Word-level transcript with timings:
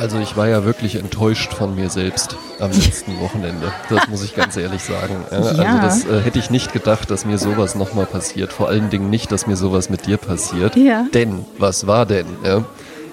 Also 0.00 0.18
ich 0.18 0.34
war 0.34 0.48
ja 0.48 0.64
wirklich 0.64 0.96
enttäuscht 0.96 1.52
von 1.52 1.74
mir 1.74 1.90
selbst 1.90 2.34
am 2.58 2.70
letzten 2.72 3.20
Wochenende. 3.20 3.70
Das 3.90 4.08
muss 4.08 4.24
ich 4.24 4.34
ganz 4.34 4.56
ehrlich 4.56 4.82
sagen. 4.82 5.26
Ja, 5.30 5.36
Also 5.36 5.62
das 5.62 6.04
äh, 6.06 6.22
hätte 6.22 6.38
ich 6.38 6.48
nicht 6.48 6.72
gedacht, 6.72 7.10
dass 7.10 7.26
mir 7.26 7.36
sowas 7.36 7.74
nochmal 7.74 8.06
passiert. 8.06 8.50
Vor 8.50 8.68
allen 8.68 8.88
Dingen 8.88 9.10
nicht, 9.10 9.30
dass 9.30 9.46
mir 9.46 9.56
sowas 9.56 9.90
mit 9.90 10.06
dir 10.06 10.16
passiert. 10.16 10.74
Ja. 10.74 11.04
Denn, 11.12 11.44
was 11.58 11.86
war 11.86 12.06
denn? 12.06 12.24
Ja? 12.42 12.64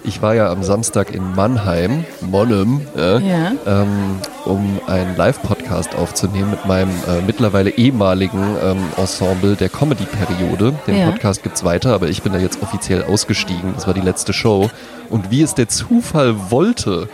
Ich 0.05 0.21
war 0.21 0.34
ja 0.34 0.50
am 0.50 0.63
Samstag 0.63 1.13
in 1.13 1.36
Mannheim, 1.36 2.05
Monnem, 2.21 2.79
ähm, 2.95 4.21
um 4.45 4.79
einen 4.88 5.17
Live-Podcast 5.17 5.57
aufzunehmen 5.71 6.52
mit 6.52 6.65
meinem 6.65 6.89
äh, 7.07 7.21
mittlerweile 7.25 7.70
ehemaligen 7.71 8.55
ähm, 8.63 8.77
Ensemble 8.97 9.55
der 9.55 9.70
Comedy-Periode. 9.70 10.73
Den 10.88 10.97
Ja. 10.97 11.11
Podcast 11.11 11.43
gibt's 11.43 11.63
weiter, 11.63 11.93
aber 11.93 12.07
ich 12.07 12.21
bin 12.21 12.33
da 12.33 12.39
jetzt 12.39 12.61
offiziell 12.61 13.04
ausgestiegen. 13.04 13.73
Das 13.75 13.88
war 13.88 13.93
die 13.93 14.01
letzte 14.01 14.33
Show. 14.33 14.69
Und 15.09 15.32
wie 15.32 15.41
es 15.41 15.54
der 15.55 15.68
Zufall 15.68 16.36
wollte, 16.51 17.09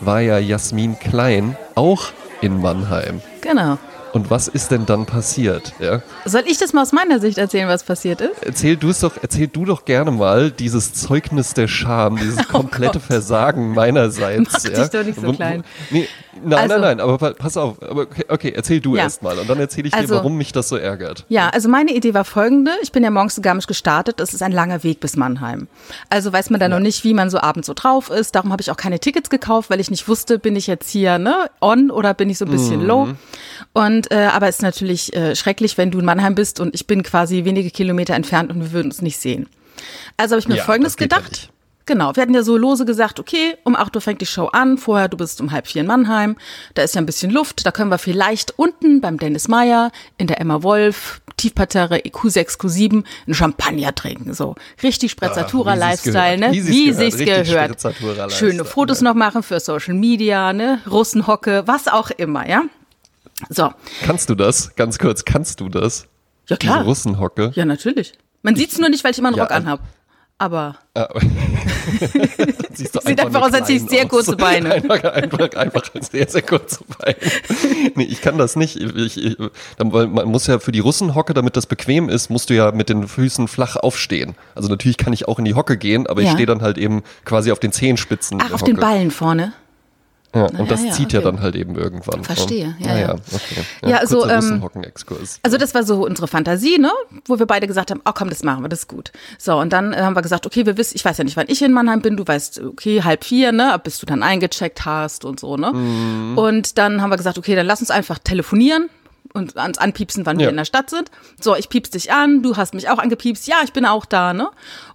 war 0.00 0.20
ja 0.20 0.38
Jasmin 0.38 0.98
Klein 0.98 1.56
auch 1.74 2.04
in 2.40 2.60
Mannheim. 2.60 3.20
Genau. 3.40 3.78
Und 4.12 4.30
was 4.30 4.48
ist 4.48 4.70
denn 4.70 4.86
dann 4.86 5.04
passiert? 5.06 5.74
Ja? 5.78 6.00
Soll 6.24 6.42
ich 6.46 6.58
das 6.58 6.72
mal 6.72 6.82
aus 6.82 6.92
meiner 6.92 7.20
Sicht 7.20 7.36
erzählen, 7.38 7.68
was 7.68 7.82
passiert 7.84 8.20
ist? 8.20 8.42
Erzähl 8.42 8.76
du 8.76 8.88
es 8.90 9.00
doch, 9.00 9.12
erzähl 9.20 9.48
du 9.48 9.64
doch 9.64 9.84
gerne 9.84 10.10
mal 10.10 10.50
dieses 10.50 10.94
Zeugnis 10.94 11.54
der 11.54 11.68
Scham, 11.68 12.16
dieses 12.16 12.48
komplette 12.48 12.98
Oh 12.98 13.00
Gott. 13.00 13.02
Versagen 13.02 13.74
meinerseits. 13.74 14.50
Mach 14.52 14.60
dich 14.62 14.88
doch 14.88 15.04
nicht 15.04 15.20
so 15.20 15.32
klein. 15.32 15.62
Nee, 15.90 16.08
nein, 16.42 16.58
Also- 16.58 16.74
nein, 16.74 16.80
nein, 16.80 17.00
aber 17.00 17.18
pa- 17.18 17.32
pass 17.34 17.56
auf. 17.56 17.82
Aber 17.82 18.02
okay, 18.02 18.24
okay 18.28 18.52
erzähl 18.56 18.80
du 18.80 18.96
Ja. 18.96 19.02
erst 19.04 19.22
mal 19.22 19.38
und 19.38 19.48
dann 19.48 19.58
erzähle 19.60 19.88
ich 19.88 19.94
Also- 19.94 20.14
dir, 20.14 20.18
warum 20.18 20.36
mich 20.36 20.52
das 20.52 20.68
so 20.68 20.76
ärgert. 20.76 21.24
Ja, 21.28 21.48
also 21.50 21.68
meine 21.68 21.92
Idee 21.94 22.14
war 22.14 22.24
folgende. 22.24 22.72
Ich 22.82 22.92
bin 22.92 23.04
ja 23.04 23.10
morgens 23.10 23.34
zu 23.34 23.42
Garmisch 23.42 23.66
gestartet. 23.66 24.20
Es 24.20 24.32
ist 24.32 24.42
ein 24.42 24.52
langer 24.52 24.82
Weg 24.84 25.00
bis 25.00 25.16
Mannheim. 25.16 25.68
Also 26.08 26.32
weiß 26.32 26.50
man 26.50 26.60
da 26.60 26.68
noch 26.68 26.80
nicht, 26.80 27.04
wie 27.04 27.12
man 27.14 27.28
so 27.30 27.38
abends 27.40 27.66
so 27.66 27.74
drauf 27.74 28.10
ist. 28.10 28.34
Darum 28.34 28.52
habe 28.52 28.62
ich 28.62 28.70
auch 28.70 28.76
keine 28.76 28.98
Tickets 29.00 29.28
gekauft, 29.30 29.68
weil 29.70 29.80
ich 29.80 29.90
nicht 29.90 30.08
wusste, 30.08 30.38
bin 30.38 30.56
ich 30.56 30.66
jetzt 30.66 30.88
hier 30.88 31.18
ne, 31.18 31.50
on 31.60 31.90
oder 31.90 32.14
bin 32.14 32.30
ich 32.30 32.38
so 32.38 32.44
ein 32.46 32.50
bisschen 32.50 32.82
low. 32.86 33.08
Und 33.72 33.97
äh, 34.10 34.28
aber 34.32 34.48
es 34.48 34.56
ist 34.56 34.62
natürlich 34.62 35.14
äh, 35.14 35.34
schrecklich, 35.34 35.76
wenn 35.78 35.90
du 35.90 35.98
in 35.98 36.04
Mannheim 36.04 36.34
bist 36.34 36.60
und 36.60 36.74
ich 36.74 36.86
bin 36.86 37.02
quasi 37.02 37.44
wenige 37.44 37.70
Kilometer 37.70 38.14
entfernt 38.14 38.50
und 38.50 38.60
wir 38.60 38.72
würden 38.72 38.88
uns 38.88 39.02
nicht 39.02 39.18
sehen. 39.18 39.48
Also 40.16 40.34
habe 40.34 40.40
ich 40.40 40.48
mir 40.48 40.56
Ja, 40.56 40.64
Folgendes 40.64 40.96
gedacht. 40.96 41.50
Genau, 41.86 42.14
wir 42.14 42.22
hatten 42.22 42.34
ja 42.34 42.42
so 42.42 42.58
lose 42.58 42.84
gesagt, 42.84 43.18
okay, 43.18 43.56
um 43.64 43.74
8 43.74 43.96
Uhr 43.96 44.02
fängt 44.02 44.20
die 44.20 44.26
Show 44.26 44.48
an, 44.48 44.76
vorher 44.76 45.08
du 45.08 45.16
bist 45.16 45.40
um 45.40 45.52
halb 45.52 45.66
vier 45.66 45.80
in 45.80 45.86
Mannheim, 45.86 46.36
da 46.74 46.82
ist 46.82 46.94
ja 46.94 47.00
ein 47.00 47.06
bisschen 47.06 47.30
Luft, 47.30 47.64
da 47.64 47.70
können 47.70 47.90
wir 47.90 47.96
vielleicht 47.96 48.58
unten 48.58 49.00
beim 49.00 49.18
Dennis 49.18 49.48
Meyer 49.48 49.90
in 50.18 50.26
der 50.26 50.38
Emma 50.38 50.62
Wolf 50.62 51.22
Tiefparterre 51.38 51.96
Q6, 52.00 52.58
Q7 52.58 53.04
einen 53.26 53.34
Champagner 53.34 53.94
trinken, 53.94 54.34
so 54.34 54.54
richtig 54.82 55.12
Sprezzatura 55.12 55.72
Ah, 55.72 56.36
ne? 56.36 56.52
Wie 56.52 56.60
sich's 56.60 57.18
Wie 57.18 57.24
gehört. 57.24 57.80
sich's 57.80 57.98
gehört. 58.00 58.32
Schöne 58.32 58.64
Fotos 58.66 59.00
ja. 59.00 59.04
noch 59.04 59.14
machen 59.14 59.42
für 59.42 59.58
Social 59.58 59.94
Media, 59.94 60.52
ne? 60.52 60.80
Russenhocke, 60.90 61.62
was 61.66 61.88
auch 61.88 62.10
immer, 62.10 62.46
ja? 62.46 62.64
So, 63.50 63.70
Kannst 64.04 64.28
du 64.30 64.34
das? 64.34 64.74
Ganz 64.76 64.98
kurz, 64.98 65.24
kannst 65.24 65.60
du 65.60 65.68
das? 65.68 66.06
ja 66.48 66.56
klar. 66.56 66.78
Diese 66.78 66.86
Russenhocke? 66.88 67.52
Ja, 67.54 67.64
natürlich. 67.64 68.14
Man 68.42 68.56
sieht's 68.56 68.78
nur 68.78 68.88
nicht, 68.88 69.04
weil 69.04 69.10
ich 69.12 69.18
immer 69.18 69.28
einen 69.28 69.36
Ja, 69.36 69.44
Rock 69.44 69.52
also- 69.52 69.66
anhab. 69.66 69.80
Aber 70.40 70.76
Ah, 70.94 71.08
du 71.18 71.18
Sieht 72.74 73.20
einfach 73.20 73.40
aus, 73.42 73.52
als 73.52 73.68
hätte 73.68 73.72
ich 73.72 73.82
sehr 73.82 74.06
kurze 74.06 74.36
Beine. 74.36 74.70
Einfach, 74.74 75.02
einfach, 75.02 75.50
einfach 75.56 75.82
sehr, 76.00 76.28
sehr 76.28 76.42
kurze 76.42 76.84
Beine. 76.98 77.16
Nee, 77.96 78.04
ich 78.04 78.20
kann 78.20 78.38
das 78.38 78.54
nicht. 78.54 78.76
Ich, 78.76 79.16
ich, 79.22 79.36
weil 79.78 80.06
man 80.06 80.28
muss 80.28 80.46
ja 80.46 80.60
für 80.60 80.70
die 80.70 80.78
Russenhocke, 80.78 81.34
damit 81.34 81.56
das 81.56 81.66
bequem 81.66 82.08
ist, 82.08 82.30
musst 82.30 82.50
du 82.50 82.54
ja 82.54 82.70
mit 82.70 82.88
den 82.88 83.08
Füßen 83.08 83.48
flach 83.48 83.74
aufstehen. 83.76 84.36
Also 84.54 84.68
natürlich 84.68 84.96
kann 84.96 85.12
ich 85.12 85.26
auch 85.26 85.40
in 85.40 85.44
die 85.44 85.54
Hocke 85.54 85.76
gehen, 85.76 86.06
aber 86.06 86.20
ich 86.20 86.28
Ja. 86.28 86.34
stehe 86.34 86.46
dann 86.46 86.62
halt 86.62 86.78
eben 86.78 87.02
quasi 87.24 87.50
auf 87.50 87.58
den 87.58 87.72
Zehenspitzen. 87.72 88.38
ach, 88.40 88.52
auf 88.52 88.62
den 88.62 88.76
Hocke. 88.76 88.86
Ballen 88.86 89.10
vorne. 89.10 89.52
Ja, 90.34 90.46
Na 90.52 90.60
und 90.60 90.70
das 90.70 90.80
ja, 90.82 90.88
ja, 90.88 90.92
zieht 90.92 91.12
ja 91.14 91.20
okay. 91.20 91.30
dann 91.30 91.40
halt 91.40 91.56
eben 91.56 91.74
irgendwann. 91.76 92.22
Verstehe, 92.22 92.76
ja, 92.78 92.86
ja, 92.88 92.98
ja. 92.98 93.06
ja. 93.08 93.14
Okay. 93.14 93.64
Ja, 93.86 93.96
also, 93.96 94.18
kurzer 94.18 94.34
ähm, 94.34 94.40
Russenhocken-Exkurs. 94.40 95.40
Also 95.42 95.56
das 95.56 95.74
war 95.74 95.84
so 95.84 96.04
unsere 96.04 96.28
Fantasie, 96.28 96.78
ne? 96.78 96.90
Wo 97.24 97.38
wir 97.38 97.46
beide 97.46 97.66
gesagt 97.66 97.90
haben, 97.90 98.02
oh 98.04 98.10
komm, 98.14 98.28
das 98.28 98.42
machen 98.42 98.62
wir, 98.62 98.68
das 98.68 98.80
ist 98.80 98.88
gut. 98.88 99.10
So, 99.38 99.58
und 99.58 99.72
dann 99.72 99.94
äh, 99.94 100.02
haben 100.02 100.14
wir 100.14 100.22
gesagt, 100.22 100.46
okay, 100.46 100.66
wir 100.66 100.76
wissen, 100.76 100.96
ich 100.96 101.04
weiß 101.04 101.16
ja 101.16 101.24
nicht, 101.24 101.36
wann 101.38 101.46
ich 101.48 101.62
in 101.62 101.72
Mannheim 101.72 102.02
bin, 102.02 102.16
du 102.18 102.26
weißt, 102.26 102.60
okay, 102.60 103.02
halb 103.02 103.24
vier, 103.24 103.52
ne, 103.52 103.80
bis 103.82 103.98
du 104.00 104.06
dann 104.06 104.22
eingecheckt 104.22 104.84
hast 104.84 105.24
und 105.24 105.40
so, 105.40 105.56
ne? 105.56 105.72
Mhm. 105.72 106.36
Und 106.36 106.76
dann 106.76 107.00
haben 107.00 107.10
wir 107.10 107.16
gesagt, 107.16 107.38
okay, 107.38 107.54
dann 107.54 107.66
lass 107.66 107.80
uns 107.80 107.90
einfach 107.90 108.18
telefonieren 108.18 108.90
und 109.32 109.56
ans 109.56 109.78
anpiepsen, 109.78 110.26
wann 110.26 110.38
Ja. 110.38 110.46
wir 110.46 110.50
in 110.50 110.56
der 110.56 110.64
Stadt 110.66 110.90
sind. 110.90 111.10
So, 111.40 111.56
ich 111.56 111.68
piepst 111.70 111.94
dich 111.94 112.12
an, 112.12 112.42
du 112.42 112.56
hast 112.56 112.74
mich 112.74 112.90
auch 112.90 112.98
angepiepst, 112.98 113.46
ja, 113.46 113.56
ich 113.64 113.72
bin 113.72 113.86
auch 113.86 114.04
da, 114.04 114.34
ne? 114.34 114.50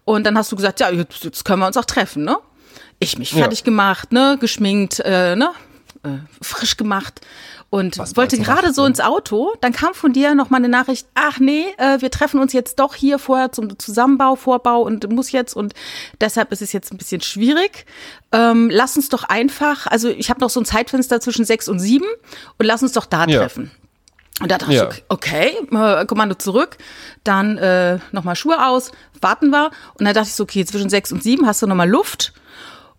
Und 0.06 0.26
dann 0.26 0.38
hast 0.38 0.52
du 0.52 0.56
gesagt, 0.56 0.80
ja, 0.80 0.92
jetzt, 0.92 1.24
jetzt 1.24 1.44
können 1.46 1.60
wir 1.60 1.68
uns 1.68 1.78
auch 1.78 1.86
treffen, 1.86 2.24
ne? 2.24 2.38
Ich 3.04 3.18
mich 3.20 3.32
Ja. 3.32 3.40
fertig 3.40 3.64
gemacht, 3.64 4.12
ne, 4.12 4.38
geschminkt, 4.40 5.00
äh, 5.00 5.36
ne, 5.36 5.52
äh, 6.04 6.10
frisch 6.42 6.76
gemacht 6.78 7.22
und 7.70 7.98
Was 7.98 8.16
wollte 8.18 8.38
gerade 8.38 8.74
so 8.74 8.86
ins 8.86 9.00
Auto. 9.00 9.54
Dann 9.62 9.72
kam 9.74 9.94
von 9.94 10.14
dir 10.14 10.36
noch 10.36 10.50
mal 10.50 10.58
eine 10.58 10.70
Nachricht, 10.70 11.08
ach 11.16 11.40
nee, 11.40 11.66
äh, 11.78 12.02
wir 12.02 12.12
treffen 12.12 12.40
uns 12.40 12.54
jetzt 12.54 12.78
doch 12.80 12.94
hier 12.94 13.18
vorher 13.20 13.52
zum 13.52 13.80
Zusammenbau, 13.80 14.36
Vorbau 14.36 14.82
und 14.82 15.10
muss 15.12 15.32
jetzt 15.32 15.56
und 15.56 15.74
deshalb 16.22 16.52
ist 16.52 16.62
es 16.62 16.72
jetzt 16.74 16.92
ein 16.92 16.98
bisschen 16.98 17.22
schwierig. 17.22 17.86
Ähm, 18.32 18.70
lass 18.72 18.96
uns 18.98 19.10
doch 19.10 19.24
einfach, 19.24 19.88
also 19.88 20.10
ich 20.10 20.30
habe 20.30 20.40
noch 20.42 20.50
so 20.50 20.60
ein 20.60 20.66
Zeitfenster 20.66 21.20
zwischen 21.22 21.46
sechs 21.46 21.68
und 21.70 21.80
sieben 21.80 22.06
und 22.58 22.66
lass 22.66 22.84
uns 22.84 22.92
doch 22.92 23.06
da 23.06 23.26
Ja. 23.26 23.40
treffen. 23.40 23.72
Und 24.42 24.52
da 24.52 24.58
dachte 24.58 24.74
Ja. 24.74 24.90
ich, 24.92 25.04
okay, 25.10 25.52
äh, 25.72 26.06
Kommando 26.06 26.36
zurück, 26.36 26.78
dann 27.24 27.58
äh, 27.60 28.00
nochmal 28.12 28.36
Schuhe 28.36 28.68
aus, 28.68 28.92
warten 29.22 29.52
wir. 29.52 29.70
Und 29.98 30.06
dann 30.06 30.14
dachte 30.16 30.28
ich 30.28 30.34
so, 30.36 30.44
okay, 30.44 30.66
zwischen 30.66 30.90
sechs 30.90 31.12
und 31.12 31.22
sieben 31.24 31.46
hast 31.48 31.62
du 31.62 31.68
nochmal 31.68 31.88
Luft. 31.90 32.34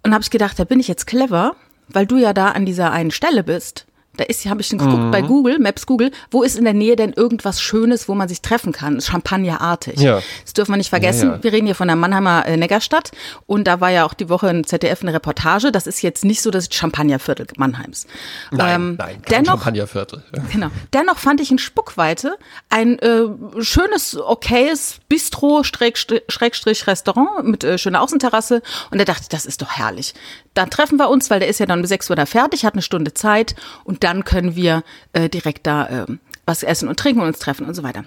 Und 0.04 0.12
habe 0.12 0.22
ich 0.22 0.30
gedacht, 0.30 0.58
da 0.58 0.64
bin 0.64 0.80
ich 0.80 0.88
jetzt 0.88 1.06
clever, 1.06 1.56
weil 1.88 2.06
du 2.06 2.16
ja 2.16 2.32
da 2.32 2.50
an 2.50 2.66
dieser 2.66 2.92
einen 2.92 3.10
Stelle 3.10 3.42
bist. 3.42 3.86
Da 4.16 4.24
ist, 4.24 4.44
habe 4.46 4.60
ich 4.60 4.68
schon 4.68 4.78
geguckt 4.78 5.10
bei 5.10 5.22
Google, 5.22 5.58
Maps 5.58 5.86
Google, 5.86 6.10
wo 6.30 6.42
ist 6.42 6.56
in 6.56 6.64
der 6.64 6.74
Nähe 6.74 6.96
denn 6.96 7.12
irgendwas 7.12 7.60
Schönes, 7.60 8.08
wo 8.08 8.14
man 8.14 8.28
sich 8.28 8.42
treffen 8.42 8.72
kann? 8.72 9.00
Champagnerartig. 9.00 9.98
Ja. 10.00 10.20
Das 10.44 10.52
dürfen 10.52 10.72
wir 10.72 10.76
nicht 10.76 10.90
vergessen. 10.90 11.28
Ja, 11.30 11.36
ja. 11.36 11.42
Wir 11.42 11.52
reden 11.52 11.66
hier 11.66 11.74
von 11.74 11.88
der 11.88 11.96
Mannheimer 11.96 12.46
äh, 12.46 12.56
Neckarstadt 12.56 13.10
und 13.46 13.64
da 13.66 13.80
war 13.80 13.90
ja 13.90 14.04
auch 14.06 14.14
die 14.14 14.28
Woche 14.28 14.48
in 14.48 14.64
ZDF 14.64 15.02
eine 15.02 15.12
Reportage. 15.12 15.72
Das 15.72 15.86
ist 15.86 16.02
jetzt 16.02 16.24
nicht 16.24 16.42
so 16.42 16.50
das 16.50 16.68
Champagnerviertel 16.72 17.46
Mannheims. 17.56 18.06
nein, 18.50 18.74
Ähm, 18.74 18.94
nein, 18.98 19.22
kein 19.22 19.44
dennoch, 19.44 19.54
Champagnerviertel. 19.58 20.22
Genau. 20.52 20.68
Dennoch 20.92 21.18
fand 21.18 21.40
ich 21.40 21.50
in 21.50 21.58
Spuckweite 21.58 22.36
ein 22.68 22.98
äh, 23.00 23.24
schönes, 23.60 24.16
okayes 24.16 25.00
Bistro, 25.08 25.62
Schrägstrich, 25.64 26.22
Schrägstrich 26.28 26.86
Restaurant 26.86 27.44
mit 27.44 27.64
äh, 27.64 27.78
schöner 27.78 28.02
Außenterrasse. 28.02 28.62
Und 28.90 28.98
da 28.98 29.04
dachte 29.04 29.22
ich, 29.22 29.28
das 29.28 29.46
ist 29.46 29.62
doch 29.62 29.70
herrlich. 29.70 30.14
Dann 30.54 30.70
treffen 30.70 30.98
wir 30.98 31.08
uns, 31.08 31.30
weil 31.30 31.40
der 31.40 31.48
ist 31.48 31.58
ja 31.60 31.66
dann 31.66 31.80
um 31.80 31.84
6 31.86 32.10
Uhr 32.10 32.16
da 32.16 32.26
fertig, 32.26 32.64
hat 32.64 32.74
eine 32.74 32.82
Stunde 32.82 33.12
Zeit 33.12 33.54
und 33.84 34.04
dann 34.04 34.24
können 34.24 34.54
wir 34.56 34.84
äh, 35.12 35.28
direkt 35.28 35.66
da 35.66 35.86
äh, 35.86 36.06
was 36.46 36.62
essen 36.62 36.88
und 36.88 36.98
trinken 36.98 37.20
und 37.20 37.26
uns 37.28 37.38
treffen 37.40 37.66
und 37.66 37.74
so 37.74 37.82
weiter. 37.82 38.04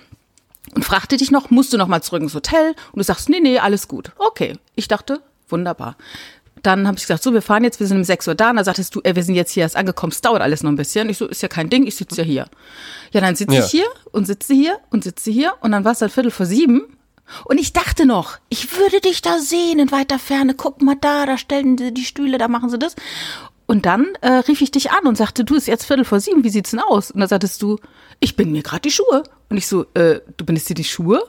Und 0.75 0.83
fragte 0.85 1.17
dich 1.17 1.31
noch, 1.31 1.49
musst 1.49 1.71
du 1.73 1.77
noch 1.77 1.87
mal 1.87 2.01
zurück 2.01 2.21
ins 2.21 2.35
Hotel? 2.35 2.75
Und 2.91 2.97
du 2.99 3.03
sagst, 3.03 3.29
nee, 3.29 3.39
nee, 3.39 3.57
alles 3.59 3.87
gut. 3.87 4.11
Okay. 4.17 4.53
Ich 4.75 4.87
dachte, 4.87 5.21
wunderbar. 5.49 5.95
Dann 6.63 6.87
habe 6.87 6.97
ich 6.97 7.03
gesagt, 7.03 7.23
so, 7.23 7.33
wir 7.33 7.41
fahren 7.41 7.63
jetzt, 7.63 7.79
wir 7.79 7.87
sind 7.87 7.97
um 7.97 8.03
6 8.03 8.27
Uhr 8.27 8.35
da. 8.35 8.49
Und 8.49 8.57
da 8.57 8.63
sagtest 8.63 8.93
du, 8.93 9.01
ey, 9.03 9.15
wir 9.15 9.23
sind 9.23 9.35
jetzt 9.35 9.51
hier 9.51 9.63
erst 9.63 9.75
angekommen, 9.77 10.11
es 10.11 10.21
dauert 10.21 10.41
alles 10.41 10.63
noch 10.63 10.71
ein 10.71 10.75
bisschen. 10.75 11.09
Ich 11.09 11.17
so, 11.17 11.25
ist 11.27 11.41
ja 11.41 11.47
kein 11.47 11.69
Ding, 11.69 11.87
ich 11.87 11.95
sitze 11.95 12.17
ja 12.21 12.23
hier. 12.23 12.47
Ja, 13.13 13.21
dann 13.21 13.35
sitze 13.35 13.55
Ja. 13.55 13.63
ich 13.63 13.71
hier 13.71 13.85
und 14.11 14.25
sitze 14.27 14.53
hier 14.53 14.77
und 14.89 15.03
sitze 15.03 15.31
hier. 15.31 15.53
Und 15.61 15.71
dann 15.71 15.85
war 15.85 15.93
es 15.93 15.99
dann 15.99 16.09
Viertel 16.09 16.31
vor 16.31 16.45
sieben. 16.45 16.96
Und 17.45 17.59
ich 17.59 17.73
dachte 17.73 18.05
noch, 18.05 18.37
ich 18.49 18.77
würde 18.77 19.01
dich 19.01 19.21
da 19.21 19.39
sehen 19.39 19.79
in 19.79 19.91
weiter 19.91 20.19
Ferne. 20.19 20.53
Guck 20.55 20.81
mal 20.81 20.95
da, 20.99 21.25
da 21.25 21.37
stellen 21.37 21.77
sie 21.77 21.93
die 21.93 22.05
Stühle, 22.05 22.37
da 22.37 22.47
machen 22.47 22.69
sie 22.69 22.79
das. 22.79 22.95
Und 23.65 23.85
dann 23.85 24.07
äh, 24.21 24.31
rief 24.31 24.61
ich 24.61 24.71
dich 24.71 24.91
an 24.91 25.05
und 25.07 25.17
sagte, 25.17 25.43
du, 25.43 25.55
ist 25.55 25.67
jetzt 25.67 25.85
Viertel 25.85 26.05
vor 26.05 26.19
sieben, 26.21 26.43
wie 26.45 26.49
sieht's 26.49 26.71
denn 26.71 26.79
aus? 26.79 27.11
Und 27.11 27.19
da 27.19 27.27
sagtest 27.27 27.61
du, 27.61 27.77
ich 28.21 28.35
bin 28.37 28.51
mir 28.51 28.63
gerade 28.63 28.81
die 28.81 28.91
Schuhe. 28.91 29.23
Und 29.49 29.57
ich 29.57 29.67
so, 29.67 29.85
äh, 29.93 30.21
du 30.37 30.45
bindest 30.45 30.69
dir 30.69 30.73
die 30.75 30.85
Schuhe? 30.85 31.27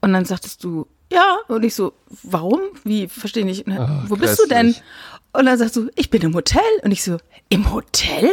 Und 0.00 0.12
dann 0.12 0.24
sagtest 0.24 0.62
du, 0.62 0.86
ja. 1.12 1.38
Und 1.48 1.64
ich 1.64 1.74
so, 1.74 1.94
warum? 2.22 2.60
Wie? 2.84 3.08
Verstehe 3.08 3.44
nicht. 3.44 3.66
Und 3.66 3.74
dann, 3.74 3.82
Ah, 3.82 4.04
Wo 4.08 4.14
bist 4.16 4.38
du 4.40 4.46
denn? 4.46 4.76
Und 5.32 5.46
dann 5.46 5.58
sagst 5.58 5.74
du, 5.76 5.90
ich 5.96 6.10
bin 6.10 6.22
im 6.22 6.34
Hotel. 6.34 6.62
Und 6.84 6.92
ich 6.92 7.02
so, 7.02 7.16
im 7.48 7.72
Hotel? 7.72 8.30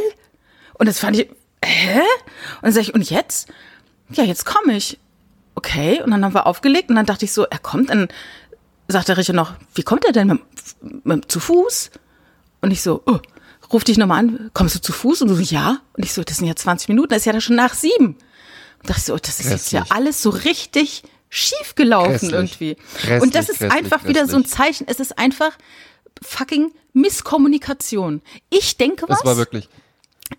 Und 0.78 0.88
das 0.88 1.00
fand 1.00 1.18
ich, 1.18 1.30
hä? 1.66 2.00
Und 2.00 2.64
dann 2.64 2.72
sag 2.74 2.82
ich, 2.82 2.94
und 2.94 3.10
jetzt? 3.10 3.48
Ja, 4.12 4.24
jetzt 4.24 4.46
komme 4.46 4.78
ich. 4.78 5.00
Okay. 5.60 6.02
Und 6.02 6.12
dann 6.12 6.24
haben 6.24 6.34
wir 6.34 6.46
aufgelegt 6.46 6.90
und 6.90 6.96
dann 6.96 7.06
dachte 7.06 7.26
ich 7.26 7.34
so, 7.34 7.44
er 7.44 7.60
kommt. 7.60 7.90
Dann 7.90 8.08
sagt 8.88 9.10
der 9.10 9.18
Richard 9.18 9.36
noch, 9.36 9.54
wie 9.76 9.84
kommt 9.84 10.06
er 10.06 10.14
denn? 10.14 10.28
Mit, 10.28 10.42
mit, 11.06 11.32
zu 11.32 11.42
Fuß? 11.42 11.92
Und 12.62 12.72
ich 12.72 12.82
so, 12.82 13.04
oh, 13.06 13.20
ruf 13.74 13.84
dich 13.84 13.98
nochmal 13.98 14.20
an, 14.20 14.52
kommst 14.54 14.76
du 14.76 14.80
zu 14.80 14.94
Fuß? 14.94 15.22
Und 15.22 15.28
du 15.28 15.36
so, 15.36 15.42
ja. 15.42 15.82
Und 15.98 16.06
ich 16.06 16.14
so, 16.14 16.24
das 16.24 16.38
sind 16.38 16.48
ja 16.48 16.56
20 16.56 16.88
Minuten, 16.88 17.10
das 17.10 17.20
ist 17.20 17.26
ja 17.26 17.34
da 17.34 17.42
schon 17.42 17.58
nach 17.58 17.74
sieben. 17.74 18.16
Und 18.16 18.90
dachte 18.90 19.00
ich 19.00 19.06
so, 19.06 19.14
oh, 19.16 19.20
das 19.22 19.42
ist 19.42 19.50
jetzt 19.50 19.72
ja 19.74 19.82
Grässlich. 19.82 19.98
alles 19.98 20.22
so 20.22 20.30
richtig 20.30 21.04
schief 21.30 21.76
gelaufen 21.76 22.12
Grässlich. 22.12 22.32
irgendwie. 22.34 22.78
Grässlich, 23.02 23.22
Und 23.22 23.36
das 23.36 23.50
ist 23.50 23.60
grässlich, 23.60 23.84
einfach 23.84 24.06
wieder 24.06 24.28
so 24.28 24.38
ein 24.38 24.44
grässlich. 24.44 24.58
Zeichen, 24.58 24.88
es 24.88 25.02
ist 25.02 25.18
einfach 25.20 25.52
fucking 26.24 26.72
Misskommunikation. 26.94 28.22
Ich 28.50 28.78
denke 28.78 29.10
was, 29.10 29.18
Das 29.20 29.26
war 29.26 29.38
wirklich. 29.38 29.68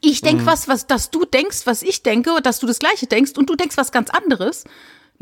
ich 0.00 0.22
denke 0.22 0.46
was, 0.46 0.66
was, 0.66 0.86
dass 0.86 1.10
du 1.10 1.26
denkst, 1.26 1.60
was 1.66 1.82
ich 1.82 2.02
denke, 2.02 2.40
dass 2.42 2.58
du 2.58 2.66
das 2.66 2.78
Gleiche 2.78 3.06
denkst 3.06 3.32
und 3.36 3.50
du 3.50 3.54
denkst 3.54 3.76
was 3.76 3.92
ganz 3.92 4.08
anderes. 4.10 4.64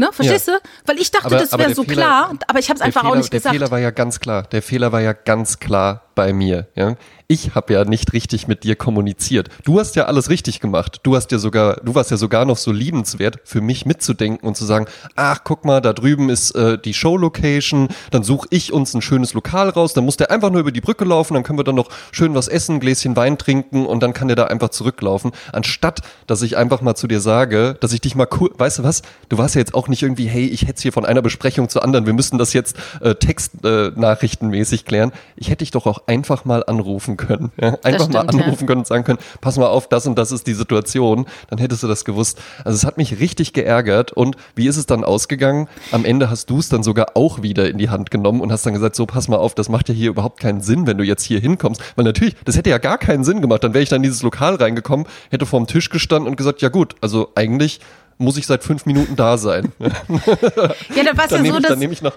Ne, 0.01 0.09
verstehst 0.13 0.47
Ja. 0.47 0.55
du? 0.55 0.61
Weil 0.87 0.99
ich 0.99 1.11
dachte, 1.11 1.27
Aber- 1.27 1.37
das 1.39 1.51
wäre 1.53 1.65
der 1.67 1.75
so 1.75 1.83
Fehler- 1.83 1.95
klar, 2.03 2.31
aber 2.47 2.59
ich 2.61 2.69
habe 2.71 2.77
es 2.77 2.79
Der 2.79 2.87
einfach 2.87 3.01
Fehler, 3.03 3.13
auch 3.13 3.17
nicht 3.17 3.33
der 3.33 3.41
gesagt. 3.41 3.55
Fehler 3.55 3.71
war 3.73 3.81
ja 3.81 3.91
ganz 3.91 4.21
klar. 4.21 4.45
Der 4.45 4.63
Fehler 4.63 4.93
war 4.93 5.01
ja 5.01 5.13
ganz 5.13 5.59
klar 5.59 6.03
bei 6.15 6.33
mir. 6.33 6.69
Ja? 6.77 6.95
Ich 7.31 7.55
habe 7.55 7.75
ja 7.75 7.85
nicht 7.85 8.15
richtig 8.15 8.49
mit 8.49 8.65
dir 8.65 8.75
kommuniziert. 8.75 9.51
Du 9.63 9.79
hast 9.79 9.97
ja 9.97 10.07
alles 10.07 10.31
richtig 10.31 10.61
gemacht. 10.61 11.01
Du 11.03 11.15
hast 11.15 11.31
ja 11.31 11.37
sogar, 11.37 11.77
du 11.85 11.95
warst 11.95 12.11
ja 12.11 12.17
sogar 12.17 12.47
noch 12.47 12.57
so 12.57 12.73
liebenswert, 12.73 13.41
für 13.45 13.61
mich 13.61 13.85
mitzudenken 13.85 14.49
und 14.49 14.57
zu 14.57 14.65
sagen, 14.65 14.87
ach 15.15 15.41
guck 15.45 15.67
mal, 15.67 15.83
da 15.83 15.93
drüben 15.93 16.31
ist 16.31 16.53
äh, 16.53 16.79
die 16.79 16.95
Show-Location, 16.95 17.89
dann 18.13 18.23
suche 18.23 18.49
ich 18.49 18.73
uns 18.73 18.95
ein 18.95 19.03
schönes 19.03 19.35
Lokal 19.35 19.69
raus, 19.69 19.93
dann 19.93 20.07
muss 20.07 20.17
der 20.17 20.31
einfach 20.31 20.49
nur 20.49 20.63
über 20.63 20.73
die 20.73 20.81
Brücke 20.81 21.05
laufen, 21.05 21.35
dann 21.35 21.43
können 21.43 21.59
wir 21.59 21.65
dann 21.65 21.75
noch 21.75 21.91
schön 22.13 22.35
was 22.35 22.49
essen, 22.49 22.81
Gläschen 22.81 23.15
Wein 23.15 23.37
trinken 23.37 23.85
und 23.85 24.03
dann 24.03 24.15
kann 24.15 24.29
der 24.29 24.37
da 24.37 24.45
einfach 24.45 24.71
zurücklaufen. 24.71 25.33
Anstatt, 25.53 26.01
dass 26.27 26.41
ich 26.41 26.57
einfach 26.57 26.81
mal 26.81 26.95
zu 26.95 27.09
dir 27.09 27.21
sage, 27.21 27.77
dass 27.81 27.93
ich 27.93 28.01
dich 28.01 28.15
mal 28.15 28.29
cool, 28.41 28.53
weißt 28.57 28.79
du 28.79 28.85
was, 28.85 29.03
du 29.29 29.37
warst 29.37 29.55
ja 29.55 29.59
jetzt 29.59 29.75
auch 29.75 29.89
nicht 29.89 30.03
irgendwie, 30.03 30.29
hey, 30.29 30.47
ich 30.47 30.67
hätte 30.67 30.81
hier 30.81 30.95
von 30.95 31.05
einer 31.05 31.21
Besprechung 31.21 31.69
zur 31.69 31.85
anderen, 31.85 32.07
wir 32.07 32.15
müssen 32.15 32.39
das 32.39 32.55
jetzt 32.55 32.79
äh, 33.03 33.15
Textnachrichtenmäßig 33.17 34.81
äh, 34.81 34.85
klären. 34.85 35.13
Ich 35.37 35.51
hätte 35.51 35.59
dich 35.59 35.73
doch 35.73 35.85
auch 35.85 36.05
einfach 36.07 36.47
mal 36.47 36.65
anrufen 36.67 37.18
können. 37.19 37.53
Ja? 37.61 37.77
Einfach 37.83 38.07
stimmt, 38.07 38.15
mal 38.15 38.21
anrufen 38.21 38.61
ja. 38.61 38.67
können 38.67 38.79
und 38.79 38.87
sagen 38.87 39.05
können, 39.05 39.19
pass 39.43 39.59
mal 39.59 39.67
auf, 39.67 39.89
das 39.89 40.07
und 40.07 40.17
das 40.17 40.33
ist 40.33 40.47
die 40.47 40.55
Situation. 40.55 41.27
Dann 41.51 41.59
hättest 41.59 41.83
du 41.83 41.87
das 41.87 42.07
gewusst. 42.07 42.41
Also 42.65 42.77
es 42.77 42.87
hat 42.87 42.97
mich 42.97 43.21
richtig 43.21 43.53
geärgert. 43.53 44.13
Und 44.13 44.37
wie 44.55 44.67
ist 44.67 44.79
es 44.79 44.87
dann 44.87 45.05
ausgegangen? 45.05 45.69
Am 45.93 46.07
Ende 46.07 46.31
hast 46.31 46.49
du 46.49 46.59
es 46.59 46.71
dann 46.71 46.83
sogar 46.83 47.09
auch 47.15 47.43
wieder 47.43 47.69
in 47.69 47.77
die 47.77 47.91
Hand 47.91 48.11
genommen 48.11 48.41
und 48.41 48.51
hast 48.51 48.65
dann 48.65 48.73
gesagt, 48.73 48.97
so 48.97 49.05
pass 49.05 49.29
mal 49.29 49.37
auf, 49.37 49.55
das 49.55 49.69
macht 49.69 49.91
ja 49.91 49.95
hier 49.95 50.09
überhaupt 50.09 50.41
keinen 50.41 50.63
Sinn, 50.63 50.87
wenn 50.87 50.97
du 50.97 51.05
jetzt 51.05 51.25
hier 51.25 51.41
hinkommst. 51.41 51.83
Weil 51.97 52.07
natürlich, 52.07 52.37
das 52.47 52.57
hätte 52.57 52.71
ja 52.71 52.79
gar 52.79 52.97
keinen 52.97 53.25
Sinn 53.25 53.43
gemacht. 53.43 53.63
Dann 53.63 53.75
wäre 53.75 53.83
ich 53.83 53.91
dann 53.91 53.99
in 53.99 54.05
dieses 54.05 54.23
Lokal 54.23 54.55
reingekommen, 54.55 55.07
hätte 55.31 55.45
vorm 55.45 55.67
Tisch 55.67 55.91
gestanden 55.91 56.29
und 56.31 56.37
gesagt, 56.37 56.63
ja 56.63 56.69
gut, 56.69 56.95
also 57.01 57.33
eigentlich 57.35 57.81
muss 58.19 58.37
ich 58.37 58.47
seit 58.47 58.65
fünf 58.65 58.87
Minuten 58.87 59.17
da 59.17 59.39
sein. 59.39 59.73
ja, 59.79 61.05
da 61.05 61.17
war 61.17 61.25
es 61.27 61.31
ja 61.31 61.45
so, 61.45 61.61
dass, 61.61 62.13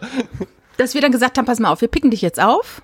dass 0.78 0.94
wir 0.94 1.02
dann 1.02 1.12
gesagt 1.12 1.38
haben, 1.38 1.46
pass 1.46 1.60
mal 1.60 1.72
auf, 1.72 1.82
wir 1.82 1.88
picken 1.88 2.12
dich 2.12 2.22
jetzt 2.22 2.42
auf 2.42 2.82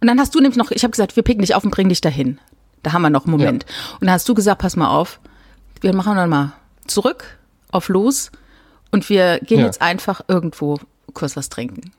und 0.00 0.08
dann 0.08 0.20
hast 0.20 0.34
du 0.34 0.40
nämlich 0.40 0.56
noch, 0.56 0.70
ich 0.70 0.82
habe 0.82 0.90
gesagt, 0.90 1.16
wir 1.16 1.22
picken 1.22 1.42
dich 1.42 1.54
auf 1.54 1.64
und 1.64 1.70
bringen 1.70 1.88
dich 1.88 2.00
dahin. 2.00 2.38
Da 2.82 2.92
haben 2.92 3.02
wir 3.02 3.10
noch 3.10 3.24
einen 3.24 3.32
Moment. 3.32 3.64
Ja. 3.68 3.94
Und 3.94 4.02
dann 4.02 4.12
hast 4.12 4.28
du 4.28 4.34
gesagt, 4.34 4.60
pass 4.60 4.76
mal 4.76 4.88
auf, 4.88 5.20
wir 5.80 5.94
machen 5.94 6.16
dann 6.16 6.30
mal 6.30 6.52
zurück 6.86 7.38
auf 7.70 7.88
los 7.88 8.30
und 8.92 9.08
wir 9.08 9.40
gehen 9.40 9.60
ja. 9.60 9.66
jetzt 9.66 9.82
einfach 9.82 10.20
irgendwo 10.28 10.78
kurz 11.12 11.36
was 11.36 11.48
trinken. 11.48 11.92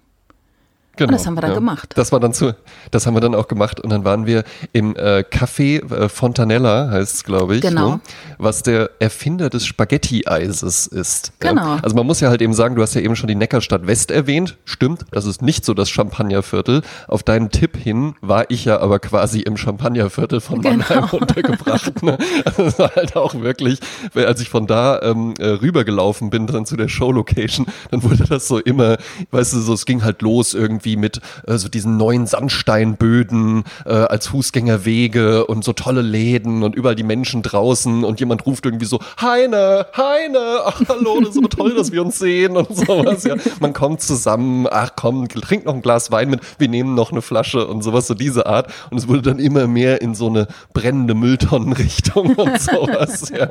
Genau, 0.98 1.10
und 1.10 1.14
das 1.14 1.28
haben 1.28 1.36
wir 1.36 1.42
dann 1.42 1.52
ja. 1.52 1.56
gemacht. 1.56 1.94
Das 1.96 2.12
war 2.12 2.20
dann 2.20 2.34
zu, 2.34 2.54
das 2.92 3.06
haben 3.06 3.16
wir 3.16 3.22
dann 3.22 3.36
auch 3.36 3.48
gemacht 3.48 3.80
und 3.80 3.90
dann 3.90 4.04
waren 4.04 4.26
wir 4.26 4.44
im 4.74 4.96
äh, 4.96 5.24
Café 5.30 5.84
äh, 5.94 6.10
Fontanella, 6.10 6.90
heißt 6.90 7.16
es, 7.16 7.24
glaube 7.24 7.56
ich, 7.56 7.62
genau. 7.62 7.96
Ne? 7.96 8.00
was 8.38 8.64
der 8.64 8.90
Erfinder 9.00 9.50
des 9.50 9.66
Spaghetti-Eises 9.66 10.88
ist. 10.88 11.34
Genau. 11.40 11.76
Ja? 11.76 11.80
Also 11.82 11.96
man 11.96 12.06
muss 12.06 12.20
ja 12.20 12.30
halt 12.30 12.42
eben 12.42 12.54
sagen, 12.54 12.76
du 12.76 12.82
hast 12.82 12.96
ja 12.96 13.02
eben 13.02 13.16
schon 13.16 13.28
die 13.28 13.36
Neckarstadt 13.36 13.88
West 13.88 14.12
erwähnt. 14.12 14.58
Stimmt, 14.66 15.06
das 15.12 15.26
ist 15.26 15.42
nicht 15.42 15.66
so 15.66 15.74
das 15.74 15.90
Champagnerviertel. 15.90 16.82
Auf 17.08 17.24
deinen 17.24 17.50
Tipp 17.50 17.78
hin 17.78 18.16
war 18.22 18.50
ich 18.50 18.66
ja 18.66 18.80
aber 18.80 19.00
quasi 19.00 19.42
im 19.42 19.58
Champagnerviertel 19.58 20.42
von. 20.42 20.62
Mannheim 20.62 21.02
genau. 21.02 21.18
untergebracht. 21.22 22.04
Ne? 22.04 22.18
Also 22.46 22.64
das 22.64 22.80
war 22.80 22.96
halt 22.96 23.16
auch 23.16 23.36
wirklich, 23.36 23.80
als 24.16 24.42
ich 24.42 24.50
von 24.50 24.68
da 24.68 25.02
ähm, 25.02 25.34
äh, 25.40 25.48
rübergelaufen 25.48 26.30
bin, 26.30 26.48
dann 26.48 26.66
zu 26.66 26.76
der 26.76 26.88
Show-Location, 26.88 27.68
dann 27.92 28.04
wurde 28.04 28.26
das 28.26 28.48
so 28.48 28.60
immer, 28.60 28.98
weißt 29.32 29.54
du, 29.54 29.60
so 29.60 29.74
es 29.74 29.86
ging 29.86 30.04
halt 30.04 30.22
los 30.22 30.54
irgendwie 30.54 30.87
irgendwie 30.88 30.98
mit 30.98 31.22
äh, 31.46 31.58
so 31.58 31.68
diesen 31.68 31.98
neuen 31.98 32.26
Sandsteinböden 32.26 33.64
äh, 33.86 33.92
als 33.92 34.28
Fußgängerwege 34.28 35.46
und 35.46 35.64
so 35.64 35.74
tolle 35.74 36.02
Läden 36.02 36.64
und 36.64 36.76
überall 36.76 36.96
die 36.96 37.04
Menschen 37.04 37.44
draußen 37.44 38.04
und 38.04 38.20
jemand 38.20 38.46
ruft 38.46 38.66
irgendwie 38.66 38.86
so, 38.86 39.00
Heine, 39.22 39.88
Heine, 39.96 40.60
ach 40.66 40.82
hallo, 40.88 41.20
das 41.20 41.30
ist 41.30 41.36
so 41.36 41.48
toll, 41.48 41.76
dass 41.76 41.92
wir 41.92 42.02
uns 42.02 42.20
sehen 42.20 42.56
und 42.58 42.76
sowas. 42.76 43.24
Ja. 43.24 43.36
Man 43.60 43.74
kommt 43.74 44.02
zusammen, 44.02 44.68
ach 44.70 44.92
komm, 44.96 45.28
trink 45.28 45.66
noch 45.66 45.74
ein 45.74 45.82
Glas 45.82 46.12
Wein 46.12 46.30
mit, 46.30 46.42
wir 46.58 46.70
nehmen 46.70 46.96
noch 46.96 47.12
eine 47.12 47.22
Flasche 47.22 47.68
und 47.68 47.84
sowas, 47.84 48.08
so 48.08 48.14
diese 48.14 48.46
Art. 48.46 48.72
Und 48.90 48.98
es 48.98 49.08
wurde 49.08 49.22
dann 49.22 49.40
immer 49.40 49.68
mehr 49.68 50.02
in 50.02 50.16
so 50.16 50.28
eine 50.28 50.48
brennende 50.74 51.14
Mülltonnenrichtung 51.14 52.36
und 52.36 52.62
sowas. 52.62 53.30
ja. 53.30 53.50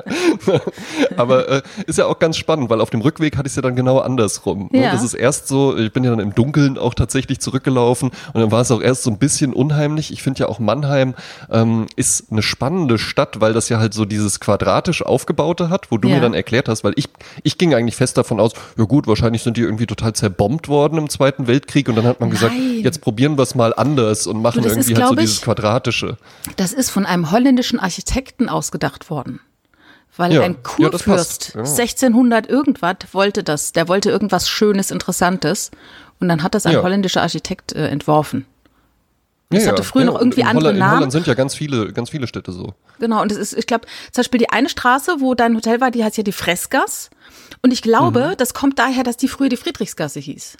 Aber 1.16 1.48
äh, 1.48 1.62
ist 1.86 1.98
ja 1.98 2.06
auch 2.06 2.18
ganz 2.18 2.36
spannend, 2.36 2.70
weil 2.70 2.80
auf 2.80 2.90
dem 2.90 3.00
Rückweg 3.00 3.36
hatte 3.36 3.46
ich 3.46 3.52
es 3.52 3.56
ja 3.56 3.62
dann 3.62 3.76
genau 3.76 3.98
andersrum. 3.98 4.70
Ne? 4.72 4.84
Ja. 4.84 4.92
Das 4.92 5.02
ist 5.02 5.14
erst 5.14 5.48
so, 5.48 5.76
ich 5.76 5.92
bin 5.92 6.04
ja 6.04 6.10
dann 6.10 6.20
im 6.20 6.34
Dunkeln 6.34 6.78
auch 6.78 6.94
tatsächlich 6.94 7.25
tatsächlich 7.26 7.40
zurückgelaufen 7.40 8.10
und 8.32 8.40
dann 8.40 8.50
war 8.50 8.60
es 8.60 8.70
auch 8.70 8.80
erst 8.80 9.02
so 9.02 9.10
ein 9.10 9.18
bisschen 9.18 9.52
unheimlich. 9.52 10.12
Ich 10.12 10.22
finde 10.22 10.40
ja 10.40 10.48
auch 10.48 10.58
Mannheim 10.58 11.14
ähm, 11.50 11.86
ist 11.96 12.30
eine 12.30 12.42
spannende 12.42 12.98
Stadt, 12.98 13.40
weil 13.40 13.52
das 13.52 13.68
ja 13.68 13.78
halt 13.78 13.94
so 13.94 14.04
dieses 14.04 14.40
quadratisch 14.40 15.02
aufgebaute 15.02 15.70
hat, 15.70 15.90
wo 15.90 15.98
du 15.98 16.08
ja. 16.08 16.16
mir 16.16 16.20
dann 16.20 16.34
erklärt 16.34 16.68
hast, 16.68 16.84
weil 16.84 16.92
ich, 16.96 17.08
ich 17.42 17.58
ging 17.58 17.74
eigentlich 17.74 17.96
fest 17.96 18.16
davon 18.16 18.40
aus, 18.40 18.52
ja 18.76 18.84
gut, 18.84 19.06
wahrscheinlich 19.06 19.42
sind 19.42 19.56
die 19.56 19.62
irgendwie 19.62 19.86
total 19.86 20.12
zerbombt 20.12 20.68
worden 20.68 20.98
im 20.98 21.08
Zweiten 21.08 21.46
Weltkrieg 21.46 21.88
und 21.88 21.96
dann 21.96 22.06
hat 22.06 22.20
man 22.20 22.28
Nein. 22.28 22.38
gesagt, 22.38 22.54
jetzt 22.54 23.00
probieren 23.00 23.36
wir 23.36 23.42
es 23.42 23.54
mal 23.54 23.74
anders 23.74 24.26
und 24.26 24.40
machen 24.40 24.64
irgendwie 24.64 24.92
ist, 24.92 24.98
halt 24.98 25.08
so 25.08 25.14
ich, 25.14 25.20
dieses 25.20 25.40
quadratische. 25.42 26.16
Das 26.56 26.72
ist 26.72 26.90
von 26.90 27.06
einem 27.06 27.30
holländischen 27.30 27.80
Architekten 27.80 28.48
ausgedacht 28.48 29.10
worden 29.10 29.40
weil 30.18 30.32
ja, 30.32 30.42
ein 30.42 30.62
Kurfürst 30.62 31.52
ja, 31.54 31.60
ja. 31.60 31.66
1600 31.66 32.48
irgendwas 32.48 32.96
wollte 33.12 33.44
das, 33.44 33.72
der 33.72 33.88
wollte 33.88 34.10
irgendwas 34.10 34.48
Schönes, 34.48 34.90
Interessantes 34.90 35.70
und 36.20 36.28
dann 36.28 36.42
hat 36.42 36.54
das 36.54 36.66
ein 36.66 36.74
ja. 36.74 36.82
holländischer 36.82 37.22
Architekt 37.22 37.72
äh, 37.72 37.88
entworfen. 37.88 38.46
Das 39.50 39.64
ja, 39.64 39.70
hatte 39.70 39.84
früher 39.84 40.04
ja. 40.04 40.10
noch 40.10 40.18
irgendwie 40.18 40.42
andere 40.42 40.74
Namen. 40.74 40.82
In 40.82 40.96
Holland 40.96 41.12
sind 41.12 41.26
ja 41.26 41.34
ganz 41.34 41.54
viele, 41.54 41.92
ganz 41.92 42.10
viele 42.10 42.26
Städte 42.26 42.50
so. 42.50 42.74
Genau, 42.98 43.22
und 43.22 43.30
es 43.30 43.38
ist, 43.38 43.52
ich 43.56 43.66
glaube, 43.66 43.86
zum 44.10 44.22
Beispiel 44.22 44.38
die 44.38 44.50
eine 44.50 44.68
Straße, 44.68 45.16
wo 45.20 45.34
dein 45.34 45.54
Hotel 45.54 45.80
war, 45.80 45.90
die 45.92 46.02
heißt 46.02 46.16
ja 46.16 46.24
die 46.24 46.32
Freskas. 46.32 47.10
Und 47.62 47.72
ich 47.72 47.80
glaube, 47.80 48.30
mhm. 48.30 48.36
das 48.38 48.54
kommt 48.54 48.78
daher, 48.78 49.04
dass 49.04 49.16
die 49.16 49.28
früher 49.28 49.48
die 49.48 49.56
Friedrichsgasse 49.56 50.18
hieß. 50.18 50.56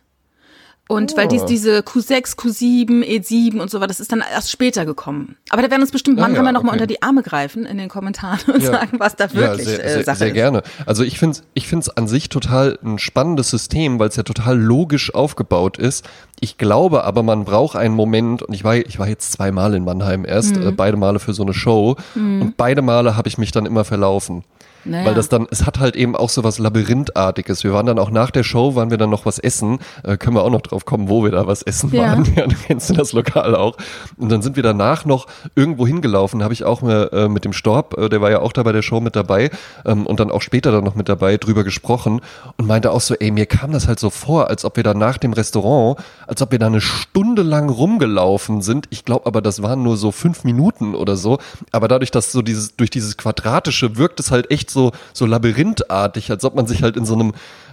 Und 0.89 1.13
oh. 1.13 1.17
weil 1.17 1.27
dies, 1.27 1.45
diese 1.45 1.81
Q6, 1.81 2.37
Q7, 2.37 3.05
E7 3.05 3.61
und 3.61 3.71
so 3.71 3.79
weiter, 3.79 3.89
das 3.89 3.99
ist 3.99 4.13
dann 4.13 4.21
erst 4.21 4.53
später 4.53 4.87
gekommen. 4.87 5.37
Aber 5.51 5.63
da 5.63 5.71
werden 5.71 5.83
uns 5.83 5.91
bestimmt 5.91 6.19
Mannheimer 6.19 6.45
ja, 6.45 6.47
ja, 6.47 6.53
nochmal 6.53 6.75
okay. 6.75 6.83
unter 6.83 6.87
die 6.87 7.03
Arme 7.03 7.23
greifen 7.23 7.67
in 7.67 7.77
den 7.77 7.89
Kommentaren 7.89 8.39
und 8.55 8.63
ja. 8.63 8.71
sagen, 8.71 9.01
was 9.01 9.17
da 9.17 9.33
wirklich 9.35 9.67
ja, 9.67 9.75
sehr, 9.75 9.85
äh, 9.85 9.89
sehr, 9.95 10.05
Sache 10.05 10.19
sehr 10.19 10.29
ist. 10.29 10.35
gerne. 10.35 10.63
Also 10.87 11.03
ich 11.03 11.19
finde 11.19 11.39
es 11.39 11.45
ich 11.55 11.67
find's 11.67 11.89
an 11.89 12.07
sich 12.07 12.29
total 12.29 12.79
ein 12.85 13.01
spannendes 13.01 13.51
System, 13.51 13.99
weil 13.99 14.09
es 14.09 14.17
ja 14.17 14.23
total 14.23 14.59
logisch 14.59 15.13
aufgebaut 15.13 15.77
ist. 15.77 16.05
Ich 16.39 16.57
glaube 16.57 17.03
aber, 17.03 17.25
man 17.25 17.45
braucht 17.45 17.77
einen 17.77 17.95
Moment, 17.95 18.43
und 18.43 18.55
ich 18.55 18.63
war, 18.63 18.77
ich 18.77 18.99
war 18.99 19.09
jetzt 19.09 19.33
zweimal 19.33 19.75
in 19.75 19.85
Mannheim 19.85 20.25
erst, 20.25 20.57
mhm. 20.57 20.69
äh, 20.69 20.71
beide 20.71 20.97
Male 20.97 21.19
für 21.19 21.33
so 21.33 21.43
eine 21.43 21.55
Show, 21.55 21.97
mhm. 22.15 22.43
und 22.43 22.57
beide 22.57 22.83
Male 22.83 23.17
habe 23.17 23.29
ich 23.29 23.39
mich 23.39 23.51
dann 23.51 23.67
immer 23.67 23.85
verlaufen. 23.85 24.45
Naja. 24.87 25.07
Weil 25.07 25.15
das 25.15 25.29
dann, 25.29 25.47
es 25.51 25.67
hat 25.67 25.79
halt 25.79 25.97
eben 25.97 26.17
auch 26.17 26.29
so 26.29 26.45
was 26.45 26.59
Labyrinthartiges. 26.59 27.65
Wir 27.65 27.73
waren 27.73 27.87
dann 27.87 27.99
auch 27.99 28.11
nach 28.11 28.31
der 28.31 28.45
Show, 28.45 28.75
waren 28.75 28.91
wir 28.91 28.99
dann 28.99 29.11
noch 29.11 29.27
was 29.27 29.39
essen. 29.39 29.79
Äh, 30.03 30.17
können 30.17 30.37
wir 30.37 30.45
auch 30.45 30.51
noch 30.51 30.61
drauf 30.61 30.85
kommen, 30.85 31.09
wo 31.09 31.25
wir 31.25 31.31
da 31.31 31.47
was 31.47 31.63
essen 31.63 31.91
ja. 31.93 32.03
waren. 32.03 32.27
Ja, 32.37 32.47
du 32.47 32.57
kennst 32.67 32.91
du 32.91 32.95
das 32.95 33.13
Lokal 33.13 33.55
auch. 33.57 33.77
Und 34.19 34.31
dann 34.31 34.43
sind 34.43 34.57
wir 34.57 34.63
danach 34.63 35.07
noch 35.07 35.27
irgendwo 35.55 35.87
hingelaufen, 35.87 36.43
habe 36.43 36.53
ich 36.53 36.65
auch 36.65 36.83
mit, 36.83 37.13
äh, 37.13 37.29
mit 37.29 37.47
dem 37.47 37.55
Storb, 37.55 37.97
äh, 37.97 38.09
der 38.11 38.21
war 38.21 38.31
ja 38.31 38.41
auch 38.41 38.53
da 38.53 38.63
bei 38.63 38.73
der 38.73 38.83
Show 38.83 39.01
mit 39.01 39.17
dabei 39.17 39.51
ähm, 39.87 40.07
und 40.07 40.21
dann 40.21 40.31
auch 40.31 40.43
später 40.43 40.71
dann 40.71 40.85
noch 40.85 40.95
mit 40.95 41.09
dabei 41.09 41.39
drüber 41.39 41.65
gesprochen 41.65 42.21
und 42.59 42.67
meinte 42.67 42.91
auch 42.91 43.01
so, 43.01 43.15
ey, 43.15 43.31
mir 43.31 43.47
kam 43.47 43.73
das 43.73 43.89
halt 43.89 43.99
so 43.99 44.11
vor, 44.11 44.51
als 44.51 44.65
ob 44.67 44.77
wir 44.77 44.85
da 44.85 44.93
nach 44.93 45.17
dem 45.17 45.33
Restaurant, 45.33 45.99
als 46.27 46.43
ob 46.43 46.53
wir 46.53 46.59
da 46.59 46.67
eine 46.67 46.83
Stunde 46.83 47.43
lang 47.43 47.71
rumgelaufen 47.71 48.61
sind. 48.61 48.87
Ich 48.91 49.05
glaube 49.05 49.27
aber, 49.27 49.41
das 49.41 49.63
waren 49.63 49.83
nur 49.83 49.97
so 49.97 50.13
fünf 50.13 50.45
Minuten 50.45 50.95
oder 50.95 51.17
so. 51.17 51.39
Aber 51.73 51.89
dadurch, 51.89 52.11
dass 52.11 52.33
so 52.33 52.43
dieses, 52.43 52.77
durch 52.77 52.91
dieses 52.91 53.17
Quadratische 53.17 53.97
wirkt 53.97 54.21
es 54.21 54.31
halt 54.31 54.51
echt 54.51 54.71
so, 54.71 54.76
so 55.13 55.27
labyrinthartig, 55.27 56.31
als 56.31 56.45
ob 56.45 56.55
man 56.55 56.67
sich 56.67 56.83
halt 56.83 56.97
in 56.97 57.05
so 57.05 57.15
einem, 57.15 57.33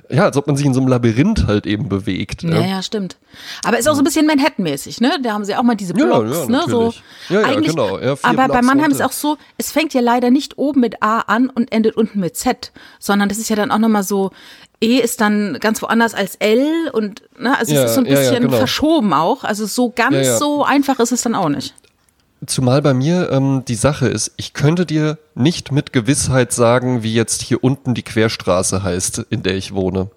ja, 0.10 0.24
als 0.24 0.38
ob 0.38 0.48
man 0.48 0.56
sich 0.56 0.66
in 0.66 0.74
so 0.74 0.80
einem 0.80 0.90
Labyrinth 0.90 1.48
halt 1.48 1.66
eben 1.66 1.90
bewegt. 1.90 2.44
Ja, 2.44 2.62
ja, 2.62 2.84
stimmt. 2.84 3.18
Aber 3.64 3.78
ist 3.78 3.88
auch 3.88 3.96
so 3.96 4.02
ein 4.02 4.04
bisschen 4.04 4.26
Manhattan-mäßig, 4.28 5.02
ne? 5.02 5.18
Da 5.24 5.34
haben 5.34 5.46
sie 5.46 5.56
auch 5.56 5.64
mal 5.64 5.76
diese 5.76 5.94
Blocks, 5.94 6.32
ja, 6.32 6.44
ja, 6.44 6.50
ne? 6.50 6.64
So, 6.68 6.94
ja, 7.30 7.42
ja, 7.42 7.48
eigentlich, 7.48 7.76
genau. 7.76 8.00
Ja, 8.00 8.16
aber 8.22 8.34
Blocks 8.34 8.54
bei 8.54 8.62
Mannheim 8.62 8.92
ist 8.92 9.02
auch 9.02 9.12
so, 9.12 9.38
es 9.58 9.72
fängt 9.72 9.94
ja 9.94 10.02
leider 10.02 10.30
nicht 10.30 10.58
oben 10.58 10.82
mit 10.82 11.02
A 11.02 11.20
an 11.20 11.50
und 11.50 11.72
endet 11.72 11.96
unten 11.96 12.20
mit 12.20 12.36
Z, 12.36 12.72
sondern 13.00 13.30
das 13.30 13.38
ist 13.38 13.50
ja 13.50 13.56
dann 13.56 13.72
auch 13.72 13.80
nochmal 13.80 14.04
so, 14.04 14.32
E 14.84 15.00
ist 15.00 15.22
dann 15.22 15.58
ganz 15.62 15.82
woanders 15.82 16.14
als 16.14 16.36
L 16.36 16.90
und, 16.92 17.24
ne, 17.40 17.58
also 17.58 17.74
es 17.74 17.86
ist 17.86 17.96
so 17.96 18.02
ein 18.02 18.08
bisschen 18.08 18.42
genau. 18.42 18.58
verschoben 18.58 19.14
auch. 19.14 19.46
Also 19.46 19.66
so 19.66 19.90
ganz 19.90 20.40
so 20.40 20.66
einfach 20.66 21.00
ist 21.00 21.14
es 21.14 21.22
dann 21.22 21.36
auch 21.36 21.48
nicht. 21.48 21.74
Zumal 22.46 22.82
bei 22.82 22.94
mir 22.94 23.32
ähm, 23.32 23.64
die 23.68 23.76
Sache 23.76 24.08
ist, 24.08 24.32
ich 24.38 24.54
könnte 24.54 24.86
dir 24.86 25.18
nicht 25.36 25.72
mit 25.72 25.94
Gewissheit 25.94 26.52
sagen, 26.52 27.04
wie 27.04 27.14
jetzt 27.14 27.42
hier 27.42 27.64
unten 27.64 27.94
die 27.94 28.04
Querstraße 28.04 28.84
heißt, 28.84 29.26
in 29.30 29.44
der 29.44 29.56
ich 29.56 29.74
wohne. 29.74 30.10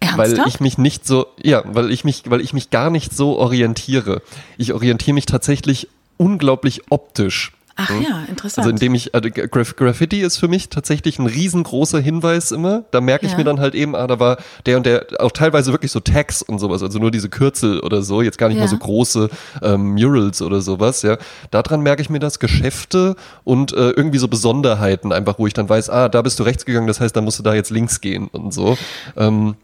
Ernsthaft? 0.00 0.38
Weil 0.38 0.48
ich 0.48 0.60
mich 0.60 0.78
nicht 0.78 1.06
so, 1.06 1.26
ja, 1.42 1.62
weil 1.64 1.90
ich 1.90 2.04
mich, 2.04 2.24
weil 2.28 2.40
ich 2.40 2.52
mich 2.52 2.70
gar 2.70 2.90
nicht 2.90 3.14
so 3.14 3.38
orientiere. 3.38 4.22
Ich 4.58 4.72
orientiere 4.72 5.14
mich 5.14 5.26
tatsächlich 5.26 5.88
unglaublich 6.16 6.82
optisch. 6.90 7.52
Ach 7.76 7.88
hm? 7.88 8.02
ja, 8.02 8.24
interessant. 8.28 8.58
Also 8.66 8.70
indem 8.70 8.94
ich, 8.94 9.14
also 9.14 9.28
Graf 9.30 9.76
Graffiti 9.76 10.20
ist 10.20 10.36
für 10.36 10.48
mich 10.48 10.68
tatsächlich 10.68 11.18
ein 11.18 11.26
riesengroßer 11.26 12.00
Hinweis 12.00 12.50
immer. 12.50 12.84
Da 12.90 13.00
merke 13.00 13.24
ich 13.24 13.32
ja. 13.32 13.38
mir 13.38 13.44
dann 13.44 13.60
halt 13.60 13.74
eben, 13.74 13.96
ah, 13.96 14.06
da 14.06 14.20
war 14.20 14.36
der 14.66 14.76
und 14.76 14.86
der, 14.86 15.06
auch 15.20 15.32
teilweise 15.32 15.72
wirklich 15.72 15.90
so 15.90 16.00
Tags 16.00 16.42
und 16.42 16.58
sowas, 16.58 16.82
also 16.82 16.98
nur 16.98 17.10
diese 17.10 17.28
Kürzel 17.28 17.80
oder 17.80 18.02
so, 18.02 18.20
jetzt 18.20 18.38
gar 18.38 18.48
nicht 18.48 18.58
ja. 18.58 18.64
mal 18.64 18.68
so 18.68 18.76
große 18.76 19.30
ähm, 19.62 19.94
Murals 19.94 20.42
oder 20.42 20.60
sowas, 20.60 21.02
ja. 21.02 21.16
Daran 21.50 21.80
merke 21.80 22.02
ich 22.02 22.10
mir 22.10 22.18
das, 22.18 22.38
Geschäfte 22.38 23.16
und 23.44 23.72
äh, 23.72 23.90
irgendwie 23.90 24.18
so 24.18 24.28
Besonderheiten 24.28 25.12
einfach, 25.12 25.38
wo 25.38 25.46
ich 25.46 25.54
dann 25.54 25.68
weiß, 25.68 25.90
ah, 25.90 26.08
da 26.08 26.22
bist 26.22 26.38
du 26.40 26.42
rechts 26.42 26.64
gegangen, 26.64 26.86
das 26.86 27.00
heißt, 27.00 27.14
da 27.14 27.20
musst 27.20 27.38
du 27.38 27.42
da 27.42 27.54
jetzt 27.54 27.70
links 27.70 28.00
gehen 28.00 28.28
und 28.28 28.52
so. 28.52 28.76
Ähm, 29.16 29.54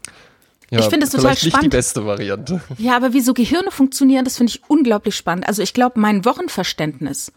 Ja, 0.71 0.79
ich 0.79 0.85
finde 0.85 1.05
es 1.05 1.11
total 1.11 1.21
vielleicht 1.21 1.43
nicht 1.43 1.53
spannend. 1.53 1.73
die 1.73 1.77
beste 1.77 2.05
Variante. 2.05 2.61
Ja, 2.77 2.95
aber 2.95 3.13
wie 3.13 3.21
so 3.21 3.33
Gehirne 3.33 3.71
funktionieren, 3.71 4.23
das 4.23 4.37
finde 4.37 4.51
ich 4.51 4.61
unglaublich 4.67 5.15
spannend. 5.15 5.47
Also 5.47 5.61
ich 5.63 5.73
glaube, 5.73 5.99
mein 5.99 6.25
Wochenverständnis 6.25 7.31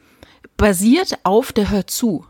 basiert 0.62 1.18
auf 1.24 1.52
der 1.52 1.70
Hör 1.70 1.86
zu. 1.88 2.24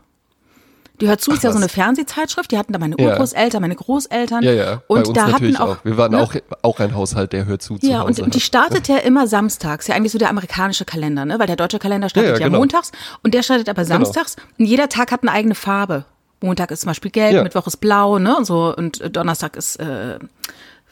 Die 1.01 1.07
Hör 1.07 1.17
zu 1.19 1.31
ist 1.31 1.43
ja 1.43 1.51
so 1.51 1.55
was. 1.55 1.61
eine 1.63 1.69
Fernsehzeitschrift, 1.69 2.51
die 2.51 2.57
hatten 2.57 2.73
da 2.73 2.79
meine 2.79 2.95
Ja. 2.99 3.11
Urgroßeltern, 3.11 3.61
meine 3.61 3.75
Großeltern. 3.75 4.43
Ja, 4.43 4.51
ja. 4.53 4.81
bei 4.87 4.95
Und 5.01 5.15
da 5.15 5.31
hatten 5.31 5.55
auch, 5.57 5.69
auch. 5.69 5.77
Wir 5.85 5.97
waren 5.97 6.11
ne? 6.11 6.21
auch, 6.21 6.33
auch 6.63 6.79
ein 6.79 6.95
Haushalt, 6.95 7.31
der 7.33 7.45
hört 7.45 7.61
zu 7.61 7.77
zu 7.77 7.85
Ja, 7.85 7.99
Hause 7.99 8.07
und, 8.07 8.21
und 8.21 8.35
die 8.35 8.39
startet 8.39 8.87
ja 8.87 8.97
immer 8.97 9.27
samstags, 9.27 9.87
ja 9.87 9.95
eigentlich 9.95 10.11
so 10.11 10.17
der 10.17 10.29
amerikanische 10.29 10.83
Kalender, 10.85 11.25
ne? 11.25 11.37
Weil 11.39 11.47
der 11.47 11.55
deutsche 11.57 11.77
Kalender 11.79 12.09
startet 12.09 12.29
Ja, 12.31 12.35
ja, 12.35 12.41
ja, 12.41 12.47
genau. 12.47 12.59
montags 12.59 12.91
und 13.21 13.33
der 13.35 13.43
startet 13.43 13.69
aber 13.69 13.85
samstags 13.85 14.35
und 14.57 14.65
jeder 14.65 14.89
Tag 14.89 15.11
hat 15.11 15.21
eine 15.23 15.31
eigene 15.31 15.55
Farbe. 15.55 16.05
Montag 16.41 16.71
ist 16.71 16.81
zum 16.81 16.87
Beispiel 16.89 17.11
gelb, 17.11 17.33
Ja. 17.35 17.43
Mittwoch 17.43 17.67
ist 17.67 17.77
blau, 17.77 18.17
ne? 18.19 18.35
Und 18.35 18.45
so 18.45 18.73
und 18.75 19.15
Donnerstag 19.15 19.55
ist 19.57 19.77
äh, 19.77 20.17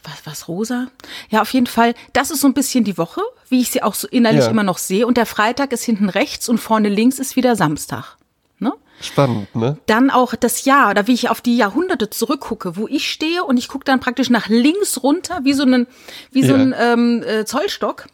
was, 0.03 0.25
was 0.25 0.47
rosa? 0.47 0.87
Ja, 1.29 1.41
auf 1.41 1.53
jeden 1.53 1.67
Fall. 1.67 1.93
Das 2.13 2.31
ist 2.31 2.41
so 2.41 2.47
ein 2.47 2.53
bisschen 2.53 2.83
die 2.83 2.97
Woche, 2.97 3.21
wie 3.49 3.61
ich 3.61 3.71
sie 3.71 3.83
auch 3.83 3.93
so 3.93 4.07
innerlich 4.07 4.45
Ja. 4.45 4.49
immer 4.49 4.63
noch 4.63 4.77
sehe. 4.77 5.05
Und 5.07 5.17
der 5.17 5.25
Freitag 5.25 5.71
ist 5.73 5.83
hinten 5.83 6.09
rechts 6.09 6.49
und 6.49 6.57
vorne 6.57 6.89
links 6.89 7.19
ist 7.19 7.35
wieder 7.35 7.55
Samstag. 7.55 8.17
Ne? 8.59 8.73
Spannend, 9.01 9.55
ne? 9.55 9.77
Dann 9.87 10.09
auch 10.09 10.35
das 10.35 10.65
Jahr 10.65 10.91
oder 10.91 11.07
wie 11.07 11.13
ich 11.13 11.29
auf 11.29 11.41
die 11.41 11.57
Jahrhunderte 11.57 12.09
zurückgucke, 12.09 12.77
wo 12.77 12.87
ich 12.87 13.11
stehe 13.11 13.43
und 13.43 13.57
ich 13.57 13.67
gucke 13.67 13.85
dann 13.85 13.99
praktisch 13.99 14.29
nach 14.29 14.47
links 14.49 15.01
runter, 15.03 15.39
wie 15.43 15.53
so 15.53 15.63
ein, 15.63 15.87
wie 16.31 16.43
so 16.43 16.53
Ja. 16.55 16.59
ein 16.61 16.75
ähm, 16.77 17.23
äh, 17.23 17.45
Zollstock. 17.45 18.07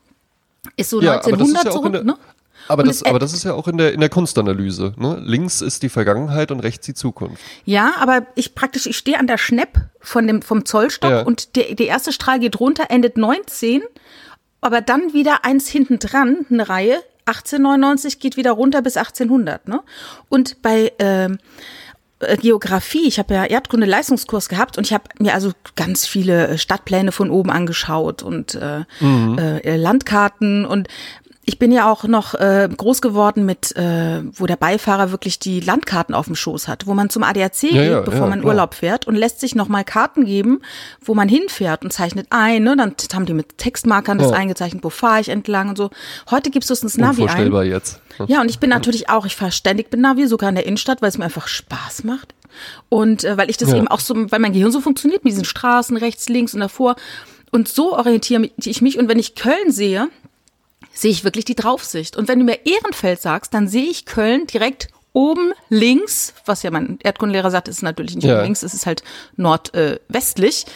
Ist 0.75 0.89
so 0.89 1.01
Ja, 1.01 1.21
aber 1.23 1.37
das 1.37 1.47
ist 1.49 1.55
1900 1.55 1.65
ja 1.65 1.71
zurück, 1.71 2.03
ne? 2.05 2.17
Aber, 2.67 2.83
das, 2.83 3.03
aber 3.03 3.19
das 3.19 3.33
ist 3.33 3.43
ja 3.43 3.53
auch 3.53 3.67
in 3.67 3.77
der, 3.77 3.93
in 3.93 3.99
der 3.99 4.09
Kunstanalyse. 4.09 4.93
Ne? 4.97 5.21
Links 5.23 5.61
ist 5.61 5.83
die 5.83 5.89
Vergangenheit 5.89 6.51
und 6.51 6.59
rechts 6.59 6.85
die 6.85 6.93
Zukunft. 6.93 7.41
Ja, 7.65 7.93
aber 7.99 8.25
ich 8.35 8.55
praktisch, 8.55 8.85
ich 8.85 8.97
stehe 8.97 9.19
an 9.19 9.27
der 9.27 9.37
Schnepp 9.37 9.79
von 9.99 10.27
dem, 10.27 10.41
vom 10.41 10.65
Zollstock 10.65 11.11
Ja. 11.11 11.21
und 11.21 11.55
der, 11.55 11.75
der 11.75 11.87
erste 11.87 12.11
Strahl 12.11 12.39
geht 12.39 12.59
runter, 12.59 12.85
endet 12.89 13.17
19, 13.17 13.81
aber 14.61 14.81
dann 14.81 15.13
wieder 15.13 15.45
eins 15.45 15.67
hinten 15.67 15.99
dran, 15.99 16.45
eine 16.49 16.67
Reihe, 16.67 17.01
1899 17.25 18.19
geht 18.19 18.37
wieder 18.37 18.51
runter 18.51 18.81
bis 18.81 18.95
1800, 18.97 19.67
ne? 19.67 19.81
Und 20.29 20.61
bei, 20.61 20.93
ähm, 20.99 21.39
äh, 22.19 22.37
Geografie, 22.37 23.07
ich 23.07 23.19
habe 23.19 23.33
ja 23.33 23.45
Erdkunde-Leistungskurs 23.45 24.49
gehabt 24.49 24.77
und 24.77 24.85
ich 24.87 24.93
habe 24.93 25.03
mir 25.19 25.33
also 25.33 25.51
ganz 25.75 26.07
viele 26.07 26.47
äh, 26.47 26.57
Stadtpläne 26.57 27.11
von 27.11 27.29
oben 27.29 27.51
angeschaut 27.51 28.23
und 28.23 28.55
äh, 28.55 28.85
äh, 29.01 29.75
Landkarten 29.75 30.65
und 30.65 30.87
ich 31.49 31.59
bin 31.59 31.71
ja 31.71 31.89
auch 31.89 32.03
noch 32.03 32.33
äh, 32.33 32.67
groß 32.75 33.01
geworden 33.01 33.45
mit, 33.45 33.73
äh, 33.77 34.21
wo 34.33 34.47
der 34.47 34.57
Beifahrer 34.57 35.11
wirklich 35.11 35.39
die 35.39 35.61
Landkarten 35.61 36.13
auf 36.13 36.25
dem 36.25 36.35
Schoß 36.35 36.67
hat, 36.67 36.87
wo 36.87 36.93
man 36.93 37.09
zum 37.09 37.23
ADAC 37.23 37.63
Ja, 37.63 37.69
geht, 37.69 37.91
ja, 37.91 38.01
bevor 38.01 38.25
ja, 38.25 38.27
man 38.27 38.41
klar. 38.41 38.53
Urlaub 38.53 38.73
fährt 38.73 39.07
und 39.07 39.15
lässt 39.15 39.39
sich 39.39 39.55
nochmal 39.55 39.85
Karten 39.85 40.25
geben, 40.25 40.59
wo 40.99 41.13
man 41.13 41.29
hinfährt 41.29 41.85
und 41.85 41.93
zeichnet 41.93 42.27
ein. 42.31 42.63
Ne? 42.63 42.75
Dann 42.75 42.93
haben 43.13 43.25
die 43.25 43.33
mit 43.33 43.57
Textmarkern 43.57 44.17
das 44.17 44.33
eingezeichnet, 44.33 44.83
wo 44.83 44.89
fahre 44.89 45.21
ich 45.21 45.29
entlang 45.29 45.69
und 45.69 45.77
so. 45.77 45.89
Heute 46.29 46.51
gibst 46.51 46.69
du 46.69 46.73
es 46.73 46.83
ins 46.83 46.97
Navi 46.97 47.21
ein. 47.21 47.29
Unvorstellbar 47.29 47.63
jetzt. 47.63 48.01
Ja, 48.27 48.41
und 48.41 48.49
ich 48.49 48.59
bin 48.59 48.69
natürlich 48.69 49.09
auch, 49.09 49.25
ich 49.25 49.37
fahre 49.37 49.53
ständig 49.53 49.89
mit 49.89 50.01
Navi, 50.01 50.27
sogar 50.27 50.49
in 50.49 50.55
der 50.55 50.65
Innenstadt, 50.65 51.01
weil 51.01 51.09
es 51.09 51.17
mir 51.17 51.23
einfach 51.23 51.47
Spaß 51.47 52.03
macht. 52.03 52.35
Und 52.89 53.23
äh, 53.23 53.37
weil 53.37 53.49
ich 53.49 53.55
das 53.55 53.71
eben 53.71 53.87
auch 53.87 54.01
so, 54.01 54.15
weil 54.31 54.39
mein 54.39 54.51
Gehirn 54.51 54.71
so 54.73 54.81
funktioniert, 54.81 55.23
mit 55.23 55.31
diesen 55.31 55.45
Straßen 55.45 55.95
rechts, 55.95 56.27
links 56.27 56.53
und 56.53 56.59
davor. 56.59 56.97
Und 57.51 57.69
so 57.69 57.95
orientiere 57.95 58.49
ich 58.57 58.81
mich. 58.81 58.99
Und 58.99 59.07
wenn 59.07 59.19
ich 59.19 59.35
Köln 59.35 59.71
sehe, 59.71 60.09
sehe 60.97 61.11
ich 61.11 61.23
wirklich 61.23 61.45
die 61.45 61.55
Draufsicht. 61.55 62.17
Und 62.17 62.27
wenn 62.27 62.39
du 62.39 62.45
mir 62.45 62.65
Ehrenfeld 62.65 63.21
sagst, 63.21 63.53
dann 63.53 63.67
sehe 63.67 63.85
ich 63.85 64.05
Köln 64.05 64.47
direkt 64.47 64.87
oben 65.13 65.53
links, 65.69 66.33
was 66.45 66.63
ja 66.63 66.71
mein 66.71 66.99
Erdkundenlehrer 67.03 67.51
sagt, 67.51 67.67
ist 67.67 67.81
natürlich 67.83 68.15
nicht 68.15 68.25
Ja. 68.25 68.35
oben 68.35 68.43
links, 68.45 68.63
es 68.63 68.73
ist 68.73 68.85
halt 68.85 69.03
nordwestlich. 69.35 70.65
Äh, 70.65 70.69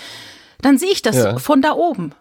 dann 0.62 0.78
sehe 0.78 0.92
ich 0.92 1.02
das 1.02 1.16
Ja. 1.16 1.38
von 1.40 1.62
da 1.62 1.74
oben. 1.74 2.14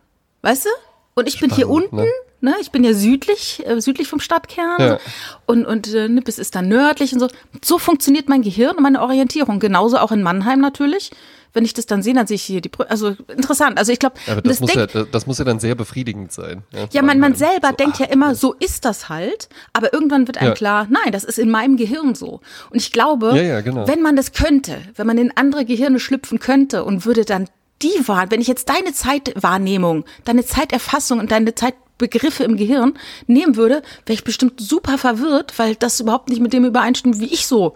Weißt 0.42 0.64
du? 0.66 0.70
Und 1.14 1.28
ich 1.28 1.40
bin 1.40 1.50
hier 1.50 1.66
Spannend, 1.66 1.92
unten, 1.92 1.96
ne? 1.96 2.08
Ne? 2.40 2.54
Ich 2.60 2.70
bin 2.70 2.84
ja 2.84 2.92
südlich, 2.94 3.62
äh, 3.66 3.80
südlich 3.80 4.08
vom 4.08 4.20
Stadtkern. 4.20 4.78
Ja. 4.78 4.98
Und, 5.46 5.64
und 5.66 5.92
äh, 5.94 6.08
Nippes 6.08 6.38
ist 6.38 6.54
dann 6.54 6.68
nördlich 6.68 7.12
und 7.12 7.20
so. 7.20 7.28
So 7.64 7.78
funktioniert 7.78 8.28
mein 8.28 8.42
Gehirn 8.42 8.76
und 8.76 8.82
meine 8.82 9.02
Orientierung. 9.02 9.60
Genauso 9.60 9.98
auch 9.98 10.12
in 10.12 10.22
Mannheim 10.22 10.60
natürlich. 10.60 11.10
Wenn 11.52 11.64
ich 11.64 11.74
das 11.74 11.84
dann 11.86 12.00
sehe, 12.00 12.14
dann 12.14 12.28
sehe 12.28 12.36
ich 12.36 12.42
hier 12.44 12.60
die 12.60 12.68
Brücke. 12.68 12.88
Also 12.92 13.16
interessant. 13.26 13.76
Also 13.76 13.90
ich 13.90 13.98
glaube, 13.98 14.14
Aber 14.30 14.40
das, 14.40 14.60
muss 14.60 14.72
ja, 14.72 14.86
das 14.86 15.26
muss 15.26 15.38
ja 15.38 15.44
dann 15.44 15.58
sehr 15.58 15.74
befriedigend 15.74 16.30
sein. 16.30 16.62
ja, 16.92 17.02
man, 17.02 17.18
man 17.18 17.32
Mannheim. 17.32 17.34
selber 17.34 17.68
So, 17.70 17.74
denkt 17.74 17.98
ja 17.98 18.06
ach, 18.08 18.12
immer, 18.12 18.34
so 18.36 18.52
ist 18.54 18.84
das 18.84 19.08
halt. 19.08 19.48
Aber 19.72 19.92
irgendwann 19.92 20.28
wird 20.28 20.38
einem 20.38 20.50
Ja. 20.50 20.54
klar, 20.54 20.86
nein, 20.88 21.10
das 21.10 21.24
ist 21.24 21.40
in 21.40 21.50
meinem 21.50 21.76
Gehirn 21.76 22.14
so. 22.14 22.40
Und 22.70 22.76
ich 22.76 22.92
glaube, 22.92 23.32
Ja, 23.34 23.42
ja, 23.42 23.60
genau. 23.62 23.88
wenn 23.88 24.00
man 24.00 24.14
das 24.14 24.30
könnte, 24.32 24.78
wenn 24.94 25.08
man 25.08 25.18
in 25.18 25.36
andere 25.36 25.64
Gehirne 25.64 25.98
schlüpfen 25.98 26.38
könnte 26.38 26.84
und 26.84 27.04
würde 27.04 27.24
dann 27.24 27.48
die 27.82 28.06
Wahl, 28.06 28.30
wenn 28.30 28.40
ich 28.40 28.46
jetzt 28.46 28.68
deine 28.68 28.92
Zeitwahrnehmung, 28.92 30.04
deine 30.24 30.44
Zeiterfassung 30.44 31.18
und 31.18 31.32
deine 31.32 31.54
Zeitbegriffe 32.00 32.44
im 32.44 32.56
Gehirn 32.56 32.94
nehmen 33.26 33.56
würde, 33.56 33.82
wäre 34.06 34.14
ich 34.14 34.24
bestimmt 34.24 34.60
super 34.60 34.98
verwirrt, 34.98 35.58
weil 35.58 35.74
das 35.74 36.00
überhaupt 36.00 36.28
nicht 36.28 36.40
mit 36.40 36.52
dem 36.52 36.64
übereinstimmt, 36.64 37.20
wie 37.20 37.32
ich 37.32 37.46
so 37.46 37.74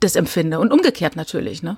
das 0.00 0.16
empfinde. 0.16 0.58
Und 0.58 0.72
umgekehrt 0.72 1.16
natürlich, 1.16 1.62
ne? 1.62 1.76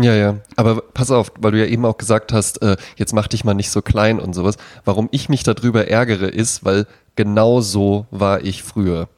Ja, 0.00 0.14
ja. 0.14 0.36
Aber 0.56 0.80
pass 0.80 1.10
auf, 1.10 1.32
weil 1.38 1.52
du 1.52 1.58
ja 1.58 1.66
eben 1.66 1.84
auch 1.84 1.98
gesagt 1.98 2.32
hast, 2.32 2.62
äh, 2.62 2.76
jetzt 2.96 3.12
mach 3.12 3.26
dich 3.26 3.44
mal 3.44 3.54
nicht 3.54 3.70
so 3.70 3.82
klein 3.82 4.20
und 4.20 4.34
sowas. 4.34 4.56
Warum 4.84 5.08
ich 5.10 5.28
mich 5.28 5.42
darüber 5.42 5.88
ärgere, 5.88 6.28
ist, 6.28 6.64
weil 6.64 6.86
genau 7.16 7.60
so 7.60 8.06
war 8.10 8.44
ich 8.44 8.62
früher. 8.62 9.08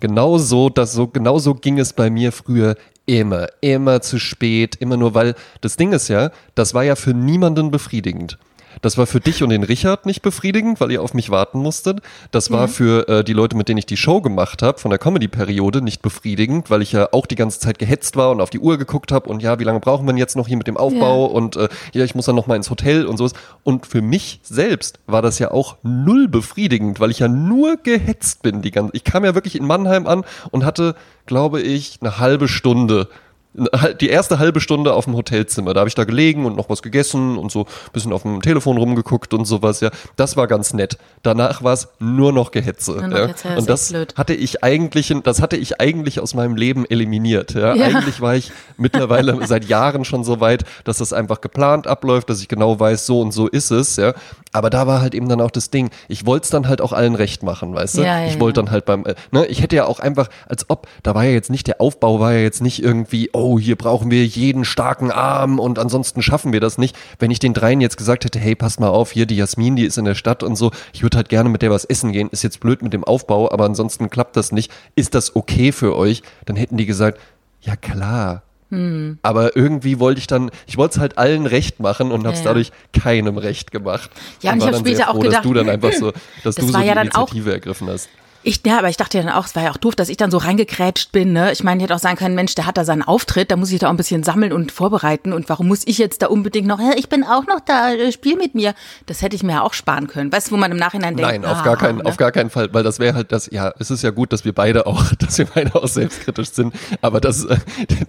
Genau 0.00 0.38
so, 0.38 0.68
das 0.68 0.92
so, 0.92 1.06
genau 1.06 1.38
so 1.38 1.54
ging 1.54 1.78
es 1.78 1.92
bei 1.92 2.10
mir 2.10 2.32
früher 2.32 2.76
immer. 3.06 3.46
Immer 3.60 4.00
zu 4.00 4.18
spät, 4.18 4.76
immer 4.76 4.96
nur, 4.96 5.14
weil 5.14 5.34
das 5.60 5.76
Ding 5.76 5.92
ist 5.92 6.08
ja, 6.08 6.30
das 6.54 6.74
war 6.74 6.82
ja 6.82 6.96
für 6.96 7.14
niemanden 7.14 7.70
befriedigend. 7.70 8.38
Das 8.82 8.96
war 8.96 9.06
für 9.06 9.20
dich 9.20 9.42
und 9.42 9.50
den 9.50 9.62
Richard 9.62 10.06
nicht 10.06 10.22
befriedigend, 10.22 10.80
weil 10.80 10.90
ihr 10.90 11.02
auf 11.02 11.12
mich 11.12 11.30
warten 11.30 11.58
musstet. 11.58 12.00
Das 12.30 12.50
war 12.50 12.66
für 12.68 13.08
äh, 13.08 13.24
die 13.24 13.32
Leute, 13.34 13.56
mit 13.56 13.68
denen 13.68 13.78
ich 13.78 13.86
die 13.86 13.96
Show 13.96 14.20
gemacht 14.20 14.62
habe, 14.62 14.78
von 14.78 14.90
der 14.90 14.98
Comedy-Periode, 14.98 15.82
nicht 15.82 16.00
befriedigend, 16.02 16.70
weil 16.70 16.80
ich 16.80 16.92
ja 16.92 17.08
auch 17.12 17.26
die 17.26 17.34
ganze 17.34 17.60
Zeit 17.60 17.78
gehetzt 17.78 18.16
war 18.16 18.30
und 18.30 18.40
auf 18.40 18.50
die 18.50 18.58
Uhr 18.58 18.78
geguckt 18.78 19.12
habe 19.12 19.28
und 19.28 19.42
ja, 19.42 19.58
wie 19.58 19.64
lange 19.64 19.80
brauchen 19.80 20.06
wir 20.06 20.12
denn 20.12 20.18
jetzt 20.18 20.36
noch 20.36 20.48
hier 20.48 20.56
mit 20.56 20.66
dem 20.66 20.76
Aufbau 20.76 21.26
Ja. 21.26 21.32
und 21.34 21.56
äh, 21.56 21.68
ja, 21.92 22.04
ich 22.04 22.14
muss 22.14 22.24
dann 22.26 22.36
noch 22.36 22.46
mal 22.46 22.56
ins 22.56 22.70
Hotel 22.70 23.06
und 23.06 23.16
sowas. 23.16 23.32
Und 23.64 23.86
für 23.86 24.00
mich 24.02 24.40
selbst 24.42 24.98
war 25.06 25.20
das 25.22 25.38
ja 25.38 25.50
auch 25.50 25.76
null 25.82 26.28
befriedigend, 26.28 27.00
weil 27.00 27.10
ich 27.10 27.18
ja 27.18 27.28
nur 27.28 27.76
gehetzt 27.76 28.42
bin. 28.42 28.62
Die 28.62 28.70
ganze, 28.70 28.92
ich 28.94 29.04
kam 29.04 29.24
ja 29.24 29.34
wirklich 29.34 29.56
in 29.56 29.66
Mannheim 29.66 30.06
an 30.06 30.24
und 30.50 30.64
hatte, 30.64 30.94
glaube 31.26 31.60
ich, 31.60 31.98
eine 32.00 32.18
halbe 32.18 32.48
Stunde 32.48 33.08
die 33.52 34.08
erste 34.08 34.38
halbe 34.38 34.60
Stunde 34.60 34.94
auf 34.94 35.06
dem 35.06 35.16
Hotelzimmer, 35.16 35.74
da 35.74 35.80
habe 35.80 35.88
ich 35.88 35.96
da 35.96 36.04
gelegen 36.04 36.46
und 36.46 36.56
noch 36.56 36.68
was 36.68 36.82
gegessen 36.82 37.36
und 37.36 37.50
so 37.50 37.62
ein 37.62 37.92
bisschen 37.92 38.12
auf 38.12 38.22
dem 38.22 38.42
Telefon 38.42 38.76
rumgeguckt 38.76 39.34
und 39.34 39.44
sowas, 39.44 39.80
ja. 39.80 39.90
Das 40.14 40.36
war 40.36 40.46
ganz 40.46 40.72
nett. 40.72 40.98
Danach 41.22 41.62
war 41.64 41.72
es 41.72 41.88
nur 41.98 42.32
noch 42.32 42.52
Gehetze. 42.52 42.92
Nur 42.92 43.08
noch 43.08 43.18
ja. 43.18 43.26
Gehetze, 43.26 43.48
und 43.56 43.68
das 43.68 43.92
hatte 44.14 44.34
ich 44.34 44.62
eigentlich, 44.62 45.12
das 45.24 45.42
hatte 45.42 45.56
ich 45.56 45.80
eigentlich 45.80 46.20
aus 46.20 46.34
meinem 46.34 46.54
Leben 46.54 46.86
eliminiert. 46.88 47.54
Ja. 47.54 47.74
Ja. 47.74 47.86
Eigentlich 47.86 48.20
war 48.20 48.36
ich 48.36 48.52
mittlerweile 48.76 49.38
seit 49.46 49.64
Jahren 49.64 50.04
schon 50.04 50.22
so 50.22 50.40
weit, 50.40 50.64
dass 50.84 50.98
das 50.98 51.12
einfach 51.12 51.40
geplant 51.40 51.88
abläuft, 51.88 52.30
dass 52.30 52.40
ich 52.40 52.48
genau 52.48 52.78
weiß, 52.78 53.06
so 53.06 53.20
und 53.20 53.32
so 53.32 53.48
ist 53.48 53.72
es, 53.72 53.96
ja. 53.96 54.14
Aber 54.52 54.68
da 54.68 54.86
war 54.86 55.00
halt 55.00 55.14
eben 55.14 55.28
dann 55.28 55.40
auch 55.40 55.50
das 55.50 55.70
Ding. 55.70 55.90
Ich 56.08 56.26
wollte 56.26 56.44
es 56.44 56.50
dann 56.50 56.66
halt 56.66 56.80
auch 56.80 56.92
allen 56.92 57.14
recht 57.14 57.42
machen, 57.42 57.74
weißt 57.74 57.98
du? 57.98 58.02
Ja, 58.02 58.20
ja, 58.20 58.26
ich 58.26 58.40
wollte 58.40 58.60
dann 58.60 58.70
halt 58.70 58.84
beim, 58.84 59.06
äh, 59.06 59.14
ne, 59.30 59.46
ich 59.46 59.62
hätte 59.62 59.76
ja 59.76 59.84
auch 59.84 60.00
einfach, 60.00 60.28
als 60.48 60.68
ob, 60.68 60.88
da 61.02 61.14
war 61.14 61.24
ja 61.24 61.30
jetzt 61.30 61.50
nicht, 61.50 61.68
der 61.68 61.80
Aufbau 61.80 62.18
war 62.18 62.32
ja 62.32 62.40
jetzt 62.40 62.60
nicht 62.60 62.82
irgendwie, 62.82 63.30
oh, 63.32 63.58
hier 63.58 63.76
brauchen 63.76 64.10
wir 64.10 64.26
jeden 64.26 64.64
starken 64.64 65.12
Arm 65.12 65.60
und 65.60 65.78
ansonsten 65.78 66.20
schaffen 66.20 66.52
wir 66.52 66.60
das 66.60 66.78
nicht. 66.78 66.96
Wenn 67.18 67.30
ich 67.30 67.38
den 67.38 67.54
dreien 67.54 67.80
jetzt 67.80 67.96
gesagt 67.96 68.24
hätte, 68.24 68.40
hey, 68.40 68.56
passt 68.56 68.80
mal 68.80 68.88
auf, 68.88 69.12
hier 69.12 69.26
die 69.26 69.36
Jasmin, 69.36 69.76
die 69.76 69.84
ist 69.84 69.98
in 69.98 70.04
der 70.04 70.16
Stadt 70.16 70.42
und 70.42 70.56
so, 70.56 70.72
ich 70.92 71.02
würde 71.02 71.16
halt 71.16 71.28
gerne 71.28 71.48
mit 71.48 71.62
der 71.62 71.70
was 71.70 71.84
essen 71.84 72.10
gehen, 72.10 72.28
ist 72.30 72.42
jetzt 72.42 72.60
blöd 72.60 72.82
mit 72.82 72.92
dem 72.92 73.04
Aufbau, 73.04 73.50
aber 73.52 73.64
ansonsten 73.64 74.10
klappt 74.10 74.36
das 74.36 74.50
nicht. 74.50 74.72
Ist 74.96 75.14
das 75.14 75.36
okay 75.36 75.70
für 75.70 75.96
euch? 75.96 76.22
Dann 76.46 76.56
hätten 76.56 76.76
die 76.76 76.86
gesagt, 76.86 77.20
ja 77.60 77.76
klar. 77.76 78.42
Hm. 78.70 79.18
Aber 79.22 79.56
irgendwie 79.56 79.98
wollte 79.98 80.18
ich 80.20 80.26
dann, 80.26 80.50
ich 80.66 80.76
wollte 80.76 80.94
es 80.94 80.98
halt 81.00 81.18
allen 81.18 81.46
recht 81.46 81.80
machen 81.80 82.12
und 82.12 82.24
habe 82.24 82.34
es 82.34 82.40
Ja. 82.40 82.46
dadurch 82.46 82.72
keinem 82.92 83.36
recht 83.38 83.70
gemacht. 83.72 84.10
Ja, 84.42 84.52
und 84.52 84.58
ich 84.58 84.62
war 84.62 84.68
hab 84.68 84.74
dann 84.76 84.84
sehr 84.84 84.94
später 84.94 85.10
auch 85.10 85.14
froh, 85.14 85.20
gedacht, 85.20 85.36
dass 85.38 85.42
du 85.42 85.54
dann 85.54 85.68
einfach 85.68 85.92
so, 85.98 86.12
dass 86.44 86.54
das 86.54 86.56
du 86.56 86.66
so 86.72 86.78
die 86.78 86.84
ja 86.86 86.94
dann 86.94 87.10
auch- 87.12 87.28
Initiative 87.32 87.52
ergriffen 87.52 87.88
hast. 87.88 88.08
Ich, 88.42 88.60
ja, 88.64 88.78
aber 88.78 88.88
ich 88.88 88.96
dachte 88.96 89.18
ja 89.18 89.24
dann 89.24 89.32
auch, 89.34 89.44
es 89.44 89.54
war 89.54 89.62
ja 89.64 89.70
auch 89.70 89.76
doof, 89.76 89.94
dass 89.94 90.08
ich 90.08 90.16
dann 90.16 90.30
so 90.30 90.38
reingekrätscht 90.38 91.12
bin. 91.12 91.32
Ne? 91.34 91.52
Ich 91.52 91.62
meine, 91.62 91.78
ich 91.78 91.84
hätte 91.84 91.94
auch 91.94 91.98
sagen 92.00 92.16
können, 92.16 92.34
Mensch, 92.34 92.54
der 92.54 92.64
hat 92.66 92.78
da 92.78 92.84
seinen 92.86 93.02
Auftritt, 93.02 93.50
da 93.50 93.56
muss 93.56 93.70
ich 93.70 93.80
da 93.80 93.86
auch 93.88 93.90
ein 93.90 93.98
bisschen 93.98 94.22
sammeln 94.22 94.52
und 94.52 94.72
vorbereiten. 94.72 95.32
Und 95.34 95.48
warum 95.50 95.68
muss 95.68 95.86
ich 95.86 95.98
jetzt 95.98 96.22
da 96.22 96.28
unbedingt 96.28 96.66
noch, 96.66 96.78
"Hä, 96.78 96.92
ich 96.96 97.08
bin 97.10 97.22
auch 97.24 97.46
noch 97.46 97.60
da, 97.60 97.92
äh, 97.92 98.10
spiel 98.12 98.36
mit 98.36 98.54
mir. 98.54 98.74
Das 99.06 99.20
hätte 99.20 99.36
ich 99.36 99.42
mir 99.42 99.52
ja 99.52 99.62
auch 99.62 99.74
sparen 99.74 100.06
können. 100.06 100.32
Weißt 100.32 100.48
du, 100.48 100.52
wo 100.52 100.56
man 100.56 100.70
im 100.72 100.78
Nachhinein 100.78 101.16
denkt, 101.16 101.30
Nein, 101.30 101.44
auf 101.44 101.58
ah, 101.58 101.62
gar 101.64 101.76
keinen, 101.76 101.98
ne? 101.98 102.06
auf 102.06 102.16
gar 102.16 102.32
keinen 102.32 102.48
Fall, 102.48 102.72
weil 102.72 102.82
das 102.82 102.98
wäre 102.98 103.14
halt 103.14 103.30
das, 103.30 103.48
ja, 103.52 103.72
es 103.78 103.90
ist 103.90 104.02
ja 104.02 104.10
gut, 104.10 104.32
dass 104.32 104.44
wir 104.46 104.54
beide 104.54 104.86
auch, 104.86 105.04
dass 105.18 105.36
wir 105.36 105.46
beide 105.46 105.74
auch 105.74 105.86
selbstkritisch 105.88 106.50
sind, 106.52 106.74
aber 107.02 107.20
das, 107.20 107.44
äh, 107.44 107.58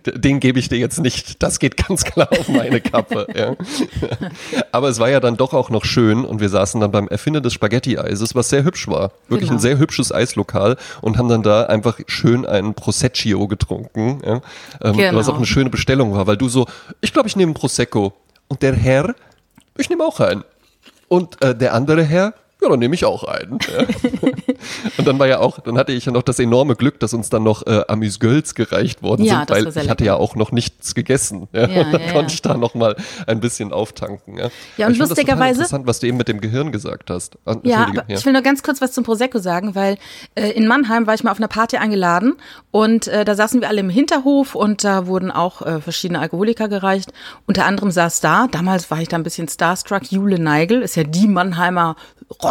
den 0.05 0.39
gebe 0.39 0.59
ich 0.59 0.69
dir 0.69 0.77
jetzt 0.77 0.99
nicht. 0.99 1.43
Das 1.43 1.59
geht 1.59 1.75
ganz 1.75 2.05
klar 2.05 2.29
auf 2.31 2.47
meine 2.47 2.79
Kappe, 2.79 3.27
ja. 3.35 3.55
Aber 4.71 4.87
es 4.89 4.99
war 4.99 5.09
ja 5.09 5.19
dann 5.19 5.35
doch 5.37 5.53
auch 5.53 5.69
noch 5.69 5.83
schön 5.83 6.23
und 6.23 6.39
wir 6.39 6.49
saßen 6.49 6.79
dann 6.79 6.91
beim 6.91 7.07
Erfinder 7.09 7.41
des 7.41 7.53
Spaghetti-Eises, 7.53 8.33
was 8.35 8.49
sehr 8.49 8.63
hübsch 8.63 8.87
war. 8.87 9.11
Wirklich 9.27 9.49
Genau. 9.49 9.57
ein 9.57 9.59
sehr 9.59 9.77
hübsches 9.77 10.11
Eislokal 10.21 10.77
und 11.01 11.17
haben 11.17 11.27
dann 11.27 11.43
da 11.43 11.63
einfach 11.63 11.99
schön 12.07 12.45
einen 12.45 12.73
Proseccio 12.73 13.47
getrunken, 13.47 14.21
ja. 14.25 14.41
Ähm, 14.81 14.97
Genau. 14.97 15.17
Was 15.17 15.29
auch 15.29 15.37
eine 15.37 15.45
schöne 15.45 15.69
Bestellung 15.69 16.13
war, 16.13 16.27
weil 16.27 16.37
du 16.37 16.47
so, 16.47 16.67
ich 17.01 17.11
glaube, 17.11 17.27
ich 17.27 17.35
nehme 17.35 17.51
ein 17.51 17.55
Prosecco. 17.55 18.13
Und 18.47 18.61
der 18.61 18.75
Herr 18.75 19.15
ich 19.77 19.89
nehme 19.89 20.05
auch 20.05 20.19
einen. 20.19 20.43
Und 21.07 21.41
äh, 21.41 21.55
der 21.55 21.73
andere 21.73 22.03
Herr, 22.03 22.33
ja, 22.61 22.69
dann 22.69 22.79
nehme 22.79 22.95
ich 22.95 23.05
auch 23.05 23.23
einen. 23.23 23.57
Ja. 23.73 23.85
und 24.97 25.07
dann 25.07 25.19
war 25.19 25.27
ja 25.27 25.39
auch, 25.39 25.59
dann 25.59 25.77
hatte 25.77 25.91
ich 25.91 26.05
ja 26.05 26.11
noch 26.11 26.21
das 26.23 26.39
enorme 26.39 26.75
Glück, 26.75 26.99
dass 26.99 27.13
uns 27.13 27.29
dann 27.29 27.43
noch 27.43 27.65
äh, 27.65 27.83
Amüsgöls 27.87 28.55
gereicht 28.55 29.01
worden 29.01 29.23
Ja, 29.25 29.39
sind, 29.39 29.49
weil 29.51 29.67
ich 29.83 29.89
hatte 29.89 30.03
ja 30.05 30.15
auch 30.15 30.35
noch 30.35 30.51
nichts 30.51 30.93
gegessen. 30.95 31.47
Ja, 31.53 31.67
Ja, 31.67 31.81
und 31.85 31.91
dann 31.93 32.01
ja, 32.01 32.07
ja. 32.07 32.13
konnte 32.13 32.33
ich 32.33 32.41
da 32.41 32.55
noch 32.55 32.75
mal 32.75 32.95
ein 33.27 33.39
bisschen 33.39 33.73
auftanken. 33.73 34.37
Ja, 34.37 34.49
Ja, 34.77 34.87
und 34.87 34.93
ich 34.93 34.99
lustigerweise- 34.99 35.61
interessant, 35.61 35.87
was 35.87 35.99
du 35.99 36.07
eben 36.07 36.17
mit 36.17 36.27
dem 36.27 36.41
Gehirn 36.41 36.71
gesagt 36.71 37.09
hast. 37.09 37.37
Ah, 37.45 37.55
Ja, 37.63 37.87
aber 37.87 38.03
ich 38.07 38.25
will 38.25 38.33
nur 38.33 38.41
ganz 38.41 38.63
kurz 38.63 38.81
was 38.81 38.91
zum 38.91 39.03
Prosecco 39.03 39.39
sagen, 39.39 39.75
weil 39.75 39.97
äh, 40.35 40.49
in 40.51 40.67
Mannheim 40.67 41.07
war 41.07 41.13
ich 41.15 41.23
mal 41.23 41.31
auf 41.31 41.37
einer 41.39 41.47
Party 41.47 41.77
eingeladen 41.77 42.35
und 42.71 43.07
äh, 43.07 43.25
da 43.25 43.35
saßen 43.35 43.61
wir 43.61 43.69
alle 43.69 43.79
im 43.81 43.89
Hinterhof 43.89 44.55
und 44.55 44.83
da 44.83 45.07
wurden 45.07 45.31
auch 45.31 45.61
äh, 45.61 45.81
verschiedene 45.81 46.19
Alkoholiker 46.19 46.67
gereicht. 46.67 47.11
Unter 47.47 47.65
anderem 47.65 47.91
saß 47.91 48.21
da, 48.21 48.47
damals 48.51 48.91
war 48.91 49.01
ich 49.01 49.07
da 49.07 49.17
ein 49.17 49.23
bisschen 49.23 49.47
starstruck, 49.47 50.11
Jule 50.11 50.39
Neigel, 50.39 50.81
ist 50.81 50.95
ja 50.95 51.03
die 51.03 51.27
Mannheimer 51.27 51.95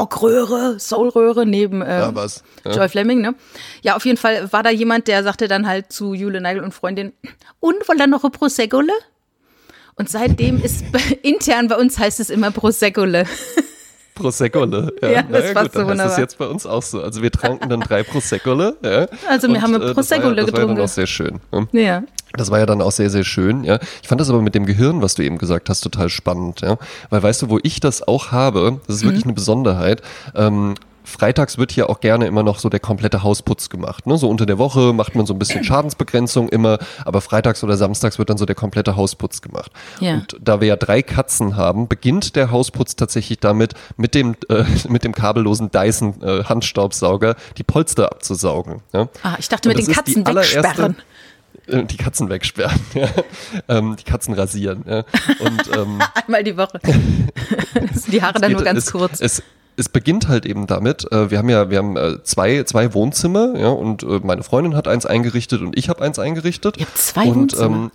Rockröhre, 0.00 0.78
Soulröhre 0.78 1.46
neben 1.46 1.82
äh, 1.82 2.00
Ja, 2.00 2.14
was, 2.14 2.42
ja. 2.64 2.72
Joy 2.72 2.88
Fleming, 2.88 3.20
ne? 3.20 3.34
Ja, 3.82 3.96
auf 3.96 4.04
jeden 4.04 4.16
Fall 4.16 4.52
war 4.52 4.62
da 4.62 4.70
jemand, 4.70 5.08
der 5.08 5.22
sagte 5.22 5.46
dann 5.46 5.66
halt 5.66 5.92
zu 5.92 6.14
Jule 6.14 6.40
Neigel 6.40 6.62
und 6.64 6.72
Freundin, 6.72 7.12
und 7.60 7.86
wollt 7.88 8.00
ihr 8.00 8.06
noch 8.06 8.24
ein 8.24 8.32
Proseccole? 8.32 8.92
Und 9.96 10.08
seitdem 10.08 10.62
ist 10.62 10.84
intern 11.22 11.68
bei 11.68 11.76
uns 11.76 11.98
heißt 11.98 12.20
es 12.20 12.30
immer 12.30 12.50
Proseccole. 12.50 13.26
Proseccole. 14.14 14.92
Ja, 15.02 15.08
Ja, 15.08 15.22
das 15.22 15.30
naja, 15.42 15.54
passt 15.54 15.66
gut, 15.66 15.72
so 15.74 15.80
wunderbar. 15.88 16.06
das 16.06 16.16
jetzt 16.18 16.38
bei 16.38 16.46
uns 16.46 16.66
auch 16.66 16.82
so. 16.82 17.02
Also 17.02 17.22
wir 17.22 17.30
tranken 17.30 17.68
dann 17.68 17.80
drei 17.80 18.02
Proseccole. 18.02 18.76
Ja. 18.82 19.06
Also 19.28 19.48
wir 19.48 19.56
Und, 19.56 19.62
haben 19.62 19.74
äh, 19.74 19.78
das 19.78 19.86
war 19.88 19.94
Proseccole 19.94 20.36
ja, 20.36 20.44
Das 20.44 20.52
war 20.52 20.60
ja 20.60 20.66
dann 20.66 20.76
getrunken. 20.76 20.80
auch 20.82 20.88
sehr 20.88 21.06
schön. 21.06 21.40
Ne? 21.52 21.68
Ja. 21.82 22.02
Das 22.34 22.50
war 22.50 22.58
ja 22.60 22.66
dann 22.66 22.80
auch 22.80 22.92
sehr, 22.92 23.10
sehr 23.10 23.24
schön, 23.24 23.64
ja. 23.64 23.80
Ich 24.02 24.08
fand 24.08 24.20
das 24.20 24.30
aber 24.30 24.40
mit 24.40 24.54
dem 24.54 24.64
Gehirn, 24.64 25.02
was 25.02 25.16
du 25.16 25.22
eben 25.24 25.36
gesagt 25.38 25.68
hast, 25.68 25.80
total 25.80 26.08
spannend, 26.08 26.60
ja. 26.60 26.76
Weil 27.08 27.22
weißt 27.22 27.42
du, 27.42 27.48
wo 27.50 27.58
ich 27.62 27.80
das 27.80 28.06
auch 28.06 28.30
habe, 28.30 28.80
das 28.86 28.96
ist 28.96 29.04
wirklich 29.04 29.24
eine 29.24 29.32
Besonderheit, 29.32 30.00
ähm, 30.36 30.74
Freitags 31.04 31.58
wird 31.58 31.72
hier 31.72 31.88
auch 31.90 32.00
gerne 32.00 32.26
immer 32.26 32.42
noch 32.42 32.58
so 32.58 32.68
der 32.68 32.80
komplette 32.80 33.22
Hausputz 33.22 33.68
gemacht. 33.70 34.06
Ne? 34.06 34.16
So 34.18 34.28
unter 34.28 34.46
der 34.46 34.58
Woche 34.58 34.92
macht 34.92 35.14
man 35.14 35.26
so 35.26 35.32
ein 35.34 35.38
bisschen 35.38 35.64
Schadensbegrenzung 35.64 36.48
immer, 36.50 36.78
aber 37.04 37.20
freitags 37.20 37.64
oder 37.64 37.76
samstags 37.76 38.18
wird 38.18 38.30
dann 38.30 38.38
so 38.38 38.46
der 38.46 38.54
komplette 38.54 38.96
Hausputz 38.96 39.40
gemacht. 39.42 39.70
Ja. 40.00 40.14
Und 40.14 40.36
da 40.40 40.60
wir 40.60 40.68
ja 40.68 40.76
drei 40.76 41.02
Katzen 41.02 41.56
haben, 41.56 41.88
beginnt 41.88 42.36
der 42.36 42.50
Hausputz 42.50 42.96
tatsächlich 42.96 43.40
damit, 43.40 43.74
mit 43.96 44.14
dem, 44.14 44.36
äh, 44.48 44.64
mit 44.88 45.04
dem 45.04 45.14
kabellosen 45.14 45.70
Dyson 45.70 46.22
äh, 46.22 46.44
Handstaubsauger 46.44 47.34
die 47.56 47.62
Polster 47.64 48.12
abzusaugen. 48.12 48.82
Ja? 48.92 49.08
Ah, 49.22 49.36
ich 49.38 49.48
dachte 49.48 49.68
Und 49.70 49.76
mit 49.76 49.86
den 49.86 49.94
Katzen 49.94 50.24
wegsperren. 50.26 50.96
äh, 51.66 51.84
die 51.84 51.96
Katzen 51.96 52.28
wegsperren, 52.28 52.80
ja. 52.94 53.08
ähm, 53.68 53.96
die 53.96 54.04
Katzen 54.04 54.34
rasieren. 54.34 54.84
Ja. 54.86 54.98
Und 55.40 55.76
ähm, 55.76 55.98
Einmal 56.26 56.44
die 56.44 56.56
Woche. 56.56 56.78
Die 58.08 58.22
Haare 58.22 58.34
dann 58.40 58.50
geht- 58.50 58.58
nur 58.58 58.64
ganz 58.64 58.84
es, 58.86 58.92
kurz. 58.92 59.20
Es, 59.20 59.42
es 59.76 59.88
beginnt 59.88 60.28
halt 60.28 60.46
eben 60.46 60.66
damit, 60.66 61.10
äh, 61.12 61.30
wir 61.30 61.38
haben 61.38 61.48
ja, 61.48 61.70
wir 61.70 61.78
haben 61.78 61.96
äh, 61.96 62.22
zwei, 62.22 62.62
zwei 62.64 62.94
Wohnzimmer, 62.94 63.58
ja, 63.58 63.68
und 63.68 64.02
äh, 64.02 64.20
meine 64.22 64.42
Freundin 64.42 64.74
hat 64.76 64.88
eins 64.88 65.06
eingerichtet 65.06 65.62
und 65.62 65.76
ich 65.76 65.88
habe 65.88 66.02
eins 66.02 66.18
eingerichtet. 66.18 66.76
Ihr 66.78 66.86
habt 66.86 66.98
zwei 66.98 67.26
und, 67.26 67.36
Wohnzimmer? 67.36 67.76
Ähm, 67.76 67.90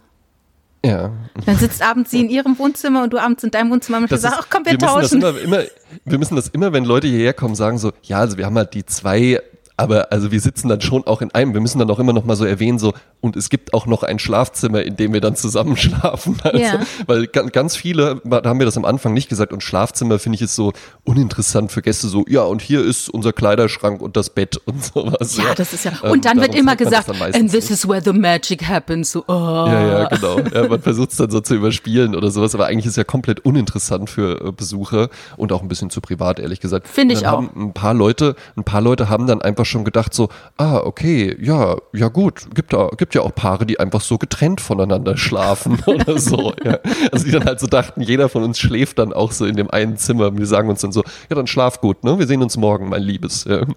ja, 0.86 1.12
Dann 1.46 1.58
sitzt 1.58 1.82
abends 1.82 2.12
sie 2.12 2.22
in 2.22 2.30
ihrem 2.30 2.60
Wohnzimmer 2.60 3.04
und 3.04 3.12
du 3.12 3.18
abends 3.18 3.44
in 3.44 3.50
deinem 3.50 3.72
Wohnzimmer 3.72 3.98
und 3.98 4.12
das 4.12 4.22
sagst, 4.22 4.38
ach 4.40 4.48
komm, 4.52 4.66
wir, 4.66 4.74
müssen 4.74 4.82
das 4.86 5.10
tauschen. 5.10 5.18
immer, 5.18 5.40
immer, 5.40 5.64
wir 6.04 6.20
müssen 6.20 6.36
das 6.36 6.50
immer, 6.50 6.74
wenn 6.74 6.86
Leute 6.86 7.08
hierher 7.08 7.34
kommen, 7.34 7.56
sagen 7.56 7.80
so, 7.80 7.92
ja, 8.04 8.20
also 8.20 8.38
wir 8.38 8.46
haben 8.46 8.56
halt 8.56 8.76
die 8.76 8.86
zwei, 8.86 9.42
aber 9.78 10.12
also 10.12 10.32
wir 10.32 10.40
sitzen 10.40 10.70
dann 10.70 10.82
schon 10.82 11.06
auch 11.06 11.22
in 11.22 11.32
einem. 11.34 11.54
Wir 11.54 11.62
müssen 11.62 11.80
dann 11.80 11.90
auch 11.92 12.00
immer 12.00 12.14
noch 12.14 12.24
mal 12.26 12.36
so 12.36 12.46
erwähnen, 12.46 12.80
so, 12.80 12.94
und 13.22 13.36
es 13.36 13.50
gibt 13.50 13.74
auch 13.74 13.86
noch 13.88 14.04
ein 14.04 14.20
Schlafzimmer, 14.20 14.84
in 14.84 14.96
dem 14.96 15.12
wir 15.14 15.22
dann 15.22 15.36
zusammen 15.36 15.76
schlafen. 15.78 16.38
Also, 16.44 16.58
Ja. 16.58 16.80
Weil 17.08 17.28
ga- 17.28 17.44
ganz 17.44 17.76
viele, 17.76 18.22
da 18.24 18.42
haben 18.46 18.60
wir 18.60 18.66
das 18.66 18.78
am 18.78 18.86
Anfang 18.86 19.14
nicht 19.14 19.28
gesagt, 19.30 19.52
und 19.54 19.64
Schlafzimmer 19.64 20.18
finde 20.20 20.36
ich 20.38 20.42
ist 20.42 20.56
so 20.56 20.72
uninteressant 21.04 21.72
für 21.72 21.82
Gäste, 21.82 22.08
so, 22.08 22.26
ja, 22.28 22.44
und 22.44 22.62
hier 22.62 22.84
ist 22.84 23.10
unser 23.10 23.34
Kleiderschrank 23.34 24.02
und 24.02 24.16
das 24.18 24.30
Bett 24.30 24.58
und 24.66 24.84
sowas. 24.84 25.38
ja, 25.38 25.54
das 25.56 25.74
ist 25.74 25.86
ja. 25.86 25.92
Ähm, 26.04 26.12
Und 26.12 26.26
dann 26.26 26.40
wird 26.42 26.56
immer 26.56 26.76
gesagt, 26.76 27.10
and 27.10 27.52
this 27.52 27.70
is 27.70 27.88
where 27.88 28.02
the 28.02 28.14
magic 28.14 28.68
happens. 28.68 29.12
So, 29.12 29.24
oh. 29.28 29.34
Ja, 29.34 29.88
ja, 29.88 30.08
genau. 30.08 30.40
Ja, 30.54 30.68
man 30.68 30.82
versucht 30.82 31.12
es 31.12 31.18
dann 31.18 31.30
so 31.32 31.42
zu 31.42 31.56
überspielen 31.56 32.16
oder 32.16 32.32
sowas, 32.32 32.56
aber 32.56 32.68
eigentlich 32.68 32.86
ist 32.86 32.98
ja 32.98 33.04
komplett 33.04 33.42
uninteressant 33.46 34.10
für 34.10 34.40
äh, 34.48 34.52
Besucher 34.52 35.10
und 35.38 35.52
auch 35.52 35.62
ein 35.62 35.68
bisschen 35.68 35.90
zu 35.90 36.02
privat, 36.02 36.40
ehrlich 36.40 36.60
gesagt. 36.60 36.88
Finde 36.88 37.14
ich 37.14 37.28
auch. 37.28 37.34
Haben 37.34 37.50
ein 37.56 37.74
paar 37.74 37.94
Leute, 37.94 38.36
ein 38.56 38.64
paar 38.64 38.82
Leute 38.82 39.10
haben 39.10 39.28
dann 39.28 39.42
einfach 39.42 39.65
schon 39.66 39.84
gedacht 39.84 40.14
so, 40.14 40.30
ah, 40.58 40.78
okay, 40.78 41.36
ja, 41.40 41.76
ja 41.94 42.08
gut, 42.08 42.48
gibt 42.56 42.74
da, 42.74 42.90
gibt 42.98 43.16
ja 43.16 43.22
auch 43.22 43.34
Paare, 43.36 43.66
die 43.66 43.80
einfach 43.80 44.02
so 44.02 44.18
getrennt 44.18 44.62
voneinander 44.62 45.18
schlafen 45.18 45.80
oder 45.86 46.18
so. 46.20 46.54
Ja. 46.64 46.80
Also 47.12 47.26
die 47.26 47.32
dann 47.32 47.46
halt 47.46 47.60
so 47.60 47.68
dachten, 47.68 48.02
jeder 48.02 48.30
von 48.30 48.44
uns 48.44 48.60
schläft 48.60 49.00
dann 49.00 49.12
auch 49.14 49.32
so 49.32 49.46
in 49.46 49.56
dem 49.56 49.70
einen 49.70 49.98
Zimmer. 49.98 50.28
Und 50.28 50.38
wir 50.38 50.46
sagen 50.48 50.70
uns 50.70 50.82
dann 50.82 50.92
so, 50.92 51.04
ja, 51.30 51.36
dann 51.36 51.48
schlaf 51.48 51.82
gut, 51.82 52.04
ne? 52.04 52.18
Wir 52.20 52.28
sehen 52.28 52.42
uns 52.42 52.56
morgen, 52.58 52.90
mein 52.90 53.02
Liebes. 53.02 53.44
Ja. 53.46 53.62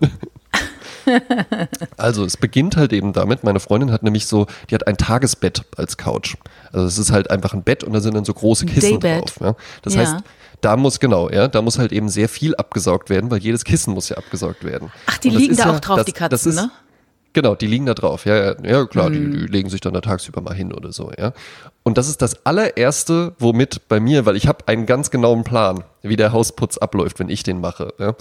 Also 1.97 2.25
es 2.25 2.37
beginnt 2.37 2.77
halt 2.77 2.93
eben 2.93 3.13
damit, 3.15 3.43
meine 3.43 3.61
Freundin 3.61 3.93
hat 3.93 4.03
nämlich 4.03 4.27
so, 4.27 4.47
die 4.69 4.75
hat 4.75 4.87
ein 4.87 4.99
Tagesbett 4.99 5.63
als 5.77 5.97
Couch. 5.97 6.37
Also 6.73 6.87
es 6.87 6.99
ist 6.99 7.13
halt 7.13 7.31
einfach 7.31 7.55
ein 7.55 7.63
Bett 7.63 7.83
und 7.83 7.95
da 7.95 8.01
sind 8.01 8.15
dann 8.15 8.27
so 8.27 8.35
große 8.35 8.67
Kissen 8.67 9.01
Daybed. 9.01 9.31
drauf. 9.31 9.41
Ja. 9.41 9.55
Das 9.83 9.95
Ja. 9.95 10.01
heißt, 10.03 10.17
da 10.61 10.77
muss 10.77 11.01
genau, 11.01 11.31
ja, 11.31 11.49
da 11.49 11.63
muss 11.63 11.79
halt 11.79 11.93
eben 11.93 12.09
sehr 12.09 12.29
viel 12.29 12.55
abgesaugt 12.57 13.11
werden, 13.11 13.31
weil 13.31 13.39
jedes 13.39 13.65
Kissen 13.65 13.95
muss 13.95 14.09
ja 14.09 14.17
abgesaugt 14.17 14.65
werden. 14.65 14.91
Ach, 15.07 15.19
die 15.19 15.31
liegen 15.31 15.57
da 15.57 15.67
ja, 15.67 15.77
auch 15.77 15.81
drauf, 15.81 15.97
das, 15.99 16.07
die 16.07 16.13
Katzen, 16.13 16.53
ist, 16.53 16.57
ne? 16.57 16.71
Genau, 17.35 17.55
die 17.55 17.67
liegen 17.67 17.87
da 17.87 17.95
drauf. 17.95 18.25
Ja, 18.25 18.37
ja, 18.37 18.57
ja 18.63 18.87
klar, 18.87 19.07
Hm. 19.07 19.13
die, 19.13 19.39
die 19.39 19.47
legen 19.47 19.69
sich 19.69 19.81
dann 19.81 19.95
da 19.95 20.01
tagsüber 20.01 20.41
mal 20.41 20.55
hin 20.55 20.73
oder 20.73 20.93
so, 20.93 21.13
ja. 21.17 21.33
Und 21.83 21.99
das 21.99 22.09
ist 22.09 22.21
das 22.23 22.45
allererste, 22.47 23.35
womit 23.39 23.89
bei 23.89 24.01
mir, 24.01 24.27
weil 24.27 24.37
ich 24.37 24.49
habe 24.49 24.67
einen 24.67 24.87
ganz 24.87 25.11
genauen 25.11 25.45
Plan, 25.45 25.85
wie 26.03 26.17
der 26.17 26.33
Hausputz 26.33 26.79
abläuft, 26.79 27.19
wenn 27.19 27.29
ich 27.29 27.43
den 27.43 27.61
mache, 27.61 27.95
ja. 27.99 28.15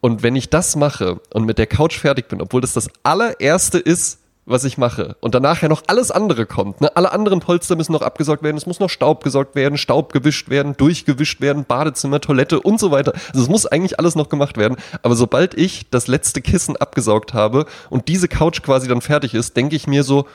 Und 0.00 0.22
wenn 0.22 0.36
ich 0.36 0.50
das 0.50 0.76
mache 0.76 1.20
und 1.32 1.44
mit 1.44 1.58
der 1.58 1.66
Couch 1.66 1.98
fertig 1.98 2.28
bin, 2.28 2.40
obwohl 2.40 2.60
das 2.60 2.72
das 2.72 2.88
allererste 3.02 3.78
ist, 3.78 4.18
was 4.46 4.64
ich 4.64 4.78
mache, 4.78 5.16
und 5.20 5.34
danach 5.34 5.60
ja 5.60 5.68
noch 5.68 5.82
alles 5.88 6.12
andere 6.12 6.46
kommt, 6.46 6.80
ne? 6.80 6.96
alle 6.96 7.12
anderen 7.12 7.40
Polster 7.40 7.74
müssen 7.74 7.92
noch 7.92 8.02
abgesaugt 8.02 8.44
werden, 8.44 8.56
es 8.56 8.66
muss 8.66 8.78
noch 8.78 8.88
Staub 8.88 9.24
gesaugt 9.24 9.56
werden, 9.56 9.76
Staub 9.76 10.12
gewischt 10.12 10.48
werden, 10.48 10.76
durchgewischt 10.76 11.40
werden, 11.40 11.64
Badezimmer, 11.64 12.20
Toilette 12.20 12.60
und 12.60 12.78
so 12.78 12.92
weiter. 12.92 13.12
Also 13.32 13.42
es 13.42 13.48
muss 13.48 13.66
eigentlich 13.66 13.98
alles 13.98 14.14
noch 14.14 14.28
gemacht 14.28 14.56
werden. 14.56 14.76
Aber 15.02 15.16
sobald 15.16 15.54
ich 15.54 15.90
das 15.90 16.06
letzte 16.06 16.40
Kissen 16.40 16.76
abgesaugt 16.76 17.34
habe 17.34 17.66
und 17.90 18.06
diese 18.06 18.28
Couch 18.28 18.62
quasi 18.62 18.86
dann 18.86 19.00
fertig 19.00 19.34
ist, 19.34 19.56
denke 19.56 19.74
ich 19.74 19.88
mir 19.88 20.04
so, 20.04 20.26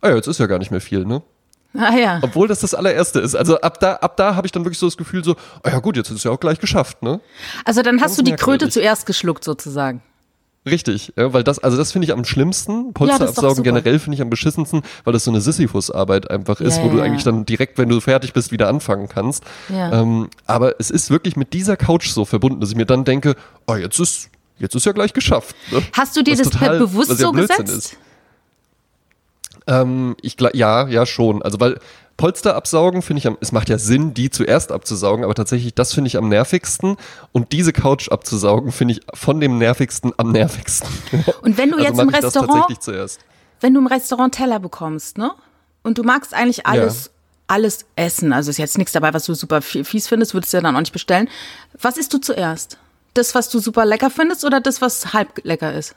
ah 0.00 0.08
ja, 0.08 0.16
jetzt 0.16 0.28
ist 0.28 0.40
ja 0.40 0.46
gar 0.46 0.58
nicht 0.58 0.70
mehr 0.70 0.80
viel, 0.80 1.04
ne? 1.04 1.22
Ah 1.74 1.94
ja. 1.96 2.20
Obwohl 2.22 2.48
das 2.48 2.60
das 2.60 2.74
allererste 2.74 3.20
ist. 3.20 3.34
Also 3.34 3.60
ab 3.60 3.80
da, 3.80 3.94
ab 3.94 4.16
da 4.16 4.34
habe 4.34 4.46
ich 4.46 4.52
dann 4.52 4.64
wirklich 4.64 4.78
so 4.78 4.86
das 4.86 4.96
Gefühl 4.96 5.24
so, 5.24 5.36
ah 5.62 5.70
ja 5.70 5.78
gut, 5.78 5.96
jetzt 5.96 6.10
ist 6.10 6.16
es 6.16 6.24
ja 6.24 6.30
auch 6.30 6.40
gleich 6.40 6.58
geschafft, 6.58 7.02
ne? 7.02 7.20
Also 7.64 7.82
dann 7.82 7.96
hast 7.96 8.08
ganz 8.08 8.16
du 8.16 8.22
die 8.22 8.32
Kröte 8.32 8.64
merkwürdig. 8.64 8.74
zuerst 8.74 9.06
geschluckt 9.06 9.44
sozusagen. 9.44 10.02
Richtig, 10.64 11.12
ja, 11.16 11.32
weil 11.32 11.42
das, 11.42 11.58
also 11.58 11.76
das 11.76 11.90
finde 11.90 12.06
ich 12.06 12.12
am 12.12 12.24
schlimmsten. 12.24 12.92
Polster 12.92 13.18
doch 13.18 13.28
absaugen 13.30 13.64
generell 13.64 13.98
finde 13.98 14.14
ich 14.14 14.22
am 14.22 14.30
beschissensten, 14.30 14.82
weil 15.02 15.12
das 15.12 15.24
so 15.24 15.32
eine 15.32 15.40
Sisyphus-Arbeit 15.40 16.30
einfach 16.30 16.60
ist, 16.60 16.76
Ja, 16.76 16.84
wo 16.84 16.88
du 16.90 16.98
ja, 16.98 17.02
eigentlich 17.04 17.24
ja. 17.24 17.32
dann 17.32 17.44
direkt, 17.44 17.78
wenn 17.78 17.88
du 17.88 18.00
fertig 18.00 18.32
bist, 18.32 18.52
wieder 18.52 18.68
anfangen 18.68 19.08
kannst. 19.08 19.42
Ja. 19.68 19.90
Ähm, 20.02 20.28
aber 20.46 20.78
es 20.78 20.90
ist 20.90 21.10
wirklich 21.10 21.34
mit 21.36 21.52
dieser 21.52 21.76
Couch 21.76 22.08
so 22.10 22.24
verbunden, 22.24 22.60
dass 22.60 22.70
ich 22.70 22.76
mir 22.76 22.86
dann 22.86 23.04
denke, 23.04 23.34
oh, 23.66 23.74
jetzt 23.74 23.98
ist, 23.98 24.30
jetzt 24.60 24.76
ist 24.76 24.86
ja 24.86 24.92
gleich 24.92 25.12
geschafft. 25.12 25.56
Ne? 25.72 25.82
Hast 25.94 26.16
du 26.16 26.22
dir 26.22 26.32
Was 26.32 26.38
das 26.42 26.50
total- 26.50 26.78
bewusst 26.78 27.10
ja 27.10 27.16
so 27.16 27.32
Blödsinn 27.32 27.64
gesetzt? 27.64 27.92
ist. 27.94 27.96
Ähm, 29.66 30.16
ich 30.22 30.36
ja, 30.54 30.86
ja 30.88 31.06
schon. 31.06 31.42
Also 31.42 31.58
weil 31.60 31.78
Polster 32.22 32.54
absaugen 32.54 33.02
finde 33.02 33.18
ich 33.18 33.26
am, 33.26 33.36
es 33.40 33.50
macht 33.50 33.68
ja 33.68 33.78
Sinn, 33.78 34.14
die 34.14 34.30
zuerst 34.30 34.70
abzusaugen, 34.70 35.24
aber 35.24 35.34
tatsächlich 35.34 35.74
das 35.74 35.92
finde 35.92 36.06
ich 36.06 36.16
am 36.16 36.28
nervigsten 36.28 36.96
und 37.32 37.50
diese 37.50 37.72
Couch 37.72 38.12
abzusaugen 38.12 38.70
finde 38.70 38.94
ich 38.94 39.00
von 39.12 39.40
dem 39.40 39.58
nervigsten 39.58 40.12
am 40.18 40.30
nervigsten. 40.30 40.88
Und 41.42 41.58
wenn 41.58 41.70
du 41.72 41.78
also 41.78 41.88
jetzt 41.88 41.98
im 42.00 42.08
Restaurant, 42.10 42.66
wenn 43.60 43.74
du 43.74 43.80
im 43.80 43.88
Restaurant 43.88 44.32
Teller 44.32 44.60
bekommst, 44.60 45.18
ne? 45.18 45.32
Und 45.82 45.98
du 45.98 46.04
magst 46.04 46.32
eigentlich 46.32 46.64
alles, 46.64 47.10
alles 47.48 47.86
essen. 47.96 48.32
Also 48.32 48.50
ist 48.50 48.58
jetzt 48.58 48.78
nichts 48.78 48.92
dabei, 48.92 49.12
was 49.12 49.24
du 49.24 49.34
super 49.34 49.60
fi- 49.60 49.82
fies 49.82 50.06
findest, 50.06 50.32
würdest 50.32 50.52
du 50.52 50.58
ja 50.58 50.60
dann 50.62 50.76
auch 50.76 50.80
nicht 50.80 50.92
bestellen. 50.92 51.28
Was 51.80 51.96
isst 51.96 52.14
du 52.14 52.18
zuerst? 52.18 52.78
Das, 53.14 53.34
was 53.34 53.48
du 53.48 53.58
super 53.58 53.84
lecker 53.84 54.10
findest 54.10 54.44
oder 54.44 54.60
das, 54.60 54.80
was 54.80 55.12
halb 55.12 55.40
lecker 55.44 55.72
ist? 55.72 55.96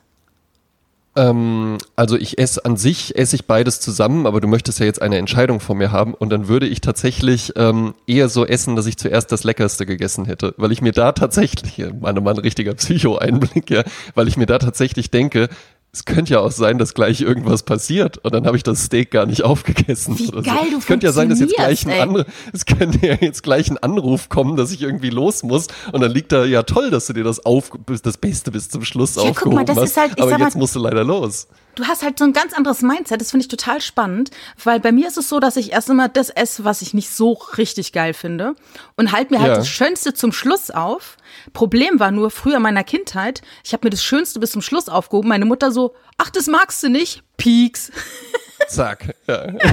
Ähm, 1.16 1.78
also 1.96 2.18
ich 2.18 2.38
esse 2.38 2.66
an 2.66 2.76
sich, 2.76 3.18
esse 3.18 3.36
ich 3.36 3.46
beides 3.46 3.80
zusammen, 3.80 4.28
aber 4.28 4.42
du 4.42 4.48
möchtest 4.48 4.80
ja 4.80 4.86
jetzt 4.86 5.02
eine 5.02 5.18
Entscheidung 5.18 5.60
von 5.62 5.78
mir 5.78 5.92
haben 5.92 6.14
und 6.14 6.30
dann 6.30 6.48
würde 6.48 6.68
ich 6.68 6.82
tatsächlich 6.82 7.54
ähm, 7.56 7.94
eher 8.06 8.28
so 8.28 8.46
essen, 8.46 8.76
dass 8.76 8.86
ich 8.86 8.98
zuerst 8.98 9.32
das 9.32 9.44
Leckerste 9.46 9.86
gegessen 9.86 10.26
hätte, 10.26 10.54
weil 10.58 10.72
ich 10.72 10.82
mir 10.82 10.92
da 10.92 11.14
tatsächlich, 11.14 11.86
meine 12.02 12.20
Mann, 12.22 12.38
richtiger 12.38 12.74
Psycho-Einblick, 12.74 13.70
ja, 13.70 13.84
weil 14.14 14.28
ich 14.28 14.36
mir 14.36 14.46
da 14.46 14.60
tatsächlich 14.60 15.10
denke, 15.10 15.48
es 15.96 16.04
könnte 16.04 16.34
ja 16.34 16.40
auch 16.42 16.52
sein, 16.52 16.78
dass 16.78 16.94
gleich 16.94 17.22
irgendwas 17.22 17.64
passiert 17.64 18.18
und 18.18 18.34
dann 18.34 18.46
habe 18.46 18.58
ich 18.58 18.64
das 18.64 18.84
Steak 18.84 19.12
gar 19.12 19.26
nicht 19.26 19.44
aufgegessen. 19.44 20.20
Wie 20.20 20.28
geil 20.42 20.44
so. 20.66 20.72
du 20.72 20.78
Es 20.80 20.86
könnte 20.86 21.06
ja 21.06 21.14
sein, 21.14 21.30
dass 21.30 21.40
jetzt 21.40 21.56
gleich 21.56 21.86
ein 21.88 22.02
andere, 22.02 22.26
es 22.52 22.66
könnte 22.66 23.06
ja 23.08 23.16
jetzt 23.22 23.44
gleich 23.44 23.70
ein 23.72 23.78
Anruf 23.78 24.28
kommen, 24.28 24.58
dass 24.58 24.72
ich 24.72 24.82
irgendwie 24.82 25.10
los 25.10 25.44
muss 25.44 25.68
und 25.94 26.02
dann 26.02 26.12
liegt 26.12 26.32
da 26.34 26.44
ja 26.44 26.64
toll, 26.64 26.90
dass 26.92 27.08
du 27.08 27.14
dir 27.14 27.24
das 27.24 27.46
auf, 27.46 27.72
das 28.04 28.18
Beste 28.18 28.52
bis 28.52 28.70
zum 28.70 28.84
Schluss 28.84 29.16
Ja, 29.16 29.22
guck 29.22 29.32
aufgehoben 29.32 29.56
mal, 29.56 29.66
das 29.66 29.78
hast, 29.78 29.84
ist 29.92 29.98
halt- 29.98 30.12
ich 30.18 30.22
aber 30.22 30.32
sag 30.32 30.40
mal- 30.40 30.46
jetzt 30.48 30.56
musst 30.58 30.76
du 30.76 30.80
leider 30.80 31.04
los. 31.06 31.48
du 31.76 31.84
hast 31.86 32.04
halt 32.04 32.20
so 32.20 32.26
ein 32.26 32.34
ganz 32.34 32.54
anderes 32.54 32.82
Mindset. 32.82 33.20
Das 33.22 33.32
finde 33.32 33.44
ich 33.44 33.48
total 33.48 33.80
spannend, 33.82 34.32
weil 34.64 34.80
bei 34.80 34.92
mir 34.92 35.08
ist 35.08 35.18
es 35.18 35.30
so, 35.30 35.40
dass 35.40 35.56
ich 35.58 35.72
erst 35.72 35.90
immer 35.90 36.08
das 36.10 36.30
esse, 36.30 36.64
was 36.66 36.82
ich 36.82 36.94
nicht 36.94 37.10
so 37.10 37.34
richtig 37.58 37.92
geil 37.94 38.14
finde 38.14 38.56
und 38.98 39.12
halt 39.14 39.32
mir 39.32 39.40
halt 39.40 39.50
Ja. 39.52 39.56
das 39.56 39.68
Schönste 39.70 40.14
zum 40.14 40.32
Schluss 40.34 40.72
auf. 40.72 41.18
Problem 41.54 42.00
war 42.00 42.12
nur 42.12 42.32
früher 42.32 42.58
in 42.58 42.62
meiner 42.62 42.84
Kindheit, 42.84 43.42
ich 43.64 43.74
habe 43.74 43.86
mir 43.86 43.90
das 43.92 44.04
Schönste 44.04 44.40
bis 44.40 44.52
zum 44.52 44.62
Schluss 44.62 44.90
aufgehoben. 44.90 45.30
Meine 45.30 45.46
Mutter 45.46 45.72
so, 45.72 45.94
ach, 46.18 46.30
das 46.30 46.48
magst 46.48 46.82
du 46.84 46.90
nicht? 46.90 47.24
Pieks. 47.38 47.92
Zack. 48.70 49.16
Ja. 49.28 49.54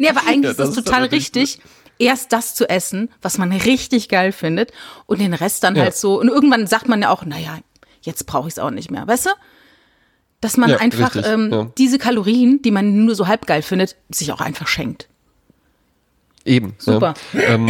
Nee, 0.00 0.08
aber 0.10 0.20
eigentlich 0.28 0.44
Ja, 0.44 0.50
ist 0.52 0.60
das 0.60 0.68
das 0.70 0.78
ist 0.78 0.84
total 0.84 1.04
richtig. 1.06 1.42
richtig, 1.58 1.60
erst 1.98 2.32
das 2.32 2.54
zu 2.54 2.68
essen, 2.70 3.10
was 3.20 3.36
man 3.36 3.50
richtig 3.52 4.08
geil 4.08 4.30
findet 4.30 4.70
und 5.06 5.20
den 5.20 5.34
Rest 5.34 5.64
dann 5.64 5.74
Ja. 5.74 5.82
halt 5.82 5.96
so. 5.96 6.20
Und 6.20 6.28
irgendwann 6.28 6.68
sagt 6.68 6.88
man 6.88 7.02
ja 7.02 7.10
auch, 7.10 7.24
naja, 7.24 7.58
jetzt 8.02 8.24
brauche 8.26 8.46
ich 8.46 8.54
es 8.54 8.58
auch 8.60 8.70
nicht 8.70 8.92
mehr, 8.92 9.06
weißt 9.08 9.26
du? 9.26 9.30
Dass 10.40 10.56
man 10.56 10.70
Ja, 10.70 10.76
einfach 10.76 11.16
richtig, 11.16 11.32
ähm, 11.32 11.72
diese 11.78 11.98
Kalorien, 11.98 12.62
die 12.62 12.70
man 12.70 13.04
nur 13.04 13.16
so 13.16 13.26
halb 13.26 13.46
geil 13.48 13.62
findet, 13.62 13.96
sich 14.08 14.30
auch 14.30 14.40
einfach 14.40 14.68
schenkt. 14.68 15.07
Eben. 16.48 16.74
Super. 16.78 17.14
Ja. 17.34 17.40
Ähm, 17.40 17.68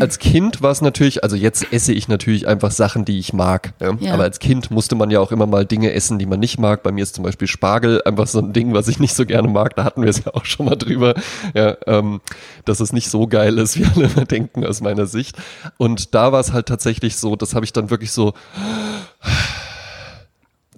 als 0.00 0.18
Kind 0.18 0.62
war 0.62 0.70
es 0.70 0.82
natürlich, 0.82 1.24
also 1.24 1.34
jetzt 1.34 1.72
esse 1.72 1.92
ich 1.92 2.08
natürlich 2.08 2.46
einfach 2.46 2.70
Sachen, 2.70 3.04
die 3.04 3.18
ich 3.18 3.32
mag. 3.32 3.72
Ja? 3.80 3.96
Ja. 4.00 4.14
Aber 4.14 4.24
als 4.24 4.38
Kind 4.38 4.70
musste 4.70 4.94
man 4.94 5.10
ja 5.10 5.18
auch 5.20 5.32
immer 5.32 5.46
mal 5.46 5.64
Dinge 5.64 5.92
essen, 5.92 6.18
die 6.18 6.26
man 6.26 6.38
nicht 6.38 6.58
mag. 6.58 6.82
Bei 6.82 6.92
mir 6.92 7.02
ist 7.02 7.14
zum 7.14 7.24
Beispiel 7.24 7.48
Spargel 7.48 8.02
einfach 8.04 8.26
so 8.26 8.40
ein 8.40 8.52
Ding, 8.52 8.74
was 8.74 8.88
ich 8.88 9.00
nicht 9.00 9.14
so 9.14 9.24
gerne 9.24 9.48
mag. 9.48 9.74
Da 9.76 9.84
hatten 9.84 10.02
wir 10.02 10.10
es 10.10 10.24
ja 10.24 10.34
auch 10.34 10.44
schon 10.44 10.66
mal 10.66 10.76
drüber, 10.76 11.14
ja, 11.54 11.76
ähm, 11.86 12.20
dass 12.66 12.80
es 12.80 12.92
nicht 12.92 13.08
so 13.08 13.26
geil 13.26 13.56
ist, 13.58 13.78
wie 13.78 13.86
alle 13.86 14.10
immer 14.12 14.26
denken 14.26 14.66
aus 14.66 14.82
meiner 14.82 15.06
Sicht. 15.06 15.36
Und 15.78 16.14
da 16.14 16.32
war 16.32 16.40
es 16.40 16.52
halt 16.52 16.66
tatsächlich 16.66 17.16
so, 17.16 17.34
das 17.34 17.54
habe 17.54 17.64
ich 17.64 17.72
dann 17.72 17.88
wirklich 17.88 18.12
so 18.12 18.34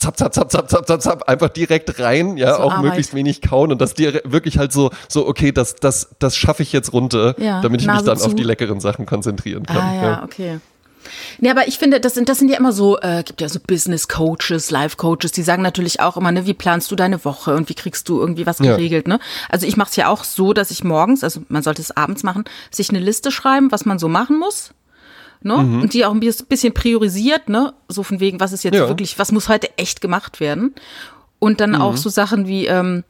zap, 0.04 0.16
zap, 0.18 0.34
zap, 0.34 0.50
zap, 0.52 0.70
zap, 0.70 0.86
zap, 0.86 1.02
zap, 1.02 1.28
einfach 1.28 1.48
direkt 1.48 1.98
rein, 1.98 2.36
ja, 2.36 2.54
So 2.56 2.60
auch 2.62 2.72
Arbeit. 2.72 2.84
möglichst 2.84 3.14
wenig 3.14 3.40
kauen 3.40 3.72
und 3.72 3.80
das 3.80 3.94
dir 3.94 4.20
wirklich 4.24 4.58
halt 4.58 4.72
so, 4.72 4.90
so, 5.08 5.26
okay, 5.26 5.52
das, 5.52 5.76
das, 5.76 6.10
das 6.18 6.36
schaffe 6.36 6.62
ich 6.62 6.72
jetzt 6.72 6.92
runter, 6.92 7.34
Ja, 7.40 7.60
damit 7.60 7.80
ich 7.80 7.86
mich 7.86 7.94
Nase 7.94 8.06
dann 8.06 8.18
zu. 8.18 8.26
auf 8.26 8.34
die 8.34 8.42
leckeren 8.42 8.80
Sachen 8.80 9.06
konzentrieren 9.06 9.64
kann. 9.66 9.76
Ah 9.76 9.94
ja, 9.94 10.22
okay. 10.24 10.60
Nee, 11.38 11.50
aber 11.50 11.68
ich 11.68 11.78
finde, 11.78 12.00
das 12.00 12.14
sind, 12.14 12.30
das 12.30 12.38
sind 12.38 12.48
ja 12.50 12.56
immer 12.56 12.72
so, 12.72 12.98
äh, 12.98 13.22
gibt 13.24 13.40
ja 13.42 13.48
so 13.50 13.58
Business 13.60 14.08
Coaches, 14.08 14.70
Life 14.70 14.96
Coaches, 14.96 15.32
die 15.32 15.42
sagen 15.42 15.62
natürlich 15.62 16.00
auch 16.00 16.16
immer, 16.16 16.32
ne, 16.32 16.46
wie 16.46 16.54
planst 16.54 16.90
du 16.90 16.96
deine 16.96 17.22
Woche 17.26 17.54
und 17.54 17.68
wie 17.68 17.74
kriegst 17.74 18.08
du 18.08 18.18
irgendwie 18.18 18.46
was 18.46 18.58
Ja. 18.58 18.76
geregelt, 18.76 19.06
ne? 19.06 19.18
Also 19.50 19.66
ich 19.66 19.76
mache 19.76 19.90
es 19.90 19.96
ja 19.96 20.08
auch 20.08 20.24
so, 20.24 20.54
dass 20.54 20.70
ich 20.70 20.82
morgens, 20.82 21.22
also 21.22 21.42
man 21.48 21.62
sollte 21.62 21.82
es 21.82 21.94
abends 21.94 22.22
machen, 22.22 22.44
sich 22.70 22.88
eine 22.88 23.00
Liste 23.00 23.30
schreiben, 23.30 23.70
was 23.70 23.84
man 23.84 23.98
so 23.98 24.08
machen 24.08 24.38
muss. 24.38 24.70
Ne? 25.44 25.56
Mhm. 25.58 25.82
Und 25.82 25.94
die 25.94 26.04
auch 26.04 26.12
ein 26.12 26.20
bis- 26.20 26.42
bisschen 26.42 26.74
priorisiert, 26.74 27.48
ne? 27.48 27.74
So 27.88 28.02
von 28.02 28.18
wegen, 28.18 28.40
was 28.40 28.52
ist 28.52 28.64
jetzt 28.64 28.74
Ja. 28.76 28.88
wirklich, 28.88 29.18
was 29.18 29.30
muss 29.30 29.48
heute 29.48 29.68
echt 29.78 30.00
gemacht 30.00 30.40
werden? 30.40 30.74
Und 31.38 31.60
dann 31.60 31.70
Mhm. 31.72 31.80
auch 31.82 31.96
so 31.96 32.08
Sachen 32.08 32.48
wie, 32.48 32.66
ähm, 32.66 33.04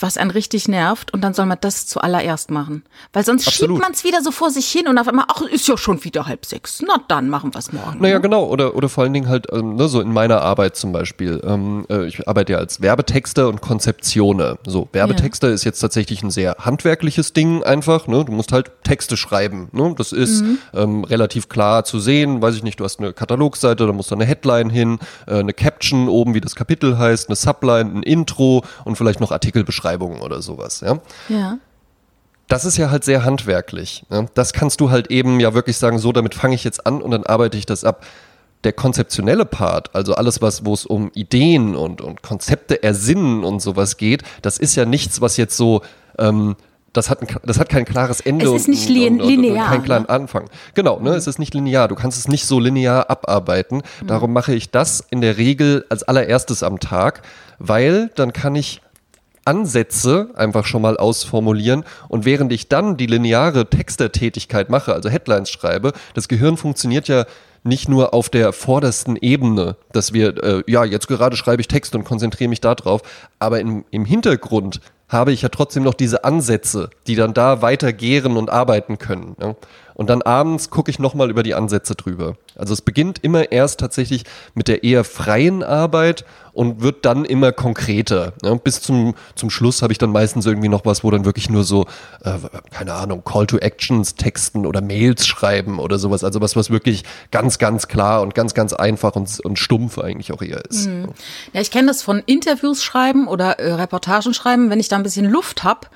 was 0.00 0.16
einen 0.16 0.30
richtig 0.30 0.68
nervt 0.68 1.12
und 1.12 1.22
dann 1.22 1.34
soll 1.34 1.46
man 1.46 1.58
das 1.60 1.86
zuallererst 1.86 2.50
machen. 2.50 2.84
Weil 3.12 3.24
sonst 3.24 3.46
Absolut. 3.46 3.76
schiebt 3.76 3.82
man 3.82 3.92
es 3.92 4.04
wieder 4.04 4.22
so 4.22 4.30
vor 4.30 4.50
sich 4.50 4.66
hin 4.66 4.88
und 4.88 4.98
auf 4.98 5.08
einmal, 5.08 5.26
ach, 5.28 5.42
ist 5.42 5.68
ja 5.68 5.76
schon 5.76 6.04
wieder 6.04 6.26
halb 6.26 6.44
sechs. 6.44 6.82
Na 6.86 6.96
dann 7.08 7.28
machen 7.28 7.54
wir 7.54 7.58
es 7.58 7.72
morgen. 7.72 8.00
Naja, 8.00 8.18
genau. 8.18 8.44
Oder, 8.44 8.74
oder 8.74 8.88
vor 8.88 9.04
allen 9.04 9.12
Dingen 9.12 9.28
halt, 9.28 9.46
ähm, 9.52 9.76
ne, 9.76 9.88
so 9.88 10.00
in 10.00 10.12
meiner 10.12 10.42
Arbeit 10.42 10.76
zum 10.76 10.92
Beispiel. 10.92 11.40
Ähm, 11.44 11.86
äh, 11.88 12.06
ich 12.06 12.28
arbeite 12.28 12.52
ja 12.52 12.58
als 12.58 12.80
Werbetexter 12.80 13.48
und 13.48 13.60
Konzeptioner. 13.60 14.58
So, 14.66 14.88
Werbetexter 14.92 15.48
ist 15.48 15.64
jetzt 15.64 15.80
tatsächlich 15.80 16.22
ein 16.22 16.30
sehr 16.30 16.56
handwerkliches 16.58 17.32
Ding 17.32 17.62
einfach. 17.62 18.06
Ne? 18.06 18.24
Du 18.24 18.32
musst 18.32 18.52
halt 18.52 18.70
Texte 18.84 19.16
schreiben. 19.16 19.68
Ne? 19.72 19.94
Das 19.96 20.12
ist 20.12 20.44
ähm, 20.74 21.04
relativ 21.04 21.48
klar 21.48 21.84
zu 21.84 22.00
sehen. 22.00 22.42
Weiß 22.42 22.54
ich 22.54 22.62
nicht, 22.62 22.80
du 22.80 22.84
hast 22.84 23.00
eine 23.00 23.12
Katalogseite, 23.12 23.86
da 23.86 23.92
muss 23.92 24.08
da 24.08 24.16
eine 24.16 24.24
Headline 24.24 24.70
hin, 24.70 24.98
äh, 25.26 25.38
eine 25.38 25.52
Caption 25.52 26.08
oben, 26.08 26.34
wie 26.34 26.40
das 26.40 26.54
Kapitel 26.54 26.98
heißt, 26.98 27.28
eine 27.28 27.36
Subline, 27.36 27.90
ein 27.98 28.02
Intro 28.02 28.64
und 28.84 28.96
vielleicht 28.96 29.20
noch 29.20 29.32
Artikelbeschreibungen 29.86 30.20
oder 30.20 30.42
sowas. 30.42 30.80
Ja? 30.80 30.98
Ja. 31.28 31.58
Das 32.48 32.64
ist 32.64 32.76
ja 32.76 32.90
halt 32.90 33.04
sehr 33.04 33.24
handwerklich. 33.24 34.04
Ne? 34.08 34.26
Das 34.34 34.52
kannst 34.52 34.80
du 34.80 34.90
halt 34.90 35.10
eben 35.10 35.40
ja 35.40 35.54
wirklich 35.54 35.78
sagen, 35.78 35.98
so, 35.98 36.12
damit 36.12 36.34
fange 36.34 36.54
ich 36.54 36.64
jetzt 36.64 36.86
an 36.86 37.02
und 37.02 37.10
dann 37.10 37.24
arbeite 37.24 37.56
ich 37.58 37.66
das 37.66 37.84
ab. 37.84 38.04
Der 38.64 38.72
konzeptionelle 38.72 39.44
Part, 39.44 39.94
also 39.94 40.14
alles, 40.14 40.42
was, 40.42 40.64
wo 40.64 40.72
es 40.72 40.86
um 40.86 41.10
Ideen 41.14 41.76
und, 41.76 42.00
und 42.00 42.22
Konzepte 42.22 42.82
ersinnen 42.82 43.44
und 43.44 43.60
sowas 43.60 43.96
geht, 43.96 44.22
das 44.42 44.58
ist 44.58 44.74
ja 44.74 44.84
nichts, 44.84 45.20
was 45.20 45.36
jetzt 45.36 45.56
so, 45.56 45.82
ähm, 46.18 46.56
das 46.92 47.10
hat, 47.10 47.20
ein, 47.20 47.28
das 47.44 47.60
hat 47.60 47.68
kein 47.68 47.84
klares 47.84 48.20
Ende 48.20 48.46
Es 48.46 48.62
ist 48.62 48.68
und, 48.68 48.70
nicht 48.70 49.10
und, 49.10 49.20
und, 49.20 49.28
linear, 49.28 49.66
und 49.66 49.70
keinen 49.70 49.84
klaren 49.84 50.02
ne? 50.04 50.08
Anfang. 50.08 50.48
Genau, 50.74 50.98
ne? 50.98 51.10
es 51.10 51.26
ist 51.26 51.38
nicht 51.38 51.52
linear. 51.52 51.86
Du 51.88 51.94
kannst 51.94 52.18
es 52.18 52.26
nicht 52.26 52.46
so 52.46 52.58
linear 52.58 53.10
abarbeiten. 53.10 53.82
Mhm. 54.00 54.06
Darum 54.06 54.32
mache 54.32 54.54
ich 54.54 54.70
das 54.70 55.04
in 55.10 55.20
der 55.20 55.36
Regel 55.36 55.84
als 55.90 56.02
allererstes 56.02 56.62
am 56.62 56.80
Tag, 56.80 57.22
weil 57.58 58.10
dann 58.14 58.32
kann 58.32 58.56
ich 58.56 58.80
Ansätze 59.46 60.30
einfach 60.34 60.66
schon 60.66 60.82
mal 60.82 60.96
ausformulieren 60.96 61.84
und 62.08 62.24
während 62.24 62.52
ich 62.52 62.68
dann 62.68 62.96
die 62.96 63.06
lineare 63.06 63.68
Textertätigkeit 63.70 64.70
mache, 64.70 64.92
also 64.92 65.08
Headlines 65.08 65.50
schreibe, 65.50 65.92
das 66.14 66.28
Gehirn 66.28 66.56
funktioniert 66.56 67.08
ja 67.08 67.24
nicht 67.62 67.88
nur 67.88 68.14
auf 68.14 68.28
der 68.28 68.52
vordersten 68.52 69.16
Ebene, 69.16 69.76
dass 69.92 70.12
wir, 70.12 70.42
äh, 70.42 70.62
ja, 70.66 70.84
jetzt 70.84 71.08
gerade 71.08 71.36
schreibe 71.36 71.60
ich 71.60 71.68
Text 71.68 71.94
und 71.94 72.04
konzentriere 72.04 72.48
mich 72.48 72.60
darauf, 72.60 73.02
aber 73.38 73.60
im, 73.60 73.84
im 73.90 74.04
Hintergrund 74.04 74.80
habe 75.08 75.32
ich 75.32 75.42
ja 75.42 75.48
trotzdem 75.48 75.82
noch 75.84 75.94
diese 75.94 76.24
Ansätze, 76.24 76.90
die 77.06 77.14
dann 77.14 77.34
da 77.34 77.62
weiter 77.62 77.92
gären 77.92 78.36
und 78.36 78.50
arbeiten 78.50 78.98
können. 78.98 79.36
Ja? 79.40 79.54
Und 79.96 80.10
dann 80.10 80.20
abends 80.20 80.68
gucke 80.68 80.90
ich 80.90 80.98
nochmal 80.98 81.30
über 81.30 81.42
die 81.42 81.54
Ansätze 81.54 81.94
drüber. 81.94 82.36
Also 82.54 82.74
es 82.74 82.82
beginnt 82.82 83.24
immer 83.24 83.50
erst 83.50 83.80
tatsächlich 83.80 84.24
mit 84.54 84.68
der 84.68 84.84
eher 84.84 85.04
freien 85.04 85.62
Arbeit 85.62 86.26
und 86.52 86.82
wird 86.82 87.06
dann 87.06 87.24
immer 87.24 87.50
konkreter. 87.50 88.34
Ja? 88.42 88.54
Bis 88.56 88.82
zum, 88.82 89.14
zum 89.36 89.48
Schluss 89.48 89.80
habe 89.80 89.94
ich 89.94 89.98
dann 89.98 90.10
meistens 90.10 90.44
irgendwie 90.44 90.68
noch 90.68 90.84
was, 90.84 91.02
wo 91.02 91.10
dann 91.10 91.24
wirklich 91.24 91.48
nur 91.48 91.64
so, 91.64 91.86
äh, 92.22 92.32
keine 92.70 92.92
Ahnung, 92.92 93.24
Call 93.24 93.46
to 93.46 93.56
Actions 93.56 94.16
texten 94.16 94.66
oder 94.66 94.82
Mails 94.82 95.26
schreiben 95.26 95.78
oder 95.78 95.98
sowas. 95.98 96.24
Also 96.24 96.42
was, 96.42 96.56
was 96.56 96.68
wirklich 96.68 97.04
ganz, 97.30 97.56
ganz 97.56 97.88
klar 97.88 98.20
und 98.20 98.34
ganz, 98.34 98.52
ganz 98.52 98.74
einfach 98.74 99.16
und, 99.16 99.40
und 99.40 99.58
stumpf 99.58 99.98
eigentlich 99.98 100.30
auch 100.30 100.42
eher 100.42 100.62
ist. 100.66 100.90
Ja, 101.54 101.62
ich 101.62 101.70
kenne 101.70 101.86
das 101.86 102.02
von 102.02 102.22
Interviews 102.26 102.84
schreiben 102.84 103.28
oder 103.28 103.58
äh, 103.58 103.72
Reportagen 103.72 104.34
schreiben. 104.34 104.68
Wenn 104.68 104.78
ich 104.78 104.88
da 104.88 104.96
ein 104.96 105.04
bisschen 105.04 105.24
Luft 105.24 105.64
hab, 105.64 105.90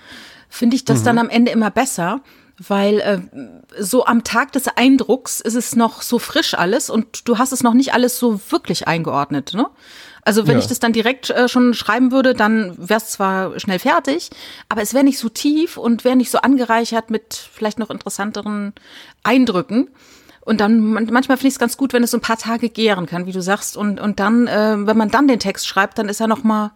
finde 0.49 0.77
ich 0.77 0.87
das 0.87 1.03
dann 1.03 1.19
am 1.19 1.29
Ende 1.29 1.53
immer 1.53 1.71
besser, 1.71 2.23
weil 2.69 3.01
äh, 3.01 3.21
so 3.83 4.05
am 4.05 4.23
Tag 4.23 4.53
des 4.53 4.69
Eindrucks 4.69 5.41
ist 5.41 5.55
es 5.55 5.77
noch 5.77 6.03
so 6.03 6.19
frisch 6.19 6.53
alles 6.55 6.91
und 6.91 7.27
du 7.29 7.39
hast 7.39 7.53
es 7.53 7.63
noch 7.63 7.73
nicht 7.75 7.95
alles 7.95 8.19
so 8.19 8.39
wirklich 8.51 8.87
eingeordnet. 8.87 9.55
Ne? 9.55 9.67
Also 10.23 10.47
wenn 10.47 10.55
Ja. 10.55 10.59
ich 10.61 10.67
das 10.67 10.79
dann 10.79 10.93
direkt 10.93 11.31
äh, 11.31 11.49
schon 11.49 11.73
schreiben 11.73 12.13
würde, 12.13 12.35
dann 12.35 12.75
wäre 12.77 12.99
es 13.01 13.09
zwar 13.09 13.59
schnell 13.59 13.79
fertig, 13.79 14.29
aber 14.69 14.83
es 14.83 14.93
wäre 14.93 15.05
nicht 15.05 15.19
so 15.19 15.31
tief 15.31 15.79
und 15.79 16.05
wäre 16.05 16.17
nicht 16.17 16.31
so 16.31 16.39
angereichert 16.39 17.09
mit 17.11 17.35
vielleicht 17.35 17.79
noch 17.79 17.89
interessanteren 17.91 18.75
Eindrücken. 19.23 19.89
Und 20.43 20.61
dann 20.61 20.81
man- 20.81 21.09
manchmal 21.11 21.37
finde 21.39 21.49
ich 21.49 21.55
es 21.55 21.59
ganz 21.59 21.77
gut, 21.79 21.93
wenn 21.95 22.03
es 22.03 22.11
so 22.11 22.19
ein 22.19 22.23
paar 22.23 22.39
Tage 22.39 22.69
gären 22.69 23.07
kann, 23.07 23.25
wie 23.27 23.33
du 23.33 23.41
sagst. 23.43 23.77
Und, 23.77 24.01
und 24.01 24.21
dann, 24.21 24.47
äh, 24.47 24.77
wenn 24.87 24.97
man 24.99 25.11
dann 25.11 25.29
den 25.29 25.39
Text 25.41 25.67
schreibt, 25.67 25.99
dann 25.99 26.09
ist 26.09 26.21
er 26.21 26.27
noch 26.29 26.43
mal 26.45 26.73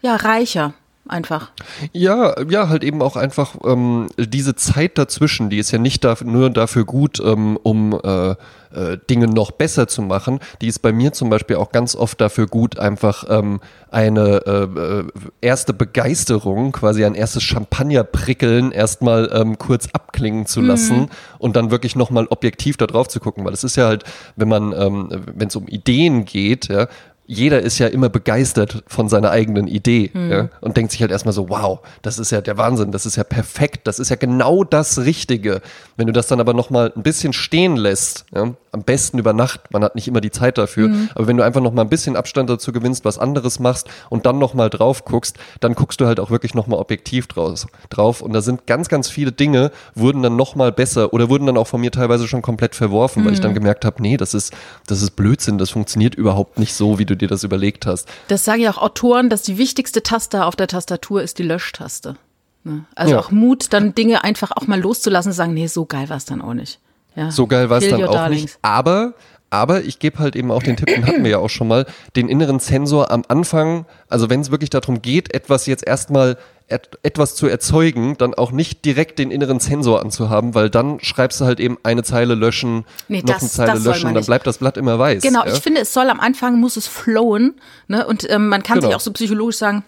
ja 0.00 0.16
reicher 0.16 0.74
einfach. 1.08 1.50
Ja, 1.92 2.40
ja, 2.48 2.68
halt 2.68 2.84
eben 2.84 3.02
auch 3.02 3.16
einfach 3.16 3.56
ähm, 3.64 4.08
diese 4.16 4.54
Zeit 4.54 4.98
dazwischen, 4.98 5.50
die 5.50 5.58
ist 5.58 5.70
ja 5.70 5.78
nicht 5.78 6.04
dafür, 6.04 6.26
nur 6.26 6.50
dafür 6.50 6.84
gut, 6.84 7.20
ähm, 7.24 7.58
um 7.62 7.98
äh, 8.02 8.30
äh, 8.74 8.98
Dinge 9.10 9.26
noch 9.26 9.50
besser 9.50 9.88
zu 9.88 10.02
machen. 10.02 10.40
Die 10.60 10.68
ist 10.68 10.80
bei 10.80 10.92
mir 10.92 11.12
zum 11.12 11.28
Beispiel 11.30 11.56
auch 11.56 11.72
ganz 11.72 11.96
oft 11.96 12.20
dafür 12.20 12.46
gut, 12.46 12.78
einfach 12.78 13.24
ähm, 13.28 13.60
eine 13.90 14.42
äh, 14.46 14.80
äh, 14.80 15.04
erste 15.40 15.74
Begeisterung, 15.74 16.72
quasi 16.72 17.04
ein 17.04 17.14
erstes 17.14 17.42
Champagnerprickeln 17.42 18.72
erstmal 18.72 19.30
ähm, 19.32 19.58
kurz 19.58 19.88
abklingen 19.92 20.46
zu 20.46 20.60
lassen 20.60 21.10
und 21.38 21.56
dann 21.56 21.70
wirklich 21.70 21.96
nochmal 21.96 22.26
objektiv 22.30 22.76
da 22.76 22.86
drauf 22.86 23.08
zu 23.08 23.20
gucken, 23.20 23.44
weil 23.44 23.52
es 23.52 23.64
ist 23.64 23.76
ja 23.76 23.86
halt, 23.86 24.04
wenn 24.36 24.48
man, 24.48 24.72
ähm, 24.72 25.08
wenn 25.34 25.48
es 25.48 25.56
um 25.56 25.66
Ideen 25.68 26.24
geht, 26.24 26.68
ja, 26.68 26.86
jeder 27.32 27.60
ist 27.60 27.78
ja 27.78 27.86
immer 27.86 28.10
begeistert 28.10 28.84
von 28.86 29.08
seiner 29.08 29.30
eigenen 29.30 29.66
Idee 29.66 30.10
ja, 30.14 30.50
und 30.60 30.76
denkt 30.76 30.92
sich 30.92 31.00
halt 31.00 31.10
erstmal 31.10 31.32
so, 31.32 31.48
wow, 31.48 31.80
das 32.02 32.18
ist 32.18 32.30
ja 32.30 32.42
der 32.42 32.58
Wahnsinn, 32.58 32.92
das 32.92 33.06
ist 33.06 33.16
ja 33.16 33.24
perfekt, 33.24 33.86
das 33.86 33.98
ist 33.98 34.10
ja 34.10 34.16
genau 34.16 34.64
das 34.64 34.98
Richtige. 34.98 35.62
Wenn 35.96 36.06
du 36.06 36.12
das 36.12 36.26
dann 36.26 36.40
aber 36.40 36.52
nochmal 36.52 36.92
ein 36.94 37.02
bisschen 37.02 37.32
stehen 37.32 37.76
lässt, 37.76 38.26
ja, 38.34 38.54
am 38.72 38.82
besten 38.84 39.18
über 39.18 39.32
Nacht, 39.34 39.70
man 39.70 39.84
hat 39.84 39.94
nicht 39.94 40.08
immer 40.08 40.20
die 40.22 40.30
Zeit 40.30 40.56
dafür, 40.58 40.90
aber 41.14 41.26
wenn 41.26 41.36
du 41.36 41.44
einfach 41.44 41.60
nochmal 41.60 41.84
ein 41.84 41.90
bisschen 41.90 42.16
Abstand 42.16 42.48
dazu 42.48 42.72
gewinnst, 42.72 43.04
was 43.04 43.18
anderes 43.18 43.58
machst 43.60 43.86
und 44.08 44.24
dann 44.26 44.38
nochmal 44.38 44.70
drauf 44.70 45.04
guckst, 45.04 45.36
dann 45.60 45.74
guckst 45.74 46.00
du 46.00 46.06
halt 46.06 46.18
auch 46.18 46.30
wirklich 46.30 46.54
nochmal 46.54 46.78
objektiv 46.78 47.26
draus, 47.26 47.66
drauf 47.90 48.22
und 48.22 48.32
da 48.32 48.40
sind 48.40 48.66
ganz, 48.66 48.88
ganz 48.88 49.08
viele 49.10 49.30
Dinge, 49.30 49.70
wurden 49.94 50.22
dann 50.22 50.36
nochmal 50.36 50.72
besser 50.72 51.12
oder 51.12 51.28
wurden 51.28 51.46
dann 51.46 51.58
auch 51.58 51.66
von 51.66 51.80
mir 51.82 51.90
teilweise 51.90 52.26
schon 52.26 52.40
komplett 52.42 52.74
verworfen, 52.74 53.24
weil 53.24 53.34
ich 53.34 53.40
dann 53.40 53.54
gemerkt 53.54 53.84
habe, 53.84 54.00
nee, 54.00 54.16
das 54.16 54.32
ist, 54.34 54.54
das 54.86 55.02
ist 55.02 55.10
Blödsinn, 55.16 55.58
das 55.58 55.70
funktioniert 55.70 56.14
überhaupt 56.14 56.58
nicht 56.58 56.74
so, 56.74 56.98
wie 56.98 57.04
du 57.04 57.14
dir 57.14 57.28
das 57.28 57.44
überlegt 57.44 57.84
hast. 57.86 58.08
Das 58.28 58.44
sagen 58.44 58.62
ja 58.62 58.70
auch 58.72 58.78
Autoren, 58.78 59.28
dass 59.28 59.42
die 59.42 59.58
wichtigste 59.58 60.02
Taste 60.02 60.44
auf 60.46 60.56
der 60.56 60.66
Tastatur 60.68 61.22
ist 61.22 61.38
die 61.38 61.42
Löschtaste. 61.42 62.16
Ne? 62.64 62.84
Also 62.94 63.14
Ja. 63.14 63.20
auch 63.20 63.30
Mut, 63.30 63.72
dann 63.72 63.94
Dinge 63.94 64.24
einfach 64.24 64.50
auch 64.52 64.66
mal 64.66 64.80
loszulassen 64.80 65.30
und 65.30 65.36
sagen, 65.36 65.52
nee, 65.54 65.66
so 65.66 65.84
geil 65.84 66.08
war 66.08 66.16
es 66.16 66.24
dann 66.24 66.40
auch 66.40 66.54
nicht. 66.54 66.80
Ja. 67.16 67.30
So 67.30 67.46
geil 67.46 67.68
war 67.70 67.78
es 67.78 67.88
dann 67.88 68.02
auch 68.04 68.12
darlings. 68.12 68.42
nicht. 68.42 68.58
Aber 68.62 69.14
Aber 69.50 69.82
ich 69.84 69.98
gebe 69.98 70.18
halt 70.18 70.34
eben 70.34 70.50
auch 70.50 70.62
den 70.62 70.78
Tipp, 70.78 70.86
den 70.86 71.06
hatten 71.06 71.24
wir 71.24 71.30
ja 71.32 71.38
auch 71.38 71.50
schon 71.50 71.68
mal, 71.68 71.84
den 72.16 72.30
inneren 72.30 72.58
Sensor 72.58 73.10
am 73.10 73.22
Anfang, 73.28 73.84
also 74.08 74.30
wenn 74.30 74.40
es 74.40 74.50
wirklich 74.50 74.70
darum 74.70 75.02
geht, 75.02 75.34
etwas 75.34 75.66
jetzt 75.66 75.86
erstmal 75.86 76.38
et 76.68 76.88
etwas 77.02 77.34
zu 77.34 77.48
erzeugen, 77.48 78.16
dann 78.16 78.32
auch 78.32 78.50
nicht 78.50 78.82
direkt 78.86 79.18
den 79.18 79.30
inneren 79.30 79.60
Sensor 79.60 80.00
anzuhaben, 80.00 80.54
weil 80.54 80.70
dann 80.70 81.00
schreibst 81.00 81.38
du 81.38 81.44
halt 81.44 81.60
eben 81.60 81.76
eine 81.82 82.02
Zeile 82.02 82.34
löschen, 82.34 82.86
Nee, 83.08 83.18
noch 83.20 83.34
das- 83.34 83.42
eine 83.42 83.50
Zeile 83.50 83.78
löschen, 83.78 84.14
dann 84.14 84.24
bleibt 84.24 84.46
das 84.46 84.56
Blatt 84.56 84.78
immer 84.78 84.98
weiß. 84.98 85.22
Genau, 85.22 85.44
ja? 85.44 85.52
ich 85.52 85.60
finde, 85.60 85.82
es 85.82 85.92
soll 85.92 86.08
am 86.08 86.18
Anfang, 86.20 86.58
muss 86.58 86.78
es 86.78 86.86
flowen. 86.86 87.60
Ne? 87.88 88.06
Und 88.06 88.26
ähm, 88.30 88.48
man 88.48 88.62
kann 88.62 88.78
Genau. 88.78 88.88
sich 88.88 88.96
auch 88.96 89.00
so 89.00 89.12
psychologisch 89.12 89.58
sagen, 89.58 89.84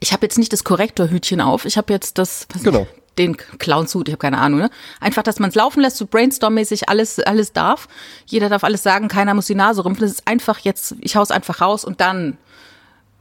ich 0.00 0.14
habe 0.14 0.24
jetzt 0.24 0.38
nicht 0.38 0.54
das 0.54 0.64
Korrektorhütchen 0.64 1.42
auf, 1.42 1.66
ich 1.66 1.76
habe 1.76 1.92
jetzt 1.92 2.16
das, 2.16 2.46
was 2.54 2.62
Genau. 2.62 2.86
Den 3.18 3.36
Clownshut, 3.36 4.08
ich 4.08 4.12
habe 4.12 4.20
keine 4.20 4.38
Ahnung. 4.38 4.60
Ne? 4.60 4.70
Einfach, 5.00 5.22
dass 5.22 5.38
man 5.40 5.50
es 5.50 5.54
laufen 5.56 5.80
lässt, 5.80 5.96
so 5.96 6.06
brainstorm-mäßig 6.06 6.88
alles, 6.88 7.18
alles 7.20 7.52
darf. 7.52 7.88
Jeder 8.26 8.48
darf 8.48 8.64
alles 8.64 8.82
sagen, 8.82 9.08
keiner 9.08 9.34
muss 9.34 9.46
die 9.46 9.54
Nase 9.54 9.84
rümpfen. 9.84 10.02
Das 10.02 10.12
ist 10.12 10.26
einfach 10.28 10.58
jetzt, 10.60 10.94
ich 11.00 11.16
hau's 11.16 11.30
einfach 11.30 11.60
raus 11.60 11.84
und 11.84 12.00
dann 12.00 12.16
eine 12.18 12.36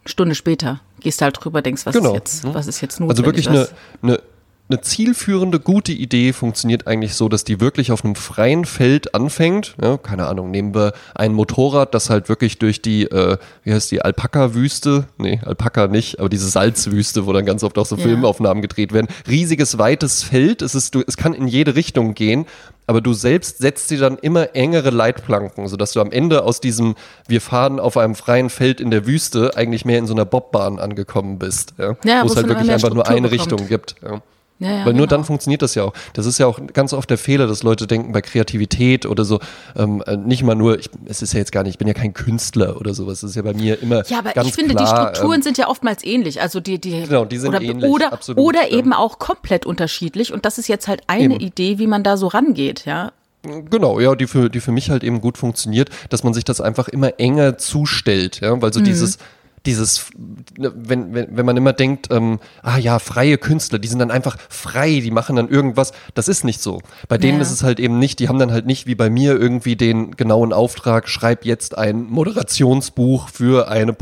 Stunde 0.05 0.35
später 0.35 0.79
gehst 0.99 1.19
du 1.21 1.25
halt 1.25 1.37
drüber, 1.43 1.61
denkst, 1.61 1.85
was 1.85 1.93
Genau. 1.95 2.09
ist 2.09 2.15
jetzt, 2.15 2.53
was 2.53 2.67
ist 2.67 2.81
jetzt 2.81 3.01
Also 3.01 3.05
notwendig. 3.21 3.25
wirklich 3.45 3.49
eine, 3.49 3.67
eine, 4.01 4.21
eine 4.69 4.81
zielführende, 4.81 5.59
gute 5.61 5.93
Idee 5.93 6.33
funktioniert 6.33 6.87
eigentlich 6.87 7.15
so, 7.15 7.29
dass 7.29 7.43
die 7.45 7.61
wirklich 7.61 7.91
auf 7.91 8.03
einem 8.03 8.15
freien 8.15 8.65
Feld 8.65 9.15
anfängt. 9.15 9.75
Ja, 9.81 9.97
keine 9.97 10.27
Ahnung, 10.27 10.51
nehmen 10.51 10.75
wir 10.75 10.91
ein 11.15 11.33
Motorrad, 11.33 11.93
das 11.93 12.09
halt 12.09 12.27
wirklich 12.27 12.59
durch 12.59 12.81
die, 12.81 13.03
äh, 13.03 13.37
wie 13.63 13.73
heißt 13.73 13.89
die, 13.91 14.01
Alpaka-Wüste? 14.01 15.07
Nee, 15.17 15.39
Alpaka 15.45 15.87
nicht, 15.87 16.19
aber 16.19 16.27
diese 16.29 16.49
Salzwüste, 16.49 17.25
wo 17.25 17.33
dann 17.33 17.45
ganz 17.45 17.63
oft 17.63 17.77
auch 17.77 17.85
so 17.85 17.95
Ja. 17.95 18.03
Filmaufnahmen 18.03 18.61
gedreht 18.61 18.91
werden. 18.93 19.07
Riesiges, 19.27 19.77
weites 19.77 20.23
Feld, 20.23 20.61
es, 20.61 20.75
ist, 20.75 20.93
du, 20.95 21.03
es 21.07 21.15
kann 21.17 21.33
in 21.33 21.47
jede 21.47 21.75
Richtung 21.75 22.13
gehen, 22.13 22.45
aber 22.87 22.99
du 23.01 23.13
selbst 23.13 23.59
setzt 23.59 23.89
dir 23.91 23.99
dann 23.99 24.17
immer 24.17 24.53
engere 24.55 24.89
Leitplanken, 24.89 25.67
sodass 25.67 25.93
du 25.93 26.01
am 26.01 26.11
Ende 26.11 26.43
aus 26.43 26.59
diesem, 26.61 26.95
wir 27.27 27.39
fahren 27.41 27.79
auf 27.79 27.95
einem 27.97 28.15
freien 28.15 28.49
Feld 28.49 28.81
in 28.81 28.91
der 28.91 29.05
Wüste, 29.05 29.55
eigentlich 29.55 29.85
mehr 29.85 29.99
in 29.99 30.07
so 30.07 30.13
einer 30.13 30.25
Bobbahn 30.25 30.79
angekommen 30.79 31.39
bist. 31.39 31.73
Ja, 31.77 31.95
Ja, 32.03 32.23
wo 32.23 32.27
es 32.27 32.35
halt 32.35 32.47
wirklich 32.49 32.69
einfach 32.71 32.89
nur 32.93 33.05
Struktur 33.05 33.17
eine 33.17 33.29
bekommt. 33.29 33.51
Richtung 33.53 33.67
gibt. 33.67 33.95
Ja. 34.03 34.21
Ja, 34.59 34.69
ja, 34.69 34.85
Weil 34.85 34.93
nur 34.93 35.05
genau. 35.05 35.05
dann 35.05 35.23
funktioniert 35.23 35.61
das 35.61 35.75
ja 35.75 35.83
auch. 35.83 35.93
Das 36.13 36.25
ist 36.25 36.39
ja 36.39 36.47
auch 36.47 36.59
ganz 36.73 36.91
oft 36.93 37.09
der 37.09 37.19
Fehler, 37.19 37.45
dass 37.45 37.61
Leute 37.61 37.85
denken 37.85 38.11
bei 38.11 38.21
Kreativität 38.21 39.05
oder 39.05 39.23
so, 39.23 39.39
ähm, 39.75 40.03
äh, 40.07 40.17
nicht 40.17 40.41
mal 40.41 40.55
nur, 40.55 40.79
ich, 40.79 40.89
es 41.05 41.21
ist 41.21 41.33
ja 41.33 41.39
jetzt 41.39 41.51
gar 41.51 41.61
nicht, 41.61 41.71
ich 41.73 41.77
bin 41.77 41.87
ja 41.87 41.93
kein 41.93 42.13
Künstler 42.13 42.77
oder 42.77 42.95
sowas, 42.95 43.21
das 43.21 43.31
ist 43.31 43.35
ja 43.35 43.43
bei 43.43 43.53
mir 43.53 43.79
immer 43.81 44.03
Ja, 44.07 44.19
aber 44.19 44.31
ganz 44.31 44.47
ich 44.47 44.55
finde, 44.55 44.73
klar, 44.73 44.83
die 44.83 44.89
Strukturen 44.89 45.35
ähm, 45.35 45.41
sind 45.43 45.57
ja 45.59 45.67
oftmals 45.67 46.03
ähnlich. 46.03 46.41
Also 46.41 46.59
die, 46.59 46.79
die, 46.79 47.03
Genau, 47.03 47.25
die 47.25 47.37
sind 47.37 47.49
oder, 47.49 47.61
ähnlich, 47.61 47.89
Oder, 47.89 48.13
absolut, 48.13 48.43
oder 48.43 48.63
ja. 48.67 48.77
eben 48.77 48.93
auch 48.93 49.19
komplett 49.19 49.67
unterschiedlich. 49.67 50.33
Und 50.33 50.45
das 50.45 50.57
ist 50.57 50.67
jetzt 50.67 50.87
halt 50.87 51.01
eine 51.05 51.35
Eben. 51.35 51.39
Idee, 51.39 51.77
wie 51.77 51.87
man 51.87 52.03
da 52.03 52.17
so 52.17 52.27
rangeht, 52.27 52.85
ja. 52.85 53.11
Genau, 53.43 53.99
ja, 53.99 54.15
die 54.15 54.25
für, 54.25 54.49
die 54.49 54.59
für 54.59 54.71
mich 54.71 54.89
halt 54.89 55.03
eben 55.03 55.21
gut 55.21 55.37
funktioniert, 55.37 55.89
dass 56.09 56.23
man 56.23 56.33
sich 56.33 56.43
das 56.43 56.59
einfach 56.59 56.87
immer 56.87 57.19
enger 57.19 57.57
zustellt, 57.59 58.41
ja, 58.41 58.59
weil 58.61 58.73
so 58.73 58.81
dieses, 58.81 59.19
dieses, 59.65 60.09
ne, 60.57 60.71
wenn, 60.75 61.13
wenn, 61.13 61.35
wenn 61.35 61.45
man 61.45 61.57
immer 61.57 61.73
denkt, 61.73 62.07
ähm, 62.11 62.39
ah 62.61 62.77
ja, 62.77 62.99
freie 62.99 63.37
Künstler, 63.37 63.79
die 63.79 63.87
sind 63.87 63.99
dann 63.99 64.11
einfach 64.11 64.37
frei, 64.49 65.01
die 65.03 65.11
machen 65.11 65.35
dann 65.35 65.49
irgendwas, 65.49 65.91
das 66.13 66.27
ist 66.27 66.45
nicht 66.45 66.61
so. 66.61 66.81
Bei 67.09 67.17
denen 67.17 67.37
Ja. 67.37 67.41
ist 67.41 67.51
es 67.51 67.63
halt 67.63 67.79
eben 67.79 67.99
nicht, 67.99 68.19
die 68.19 68.29
haben 68.29 68.39
dann 68.39 68.51
halt 68.51 68.65
nicht 68.65 68.87
wie 68.87 68.95
bei 68.95 69.09
mir 69.09 69.37
irgendwie 69.37 69.75
den 69.75 70.11
genauen 70.15 70.53
Auftrag, 70.53 71.09
schreib 71.09 71.43
jetzt 71.45 71.77
ein 71.77 72.03
Moderationsbuch 72.09 73.29
für 73.29 73.67
eine 73.67 73.93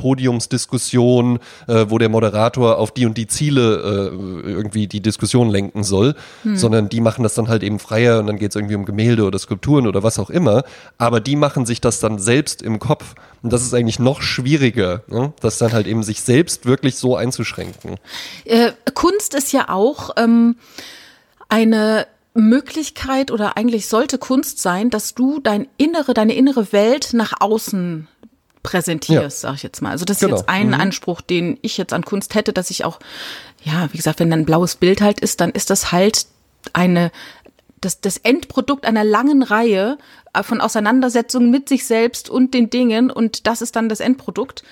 Podiumsdiskussion, 0.50 1.40
äh, 1.68 1.86
wo 1.90 1.98
der 1.98 2.10
Moderator 2.10 2.78
auf 2.78 2.92
die 2.92 3.06
und 3.06 3.18
die 3.18 3.28
Ziele 3.28 4.12
äh, 4.46 4.50
irgendwie 4.50 4.88
die 4.88 5.02
Diskussion 5.02 5.50
lenken 5.50 5.84
soll, 5.84 6.16
sondern 6.54 6.90
die 6.90 7.02
machen 7.02 7.24
das 7.24 7.34
dann 7.34 7.48
halt 7.48 7.64
eben 7.64 7.80
freier 7.80 8.20
und 8.20 8.28
dann 8.28 8.38
geht 8.38 8.52
es 8.52 8.56
irgendwie 8.56 8.76
um 8.76 8.86
Gemälde 8.86 9.24
oder 9.24 9.40
Skulpturen 9.40 9.88
oder 9.88 10.04
was 10.04 10.20
auch 10.20 10.30
immer, 10.30 10.64
aber 10.98 11.20
die 11.20 11.36
machen 11.36 11.66
sich 11.66 11.82
das 11.82 12.00
dann 12.00 12.20
selbst 12.20 12.62
im 12.62 12.80
Kopf 12.80 13.16
und 13.42 13.52
das 13.54 13.62
ist 13.64 13.74
eigentlich 13.74 14.00
noch 14.00 14.22
schwieriger, 14.22 15.02
ne? 15.08 15.34
Das 15.46 15.58
dann 15.58 15.72
halt 15.74 15.88
eben 15.88 16.04
sich 16.04 16.22
selbst 16.22 16.66
wirklich 16.66 16.96
so 16.98 17.16
einzuschränken. 17.16 17.98
Äh, 18.44 18.72
Kunst 18.94 19.34
ist 19.34 19.54
ja 19.54 19.70
auch 19.70 20.12
ähm, 20.18 20.58
eine 21.50 22.08
Möglichkeit 22.34 23.32
oder 23.32 23.56
eigentlich 23.56 23.88
sollte 23.88 24.18
Kunst 24.18 24.62
sein, 24.62 24.90
dass 24.90 25.16
du 25.16 25.40
dein 25.40 25.68
innere, 25.78 26.14
deine 26.14 26.36
innere 26.36 26.74
Welt 26.74 27.10
nach 27.14 27.34
außen 27.40 28.08
präsentierst, 28.62 29.42
sag 29.42 29.56
ich 29.56 29.64
jetzt 29.64 29.82
mal. 29.82 29.92
Also 29.92 30.06
das 30.06 30.18
ist 30.18 30.22
Genau. 30.22 30.38
jetzt 30.38 30.50
ein 30.50 30.74
Anspruch, 30.74 31.22
den 31.22 31.58
ich 31.62 31.78
jetzt 31.78 31.94
an 31.94 32.04
Kunst 32.04 32.36
hätte, 32.36 32.52
dass 32.52 32.72
ich 32.72 32.84
auch, 32.84 33.00
ja, 33.64 33.88
wie 33.92 33.98
gesagt, 33.98 34.20
wenn 34.20 34.30
dann 34.30 34.42
ein 34.42 34.46
blaues 34.46 34.76
Bild 34.76 35.02
halt 35.02 35.20
ist, 35.22 35.40
dann 35.40 35.52
ist 35.52 35.70
das 35.70 35.92
halt 35.92 36.26
eine, 36.74 37.12
das, 37.80 38.02
das 38.02 38.18
Endprodukt 38.18 38.86
einer 38.86 39.04
langen 39.04 39.44
Reihe 39.44 39.98
äh, 40.34 40.42
von 40.44 40.62
Auseinandersetzungen 40.62 41.52
mit 41.52 41.70
sich 41.70 41.86
selbst 41.86 42.30
und 42.30 42.54
den 42.54 42.70
Dingen 42.72 43.12
und 43.12 43.46
das 43.48 43.62
ist 43.62 43.76
dann 43.76 43.88
das 43.88 44.00
Endprodukt. 44.00 44.64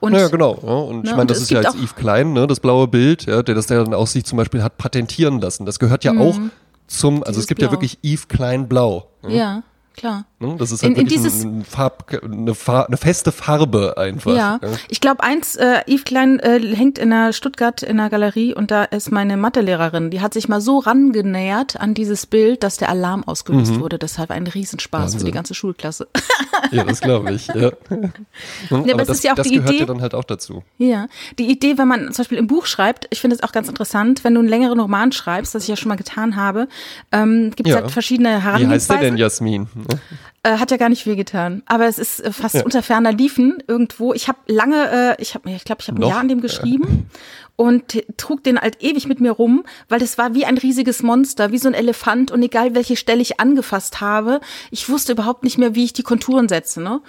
Und 0.00 0.14
Ja, 0.14 0.28
genau. 0.28 0.58
Ja, 0.62 0.68
und 0.72 0.98
ich 0.98 1.04
Ne, 1.04 1.10
meine, 1.12 1.20
und 1.22 1.30
das 1.30 1.38
es 1.38 1.42
ist 1.44 1.50
ja 1.50 1.60
gibt 1.62 1.72
jetzt 1.74 1.80
auch- 1.80 1.82
Yves 1.84 1.94
Klein, 1.96 2.32
ne, 2.32 2.46
das 2.46 2.60
blaue 2.60 2.86
Bild, 2.88 3.26
ja, 3.26 3.42
der 3.42 3.54
das 3.54 3.66
der 3.66 3.82
dann 3.84 3.94
aus 3.94 4.12
sich 4.12 4.24
zum 4.24 4.36
Beispiel 4.36 4.62
hat 4.62 4.76
patentieren 4.78 5.40
lassen. 5.40 5.64
Das 5.66 5.78
gehört 5.78 6.04
ja 6.04 6.12
auch 6.18 6.38
zum, 6.86 7.22
also 7.22 7.22
es 7.22 7.26
Mhm. 7.28 7.32
Dieses 7.32 7.46
gibt 7.46 7.62
ja 7.62 7.68
Blau. 7.68 7.74
wirklich 7.80 7.98
Yves 8.02 8.28
Klein 8.28 8.68
Blau. 8.68 9.08
ja, 9.26 9.62
klar. 9.96 10.24
Ne? 10.38 10.54
Das 10.58 10.70
ist 10.70 10.82
In- 10.82 10.88
halt 10.90 10.98
in 10.98 11.04
wirklich 11.06 11.22
dieses- 11.22 11.44
ein, 11.44 11.60
ein 11.60 11.64
Farb, 11.64 12.12
eine, 12.22 12.54
Far 12.54 12.86
eine 12.88 12.98
feste 12.98 13.32
Farbe 13.32 13.94
einfach. 13.96 14.36
Ja, 14.36 14.60
ich 14.90 15.00
glaube 15.00 15.22
eins, 15.22 15.56
äh, 15.56 15.80
Yves 15.86 16.04
Klein 16.04 16.38
äh, 16.40 16.60
hängt 16.76 16.98
in 16.98 17.08
der 17.08 17.32
Stuttgart 17.32 17.82
in 17.82 17.96
der 17.96 18.10
Galerie 18.10 18.52
und 18.54 18.70
da 18.70 18.84
ist 18.84 19.10
meine 19.10 19.38
Mathelehrerin, 19.38 20.10
die 20.10 20.20
hat 20.20 20.34
sich 20.34 20.46
mal 20.48 20.60
so 20.60 20.78
rangenähert 20.78 21.80
an 21.80 21.94
dieses 21.94 22.26
Bild, 22.26 22.62
dass 22.64 22.76
der 22.76 22.90
Alarm 22.90 23.24
ausgelöst 23.24 23.80
wurde. 23.80 23.98
Deshalb 23.98 24.30
ein 24.30 24.46
Riesenspaß 24.46 25.04
für 25.04 25.10
die 25.10 25.16
Mhm. 25.16 25.20
Wahnsinn. 25.20 25.34
ganze 25.34 25.54
Schulklasse. 25.54 26.06
Ja, 26.72 26.84
das 26.84 27.00
glaube 27.00 27.32
ich. 27.32 27.46
Ja. 27.48 27.70
Hm, 28.68 28.82
aber 28.90 29.02
es 29.02 29.08
das, 29.08 29.18
ist 29.18 29.24
ja 29.24 29.32
auch 29.32 29.36
das 29.36 29.46
die 29.46 29.54
gehört 29.56 29.70
Idee- 29.70 29.80
ja 29.80 29.86
dann 29.86 30.00
halt 30.00 30.14
auch 30.14 30.24
dazu. 30.24 30.62
ja, 30.78 31.06
die 31.38 31.50
Idee, 31.50 31.78
wenn 31.78 31.86
man 31.88 32.12
zum 32.12 32.22
Beispiel 32.22 32.38
im 32.38 32.46
Buch 32.46 32.66
schreibt, 32.66 33.06
ich 33.10 33.20
finde 33.20 33.36
es 33.36 33.42
auch 33.42 33.52
ganz 33.52 33.68
interessant, 33.68 34.24
wenn 34.24 34.34
du 34.34 34.40
einen 34.40 34.48
längeren 34.48 34.80
Roman 34.80 35.12
schreibst, 35.12 35.54
das 35.54 35.62
ich 35.64 35.68
ja 35.68 35.76
schon 35.76 35.88
mal 35.90 35.96
getan 35.96 36.34
habe, 36.36 36.66
ähm, 37.12 37.52
gibt 37.54 37.68
es 37.68 37.74
Ja. 37.74 37.82
halt 37.82 37.90
verschiedene 37.90 38.30
Wie 38.30 38.32
heißt 38.34 38.42
der 38.44 38.52
Herangehensweisen. 38.52 39.00
denn, 39.02 39.16
Jasmin? 39.16 39.68
Äh, 40.46 40.58
hat 40.58 40.70
ja 40.70 40.76
gar 40.76 40.88
nicht 40.88 41.02
viel 41.02 41.16
getan. 41.16 41.62
Aber 41.66 41.86
es 41.86 41.98
ist 41.98 42.20
äh, 42.20 42.30
fast 42.30 42.64
unter 42.64 42.80
ferner 42.80 43.10
Liefen 43.10 43.60
irgendwo. 43.66 44.14
Ich 44.14 44.28
habe 44.28 44.38
lange, 44.46 45.16
äh, 45.18 45.20
ich 45.20 45.34
habe, 45.34 45.50
ich 45.50 45.64
glaube, 45.64 45.82
ich 45.82 45.88
habe 45.88 46.00
ein? 46.00 46.08
Jahr 46.08 46.20
an 46.20 46.28
dem 46.28 46.40
geschrieben 46.40 47.10
und 47.56 48.04
trug 48.16 48.44
den 48.44 48.60
halt 48.60 48.80
ewig 48.80 49.08
mit 49.08 49.18
mir 49.20 49.32
rum, 49.32 49.64
weil 49.88 49.98
das 49.98 50.18
war 50.18 50.34
wie 50.34 50.44
ein 50.44 50.56
riesiges 50.56 51.02
Monster, 51.02 51.50
wie 51.50 51.58
so 51.58 51.66
ein 51.68 51.74
Elefant 51.74 52.30
und 52.30 52.42
egal 52.44 52.76
welche 52.76 52.94
Stelle 52.96 53.22
ich 53.22 53.40
angefasst 53.40 54.00
habe, 54.00 54.40
ich 54.70 54.88
wusste 54.88 55.12
überhaupt 55.12 55.42
nicht 55.42 55.58
mehr, 55.58 55.74
wie 55.74 55.82
ich 55.84 55.94
die 55.94 56.04
Konturen 56.04 56.48
setze. 56.48 56.80
Ne? 56.80 57.00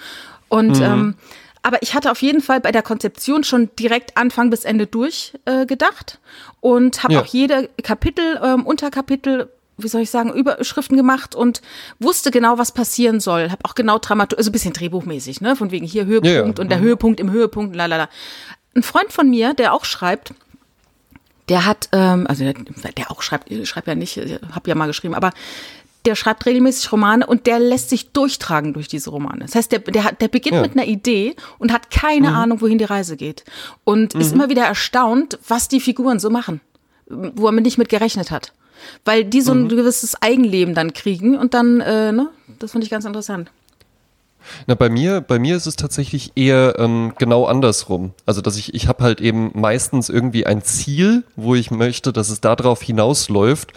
Und 0.49 0.81
ähm, 0.81 1.15
aber 1.61 1.81
ich 1.83 1.93
hatte 1.93 2.09
auf 2.09 2.21
jeden 2.21 2.41
Fall 2.41 2.59
bei 2.61 2.71
der 2.71 2.81
Konzeption 2.81 3.43
schon 3.43 3.69
direkt 3.77 4.17
Anfang 4.17 4.49
bis 4.49 4.63
Ende 4.63 4.87
durchgedacht 4.87 5.61
äh, 5.63 5.65
gedacht 5.65 6.19
und 6.61 7.03
habe 7.03 7.15
Ja. 7.15 7.21
auch 7.21 7.25
jede 7.25 7.69
Kapitel, 7.83 8.39
ähm, 8.43 8.65
Unterkapitel, 8.65 9.49
wie 9.77 9.87
soll 9.87 10.01
ich 10.01 10.09
sagen, 10.09 10.33
Überschriften 10.33 10.97
gemacht 10.97 11.35
und 11.35 11.61
wusste 11.99 12.31
genau, 12.31 12.57
was 12.57 12.71
passieren 12.71 13.19
soll. 13.19 13.51
Habe 13.51 13.63
auch 13.65 13.75
genau 13.75 13.99
Dramatur, 13.99 14.37
also 14.37 14.49
ein 14.49 14.53
bisschen 14.53 14.73
drehbuchmäßig, 14.73 15.41
ne? 15.41 15.55
Von 15.55 15.71
wegen 15.71 15.85
hier 15.85 16.05
Höhepunkt 16.05 16.27
Ja, 16.35 16.43
ja. 16.43 16.61
und 16.61 16.69
der 16.71 16.79
Höhepunkt 16.79 17.19
im 17.19 17.31
Höhepunkt, 17.31 17.75
lalala. 17.75 18.09
Ein 18.75 18.83
Freund 18.83 19.11
von 19.11 19.29
mir, 19.29 19.53
der 19.53 19.73
auch 19.73 19.85
schreibt, 19.85 20.33
der 21.49 21.65
hat, 21.65 21.89
ähm, 21.93 22.25
also 22.27 22.43
der, 22.43 22.53
der 22.97 23.09
auch 23.11 23.21
schreibt, 23.21 23.49
ich 23.51 23.67
schreibt 23.69 23.87
ja 23.87 23.95
nicht, 23.95 24.17
ich 24.17 24.39
habe 24.51 24.69
ja 24.69 24.75
mal 24.75 24.87
geschrieben, 24.87 25.13
aber 25.15 25.31
der 26.05 26.15
schreibt 26.15 26.45
regelmäßig 26.45 26.91
Romane 26.91 27.25
und 27.25 27.47
der 27.47 27.59
lässt 27.59 27.89
sich 27.89 28.11
durchtragen 28.11 28.73
durch 28.73 28.87
diese 28.87 29.09
Romane. 29.09 29.41
Das 29.41 29.55
heißt, 29.55 29.71
der, 29.71 29.79
der, 29.79 30.03
hat, 30.05 30.21
der 30.21 30.27
beginnt 30.29 30.55
Ja. 30.55 30.61
mit 30.61 30.71
einer 30.73 30.85
Idee 30.85 31.35
und 31.57 31.73
hat 31.73 31.91
keine 31.91 32.33
Ahnung, 32.33 32.61
wohin 32.61 32.77
die 32.77 32.85
Reise 32.85 33.17
geht. 33.17 33.43
Und 33.83 34.13
ist 34.13 34.33
immer 34.33 34.49
wieder 34.49 34.63
erstaunt, 34.63 35.37
was 35.47 35.67
die 35.67 35.81
Figuren 35.81 36.19
so 36.19 36.29
machen, 36.29 36.61
wo 37.07 37.47
er 37.47 37.51
nicht 37.51 37.77
mit 37.77 37.89
gerechnet 37.89 38.31
hat. 38.31 38.53
Weil 39.05 39.25
die 39.25 39.41
so 39.41 39.53
ein 39.53 39.69
gewisses 39.69 40.21
Eigenleben 40.21 40.75
dann 40.75 40.93
kriegen 40.93 41.37
und 41.37 41.53
dann, 41.53 41.81
äh, 41.81 42.11
ne, 42.11 42.29
das 42.59 42.71
finde 42.71 42.85
ich 42.85 42.91
ganz 42.91 43.05
interessant. 43.05 43.51
Na, 44.65 44.75
bei 44.75 44.89
mir, 44.89 45.21
bei 45.21 45.39
mir 45.39 45.55
ist 45.55 45.65
es 45.65 45.75
tatsächlich 45.75 46.31
eher 46.35 46.75
ähm, 46.77 47.13
genau 47.17 47.45
andersrum. 47.45 48.13
Also, 48.25 48.41
dass 48.41 48.57
ich, 48.57 48.73
ich 48.73 48.87
habe 48.87 49.03
halt 49.03 49.21
eben 49.21 49.51
meistens 49.53 50.09
irgendwie 50.09 50.45
ein 50.45 50.63
Ziel, 50.63 51.23
wo 51.35 51.55
ich 51.55 51.71
möchte, 51.71 52.13
dass 52.13 52.29
es 52.29 52.41
darauf 52.41 52.81
hinausläuft 52.81 53.73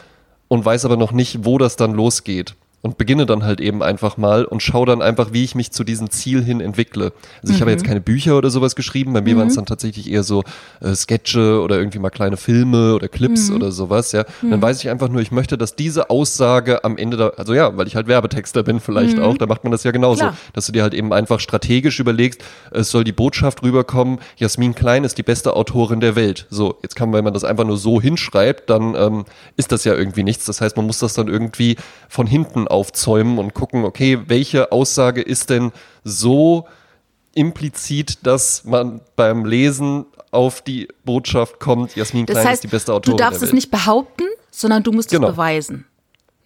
und 0.48 0.64
weiß 0.64 0.84
aber 0.84 0.96
noch 0.96 1.12
nicht, 1.12 1.44
wo 1.44 1.58
das 1.58 1.76
dann 1.76 1.92
losgeht. 1.92 2.54
Und 2.82 2.96
beginne 2.96 3.26
dann 3.26 3.44
halt 3.44 3.60
eben 3.60 3.82
einfach 3.82 4.16
mal 4.16 4.44
und 4.46 4.62
schaue 4.62 4.86
dann 4.86 5.02
einfach, 5.02 5.32
wie 5.32 5.44
ich 5.44 5.54
mich 5.54 5.70
zu 5.70 5.84
diesem 5.84 6.10
Ziel 6.10 6.42
hin 6.42 6.62
entwickle. 6.62 7.12
Also 7.42 7.52
ich 7.52 7.60
habe 7.60 7.70
jetzt 7.70 7.84
keine 7.84 8.00
Bücher 8.00 8.38
oder 8.38 8.48
sowas 8.48 8.74
geschrieben, 8.74 9.12
bei 9.12 9.20
mir 9.20 9.36
waren 9.36 9.48
es 9.48 9.56
dann 9.56 9.66
tatsächlich 9.66 10.10
eher 10.10 10.22
so 10.22 10.44
äh, 10.80 10.94
Sketche 10.94 11.60
oder 11.60 11.78
irgendwie 11.78 11.98
mal 11.98 12.08
kleine 12.08 12.38
Filme 12.38 12.94
oder 12.94 13.08
Clips 13.08 13.50
oder 13.50 13.70
sowas, 13.70 14.12
ja. 14.12 14.24
Und 14.40 14.50
dann 14.50 14.62
weiß 14.62 14.80
ich 14.80 14.88
einfach 14.88 15.10
nur, 15.10 15.20
ich 15.20 15.30
möchte, 15.30 15.58
dass 15.58 15.76
diese 15.76 16.08
Aussage 16.08 16.82
am 16.84 16.96
Ende 16.96 17.18
da, 17.18 17.28
also 17.36 17.52
ja, 17.52 17.76
weil 17.76 17.86
ich 17.86 17.96
halt 17.96 18.06
Werbetexter 18.06 18.62
bin 18.62 18.80
vielleicht 18.80 19.18
auch, 19.18 19.36
da 19.36 19.46
macht 19.46 19.62
man 19.64 19.72
das 19.72 19.84
ja 19.84 19.90
genauso 19.90 20.20
Klar. 20.20 20.36
dass 20.54 20.66
du 20.66 20.72
dir 20.72 20.82
halt 20.82 20.94
eben 20.94 21.12
einfach 21.12 21.38
strategisch 21.38 22.00
überlegst, 22.00 22.42
es 22.70 22.90
soll 22.90 23.04
die 23.04 23.12
Botschaft 23.12 23.62
rüberkommen, 23.62 24.20
Jasmin 24.36 24.74
Klein 24.74 25.04
ist 25.04 25.18
die 25.18 25.22
beste 25.22 25.54
Autorin 25.54 26.00
der 26.00 26.16
Welt. 26.16 26.46
So, 26.48 26.78
jetzt 26.82 26.96
kann 26.96 27.10
man, 27.10 27.18
wenn 27.18 27.24
man 27.24 27.34
das 27.34 27.44
einfach 27.44 27.64
nur 27.64 27.76
so 27.76 28.00
hinschreibt, 28.00 28.70
dann 28.70 28.94
ähm, 28.94 29.24
ist 29.56 29.72
das 29.72 29.84
ja 29.84 29.94
irgendwie 29.94 30.22
nichts. 30.22 30.46
Das 30.46 30.60
heißt, 30.60 30.76
man 30.76 30.86
muss 30.86 30.98
das 30.98 31.14
dann 31.14 31.28
irgendwie 31.28 31.76
von 32.08 32.26
hinten 32.26 32.68
aufzäumen 32.70 33.38
und 33.38 33.54
gucken, 33.54 33.84
okay, 33.84 34.18
welche 34.26 34.72
Aussage 34.72 35.20
ist 35.22 35.50
denn 35.50 35.72
so 36.04 36.66
implizit, 37.34 38.18
dass 38.26 38.64
man 38.64 39.00
beim 39.16 39.44
Lesen 39.44 40.06
auf 40.30 40.62
die 40.62 40.88
Botschaft 41.04 41.60
kommt, 41.60 41.96
Jasmin 41.96 42.26
Klein 42.26 42.36
Das 42.36 42.44
heißt, 42.44 42.54
ist 42.54 42.64
die 42.64 42.68
beste 42.74 42.92
Autorin 42.92 43.16
du 43.16 43.22
darfst 43.22 43.42
es 43.42 43.52
nicht 43.52 43.70
behaupten, 43.70 44.24
sondern 44.50 44.82
du 44.82 44.92
musst 44.92 45.10
Genau. 45.10 45.28
es 45.28 45.32
beweisen. 45.34 45.86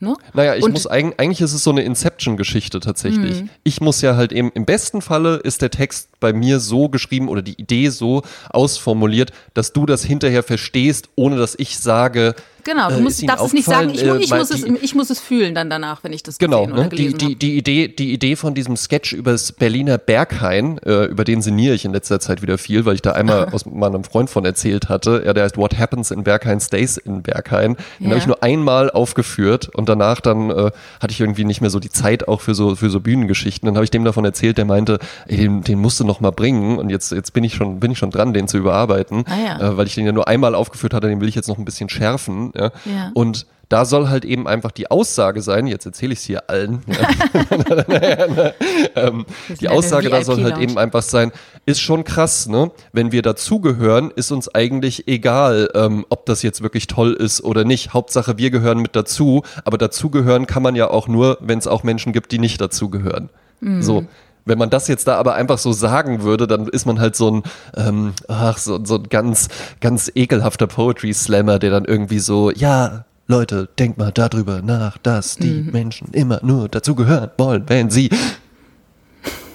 Ne? 0.01 0.15
Naja, 0.35 0.55
ich 0.57 0.65
Und- 0.65 0.73
muss 0.73 0.87
eigentlich, 0.87 1.19
eigentlich 1.21 1.41
ist 1.41 1.55
es 1.55 1.63
so 1.65 1.71
eine 1.71 1.83
Inception-Geschichte 1.83 2.81
tatsächlich. 2.81 3.43
Mhm. 3.43 3.51
Ich 3.63 3.81
muss 3.81 4.03
ja 4.03 4.17
halt 4.17 4.33
eben, 4.33 4.51
im 4.55 4.67
besten 4.67 5.01
Falle 5.01 5.37
ist 5.37 5.63
der 5.63 5.71
Text 5.71 6.09
bei 6.21 6.33
mir 6.33 6.61
so 6.61 6.89
geschrieben 6.89 7.29
oder 7.29 7.41
die 7.43 7.59
Idee 7.61 7.89
so 7.91 8.23
ausformuliert, 8.51 9.31
dass 9.55 9.73
du 9.73 9.87
das 9.87 10.05
hinterher 10.05 10.43
verstehst, 10.43 11.09
ohne 11.15 11.37
dass 11.37 11.55
ich 11.59 11.79
sage, 11.79 12.35
Genau, 12.65 12.89
du 12.89 12.97
äh, 12.97 13.01
musst, 13.01 13.21
Ihnen 13.23 13.29
darfst 13.29 13.47
es 13.47 13.53
nicht 13.53 13.65
sagen, 13.67 13.91
ich, 13.91 14.03
ich, 14.03 14.09
äh, 14.09 14.15
muss 14.15 14.31
weil 14.31 14.41
es, 14.43 14.49
die- 14.51 14.77
ich 14.83 14.95
muss 14.95 15.11
es 15.11 15.21
fühlen 15.21 15.55
dann 15.55 15.71
danach, 15.71 16.03
wenn 16.05 16.13
ich 16.13 16.23
das 16.23 16.39
Genau, 16.39 16.67
ne? 16.67 16.89
die, 16.89 17.13
die, 17.15 17.35
die, 17.37 17.57
Idee, 17.59 17.89
die 17.89 18.13
Idee 18.13 18.37
von 18.37 18.55
diesem 18.55 18.77
Sketch 18.77 19.13
über 19.13 19.33
das 19.33 19.53
Berliner 19.53 19.99
Berghain, 19.99 20.79
äh, 20.79 21.05
über 21.05 21.25
den 21.25 21.43
sinniere 21.43 21.75
ich 21.75 21.85
in 21.85 21.93
letzter 21.93 22.21
Zeit 22.21 22.43
wieder 22.43 22.59
viel, 22.59 22.85
weil 22.85 22.95
ich 22.95 23.03
da 23.03 23.13
einmal 23.13 23.47
aus 23.53 23.67
meinem 23.67 24.05
Freund 24.05 24.31
von 24.31 24.45
erzählt 24.45 24.89
hatte. 24.89 25.23
Ja, 25.27 25.33
der 25.33 25.45
heißt 25.45 25.57
What 25.57 25.79
Happens 25.79 26.11
in 26.11 26.25
Berghain 26.25 26.61
Stays 26.61 26.97
in 26.97 27.23
Berghain. 27.23 27.77
Den 27.99 28.05
Ja. 28.07 28.11
habe 28.11 28.19
ich 28.19 28.27
nur 28.27 28.43
einmal 28.43 28.91
aufgeführt 28.91 29.69
und 29.75 29.89
danach 29.89 30.21
dann 30.21 30.51
äh, 30.51 30.71
hatte 31.01 31.11
ich 31.11 31.21
irgendwie 31.21 31.45
nicht 31.45 31.61
mehr 31.61 31.71
so 31.71 31.81
die 31.81 31.91
Zeit 31.91 32.29
auch 32.29 32.41
für 32.41 32.55
so 32.55 32.75
für 32.77 32.91
so 32.91 33.01
Bühnengeschichten. 33.01 33.67
Dann 33.67 33.75
habe 33.77 33.85
ich 33.85 33.91
dem 33.91 34.05
davon 34.05 34.25
erzählt, 34.25 34.59
der 34.59 34.65
meinte, 34.65 34.99
ey, 35.27 35.37
den, 35.37 35.63
den 35.63 35.79
musst 35.79 36.01
du 36.01 36.05
noch 36.05 36.21
mal 36.21 36.31
bringen 36.33 36.79
und 36.79 36.91
jetzt 36.91 37.13
jetzt 37.13 37.33
bin 37.33 37.45
ich 37.45 37.55
schon 37.55 37.81
bin 37.81 37.91
ich 37.91 37.99
schon 37.99 38.11
dran, 38.11 38.33
den 38.33 38.49
zu 38.49 38.57
überarbeiten, 38.59 39.25
Ah, 39.29 39.59
ja. 39.61 39.69
äh, 39.73 39.77
weil 39.77 39.87
ich 39.87 39.95
den 39.95 40.07
ja 40.07 40.13
nur 40.13 40.29
einmal 40.29 40.55
aufgeführt 40.55 40.95
hatte, 40.95 41.09
den 41.09 41.21
will 41.21 41.29
ich 41.29 41.35
jetzt 41.35 41.49
noch 41.49 41.59
ein 41.59 41.65
bisschen 41.65 41.89
schärfen. 41.89 42.54
Ja? 42.57 42.71
Ja. 42.85 43.11
Und 43.15 43.47
da 43.69 43.85
soll 43.85 44.09
halt 44.09 44.25
eben 44.25 44.47
einfach 44.47 44.71
die 44.71 44.91
Aussage 44.91 45.43
sein, 45.43 45.67
jetzt 45.67 45.87
erzähle 45.87 46.13
ich 46.13 46.21
es 46.21 46.25
hier 46.25 46.49
allen, 46.49 46.83
ähm, 48.95 49.27
die 49.61 49.69
Aussage 49.69 50.11
da 50.11 50.23
soll 50.23 50.45
halt 50.45 50.59
eben 50.59 50.79
einfach 50.79 51.03
sein, 51.03 51.33
ist 51.67 51.81
schon 51.81 52.05
krass, 52.05 52.47
ne? 52.47 52.71
Wenn 52.93 53.11
wir 53.11 53.23
dazugehören, 53.23 54.13
ist 54.15 54.31
uns 54.31 54.55
eigentlich 54.55 55.09
egal, 55.09 55.71
ähm, 55.75 56.05
ob 56.11 56.27
das 56.27 56.43
jetzt 56.43 56.63
wirklich 56.63 56.87
toll 56.87 57.15
ist 57.15 57.43
oder 57.43 57.65
nicht. 57.65 57.95
Hauptsache, 57.95 58.39
wir 58.39 58.51
gehören 58.51 58.79
mit 58.79 58.95
dazu, 58.95 59.43
aber 59.65 59.79
dazugehören 59.79 60.47
kann 60.47 60.63
man 60.63 60.77
ja 60.77 60.91
auch 60.91 61.09
nur, 61.09 61.39
wenn 61.41 61.59
es 61.59 61.67
auch 61.67 61.83
Menschen 61.83 62.13
gibt, 62.13 62.33
die 62.33 62.39
nicht 62.39 62.61
dazugehören. 62.61 63.31
Mhm. 63.61 63.83
So. 63.83 64.05
Wenn 64.47 64.59
man 64.59 64.69
das 64.71 64.89
jetzt 64.89 65.09
da 65.09 65.17
aber 65.17 65.35
einfach 65.35 65.59
so 65.59 65.73
sagen 65.73 66.23
würde, 66.23 66.47
dann 66.47 66.69
ist 66.69 66.85
man 66.87 67.01
halt 67.01 67.17
so 67.17 67.31
ein, 67.31 67.43
ähm, 67.77 68.13
ach, 68.29 68.59
so, 68.59 68.85
so 68.85 68.97
ein 68.97 69.09
ganz, 69.09 69.49
ganz 69.81 70.11
ekelhafter 70.15 70.67
Poetry 70.67 71.15
Slammer, 71.15 71.59
der 71.59 71.71
dann 71.71 71.85
irgendwie 71.87 72.19
so, 72.19 72.51
ja, 72.51 73.05
Leute, 73.27 73.71
denkt 73.79 73.97
mal 73.97 74.13
darüber 74.13 74.61
nach, 74.61 74.99
dass 74.99 75.37
die 75.37 75.63
Mhm. 75.63 75.71
Menschen 75.73 76.09
immer 76.13 76.41
nur 76.43 76.69
dazugehören 76.69 77.31
wollen, 77.39 77.65
wenn 77.69 77.89
sie 77.89 78.11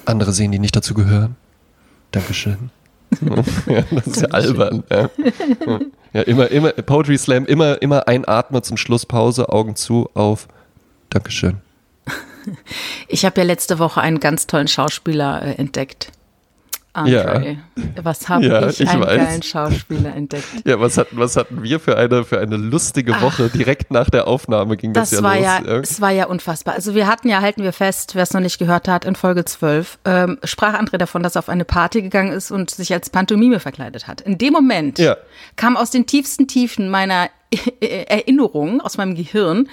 andere 0.05 0.31
sehen, 0.31 0.51
die 0.51 0.57
nicht 0.59 0.75
dazugehören. 0.75 1.35
Dankeschön. 2.11 2.71
ja, 3.67 3.83
das 3.91 4.07
ist 4.07 4.21
ja 4.21 4.27
albern. 4.29 4.83
Ja. 4.89 5.09
ja, 6.13 6.21
immer, 6.23 6.49
immer, 6.49 6.71
Poetry 6.71 7.17
Slam, 7.17 7.45
immer, 7.45 7.79
immer 7.81 8.07
einatmen 8.07 8.63
zum 8.63 8.77
Schluss, 8.77 9.05
Pause, 9.05 9.49
Augen 9.49 9.75
zu, 9.75 10.09
auf. 10.15 10.47
Dankeschön. 11.11 11.57
Ich 13.07 13.25
habe 13.25 13.41
ja 13.41 13.45
letzte 13.45 13.79
Woche 13.79 14.01
einen 14.01 14.19
ganz 14.19 14.47
tollen 14.47 14.67
Schauspieler 14.67 15.41
äh, 15.43 15.51
entdeckt. 15.55 16.11
Andre. 16.91 17.57
Was 18.01 18.27
habe 18.29 18.45
Ja, 18.47 18.67
ich, 18.67 18.81
ich 18.81 18.89
einen 18.89 19.03
weiß. 19.03 19.15
geilen 19.15 19.43
Schauspieler 19.43 20.13
entdeckt. 20.15 20.43
Ja, 20.65 20.79
was 20.79 20.97
hatten, 20.97 21.17
was 21.19 21.35
hatten 21.37 21.61
wir 21.61 21.79
für 21.79 21.95
eine, 21.97 22.25
für 22.25 22.39
eine 22.39 22.57
lustige 22.57 23.21
Woche? 23.21 23.49
Direkt 23.49 23.91
nach 23.91 24.09
der 24.09 24.27
Aufnahme 24.27 24.75
ging 24.75 24.91
das, 24.93 25.11
Das 25.11 25.19
ja 25.19 25.23
war 25.23 25.35
los. 25.35 25.43
ja, 25.45 25.59
es 25.77 26.01
war 26.01 26.09
ja 26.11 26.25
unfassbar. 26.25 26.73
Also 26.73 26.95
wir 26.95 27.05
hatten 27.07 27.29
ja, 27.29 27.41
halten 27.41 27.61
wir 27.63 27.73
fest, 27.73 28.15
wer 28.15 28.23
es 28.23 28.33
noch 28.33 28.41
nicht 28.41 28.57
gehört 28.57 28.87
hat, 28.87 29.05
in 29.05 29.15
Folge 29.15 29.45
12, 29.45 29.99
ähm, 30.03 30.39
sprach 30.43 30.73
André 30.73 30.97
davon, 30.97 31.21
dass 31.21 31.35
er 31.35 31.39
auf 31.39 31.49
eine 31.49 31.63
Party 31.63 32.01
gegangen 32.01 32.31
ist 32.31 32.49
und 32.51 32.71
sich 32.71 32.91
als 32.91 33.11
Pantomime 33.11 33.59
verkleidet 33.59 34.07
hat. 34.07 34.21
In 34.21 34.39
dem 34.39 34.51
Moment 34.53 34.97
Ja. 34.97 35.15
kam 35.57 35.77
aus 35.77 35.91
den 35.91 36.07
tiefsten 36.07 36.47
Tiefen 36.47 36.89
meiner 36.89 37.29
Erinnerung, 37.81 38.81
aus 38.81 38.97
meinem 38.97 39.13
Gehirn, 39.15 39.69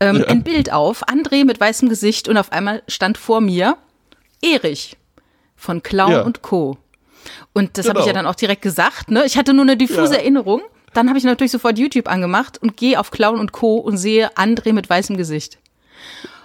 ähm, 0.00 0.16
Ja. 0.20 0.26
ein 0.26 0.42
Bild 0.42 0.72
auf, 0.72 1.06
André 1.08 1.44
mit 1.44 1.60
weißem 1.60 1.88
Gesicht 1.88 2.28
und 2.28 2.36
auf 2.36 2.52
einmal 2.52 2.82
stand 2.88 3.18
vor 3.18 3.40
mir 3.40 3.76
Erich 4.42 4.96
von 5.56 5.82
Clown 5.82 6.10
Ja. 6.12 6.22
und 6.22 6.42
Co. 6.42 6.78
Und 7.52 7.76
das 7.76 7.88
habe 7.88 7.98
ich 7.98 8.04
Genau. 8.06 8.16
ja 8.16 8.22
dann 8.22 8.26
auch 8.26 8.34
direkt 8.34 8.62
gesagt. 8.62 9.10
Ne? 9.10 9.24
Ich 9.26 9.36
hatte 9.36 9.52
nur 9.52 9.62
eine 9.64 9.76
diffuse 9.76 10.14
Ja. 10.14 10.20
Erinnerung. 10.20 10.62
Dann 10.94 11.08
habe 11.08 11.18
ich 11.18 11.24
natürlich 11.24 11.52
sofort 11.52 11.78
YouTube 11.78 12.08
angemacht 12.08 12.58
und 12.60 12.76
gehe 12.76 12.98
auf 12.98 13.10
Clown 13.10 13.38
und 13.38 13.52
Co. 13.52 13.76
und 13.76 13.96
sehe 13.98 14.30
André 14.36 14.72
mit 14.72 14.88
weißem 14.90 15.16
Gesicht. 15.16 15.58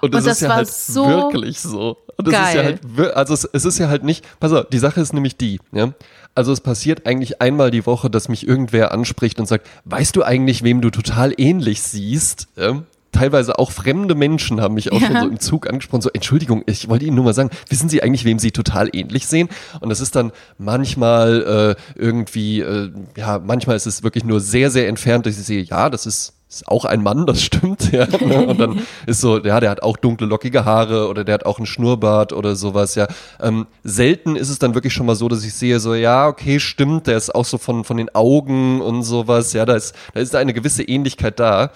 Und 0.01 0.13
das, 0.13 0.25
Und 0.25 0.31
ist 0.31 0.35
das 0.35 0.41
ja 0.41 0.49
war 0.49 0.55
halt 0.57 0.67
so 0.67 1.07
wirklich 1.07 1.59
so. 1.61 1.97
Und 2.17 2.27
das 2.27 2.33
ist 2.49 2.53
ja 2.55 2.61
geil. 2.61 2.79
halt, 2.97 3.15
also 3.15 3.33
es, 3.33 3.45
es 3.45 3.65
ist 3.65 3.79
ja 3.79 3.87
halt 3.87 4.03
nicht, 4.03 4.23
pass 4.39 4.51
auf, 4.51 4.65
die 4.69 4.77
Sache 4.77 5.01
ist 5.01 5.13
nämlich 5.13 5.37
die, 5.37 5.59
ja. 5.71 5.93
Also 6.35 6.51
es 6.51 6.59
passiert 6.61 7.07
eigentlich 7.07 7.41
einmal 7.41 7.71
die 7.71 7.85
Woche, 7.85 8.09
dass 8.09 8.27
mich 8.27 8.45
irgendwer 8.45 8.91
anspricht 8.91 9.39
und 9.39 9.45
sagt, 9.47 9.67
weißt 9.85 10.15
du 10.15 10.23
eigentlich, 10.23 10.61
wem 10.63 10.81
du 10.81 10.89
total 10.91 11.33
ähnlich 11.37 11.81
siehst? 11.81 12.47
Ja? 12.57 12.83
Teilweise 13.15 13.57
auch 13.57 13.71
fremde 13.71 14.13
Menschen 14.13 14.59
haben 14.59 14.73
mich 14.73 14.91
auch 14.91 14.99
Ja. 14.99 15.07
schon 15.07 15.21
so 15.21 15.27
im 15.27 15.39
Zug 15.39 15.69
angesprochen, 15.69 16.01
so, 16.01 16.09
Entschuldigung, 16.13 16.63
ich 16.65 16.89
wollte 16.89 17.05
Ihnen 17.05 17.15
nur 17.15 17.23
mal 17.23 17.33
sagen, 17.33 17.49
wissen 17.69 17.87
Sie 17.87 18.03
eigentlich, 18.03 18.25
wem 18.25 18.39
Sie 18.39 18.51
total 18.51 18.89
ähnlich 18.91 19.25
sehen? 19.27 19.47
Und 19.79 19.89
das 19.89 20.01
ist 20.01 20.15
dann 20.15 20.31
manchmal 20.57 21.75
äh, 21.97 21.99
irgendwie, 21.99 22.59
äh, 22.59 22.91
ja, 23.15 23.39
manchmal 23.39 23.77
ist 23.77 23.85
es 23.87 24.03
wirklich 24.03 24.25
nur 24.25 24.39
sehr, 24.41 24.69
sehr 24.69 24.87
entfernt, 24.89 25.25
dass 25.25 25.37
ich 25.39 25.45
sehe, 25.45 25.61
ja, 25.63 25.89
das 25.89 26.05
ist 26.05 26.33
ist 26.47 26.67
auch 26.67 26.85
ein 26.85 27.01
Mann, 27.01 27.25
das 27.25 27.41
stimmt, 27.41 27.91
ja. 27.91 28.05
ne? 28.05 28.45
Und 28.45 28.59
dann 28.59 28.79
ist 29.07 29.19
so, 29.19 29.39
ja, 29.43 29.59
der 29.59 29.69
hat 29.71 29.81
auch 29.81 29.97
dunkle, 29.97 30.27
lockige 30.27 30.63
Haare 30.63 31.07
oder 31.09 31.23
der 31.23 31.33
hat 31.33 31.45
auch 31.45 31.57
einen 31.57 31.65
Schnurrbart 31.65 32.33
oder 32.33 32.55
sowas, 32.55 32.95
ja. 32.95 33.07
Ähm, 33.41 33.65
selten 33.83 34.35
ist 34.35 34.49
es 34.49 34.59
dann 34.59 34.75
wirklich 34.75 34.93
schon 34.93 35.07
mal 35.07 35.15
so, 35.15 35.27
dass 35.27 35.43
ich 35.43 35.53
sehe, 35.53 35.79
so, 35.79 35.95
ja, 35.95 36.27
okay, 36.27 36.59
stimmt, 36.59 37.07
der 37.07 37.17
ist 37.17 37.33
auch 37.33 37.45
so 37.45 37.57
von, 37.57 37.83
von 37.83 37.97
den 37.97 38.13
Augen 38.13 38.79
und 38.79 39.03
sowas, 39.03 39.53
ja, 39.53 39.65
da 39.65 39.73
ist, 39.75 39.95
da 40.13 40.19
ist 40.19 40.35
eine 40.35 40.53
gewisse 40.53 40.83
Ähnlichkeit 40.83 41.39
da. 41.39 41.71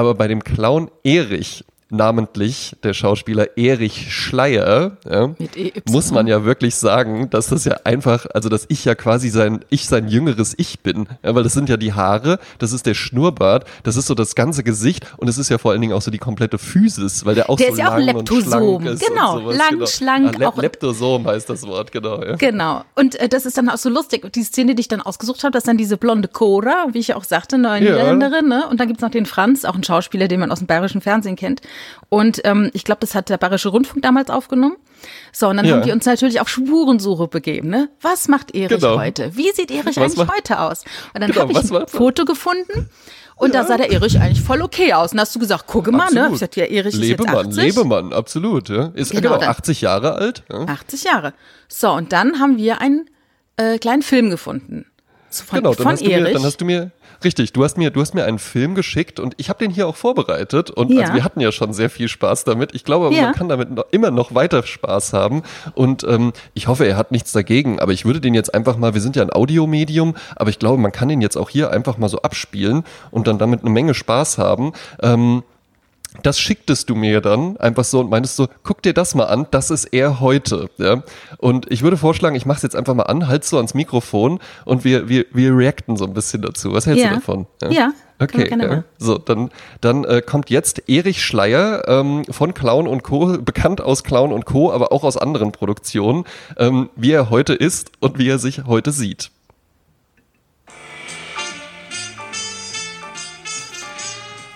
Aber 0.00 0.14
bei 0.14 0.28
dem 0.28 0.42
Clown 0.42 0.90
Erich, 1.04 1.62
namentlich 1.90 2.76
der 2.82 2.94
Schauspieler 2.94 3.56
Erich 3.58 4.14
Schleier, 4.14 4.96
ja, 5.08 5.30
EY. 5.54 5.72
muss 5.88 6.10
man 6.12 6.26
ja 6.26 6.44
wirklich 6.44 6.74
sagen, 6.76 7.28
dass 7.30 7.48
das 7.48 7.64
ja 7.64 7.76
einfach, 7.84 8.26
also 8.32 8.48
dass 8.48 8.64
ich 8.68 8.84
ja 8.84 8.94
quasi 8.94 9.28
sein, 9.28 9.64
ich 9.70 9.86
sein 9.86 10.08
jüngeres 10.08 10.54
Ich 10.56 10.80
bin. 10.80 11.08
Ja, 11.22 11.34
weil 11.34 11.42
das 11.42 11.52
sind 11.52 11.68
ja 11.68 11.76
die 11.76 11.92
Haare, 11.92 12.38
das 12.58 12.72
ist 12.72 12.86
der 12.86 12.94
Schnurrbart, 12.94 13.66
das 13.82 13.96
ist 13.96 14.06
so 14.06 14.14
das 14.14 14.34
ganze 14.34 14.62
Gesicht 14.62 15.04
und 15.18 15.28
es 15.28 15.38
ist 15.38 15.48
ja 15.50 15.58
vor 15.58 15.72
allen 15.72 15.80
Dingen 15.80 15.92
auch 15.92 16.02
so 16.02 16.10
die 16.10 16.18
komplette 16.18 16.58
Physis, 16.58 17.24
weil 17.24 17.34
der 17.34 17.50
auch 17.50 17.56
Der 17.56 17.68
so 17.68 17.72
ist 17.74 17.78
ja 17.78 17.88
auch 17.94 17.98
lang 17.98 18.16
Leptosom. 18.16 18.84
Genau, 18.84 19.38
sowas, 19.40 19.56
lang, 19.58 19.70
genau. 19.70 19.86
schlank, 19.86 20.26
Ah, 20.34 20.38
Le 20.38 20.48
auch- 20.48 20.56
Leptosom 20.56 21.26
heißt 21.26 21.50
das 21.50 21.66
Wort, 21.66 21.92
genau. 21.92 22.22
Ja. 22.22 22.36
Genau. 22.36 22.84
Und 22.94 23.16
äh, 23.16 23.28
das 23.28 23.46
ist 23.46 23.56
dann 23.58 23.68
auch 23.68 23.76
so 23.78 23.88
lustig. 23.88 24.24
Und 24.24 24.34
die 24.36 24.42
Szene, 24.42 24.74
die 24.74 24.80
ich 24.80 24.88
dann 24.88 25.00
ausgesucht 25.00 25.42
habe, 25.44 25.52
das 25.52 25.62
ist 25.64 25.68
dann 25.68 25.76
diese 25.78 25.96
blonde 25.96 26.28
Cora, 26.28 26.86
wie 26.92 26.98
ich 26.98 27.14
auch 27.14 27.24
sagte, 27.24 27.56
eine. 27.56 27.80
Niederländerin. 27.80 28.48
Ne? 28.48 28.66
Und 28.68 28.80
dann 28.80 28.86
gibt's 28.88 29.02
noch 29.02 29.10
den 29.10 29.26
Franz, 29.26 29.64
auch 29.64 29.74
ein 29.74 29.82
Schauspieler, 29.84 30.28
den 30.28 30.40
man 30.40 30.50
aus 30.50 30.58
dem 30.58 30.66
bayerischen 30.66 31.00
Fernsehen 31.00 31.36
kennt. 31.36 31.60
Und 32.08 32.40
ähm, 32.44 32.70
ich 32.72 32.84
glaube, 32.84 33.00
das 33.00 33.14
hat 33.14 33.28
der 33.28 33.38
Bayerische 33.38 33.68
Rundfunk 33.68 34.02
damals 34.02 34.30
aufgenommen. 34.30 34.76
So, 35.32 35.48
und 35.48 35.56
dann 35.56 35.66
Ja. 35.66 35.76
haben 35.76 35.84
wir 35.86 35.92
uns 35.92 36.04
natürlich 36.06 36.40
auf 36.40 36.48
Spurensuche 36.48 37.28
begeben. 37.28 37.68
Ne? 37.68 37.88
Was 38.00 38.28
macht 38.28 38.54
Erich 38.54 38.80
Genau. 38.80 38.98
heute? 38.98 39.36
Wie 39.36 39.50
sieht 39.52 39.70
Erich 39.70 39.84
Was 39.96 40.18
eigentlich 40.18 40.28
heute 40.28 40.60
aus? 40.60 40.84
Und 41.14 41.20
dann 41.22 41.30
Genau, 41.30 41.42
habe 41.48 41.52
ich 41.52 41.72
ein? 41.72 41.86
Foto 41.88 42.24
gefunden. 42.24 42.88
Und 43.36 43.54
da 43.54 43.64
sah 43.64 43.78
der 43.78 43.90
Erich 43.90 44.20
eigentlich 44.20 44.42
voll 44.42 44.60
okay 44.60 44.92
aus. 44.92 45.12
Und 45.12 45.20
hast 45.20 45.34
du 45.34 45.38
gesagt, 45.38 45.66
gucke 45.66 45.90
mal, 45.92 46.10
ne? 46.12 46.28
Ich 46.32 46.40
sagte, 46.40 46.60
ja, 46.60 46.66
Erich 46.66 46.92
ist 46.94 47.00
jetzt 47.00 47.20
Lebemann, 47.20 47.46
80. 47.46 47.56
Lebemann, 47.64 48.12
absolut. 48.12 48.68
Ja. 48.68 48.90
Ist 48.94 49.12
Genau, 49.12 49.22
genau, 49.22 49.38
dann- 49.40 49.48
80 49.48 49.80
Jahre 49.80 50.14
alt. 50.16 50.42
Ja. 50.50 50.64
80 50.64 51.04
Jahre. 51.04 51.32
So, 51.66 51.90
und 51.92 52.12
dann 52.12 52.38
haben 52.38 52.58
wir 52.58 52.82
einen 52.82 53.08
äh, 53.56 53.78
kleinen 53.78 54.02
Film 54.02 54.28
gefunden. 54.28 54.84
So 55.32 55.44
Von, 55.44 55.58
Genau, 55.58 55.74
dann 55.74 55.82
von 55.84 55.92
hast, 55.92 56.00
du 56.02 56.06
mir, 56.08 56.18
Erich. 56.18 56.32
dann 56.34 56.42
hast 56.42 56.60
du 56.60 56.64
mir, 56.64 56.90
richtig, 57.22 57.52
du 57.52 57.62
hast 57.62 57.78
mir, 57.78 57.90
du 57.90 58.00
hast 58.00 58.14
mir 58.14 58.24
einen 58.24 58.40
Film 58.40 58.74
geschickt 58.74 59.20
und 59.20 59.34
ich 59.36 59.48
habe 59.48 59.60
den 59.60 59.70
hier 59.70 59.86
auch 59.86 59.94
vorbereitet 59.94 60.70
und 60.70 60.90
Ja. 60.90 61.02
also 61.02 61.14
wir 61.14 61.22
hatten 61.22 61.38
ja 61.40 61.52
schon 61.52 61.72
sehr 61.72 61.88
viel 61.88 62.08
Spaß 62.08 62.42
damit. 62.44 62.74
Ich 62.74 62.82
glaube, 62.84 63.06
aber 63.06 63.14
Ja. 63.14 63.26
man 63.26 63.34
kann 63.34 63.48
damit 63.48 63.70
noch, 63.70 63.84
immer 63.92 64.10
noch 64.10 64.34
weiter 64.34 64.62
Spaß 64.64 65.12
haben 65.12 65.42
und 65.74 66.02
ähm, 66.04 66.32
ich 66.54 66.66
hoffe, 66.66 66.84
er 66.86 66.96
hat 66.96 67.12
nichts 67.12 67.30
dagegen, 67.30 67.78
aber 67.78 67.92
ich 67.92 68.04
würde 68.04 68.20
den 68.20 68.34
jetzt 68.34 68.52
einfach 68.54 68.76
mal, 68.76 68.92
wir 68.94 69.00
sind 69.00 69.14
ja 69.14 69.22
ein 69.22 69.30
Audiomedium, 69.32 70.16
aber 70.34 70.50
ich 70.50 70.58
glaube, 70.58 70.82
man 70.82 70.90
kann 70.90 71.08
den 71.08 71.20
jetzt 71.20 71.36
auch 71.36 71.48
hier 71.48 71.70
einfach 71.70 71.96
mal 71.96 72.08
so 72.08 72.22
abspielen 72.22 72.82
und 73.12 73.28
dann 73.28 73.38
damit 73.38 73.60
eine 73.60 73.70
Menge 73.70 73.94
Spaß 73.94 74.38
haben. 74.38 74.72
Ähm, 75.00 75.44
das 76.22 76.38
schicktest 76.40 76.90
du 76.90 76.94
mir 76.94 77.20
dann 77.20 77.56
einfach 77.58 77.84
so 77.84 78.00
und 78.00 78.10
meintest 78.10 78.36
so, 78.36 78.48
guck 78.62 78.82
dir 78.82 78.92
das 78.92 79.14
mal 79.14 79.24
an, 79.24 79.46
das 79.50 79.70
ist 79.70 79.86
er 79.86 80.20
heute. 80.20 80.68
Ja? 80.78 81.02
Und 81.38 81.70
ich 81.70 81.82
würde 81.82 81.96
vorschlagen, 81.96 82.34
ich 82.36 82.46
mache 82.46 82.56
es 82.56 82.62
jetzt 82.62 82.76
einfach 82.76 82.94
mal 82.94 83.04
an, 83.04 83.28
halt 83.28 83.44
so 83.44 83.56
ans 83.56 83.74
Mikrofon 83.74 84.40
und 84.64 84.84
wir, 84.84 85.08
wir, 85.08 85.24
wir 85.32 85.56
reacten 85.56 85.96
so 85.96 86.04
ein 86.04 86.14
bisschen 86.14 86.42
dazu. 86.42 86.72
Was 86.72 86.86
hältst 86.86 87.04
Ja. 87.04 87.10
du 87.10 87.14
davon? 87.16 87.46
Ja, 87.62 87.70
wir 87.70 87.92
Okay, 88.22 88.50
ja. 88.50 88.84
so, 88.98 89.16
dann, 89.16 89.48
dann 89.80 90.04
äh, 90.04 90.20
kommt 90.20 90.50
jetzt 90.50 90.90
Erich 90.90 91.24
Schleier 91.24 91.88
ähm, 91.88 92.24
von 92.28 92.52
Clown 92.52 92.86
und 92.86 93.02
Co., 93.02 93.38
bekannt 93.38 93.80
aus 93.80 94.04
Clown 94.04 94.30
und 94.32 94.44
Co., 94.44 94.70
aber 94.72 94.92
auch 94.92 95.04
aus 95.04 95.16
anderen 95.16 95.52
Produktionen, 95.52 96.24
ähm, 96.58 96.90
wie 96.96 97.12
er 97.12 97.30
heute 97.30 97.54
ist 97.54 97.92
und 98.00 98.18
wie 98.18 98.28
er 98.28 98.38
sich 98.38 98.64
heute 98.66 98.92
sieht. 98.92 99.30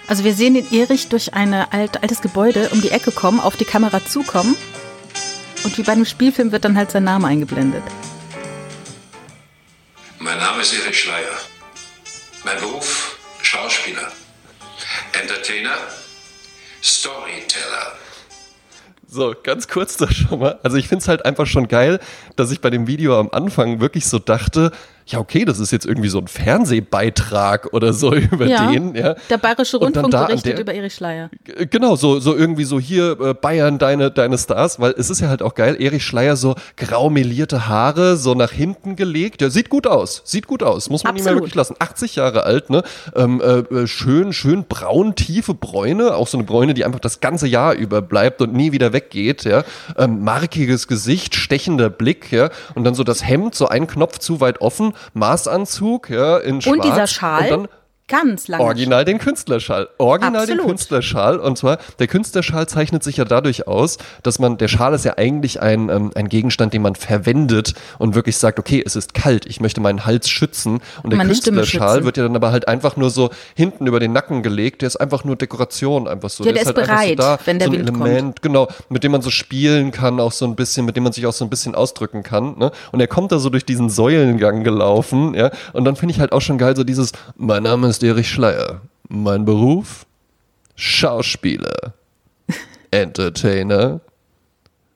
Also 0.06 0.22
wir 0.24 0.34
sehen 0.34 0.54
den 0.54 0.70
Erich 0.70 1.08
durch 1.08 1.32
ein 1.32 1.54
alt, 1.54 2.02
altes 2.02 2.20
Gebäude 2.20 2.68
um 2.70 2.82
die 2.82 2.90
Ecke 2.90 3.10
kommen, 3.10 3.40
auf 3.40 3.56
die 3.56 3.64
Kamera 3.64 4.04
zukommen. 4.04 4.54
Und 5.64 5.78
wie 5.78 5.82
bei 5.82 5.92
einem 5.92 6.04
Spielfilm 6.04 6.52
wird 6.52 6.64
dann 6.64 6.76
halt 6.76 6.90
sein 6.90 7.04
Name 7.04 7.26
eingeblendet. 7.26 7.82
Mein 10.18 10.38
Name 10.38 10.60
ist 10.60 10.74
Erich 10.74 11.00
Schleier. 11.00 11.36
Mein 12.44 12.58
Beruf 12.58 13.18
Schauspieler, 13.40 14.12
Entertainer, 15.20 15.76
Storyteller. 16.82 17.92
So, 19.08 19.34
ganz 19.42 19.68
kurz 19.68 19.96
da 19.96 20.10
schon 20.10 20.40
mal. 20.40 20.58
Also 20.62 20.76
ich 20.76 20.88
finde 20.88 21.02
es 21.02 21.08
halt 21.08 21.24
einfach 21.24 21.46
schon 21.46 21.68
geil, 21.68 22.00
dass 22.36 22.50
ich 22.50 22.60
bei 22.60 22.68
dem 22.70 22.86
Video 22.86 23.18
am 23.18 23.30
Anfang 23.30 23.80
wirklich 23.80 24.06
so 24.06 24.18
dachte, 24.18 24.72
ja, 25.06 25.18
okay, 25.18 25.44
das 25.44 25.58
ist 25.58 25.70
jetzt 25.70 25.86
irgendwie 25.86 26.08
so 26.08 26.18
ein 26.18 26.28
Fernsehbeitrag 26.28 27.72
oder 27.72 27.92
so 27.92 28.14
über 28.14 28.46
Ja, 28.46 28.70
den. 28.70 28.94
Ja. 28.94 29.14
Der 29.30 29.38
Bayerische 29.38 29.76
Rundfunk 29.78 30.10
da 30.10 30.24
berichtet 30.26 30.54
der- 30.54 30.60
über 30.60 30.74
Erich 30.74 30.94
Schleier. 30.94 31.30
Genau, 31.70 31.96
so, 31.96 32.20
so 32.20 32.34
irgendwie 32.36 32.64
so 32.64 32.78
hier 32.80 33.18
äh, 33.20 33.34
Bayern, 33.34 33.78
deine, 33.78 34.10
deine 34.10 34.38
Stars, 34.38 34.80
weil 34.80 34.94
es 34.96 35.10
ist 35.10 35.20
ja 35.20 35.28
halt 35.28 35.42
auch 35.42 35.54
geil, 35.54 35.76
Erich 35.80 36.04
Schleier 36.04 36.36
so 36.36 36.54
grau 36.76 37.10
melierte 37.10 37.68
Haare, 37.68 38.16
so 38.16 38.34
nach 38.34 38.50
hinten 38.52 38.96
gelegt, 38.96 39.42
ja, 39.42 39.50
sieht 39.50 39.68
gut 39.68 39.86
aus, 39.86 40.22
sieht 40.24 40.46
gut 40.46 40.62
aus, 40.62 40.88
muss 40.90 41.04
man 41.04 41.14
ihm 41.14 41.18
ja 41.18 41.22
Absolut. 41.24 41.40
wirklich 41.42 41.54
lassen. 41.54 41.76
80 41.78 42.16
Jahre 42.16 42.44
alt, 42.44 42.70
ne, 42.70 42.82
ähm, 43.14 43.40
äh, 43.40 43.58
äh, 43.74 43.86
schön, 43.86 44.32
schön 44.32 44.64
braun, 44.68 45.14
tiefe 45.14 45.54
Bräune, 45.54 46.14
auch 46.14 46.28
so 46.28 46.38
eine 46.38 46.46
Bräune, 46.46 46.74
die 46.74 46.84
einfach 46.84 47.00
das 47.00 47.20
ganze 47.20 47.46
Jahr 47.46 47.74
über 47.74 48.00
bleibt 48.02 48.40
und 48.40 48.52
nie 48.54 48.72
wieder 48.72 48.92
weggeht, 48.92 49.44
ja, 49.44 49.64
ähm, 49.98 50.22
markiges 50.24 50.88
Gesicht, 50.88 51.34
stechender 51.34 51.90
Blick, 51.90 52.32
ja, 52.32 52.50
und 52.74 52.84
dann 52.84 52.94
so 52.94 53.04
das 53.04 53.26
Hemd, 53.26 53.54
so 53.54 53.68
ein 53.68 53.86
Knopf 53.86 54.18
zu 54.18 54.40
weit 54.40 54.60
offen, 54.60 54.93
Maßanzug, 55.12 56.10
ja, 56.10 56.38
in 56.38 56.60
schwarz. 56.60 56.76
Und 56.76 56.84
dieser 56.84 57.06
Schal, 57.06 57.42
Und 57.42 57.50
dann 57.50 57.68
ganz 58.08 58.48
lang. 58.48 58.60
Original 58.60 59.04
den 59.04 59.18
Künstlerschal. 59.18 59.88
Original 59.98 60.46
den 60.46 60.54
Absolut. 60.58 60.66
Künstlerschal. 60.66 61.38
Und 61.38 61.56
zwar, 61.56 61.78
der 61.98 62.06
Künstlerschal 62.06 62.68
zeichnet 62.68 63.02
sich 63.02 63.16
ja 63.16 63.24
dadurch 63.24 63.66
aus, 63.66 63.98
dass 64.22 64.38
man, 64.38 64.58
der 64.58 64.68
Schal 64.68 64.92
ist 64.94 65.04
ja 65.04 65.16
eigentlich 65.16 65.62
ein, 65.62 65.88
ähm, 65.88 66.10
ein 66.14 66.28
Gegenstand, 66.28 66.74
den 66.74 66.82
man 66.82 66.94
verwendet 66.94 67.74
und 67.98 68.14
wirklich 68.14 68.36
sagt, 68.36 68.58
okay, 68.58 68.82
es 68.84 68.94
ist 68.96 69.14
kalt, 69.14 69.46
ich 69.46 69.60
möchte 69.60 69.80
meinen 69.80 70.04
Hals 70.04 70.28
schützen. 70.28 70.80
Und 71.02 71.10
der 71.10 71.16
Meine 71.16 71.30
Künstlerschal 71.30 72.04
wird 72.04 72.16
ja 72.16 72.24
dann 72.24 72.36
aber 72.36 72.52
halt 72.52 72.68
einfach 72.68 72.96
nur 72.96 73.10
so 73.10 73.30
hinten 73.54 73.86
über 73.86 74.00
den 74.00 74.12
Nacken 74.12 74.42
gelegt. 74.42 74.82
Der 74.82 74.88
ist 74.88 74.96
einfach 74.96 75.24
nur 75.24 75.36
Dekoration, 75.36 76.06
einfach 76.06 76.30
so. 76.30 76.44
Ja, 76.44 76.52
der 76.52 76.62
ist 76.62 76.66
halt 76.66 76.76
bereit, 76.76 77.08
so 77.10 77.14
da, 77.14 77.38
wenn 77.44 77.58
der 77.58 77.68
so 77.68 77.74
ein 77.74 77.78
Wind 77.78 77.92
kommt. 77.92 78.06
Element, 78.06 78.42
genau, 78.42 78.68
mit 78.90 79.02
dem 79.02 79.12
man 79.12 79.22
so 79.22 79.30
spielen 79.30 79.92
kann, 79.92 80.20
auch 80.20 80.32
so 80.32 80.44
ein 80.44 80.56
bisschen, 80.56 80.84
mit 80.84 80.96
dem 80.96 81.04
man 81.04 81.12
sich 81.12 81.26
auch 81.26 81.32
so 81.32 81.44
ein 81.44 81.50
bisschen 81.50 81.74
ausdrücken 81.74 82.22
kann. 82.22 82.58
Ne? 82.58 82.70
Und 82.92 83.00
er 83.00 83.06
kommt 83.06 83.32
da 83.32 83.38
so 83.38 83.48
durch 83.48 83.64
diesen 83.64 83.88
Säulengang 83.88 84.62
gelaufen, 84.62 85.34
ja. 85.34 85.50
Und 85.72 85.84
dann 85.84 85.96
finde 85.96 86.14
ich 86.14 86.20
halt 86.20 86.32
auch 86.32 86.40
schon 86.40 86.58
geil, 86.58 86.76
so 86.76 86.84
dieses, 86.84 87.12
mein 87.36 87.62
Name 87.62 87.88
ist 87.88 87.93
Erich 88.02 88.28
Schleier. 88.28 88.80
Mein 89.08 89.44
Beruf? 89.44 90.06
Schauspieler. 90.76 91.94
Entertainer. 92.90 94.00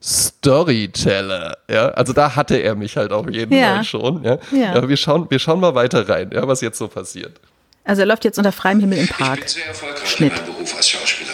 Storyteller, 0.00 1.58
ja, 1.68 1.88
also 1.88 2.12
da 2.12 2.36
hatte 2.36 2.56
er 2.56 2.76
mich 2.76 2.96
halt 2.96 3.10
auf 3.12 3.28
jeden 3.28 3.52
Ja. 3.52 3.74
Fall 3.74 3.84
schon, 3.84 4.22
ja. 4.24 4.38
Ja. 4.52 4.74
Aber 4.74 4.88
wir 4.88 4.96
schauen, 4.96 5.26
wir 5.28 5.40
schauen 5.40 5.58
mal 5.58 5.74
weiter 5.74 6.08
rein, 6.08 6.30
ja, 6.32 6.46
was 6.46 6.60
jetzt 6.60 6.78
so 6.78 6.86
passiert. 6.86 7.40
Also 7.84 8.02
er 8.02 8.06
läuft 8.06 8.24
jetzt 8.24 8.38
unter 8.38 8.52
freiem 8.52 8.78
Himmel 8.78 8.98
im 8.98 9.04
Ich 9.04 9.10
Park. 9.10 9.40
bin 9.40 9.48
sehr 9.48 9.66
erfolgreich 9.66 10.08
Schnitt. 10.08 10.32
in 10.32 10.38
meinem 10.44 10.54
Beruf 10.54 10.76
als 10.76 10.88
Schauspieler. 10.88 11.32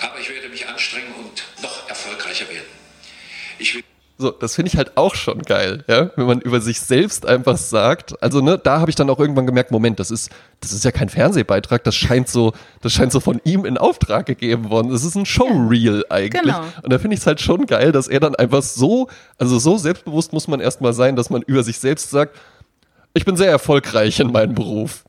Aber 0.00 0.18
ich 0.20 0.28
werde 0.30 0.48
mich 0.48 0.66
anstrengen 0.68 1.12
und 1.18 1.42
noch 1.62 1.88
erfolgreicher 1.88 2.48
werden. 2.48 2.66
Ich 3.58 3.74
will 3.74 3.82
So, 4.22 4.30
das 4.30 4.54
finde 4.54 4.68
ich 4.68 4.76
halt 4.76 4.96
auch 4.96 5.16
schon 5.16 5.42
geil, 5.42 5.82
ja, 5.88 6.12
wenn 6.14 6.26
man 6.26 6.40
über 6.40 6.60
sich 6.60 6.80
selbst 6.80 7.26
einfach 7.26 7.56
sagt. 7.56 8.22
Also, 8.22 8.40
ne, 8.40 8.56
da 8.56 8.78
habe 8.78 8.88
ich 8.88 8.94
dann 8.94 9.10
auch 9.10 9.18
irgendwann 9.18 9.46
gemerkt, 9.46 9.72
Moment, 9.72 9.98
das 9.98 10.12
ist, 10.12 10.30
das 10.60 10.72
ist 10.72 10.84
ja 10.84 10.92
kein 10.92 11.08
Fernsehbeitrag, 11.08 11.82
das 11.82 11.96
scheint 11.96 12.28
so, 12.28 12.52
das 12.82 12.92
scheint 12.92 13.10
so 13.10 13.18
von 13.18 13.40
ihm 13.42 13.64
in 13.64 13.76
Auftrag 13.76 14.26
gegeben 14.26 14.70
worden. 14.70 14.92
Das 14.92 15.02
ist 15.02 15.16
ein 15.16 15.26
Showreel 15.26 16.04
eigentlich. 16.08 16.40
Genau. 16.40 16.62
Und 16.82 16.92
da 16.92 17.00
finde 17.00 17.14
ich 17.14 17.20
es 17.20 17.26
halt 17.26 17.40
schon 17.40 17.66
geil, 17.66 17.90
dass 17.90 18.06
er 18.06 18.20
dann 18.20 18.36
einfach 18.36 18.62
so, 18.62 19.08
also 19.38 19.58
so 19.58 19.76
selbstbewusst 19.76 20.32
muss 20.32 20.46
man 20.46 20.60
erstmal 20.60 20.92
sein, 20.92 21.16
dass 21.16 21.28
man 21.28 21.42
über 21.42 21.64
sich 21.64 21.80
selbst 21.80 22.10
sagt, 22.10 22.36
ich 23.14 23.24
bin 23.24 23.36
sehr 23.36 23.50
erfolgreich 23.50 24.20
in 24.20 24.30
meinem 24.30 24.54
Beruf. 24.54 25.02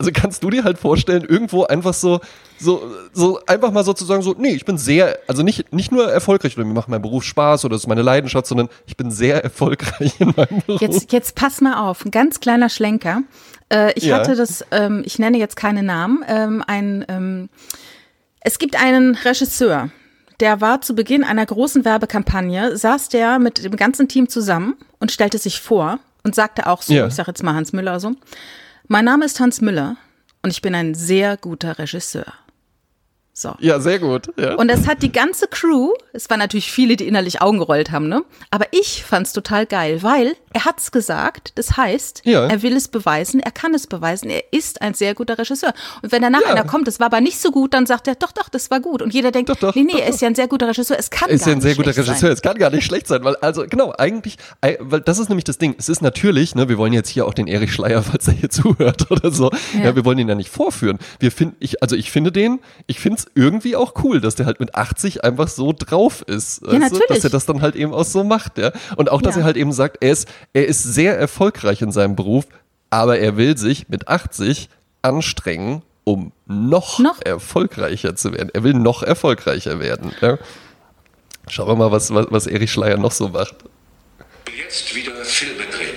Also 0.00 0.12
kannst 0.14 0.44
du 0.44 0.50
dir 0.50 0.62
halt 0.62 0.78
vorstellen, 0.78 1.24
irgendwo 1.24 1.64
einfach 1.64 1.92
so, 1.92 2.20
so, 2.60 2.88
so 3.12 3.40
einfach 3.46 3.72
mal 3.72 3.82
sozusagen 3.84 4.22
so, 4.22 4.32
nee, 4.38 4.50
ich 4.54 4.64
bin 4.64 4.78
sehr, 4.78 5.18
also 5.26 5.42
nicht, 5.42 5.72
nicht 5.72 5.90
nur 5.90 6.08
erfolgreich 6.08 6.56
oder 6.56 6.64
mir 6.64 6.72
macht 6.72 6.88
mein 6.88 7.02
Beruf 7.02 7.24
Spaß 7.24 7.64
oder 7.64 7.74
das 7.74 7.82
ist 7.82 7.88
meine 7.88 8.02
Leidenschaft, 8.02 8.46
sondern 8.46 8.68
ich 8.86 8.96
bin 8.96 9.10
sehr 9.10 9.42
erfolgreich 9.42 10.12
in 10.20 10.32
meinem 10.36 10.62
Beruf. 10.64 10.80
Jetzt, 10.80 11.12
jetzt 11.12 11.34
pass 11.34 11.60
mal 11.60 11.74
auf, 11.90 12.04
ein 12.04 12.12
ganz 12.12 12.38
kleiner 12.38 12.68
Schlenker. 12.68 13.22
Äh, 13.72 13.92
ich 13.96 14.04
Ja. 14.04 14.18
hatte 14.18 14.36
das, 14.36 14.64
ähm, 14.70 15.02
ich 15.04 15.18
nenne 15.18 15.36
jetzt 15.36 15.56
keine 15.56 15.82
Namen, 15.82 16.24
ähm, 16.28 16.62
ein, 16.64 17.04
ähm, 17.08 17.48
es 18.40 18.60
gibt 18.60 18.80
einen 18.80 19.16
Regisseur, 19.16 19.90
der 20.38 20.60
war 20.60 20.80
zu 20.80 20.94
Beginn 20.94 21.24
einer 21.24 21.44
großen 21.44 21.84
Werbekampagne, 21.84 22.76
saß 22.76 23.08
der 23.08 23.40
mit 23.40 23.64
dem 23.64 23.74
ganzen 23.74 24.06
Team 24.06 24.28
zusammen 24.28 24.76
und 25.00 25.10
stellte 25.10 25.38
sich 25.38 25.60
vor 25.60 25.98
und 26.22 26.36
sagte 26.36 26.68
auch 26.68 26.82
so, 26.82 26.94
Ja. 26.94 27.08
ich 27.08 27.14
sage 27.14 27.32
jetzt 27.32 27.42
mal 27.42 27.54
Hans 27.54 27.72
Müller 27.72 27.98
so, 27.98 28.12
mein 28.90 29.04
Name 29.04 29.26
ist 29.26 29.38
Hans 29.38 29.60
Müller 29.60 29.96
und 30.42 30.50
ich 30.50 30.62
bin 30.62 30.74
ein 30.74 30.94
sehr 30.94 31.36
guter 31.36 31.78
Regisseur. 31.78 32.32
So. 33.40 33.54
ja, 33.60 33.78
sehr 33.78 34.00
gut. 34.00 34.32
Ja. 34.36 34.54
Und 34.56 34.66
das 34.66 34.88
hat 34.88 35.00
die 35.04 35.12
ganze 35.12 35.46
Crew, 35.46 35.92
es 36.12 36.28
waren 36.28 36.40
natürlich 36.40 36.72
viele, 36.72 36.96
die 36.96 37.06
innerlich 37.06 37.40
Augen 37.40 37.58
gerollt 37.58 37.92
haben, 37.92 38.08
ne? 38.08 38.22
Aber 38.50 38.66
ich 38.72 39.04
fand's 39.04 39.32
total 39.32 39.64
geil, 39.64 40.02
weil 40.02 40.34
er 40.52 40.64
hat's 40.64 40.90
gesagt, 40.90 41.52
das 41.54 41.76
heißt, 41.76 42.22
Ja. 42.24 42.48
er 42.48 42.62
will 42.62 42.74
es 42.76 42.88
beweisen, 42.88 43.38
er 43.38 43.52
kann 43.52 43.74
es 43.74 43.86
beweisen, 43.86 44.28
er 44.28 44.42
ist 44.52 44.82
ein 44.82 44.94
sehr 44.94 45.14
guter 45.14 45.38
Regisseur. 45.38 45.72
Und 46.02 46.10
wenn 46.10 46.22
danach 46.22 46.40
Ja. 46.42 46.48
einer 46.48 46.64
kommt, 46.64 46.88
das 46.88 46.98
war 46.98 47.06
aber 47.06 47.20
nicht 47.20 47.38
so 47.40 47.52
gut, 47.52 47.74
dann 47.74 47.86
sagt 47.86 48.08
er, 48.08 48.16
doch, 48.16 48.32
doch, 48.32 48.48
das 48.48 48.72
war 48.72 48.80
gut. 48.80 49.02
Und 49.02 49.14
jeder 49.14 49.30
denkt, 49.30 49.50
Doch, 49.50 49.56
doch, 49.56 49.74
nee, 49.76 49.84
nee, 49.84 49.92
doch, 49.92 50.00
er 50.00 50.08
ist 50.08 50.20
ja 50.20 50.26
ein 50.26 50.34
sehr 50.34 50.48
guter 50.48 50.66
Regisseur, 50.66 50.98
es 50.98 51.08
kann 51.10 51.28
ist 51.30 51.42
gar 51.44 51.50
ja 51.50 51.56
ein 51.56 51.60
sehr 51.60 51.68
nicht 51.70 51.76
guter 51.76 51.92
schlecht 51.92 52.08
Regisseur. 52.08 52.28
Sein. 52.30 52.32
Es 52.32 52.42
kann 52.42 52.58
gar 52.58 52.70
nicht 52.70 52.84
schlecht 52.86 53.06
sein, 53.06 53.22
weil, 53.22 53.36
also 53.36 53.64
genau, 53.68 53.94
eigentlich, 53.96 54.36
ei- 54.62 54.78
weil 54.80 55.00
das 55.00 55.20
ist 55.20 55.28
nämlich 55.28 55.44
das 55.44 55.58
Ding. 55.58 55.76
Es 55.78 55.88
ist 55.88 56.02
natürlich, 56.02 56.56
ne, 56.56 56.68
wir 56.68 56.76
wollen 56.76 56.92
jetzt 56.92 57.08
hier 57.10 57.24
auch 57.24 57.34
den 57.34 57.46
Erich 57.46 57.72
Schleier, 57.72 58.02
falls 58.10 58.26
er 58.26 58.34
hier 58.34 58.50
zuhört 58.50 59.08
oder 59.12 59.30
so. 59.30 59.50
Ja, 59.74 59.84
Ja. 59.84 59.94
wir 59.96 60.04
wollen 60.04 60.18
ihn 60.18 60.28
ja 60.28 60.34
nicht 60.34 60.50
vorführen. 60.50 60.98
Wir 61.20 61.30
finden, 61.30 61.54
ich, 61.60 61.82
also 61.84 61.94
ich 61.94 62.10
finde 62.10 62.32
den, 62.32 62.58
ich 62.88 62.98
finde 62.98 63.22
es 63.28 63.42
irgendwie 63.42 63.76
auch 63.76 63.94
cool, 64.02 64.20
dass 64.20 64.34
der 64.34 64.46
halt 64.46 64.60
mit 64.60 64.74
80 64.74 65.24
einfach 65.24 65.48
so 65.48 65.72
drauf 65.72 66.22
ist. 66.22 66.62
du? 66.62 66.78
natürlich. 66.78 67.06
Dass 67.08 67.24
er 67.24 67.30
das 67.30 67.46
dann 67.46 67.62
halt 67.62 67.76
eben 67.76 67.92
auch 67.92 68.04
so 68.04 68.24
macht, 68.24 68.58
ja. 68.58 68.72
Und 68.96 69.10
auch, 69.10 69.22
dass 69.22 69.34
Ja. 69.36 69.42
er 69.42 69.44
halt 69.44 69.56
eben 69.56 69.72
sagt, 69.72 69.98
er 70.00 70.10
ist, 70.12 70.28
er 70.52 70.66
ist 70.66 70.82
sehr 70.82 71.18
erfolgreich 71.18 71.82
in 71.82 71.92
seinem 71.92 72.16
Beruf, 72.16 72.46
aber 72.90 73.18
er 73.18 73.36
will 73.36 73.56
sich 73.56 73.88
mit 73.88 74.08
80 74.08 74.68
anstrengen, 75.02 75.82
um 76.04 76.32
noch, 76.46 76.98
Noch? 76.98 77.20
erfolgreicher 77.22 78.16
zu 78.16 78.32
werden. 78.32 78.50
Er 78.54 78.62
will 78.64 78.74
noch 78.74 79.02
erfolgreicher 79.02 79.78
werden. 79.80 80.12
Ja. 80.20 80.38
Schauen 81.48 81.68
wir 81.68 81.76
mal, 81.76 81.92
was, 81.92 82.12
was, 82.14 82.26
was 82.30 82.46
Erich 82.46 82.72
Schleier 82.72 82.96
noch 82.98 83.12
so 83.12 83.28
macht. 83.28 83.54
will 84.46 84.54
jetzt 84.58 84.94
wieder 84.94 85.12
Filme 85.24 85.62
drehen. 85.70 85.94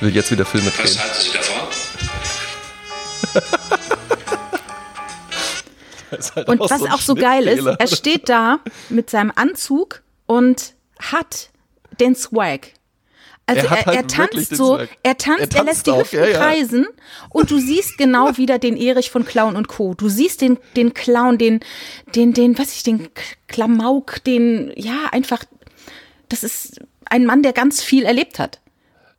Will 0.00 0.14
jetzt 0.14 0.30
wieder 0.30 0.44
Filme 0.44 0.70
drehen. 0.70 0.84
Was 0.84 0.98
halten 0.98 1.14
Sie 1.20 1.32
davon? 1.32 1.47
Halt 6.10 6.48
Und 6.48 6.60
auch 6.60 6.70
was 6.70 6.80
so 6.80 6.88
auch 6.88 7.00
so 7.00 7.14
geil 7.14 7.46
ist, 7.46 7.64
er 7.64 7.86
steht 7.86 8.28
da 8.28 8.60
mit 8.88 9.10
seinem 9.10 9.32
Anzug 9.34 10.02
und 10.26 10.74
hat 10.98 11.50
den 12.00 12.14
Swag. 12.14 12.72
Also 13.46 13.66
Er 13.66 13.72
er, 13.72 13.86
halt 13.86 13.96
er 13.96 14.06
tanzt 14.06 14.56
so, 14.56 14.78
er 15.02 15.16
tanzt, 15.16 15.40
Er 15.40 15.44
er, 15.44 15.48
tanzt 15.48 15.66
lässt 15.66 15.86
die 15.86 15.92
Hüften 15.92 16.18
ja, 16.18 16.26
ja. 16.26 16.38
kreisen 16.38 16.86
und 17.30 17.50
du 17.50 17.58
siehst 17.58 17.96
genau 17.96 18.36
wieder 18.36 18.58
den 18.58 18.76
Erich 18.76 19.10
von 19.10 19.24
Clown 19.24 19.56
und 19.56 19.68
Co. 19.68 19.94
Du 19.94 20.08
siehst 20.10 20.42
den, 20.42 20.58
den 20.76 20.92
Clown, 20.92 21.38
den, 21.38 21.60
den, 22.14 22.34
den, 22.34 22.58
was 22.58 22.74
ich, 22.74 22.82
den 22.82 23.08
Klamauk, 23.46 24.22
den, 24.24 24.70
ja, 24.76 25.06
einfach, 25.12 25.44
das 26.28 26.44
ist 26.44 26.80
ein 27.06 27.24
Mann, 27.24 27.42
der 27.42 27.54
ganz 27.54 27.82
viel 27.82 28.04
erlebt 28.04 28.38
hat. 28.38 28.60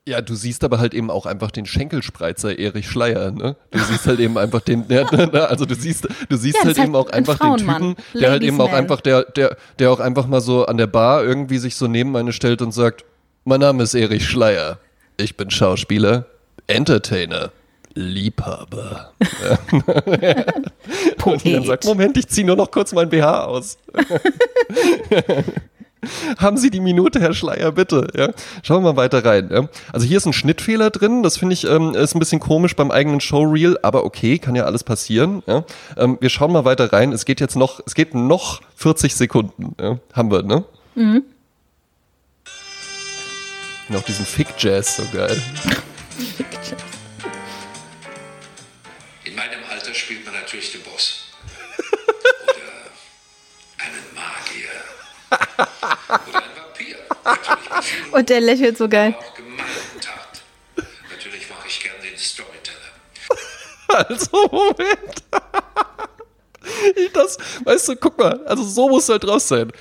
Ja, 0.10 0.22
du 0.22 0.34
siehst 0.34 0.64
aber 0.64 0.80
halt 0.80 0.95
eben 0.95 1.12
auch 1.12 1.28
einfach 1.28 1.51
den 1.51 1.68
Schenkelspreizer 1.68 2.57
Erich 2.57 2.89
Schleier, 2.89 3.30
ne? 3.30 3.55
Du 3.70 3.78
siehst 3.78 4.07
halt 4.07 4.20
eben 4.20 4.39
einfach 4.39 4.62
den, 4.62 4.86
ja, 4.89 5.03
ne, 5.16 5.47
also 5.47 5.66
du 5.66 5.76
siehst, 5.76 6.07
du 6.28 6.36
siehst 6.36 6.57
Ja, 6.57 6.64
halt 6.64 6.78
ist 6.78 6.84
eben 6.84 6.95
halt 6.95 7.05
auch 7.05 7.12
ein 7.12 7.18
einfach 7.20 7.38
den. 7.38 7.57
Typen, 7.57 7.95
der 8.16 8.32
halt 8.32 8.41
Ladies 8.41 8.47
eben 8.47 8.60
auch 8.60 8.72
man. 8.72 8.80
einfach, 8.80 9.01
der, 9.01 9.26
der, 9.26 9.55
der 9.78 9.91
auch 9.91 9.99
einfach 9.99 10.26
mal 10.26 10.41
so 10.41 10.66
an 10.66 10.78
der 10.78 10.88
Bar 10.88 11.24
irgendwie 11.24 11.60
sich 11.60 11.76
so 11.76 11.86
neben 11.86 12.18
eine 12.18 12.34
stellt 12.34 12.64
und 12.64 12.72
sagt, 12.72 13.05
mein 13.45 13.60
Name 13.60 13.84
ist 13.84 13.93
Erich 13.93 14.26
Schleier, 14.26 14.80
ich 15.18 15.38
bin 15.38 15.51
Schauspieler, 15.51 16.26
Entertainer, 16.66 17.51
Liebhaber. 17.93 19.14
Und 21.24 21.45
dann 21.45 21.66
sagt, 21.66 21.86
Moment, 21.86 22.18
ich 22.18 22.28
ziehe 22.30 22.47
nur 22.47 22.55
noch 22.55 22.72
kurz 22.72 22.93
mein 22.93 23.10
BH 23.10 23.45
aus. 23.45 23.78
Haben 26.37 26.57
Sie 26.57 26.69
die 26.69 26.79
Minute, 26.79 27.19
Herr 27.19 27.33
Schleier, 27.33 27.71
bitte. 27.71 28.07
Ja? 28.15 28.29
Schauen 28.63 28.83
wir 28.83 28.93
mal 28.93 28.97
weiter 28.97 29.23
rein. 29.25 29.49
Ja? 29.51 29.67
Also 29.91 30.05
hier 30.05 30.17
ist 30.17 30.25
ein 30.25 30.33
Schnittfehler 30.33 30.89
drin, 30.89 31.23
das 31.23 31.37
finde 31.37 31.53
ich 31.53 31.65
ähm, 31.65 31.95
ist 31.95 32.15
ein 32.15 32.19
bisschen 32.19 32.39
komisch 32.39 32.75
beim 32.75 32.91
eigenen 32.91 33.21
Showreel, 33.21 33.77
aber 33.81 34.03
okay, 34.05 34.37
kann 34.39 34.55
ja 34.55 34.65
alles 34.65 34.83
passieren. 34.83 35.43
Ja? 35.47 35.63
Ähm, 35.97 36.17
wir 36.19 36.29
schauen 36.29 36.51
mal 36.51 36.65
weiter 36.65 36.91
rein. 36.93 37.11
Es 37.11 37.25
geht 37.25 37.39
jetzt 37.39 37.55
noch, 37.55 37.79
es 37.85 37.95
geht 37.95 38.13
noch 38.13 38.61
40 38.75 39.15
Sekunden. 39.15 39.75
Ja? 39.79 39.99
Haben 40.13 40.31
wir, 40.31 40.43
ne? 40.43 40.65
Mhm. 40.95 41.23
Noch 43.89 44.03
diesen 44.03 44.25
Fick-Jazz, 44.25 44.97
so 44.97 45.03
geil. 45.11 45.35
In 49.25 49.35
meinem 49.35 49.59
Alter 49.71 49.93
spielt 49.93 50.25
man 50.25 50.35
natürlich 50.35 50.49
natürlich 50.49 50.71
den 50.71 50.81
Boss. 50.81 51.18
Oder 55.32 56.43
einen 56.43 56.55
Vampir. 56.55 56.95
Und 58.11 58.30
der 58.30 58.41
lächelt 58.41 58.77
so 58.77 58.88
geil. 58.89 59.15
Natürlich 61.11 61.49
mache 61.49 61.67
ich 61.67 61.80
gern 61.82 61.95
den 62.03 62.17
Storyteller. 62.17 62.77
Also, 64.09 64.47
Moment. 64.51 65.23
Ich 66.95 67.11
das, 67.13 67.38
weißt 67.63 67.88
du, 67.89 67.95
guck 67.95 68.17
mal, 68.19 68.45
also 68.45 68.63
so 68.63 68.89
muss 68.89 69.03
es 69.03 69.09
halt 69.09 69.23
draus 69.23 69.47
sein. 69.47 69.71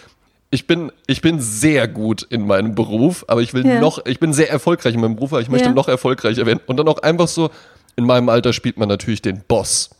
Ich 0.50 0.66
bin, 0.66 0.90
ich 1.06 1.20
bin 1.20 1.38
sehr 1.40 1.86
gut 1.86 2.22
in 2.30 2.46
meinem 2.46 2.74
Beruf, 2.74 3.24
aber 3.28 3.42
ich 3.42 3.52
will 3.52 3.66
Ja. 3.66 3.80
noch, 3.80 4.06
ich 4.06 4.18
bin 4.18 4.32
sehr 4.32 4.48
erfolgreich 4.48 4.94
in 4.94 5.00
meinem 5.00 5.16
Beruf, 5.16 5.32
aber 5.34 5.42
ich 5.42 5.50
möchte 5.50 5.68
Ja. 5.68 5.74
noch 5.74 5.88
erfolgreicher 5.88 6.46
werden. 6.46 6.60
Und 6.66 6.78
dann 6.78 6.88
auch 6.88 6.98
einfach 7.02 7.28
so, 7.28 7.50
in 7.96 8.04
meinem 8.04 8.30
Alter 8.30 8.54
spielt 8.54 8.78
man 8.78 8.88
natürlich 8.88 9.20
den 9.20 9.42
Boss. 9.46 9.90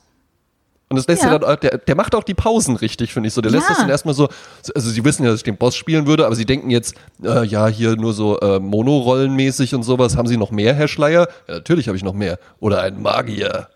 Und 0.91 0.97
das 0.97 1.07
lässt 1.07 1.23
Ja. 1.23 1.33
ja. 1.33 1.39
dann, 1.39 1.61
der, 1.61 1.79
der 1.79 1.95
macht 1.97 2.15
auch 2.15 2.25
die 2.25 2.35
Pausen 2.35 2.77
richtig, 2.77 3.13
finde 3.13 3.27
ich 3.29 3.35
so. 3.35 3.41
Der 3.43 3.51
lässt 3.51 3.65
Ja. 3.65 3.71
das 3.71 3.79
dann 3.81 3.91
erstmal 3.91 4.15
so, 4.15 4.29
also 4.75 4.89
sie 4.91 5.05
wissen 5.05 5.23
ja, 5.25 5.31
dass 5.31 5.41
ich 5.41 5.45
den 5.45 5.57
Boss 5.59 5.77
spielen 5.77 6.07
würde, 6.07 6.25
aber 6.27 6.35
sie 6.35 6.47
denken 6.47 6.71
jetzt, 6.71 6.95
äh, 7.23 7.45
ja, 7.45 7.67
hier 7.67 7.97
nur 7.97 8.13
so 8.15 8.39
äh, 8.41 8.59
Monorollenmäßig 8.59 9.75
und 9.75 9.83
sowas. 9.83 10.17
Haben 10.17 10.29
sie 10.29 10.37
noch 10.39 10.51
mehr, 10.51 10.75
Herr 10.75 10.89
Schleier? 10.89 11.29
Ja, 11.47 11.55
natürlich 11.57 11.89
habe 11.89 11.97
ich 11.97 12.03
noch 12.05 12.15
mehr. 12.15 12.39
Oder 12.61 12.81
ein 12.83 13.03
Magier. 13.03 13.69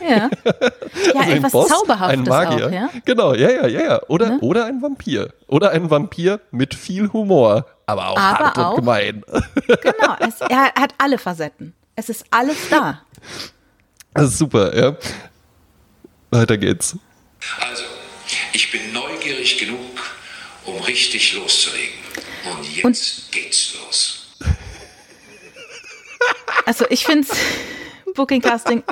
Ja. 0.00 0.08
Ja, 0.10 0.30
Also 1.16 1.30
etwas 1.32 1.52
Boss, 1.52 1.68
Zauberhaftes 1.68 2.18
ein 2.18 2.24
Magier. 2.24 2.66
auch, 2.66 2.70
ja. 2.70 2.90
Genau, 3.06 3.34
ja, 3.34 3.50
ja, 3.50 3.66
ja, 3.66 3.80
ja. 3.82 4.00
Oder, 4.08 4.28
Ne? 4.30 4.38
oder 4.40 4.66
ein 4.66 4.82
Vampir. 4.82 5.30
Oder 5.48 5.70
ein 5.70 5.90
Vampir 5.90 6.40
mit 6.50 6.74
viel 6.74 7.10
Humor, 7.12 7.64
aber 7.86 8.08
auch 8.08 8.16
Aber 8.18 8.38
hart 8.44 8.58
auch- 8.58 8.70
und 8.70 8.76
gemein. 8.80 9.22
Genau, 9.66 10.14
es, 10.20 10.40
er 10.40 10.64
hat 10.78 10.94
alle 10.98 11.16
Facetten. 11.18 11.72
Es 11.96 12.08
ist 12.10 12.24
alles 12.30 12.56
da. 12.70 13.00
Das 14.12 14.24
ist 14.26 14.38
super, 14.38 14.76
ja. 14.76 14.96
Weiter 16.34 16.58
geht's. 16.58 16.96
Also, 17.60 17.84
ich 18.52 18.70
bin 18.70 18.92
neugierig 18.92 19.58
genug, 19.58 19.80
um 20.66 20.80
richtig 20.82 21.32
loszulegen. 21.34 21.94
Und 22.44 22.76
jetzt 22.76 22.84
Und- 22.84 23.32
geht's 23.32 23.74
los. 23.80 24.20
Also 26.66 26.86
ich 26.88 27.04
finde 27.04 27.28
Booking 28.14 28.40
Casting, 28.40 28.82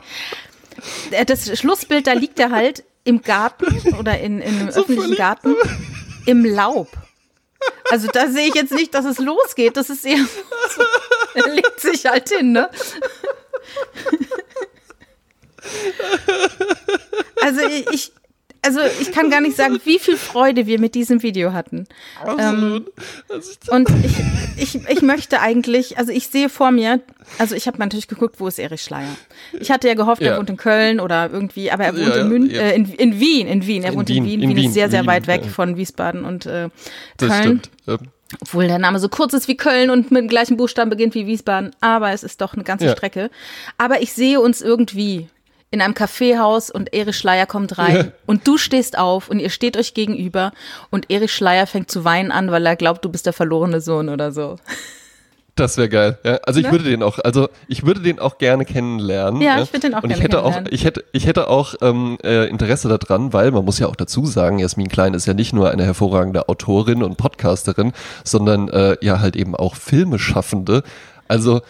äh, 1.11 1.25
das 1.25 1.59
Schlussbild, 1.59 2.07
da 2.07 2.13
liegt 2.13 2.39
er 2.39 2.51
halt 2.51 2.85
im 3.05 3.23
Garten 3.23 3.95
oder 3.95 4.19
in, 4.21 4.43
in 4.43 4.59
einem 4.59 4.69
öffentlichen 4.69 5.03
völlig- 5.05 5.19
Garten 5.19 5.57
im 6.27 6.45
Laub. 6.45 6.89
Also 7.91 8.09
da 8.09 8.29
sehe 8.29 8.49
ich 8.49 8.55
jetzt 8.55 8.73
nicht, 8.73 8.93
dass 8.95 9.07
es 9.07 9.19
losgeht. 9.19 9.77
Das 9.79 9.89
ist 9.89 10.05
eher 10.05 10.19
so, 10.77 10.83
er 11.35 11.49
legt 11.55 11.81
sich 11.81 12.05
halt 12.05 12.29
hin, 12.29 12.53
ne? 12.53 12.69
Also 17.43 17.61
ich, 17.93 18.13
also 18.65 18.79
ich 19.01 19.11
kann 19.11 19.31
gar 19.31 19.41
nicht 19.41 19.57
sagen, 19.57 19.81
wie 19.85 19.99
viel 19.99 20.17
Freude 20.17 20.67
wir 20.67 20.79
mit 20.79 20.95
diesem 20.95 21.23
Video 21.23 21.53
hatten. 21.53 21.87
Absolut. 22.25 22.93
Das 23.29 23.49
ist- 23.49 23.69
Und 23.69 23.89
ich, 24.57 24.77
ich, 24.77 24.89
ich 24.89 25.03
möchte 25.03 25.41
eigentlich, 25.41 25.99
also 25.99 26.13
ich 26.13 26.29
sehe 26.29 26.49
vor 26.49 26.71
mir, 26.71 27.01
also 27.39 27.55
ich 27.57 27.67
habe 27.67 27.79
natürlich 27.79 28.07
geguckt, 28.07 28.37
wo 28.39 28.47
ist 28.47 28.59
Erich 28.61 28.83
Schleier. 28.83 29.09
Ich 29.59 29.71
hatte 29.73 29.89
ja 29.89 29.95
gehofft, 29.95 30.23
er 30.23 30.33
Ja. 30.33 30.39
wohnt 30.39 30.51
in 30.51 30.57
Köln 30.57 31.01
oder 31.01 31.31
irgendwie, 31.33 31.71
aber 31.73 31.85
er 31.85 31.95
wohnt 31.97 32.15
Ja, 32.15 32.21
in, 32.23 32.29
Mün 32.29 32.51
ja. 32.51 32.61
äh, 32.61 32.77
in, 32.77 32.85
in 32.93 33.19
Wien, 33.19 33.49
in 33.49 33.67
Wien. 33.67 33.83
Er 33.83 33.91
In 33.93 33.99
wohnt 33.99 34.09
Wien, 34.09 34.25
in 34.25 34.31
Wien. 34.31 34.41
Wien, 34.43 34.57
Wien, 34.57 34.67
ist 34.67 34.75
sehr, 34.75 34.89
sehr 34.91 35.01
Wien, 35.03 35.07
weit 35.09 35.27
weg 35.27 35.45
von 35.47 35.77
Wiesbaden 35.77 36.25
und 36.25 36.47
äh, 36.47 36.69
Köln. 37.19 37.63
Obwohl 38.41 38.67
der 38.67 38.79
Name 38.79 38.99
so 38.99 39.09
kurz 39.11 39.35
ist 39.35 39.47
wie 39.49 39.57
Köln 39.59 39.91
und 39.91 40.11
mit 40.11 40.23
dem 40.23 40.29
gleichen 40.29 40.57
Buchstaben 40.57 40.89
beginnt 40.89 41.15
wie 41.15 41.27
Wiesbaden, 41.27 41.73
aber 41.81 42.13
es 42.13 42.23
ist 42.23 42.41
doch 42.41 42.55
eine 42.55 42.63
ganze. 42.65 42.89
Strecke. 42.93 43.31
Aber 43.77 44.01
ich 44.01 44.13
sehe 44.15 44.41
uns 44.41 44.63
irgendwie 44.63 45.29
in 45.73 45.81
einem 45.81 45.95
Kaffeehaus 45.95 46.71
und 46.71 46.95
Erich 46.95 47.17
Schleier 47.17 47.47
kommt 47.47 47.77
rein 47.79 47.97
Ja. 47.97 48.05
und 48.27 48.47
du 48.47 48.57
stehst 48.59 48.97
auf 48.97 49.29
und 49.29 49.41
ihr 49.41 49.51
steht 49.51 49.77
euch 49.77 49.95
gegenüber 49.95 50.53
und 50.91 51.11
Erich 51.11 51.33
Schleier 51.33 51.67
fängt 51.67 51.91
zu 51.91 52.05
weinen 52.05 52.31
an, 52.31 52.53
weil 52.53 52.65
er 52.65 52.77
glaubt, 52.77 53.05
du 53.05 53.09
bist 53.09 53.27
der 53.27 53.33
verlorene 53.33 53.81
Sohn 53.81 54.09
oder 54.09 54.31
so. 54.33 54.57
Das 55.55 55.77
wäre 55.77 55.91
geil. 55.91 56.19
Ja, 56.25 56.37
also 56.47 56.61
ich 56.61 56.71
würde 56.71 56.85
den 56.85 57.03
auch, 57.03 57.19
also 57.19 57.49
ich 57.69 57.85
würde 57.85 58.01
den 58.01 58.19
auch 58.19 58.39
gerne 58.39 58.65
kennenlernen. 58.65 59.39
Ne? 59.41 59.45
Ja, 59.45 59.61
ich 59.63 59.71
würde 59.71 59.81
den 59.89 59.95
auch 59.95 60.03
Und 60.03 60.09
ich 60.11 60.17
gerne 60.17 60.25
hätte 60.25 60.39
auch, 60.39 60.45
kennenlernen. 60.53 60.75
ich 60.75 60.85
hätte, 60.87 61.05
ich 61.13 61.27
hätte 61.27 61.49
auch 61.49 61.75
ähm, 61.83 62.17
äh, 62.25 62.47
Interesse 62.49 62.89
daran, 62.89 63.35
weil 63.35 63.51
man 63.51 63.63
muss 63.65 63.79
ja 63.79 63.87
auch 63.87 63.97
dazu 63.97 64.25
sagen, 64.25 64.59
Jasmin 64.59 64.89
Klein 64.89 65.13
ist 65.13 65.27
ja 65.27 65.35
nicht 65.35 65.53
nur 65.53 65.71
eine 65.71 65.85
hervorragende 65.85 66.49
Autorin 66.49 67.03
und 67.03 67.19
Podcasterin, 67.19 67.93
sondern 68.25 68.69
äh, 68.71 68.97
ja 69.03 69.21
halt 69.21 69.37
eben 69.37 69.55
auch 69.55 69.77
Filmeschaffende. 69.77 70.85
Also 71.29 71.61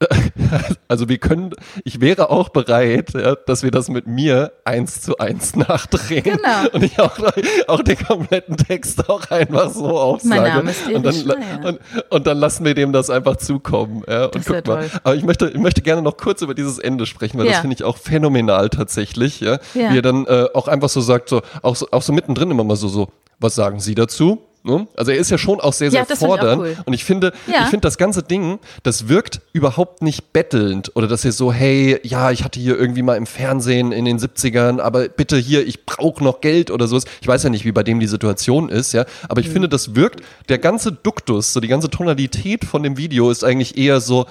also 0.88 1.08
wir 1.08 1.18
können, 1.18 1.50
ich 1.84 2.00
wäre 2.00 2.30
auch 2.30 2.50
bereit, 2.50 3.14
ja, 3.14 3.34
dass 3.34 3.62
wir 3.62 3.70
das 3.70 3.88
mit 3.88 4.06
mir 4.06 4.52
eins 4.64 5.00
zu 5.02 5.18
eins 5.18 5.56
nachdrehen. 5.56 6.22
Genau. 6.24 6.68
Und 6.72 6.82
ich 6.84 6.98
auch, 7.00 7.18
auch 7.66 7.82
den 7.82 7.98
kompletten 7.98 8.56
Text 8.56 9.08
auch 9.08 9.30
einfach 9.30 9.70
so 9.70 9.98
aufsage. 9.98 10.40
Mein 10.40 10.54
Name 10.56 10.70
ist 10.70 10.86
und, 10.88 11.02
dann, 11.04 11.64
und, 11.64 11.80
und 12.10 12.26
dann 12.26 12.38
lassen 12.38 12.64
wir 12.64 12.74
dem 12.74 12.92
das 12.92 13.10
einfach 13.10 13.36
zukommen. 13.36 14.02
Ja, 14.08 14.26
und 14.26 14.34
Das 14.36 14.46
guck 14.46 14.66
mal. 14.66 14.88
toll. 14.88 15.00
Aber 15.02 15.14
ich 15.16 15.24
möchte, 15.24 15.48
ich 15.48 15.58
möchte 15.58 15.82
gerne 15.82 16.02
noch 16.02 16.16
kurz 16.16 16.42
über 16.42 16.54
dieses 16.54 16.78
Ende 16.78 17.06
sprechen, 17.06 17.38
weil 17.38 17.46
das 17.46 17.56
Ja. 17.56 17.60
finde 17.60 17.74
ich 17.74 17.84
auch 17.84 17.96
phänomenal 17.96 18.68
tatsächlich. 18.68 19.40
Ja? 19.40 19.58
Ja. 19.74 19.92
Wie 19.92 19.98
er 19.98 20.02
dann 20.02 20.26
äh, 20.26 20.46
auch 20.54 20.68
einfach 20.68 20.88
so 20.88 21.00
sagt, 21.00 21.28
so 21.28 21.42
auch, 21.62 21.76
so, 21.76 21.88
auch 21.90 22.02
so 22.02 22.12
mittendrin 22.12 22.50
immer 22.50 22.64
mal 22.64 22.76
so, 22.76 22.88
so, 22.88 23.08
was 23.40 23.54
sagen 23.54 23.80
Sie 23.80 23.94
dazu? 23.94 24.42
Ne? 24.68 24.86
Also 24.96 25.10
er 25.12 25.16
ist 25.16 25.30
ja 25.30 25.38
schon 25.38 25.60
auch 25.60 25.72
sehr, 25.72 25.90
sehr 25.90 26.06
Ja, 26.08 26.16
fordernd. 26.16 26.60
cool. 26.60 26.76
Und 26.84 26.92
ich 26.92 27.04
finde, 27.04 27.32
Ja. 27.46 27.62
ich 27.62 27.68
finde 27.68 27.80
das 27.86 27.96
ganze 27.96 28.22
Ding, 28.22 28.58
das 28.82 29.08
wirkt 29.08 29.40
überhaupt 29.52 30.02
nicht 30.02 30.32
bettelnd 30.34 30.92
oder 30.94 31.08
dass 31.08 31.24
er 31.24 31.32
so, 31.32 31.52
hey, 31.52 31.98
ja, 32.02 32.30
ich 32.30 32.44
hatte 32.44 32.60
hier 32.60 32.78
irgendwie 32.78 33.02
mal 33.02 33.16
im 33.16 33.24
Fernsehen 33.26 33.92
in 33.92 34.04
den 34.04 34.18
70ern, 34.18 34.78
aber 34.80 35.08
bitte 35.08 35.38
hier, 35.38 35.66
ich 35.66 35.86
brauche 35.86 36.22
noch 36.22 36.40
Geld 36.42 36.70
oder 36.70 36.86
sowas. 36.86 37.04
Ich 37.22 37.28
weiß 37.28 37.42
ja 37.44 37.50
nicht, 37.50 37.64
wie 37.64 37.72
bei 37.72 37.82
dem 37.82 37.98
die 37.98 38.06
Situation 38.06 38.68
ist, 38.68 38.92
ja, 38.92 39.06
aber 39.28 39.40
Mhm. 39.40 39.46
ich 39.46 39.52
finde, 39.52 39.68
das 39.68 39.94
wirkt, 39.94 40.20
der 40.50 40.58
ganze 40.58 40.92
Duktus, 40.92 41.52
so 41.54 41.60
die 41.60 41.68
ganze 41.68 41.88
Tonalität 41.88 42.64
von 42.66 42.82
dem 42.82 42.96
Video 42.98 43.30
ist 43.30 43.44
eigentlich 43.44 43.78
eher 43.78 44.00
so, 44.00 44.26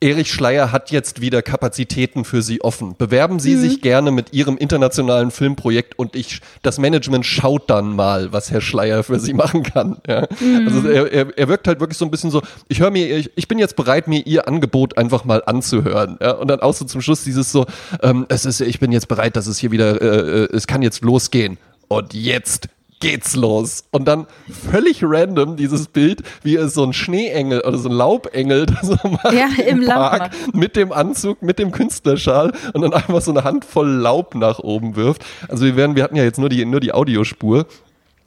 Erich 0.00 0.32
Schleier 0.32 0.70
hat 0.70 0.92
jetzt 0.92 1.20
wieder 1.20 1.42
Kapazitäten 1.42 2.24
für 2.24 2.40
Sie 2.40 2.60
offen. 2.60 2.94
Bewerben 2.96 3.40
Sie 3.40 3.56
sich 3.56 3.80
gerne 3.80 4.12
mit 4.12 4.32
Ihrem 4.32 4.56
internationalen 4.56 5.32
Filmprojekt 5.32 5.98
und 5.98 6.14
ich, 6.14 6.40
das 6.62 6.78
Management 6.78 7.26
schaut 7.26 7.68
dann 7.68 7.96
mal, 7.96 8.32
was 8.32 8.50
Herr 8.52 8.60
Schleier 8.60 9.02
für 9.02 9.18
Sie 9.18 9.32
machen 9.34 9.64
kann. 9.64 9.96
Ja? 10.06 10.28
Also 10.66 10.88
er, 10.88 11.12
er, 11.12 11.36
er 11.36 11.48
wirkt 11.48 11.66
halt 11.66 11.80
wirklich 11.80 11.98
so 11.98 12.04
ein 12.04 12.12
bisschen 12.12 12.30
so, 12.30 12.42
ich 12.68 12.78
höre 12.78 12.90
mir, 12.90 13.16
ich, 13.16 13.30
ich 13.34 13.48
bin 13.48 13.58
jetzt 13.58 13.74
bereit, 13.74 14.06
mir 14.06 14.24
Ihr 14.24 14.46
Angebot 14.46 14.96
einfach 14.96 15.24
mal 15.24 15.42
anzuhören. 15.44 16.16
Ja? 16.20 16.32
Und 16.32 16.48
dann 16.48 16.60
auch 16.60 16.74
so 16.74 16.84
zum 16.84 17.00
Schluss 17.00 17.24
dieses 17.24 17.50
so, 17.50 17.66
ähm, 18.02 18.24
es 18.28 18.44
ist, 18.44 18.60
ich 18.60 18.78
bin 18.78 18.92
jetzt 18.92 19.08
bereit, 19.08 19.34
dass 19.34 19.48
es 19.48 19.58
hier 19.58 19.72
wieder, 19.72 20.00
äh, 20.00 20.44
äh, 20.44 20.56
es 20.56 20.68
kann 20.68 20.82
jetzt 20.82 21.02
losgehen. 21.02 21.58
Und 21.88 22.14
jetzt 22.14 22.68
geht's 23.00 23.36
los. 23.36 23.84
Und 23.90 24.06
dann 24.06 24.26
völlig 24.70 25.00
random 25.02 25.56
dieses 25.56 25.88
Bild, 25.88 26.22
wie 26.42 26.56
es 26.56 26.74
so 26.74 26.84
ein 26.84 26.92
Schneeengel 26.92 27.60
oder 27.60 27.78
so 27.78 27.88
ein 27.88 27.94
Laubengel 27.94 28.66
da 28.66 28.78
so 28.82 28.96
macht 29.08 29.32
Ja, 29.32 29.48
im 29.66 29.80
Laub 29.80 29.96
Park 29.96 30.30
mit 30.52 30.76
dem 30.76 30.92
Anzug, 30.92 31.42
mit 31.42 31.58
dem 31.58 31.72
Künstlerschal 31.72 32.52
und 32.72 32.82
dann 32.82 32.92
einfach 32.92 33.20
so 33.20 33.30
eine 33.30 33.44
Handvoll 33.44 33.88
Laub 33.88 34.34
nach 34.34 34.58
oben 34.58 34.96
wirft. 34.96 35.24
Also 35.48 35.64
wir 35.64 35.76
werden, 35.76 35.96
wir 35.96 36.02
hatten 36.02 36.16
ja 36.16 36.24
jetzt 36.24 36.38
nur 36.38 36.48
die, 36.48 36.64
nur 36.64 36.80
die 36.80 36.92
Audiospur. 36.92 37.66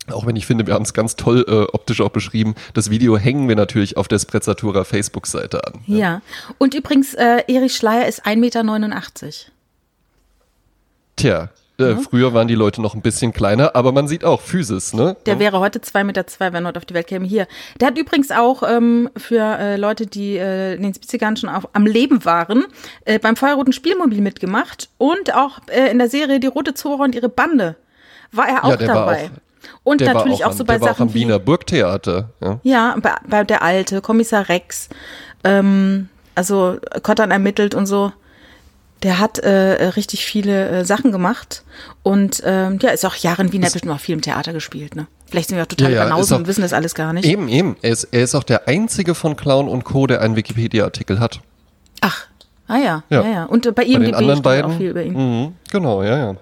Auch 0.09 0.25
wenn 0.25 0.35
ich 0.35 0.47
finde, 0.47 0.65
wir 0.65 0.73
haben 0.73 0.83
es 0.83 0.93
ganz 0.93 1.15
toll 1.15 1.45
äh, 1.47 1.75
optisch 1.75 2.01
auch 2.01 2.09
beschrieben. 2.09 2.55
Das 2.73 2.89
Video 2.89 3.17
hängen 3.17 3.47
wir 3.47 3.55
natürlich 3.55 3.97
auf 3.97 4.07
der 4.07 4.19
Sprezzatura 4.19 4.83
Facebook-Seite 4.83 5.65
an. 5.65 5.81
Ja. 5.85 6.21
Und 6.57 6.73
übrigens, 6.73 7.13
äh, 7.13 7.43
Erich 7.47 7.75
Schleier 7.75 8.07
ist 8.07 8.25
1,89 8.25 8.35
Meter. 8.37 9.51
Tja, 11.17 11.49
äh, 11.81 11.97
früher 11.97 12.33
waren 12.33 12.47
die 12.47 12.55
Leute 12.55 12.81
noch 12.81 12.95
ein 12.95 13.01
bisschen 13.01 13.33
kleiner, 13.33 13.75
aber 13.75 13.91
man 13.91 14.07
sieht 14.07 14.23
auch 14.23 14.41
Physis, 14.41 14.93
ne? 14.93 15.15
Der 15.25 15.39
wäre 15.39 15.59
heute 15.59 15.79
2,2 15.79 16.03
Meter, 16.03 16.27
zwei, 16.27 16.53
wenn 16.53 16.65
er 16.65 16.69
heute 16.69 16.79
auf 16.79 16.85
die 16.85 16.93
Welt 16.93 17.07
käme. 17.07 17.25
Hier. 17.25 17.47
Der 17.79 17.87
hat 17.89 17.97
übrigens 17.97 18.31
auch 18.31 18.63
ähm, 18.63 19.09
für 19.17 19.41
äh, 19.41 19.75
Leute, 19.77 20.07
die 20.07 20.37
äh, 20.37 20.75
in 20.75 20.83
den 20.83 20.93
70ern 20.93 21.37
schon 21.37 21.49
auf, 21.49 21.67
am 21.73 21.85
Leben 21.85 22.25
waren, 22.25 22.65
äh, 23.05 23.19
beim 23.19 23.35
Feuerroten 23.35 23.73
Spielmobil 23.73 24.21
mitgemacht 24.21 24.89
und 24.97 25.33
auch 25.35 25.59
äh, 25.67 25.91
in 25.91 25.99
der 25.99 26.09
Serie 26.09 26.39
Die 26.39 26.47
Rote 26.47 26.73
Zora 26.73 27.03
und 27.03 27.15
ihre 27.15 27.29
Bande 27.29 27.75
war 28.31 28.47
er 28.47 28.63
auch 28.63 28.69
Ja, 28.69 28.77
dabei. 28.77 29.25
auch- 29.25 29.51
und 29.83 30.01
natürlich 30.01 30.43
auch, 30.45 30.49
auch, 30.49 30.53
so 30.53 30.63
am, 30.63 30.67
bei 30.67 30.73
der 30.73 30.81
war 30.81 30.87
auch 30.89 30.93
Sachen 30.93 31.09
am 31.09 31.13
wie 31.13 31.21
Wiener 31.21 31.39
Burgtheater. 31.39 32.29
Ja. 32.39 32.59
Ja, 32.63 32.95
bei, 33.01 33.15
bei 33.27 33.43
der 33.43 33.61
Alte, 33.61 34.01
Kommissar 34.01 34.49
Rex, 34.49 34.89
ähm, 35.43 36.09
also 36.35 36.77
Kottern 37.03 37.31
ermittelt 37.31 37.75
und 37.75 37.85
so. 37.85 38.11
Der 39.03 39.17
hat 39.19 39.39
äh, 39.39 39.49
richtig 39.49 40.25
viele 40.25 40.69
äh, 40.69 40.85
Sachen 40.85 41.11
gemacht 41.11 41.63
und 42.03 42.41
ähm, 42.45 42.77
ja, 42.81 42.89
ist 42.91 43.03
auch 43.05 43.15
Jahre 43.15 43.41
in 43.41 43.51
Wien, 43.51 43.65
hat 43.65 43.73
bestimmt 43.73 43.93
auch 43.93 43.99
viel 43.99 44.13
im 44.13 44.21
Theater 44.21 44.53
gespielt. 44.53 44.95
Ne? 44.95 45.07
Vielleicht 45.27 45.49
sind 45.49 45.57
wir 45.57 45.63
auch 45.63 45.67
total 45.67 45.91
Ja, 45.91 46.07
ja, 46.07 46.13
auch- 46.13 46.31
und 46.31 46.45
wissen 46.47 46.61
das 46.61 46.71
alles 46.73 46.93
gar 46.93 47.11
nicht. 47.13 47.25
Eben, 47.25 47.47
eben. 47.47 47.77
Er 47.81 47.91
ist, 47.91 48.03
er 48.11 48.21
ist 48.23 48.35
auch 48.35 48.43
der 48.43 48.67
einzige 48.67 49.15
von 49.15 49.35
Clown 49.35 49.67
und 49.67 49.85
Co., 49.85 50.05
der 50.05 50.21
einen 50.21 50.35
Wikipedia-Artikel 50.35 51.19
hat. 51.19 51.39
Ach, 52.01 52.27
ah 52.67 52.77
ja, 52.77 53.03
ja, 53.09 53.21
Ja. 53.23 53.27
ja. 53.29 53.43
Und 53.45 53.65
äh, 53.65 53.71
bei 53.71 53.83
Bei 53.83 53.87
IMDb 53.89 54.05
den 54.07 54.15
anderen 54.15 54.41
beiden. 54.43 54.71
auch 54.71 54.77
viel 54.77 54.89
über 54.91 55.03
ihn. 55.03 55.13
Mhm, 55.13 55.53
genau, 55.71 56.03
ja, 56.03 56.17
ja. 56.17 56.35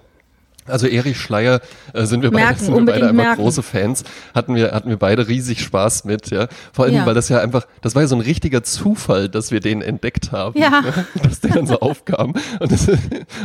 Also 0.69 0.87
Erich 0.87 1.17
Schleier 1.19 1.59
äh, 1.93 2.05
sind 2.05 2.21
wir 2.23 2.31
beide, 2.31 2.45
Merken, 2.45 2.59
sind 2.65 2.75
wir 2.75 2.85
beide 2.85 3.09
einfach 3.09 3.13
merken. 3.13 3.41
große 3.41 3.63
Fans. 3.63 4.03
Hatten 4.35 4.55
wir, 4.55 4.71
hatten 4.71 4.89
wir 4.89 4.97
beide 4.97 5.27
riesig 5.27 5.61
Spaß 5.61 6.05
mit, 6.05 6.29
ja. 6.31 6.47
Vor 6.73 6.85
allem, 6.85 6.95
Ja. 6.95 7.05
weil 7.05 7.13
das 7.13 7.29
ja 7.29 7.39
einfach, 7.39 7.65
das 7.81 7.95
war 7.95 8.01
ja 8.01 8.07
so 8.07 8.15
ein 8.15 8.21
richtiger 8.21 8.63
Zufall, 8.63 9.29
dass 9.29 9.51
wir 9.51 9.59
den 9.59 9.81
entdeckt 9.81 10.31
haben. 10.31 10.59
Ja. 10.59 10.81
ne? 10.81 10.93
Dass 11.23 11.39
der 11.41 11.51
dann 11.51 11.67
so 11.67 11.79
aufkam. 11.79 12.33
Und, 12.59 12.71
das, 12.71 12.87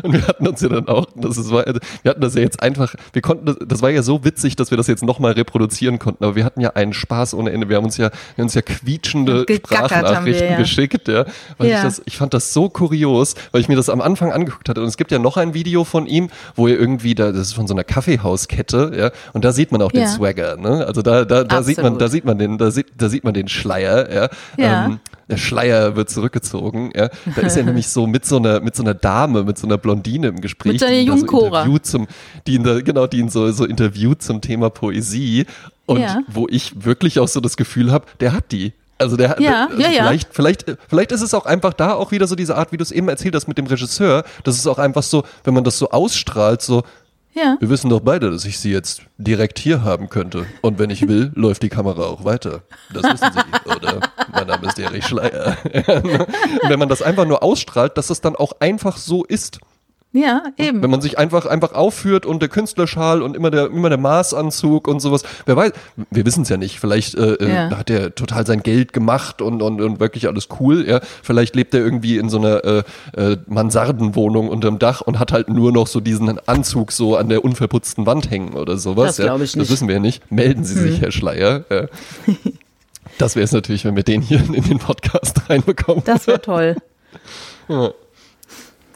und 0.02 0.12
wir 0.12 0.26
hatten 0.26 0.46
uns 0.46 0.60
ja 0.60 0.68
dann 0.68 0.88
auch, 0.88 1.06
das 1.14 1.38
ist, 1.38 1.50
wir 1.50 1.60
hatten 1.62 2.20
das 2.20 2.34
ja 2.34 2.40
jetzt 2.42 2.62
einfach, 2.62 2.94
wir 3.12 3.22
konnten 3.22 3.46
das, 3.46 3.56
das 3.66 3.82
war 3.82 3.90
ja 3.90 4.02
so 4.02 4.24
witzig, 4.24 4.56
dass 4.56 4.70
wir 4.70 4.76
das 4.78 4.86
jetzt 4.86 5.02
nochmal 5.02 5.32
reproduzieren 5.32 5.98
konnten. 5.98 6.24
Aber 6.24 6.36
wir 6.36 6.44
hatten 6.44 6.60
ja 6.60 6.70
einen 6.70 6.92
Spaß 6.92 7.34
ohne 7.34 7.50
Ende. 7.52 7.68
Wir 7.68 7.76
haben 7.76 7.84
uns 7.84 7.96
ja, 7.96 8.10
wir 8.10 8.42
haben 8.42 8.44
uns 8.44 8.54
ja 8.54 8.62
quietschende 8.62 9.44
Gegackert 9.46 9.90
haben 9.92 10.26
wir, 10.26 10.34
Sprachnachrichten 10.34 10.50
ja. 10.50 10.56
geschickt, 10.56 11.08
ja. 11.08 11.24
Weil 11.58 11.68
Ja. 11.70 11.78
ich 11.78 11.82
das, 11.84 12.02
ich 12.04 12.16
fand 12.16 12.34
das 12.34 12.52
so 12.52 12.68
kurios, 12.68 13.34
weil 13.52 13.60
ich 13.60 13.68
mir 13.68 13.76
das 13.76 13.88
am 13.88 14.00
Anfang 14.00 14.32
angeguckt 14.32 14.68
hatte. 14.68 14.80
Und 14.80 14.88
es 14.88 14.96
gibt 14.96 15.10
ja 15.10 15.18
noch 15.18 15.36
ein 15.36 15.54
Video 15.54 15.84
von 15.84 16.06
ihm, 16.06 16.28
wo 16.54 16.68
er 16.68 16.78
irgendwie, 16.78 17.13
da, 17.14 17.32
das 17.32 17.48
ist 17.48 17.52
von 17.54 17.66
so 17.66 17.74
einer 17.74 17.84
Kaffeehauskette, 17.84 18.92
ja, 18.96 19.10
und 19.32 19.44
da 19.44 19.52
sieht 19.52 19.72
man 19.72 19.82
auch 19.82 19.92
den 19.92 20.02
Ja. 20.02 20.08
Swagger, 20.08 20.56
ne? 20.56 20.86
Also 20.86 21.02
da, 21.02 21.24
da, 21.24 21.44
da 21.44 21.62
sieht 21.62 21.82
man, 21.82 21.98
da 21.98 22.08
sieht 22.08 22.24
man 22.24 22.38
den, 22.38 22.58
da 22.58 22.70
sieht, 22.70 22.86
da 22.96 23.08
sieht 23.08 23.24
man 23.24 23.34
den 23.34 23.48
Schleier, 23.48 24.12
ja. 24.12 24.28
Ja. 24.56 24.86
Ähm, 24.86 25.00
der 25.28 25.36
Schleier 25.38 25.96
wird 25.96 26.10
zurückgezogen, 26.10 26.90
ja. 26.94 27.08
Da 27.34 27.42
ist 27.42 27.56
er 27.56 27.62
nämlich 27.64 27.88
so 27.88 28.06
mit 28.06 28.26
so 28.26 28.36
einer, 28.36 28.60
mit 28.60 28.76
so 28.76 28.82
einer 28.82 28.94
Dame, 28.94 29.44
mit 29.44 29.58
so 29.58 29.66
einer 29.66 29.78
Blondine 29.78 30.28
im 30.28 30.40
Gespräch. 30.40 30.72
Mit 30.72 30.80
so 30.80 30.86
einer 30.86 30.94
die 30.96 31.00
ihn 31.02 31.06
da 31.06 31.12
jungen 31.14 31.26
Cora. 31.26 31.60
interviewt 31.62 31.86
zum, 31.86 32.06
die 32.46 32.54
ihn 32.54 32.64
da, 32.64 32.80
genau, 32.80 33.06
die 33.06 33.18
ihn 33.18 33.28
so, 33.28 33.50
so 33.52 33.64
interviewt 33.64 34.22
zum 34.22 34.40
Thema 34.40 34.70
Poesie. 34.70 35.46
Und 35.86 36.00
Ja. 36.00 36.20
wo 36.28 36.46
ich 36.48 36.84
wirklich 36.84 37.18
auch 37.18 37.28
so 37.28 37.40
das 37.40 37.58
Gefühl 37.58 37.92
habe, 37.92 38.06
der 38.20 38.32
hat 38.32 38.52
die. 38.52 38.72
Also 38.96 39.16
der 39.18 39.36
Ja, 39.40 39.66
also 39.68 39.82
ja, 39.82 39.88
ja. 39.90 40.04
vielleicht, 40.04 40.28
vielleicht, 40.32 40.64
vielleicht 40.88 41.12
ist 41.12 41.20
es 41.20 41.34
auch 41.34 41.44
einfach 41.46 41.74
da 41.74 41.92
auch 41.92 42.10
wieder 42.10 42.26
so 42.26 42.36
diese 42.36 42.56
Art, 42.56 42.72
wie 42.72 42.76
du 42.78 42.82
es 42.82 42.90
eben 42.92 43.08
erzählt 43.08 43.34
hast 43.34 43.48
mit 43.48 43.58
dem 43.58 43.66
Regisseur. 43.66 44.24
Das 44.44 44.56
ist 44.56 44.66
auch 44.66 44.78
einfach 44.78 45.02
so, 45.02 45.24
wenn 45.42 45.52
man 45.52 45.64
das 45.64 45.76
so 45.78 45.90
ausstrahlt, 45.90 46.62
so, 46.62 46.84
Ja. 47.34 47.56
wir 47.58 47.68
wissen 47.68 47.90
doch 47.90 48.00
beide, 48.00 48.30
dass 48.30 48.44
ich 48.44 48.58
sie 48.60 48.70
jetzt 48.70 49.02
direkt 49.18 49.58
hier 49.58 49.82
haben 49.82 50.08
könnte. 50.08 50.46
Und 50.62 50.78
wenn 50.78 50.90
ich 50.90 51.08
will, 51.08 51.32
läuft 51.34 51.62
die 51.64 51.68
Kamera 51.68 52.04
auch 52.04 52.24
weiter. 52.24 52.62
Das 52.92 53.02
wissen 53.02 53.30
Sie, 53.32 53.70
oder? 53.70 54.00
Mein 54.32 54.46
Name 54.46 54.68
ist 54.68 54.78
Erich 54.78 55.04
Schleier. 55.04 55.56
Wenn 56.68 56.78
man 56.78 56.88
das 56.88 57.02
einfach 57.02 57.26
nur 57.26 57.42
ausstrahlt, 57.42 57.98
dass 57.98 58.06
das 58.06 58.20
dann 58.20 58.36
auch 58.36 58.52
einfach 58.60 58.96
so 58.96 59.24
ist. 59.24 59.58
Ja, 60.16 60.44
eben. 60.58 60.80
Wenn 60.80 60.90
man 60.90 61.00
sich 61.00 61.18
einfach, 61.18 61.44
einfach 61.44 61.72
aufführt 61.72 62.24
und 62.24 62.40
der 62.40 62.48
Künstlerschal 62.48 63.20
und 63.20 63.36
immer 63.36 63.50
der, 63.50 63.66
immer 63.66 63.88
der 63.88 63.98
Maßanzug 63.98 64.86
und 64.86 65.00
sowas. 65.00 65.24
Wer 65.44 65.56
weiß, 65.56 65.72
wir 66.12 66.24
wissen 66.24 66.42
es 66.42 66.48
ja 66.48 66.56
nicht. 66.56 66.78
Vielleicht 66.78 67.16
äh, 67.16 67.32
äh, 67.34 67.52
Ja. 67.52 67.76
hat 67.76 67.90
er 67.90 68.14
total 68.14 68.46
sein 68.46 68.62
Geld 68.62 68.92
gemacht 68.92 69.42
und, 69.42 69.60
und, 69.60 69.80
und 69.80 69.98
wirklich 69.98 70.28
alles 70.28 70.46
cool. 70.60 70.88
Ja. 70.88 71.00
Vielleicht 71.24 71.56
lebt 71.56 71.74
er 71.74 71.80
irgendwie 71.80 72.16
in 72.16 72.28
so 72.28 72.38
einer 72.38 72.64
äh, 72.64 72.82
äh, 73.16 73.36
Mansardenwohnung 73.48 74.48
unterm 74.48 74.78
Dach 74.78 75.00
und 75.00 75.18
hat 75.18 75.32
halt 75.32 75.48
nur 75.48 75.72
noch 75.72 75.88
so 75.88 75.98
diesen 75.98 76.38
Anzug 76.46 76.92
so 76.92 77.16
an 77.16 77.28
der 77.28 77.44
unverputzten 77.44 78.06
Wand 78.06 78.30
hängen 78.30 78.54
oder 78.54 78.78
sowas. 78.78 79.08
Das 79.08 79.18
ja. 79.18 79.24
glaub 79.24 79.40
ich 79.40 79.50
Das 79.50 79.56
nicht. 79.62 79.70
wissen 79.72 79.88
wir 79.88 79.96
ja 79.96 80.00
nicht. 80.00 80.30
Melden 80.30 80.62
Sie 80.64 80.74
sich, 80.78 81.00
Herr 81.00 81.10
Schleier. 81.10 81.64
Ja. 81.70 81.86
Das 83.18 83.34
wäre 83.34 83.44
es 83.44 83.52
natürlich, 83.52 83.84
wenn 83.84 83.96
wir 83.96 84.04
den 84.04 84.22
hier 84.22 84.38
in 84.38 84.62
den 84.62 84.78
Podcast 84.78 85.42
reinbekommen. 85.50 86.04
Das 86.04 86.28
wäre 86.28 86.40
toll. 86.40 86.76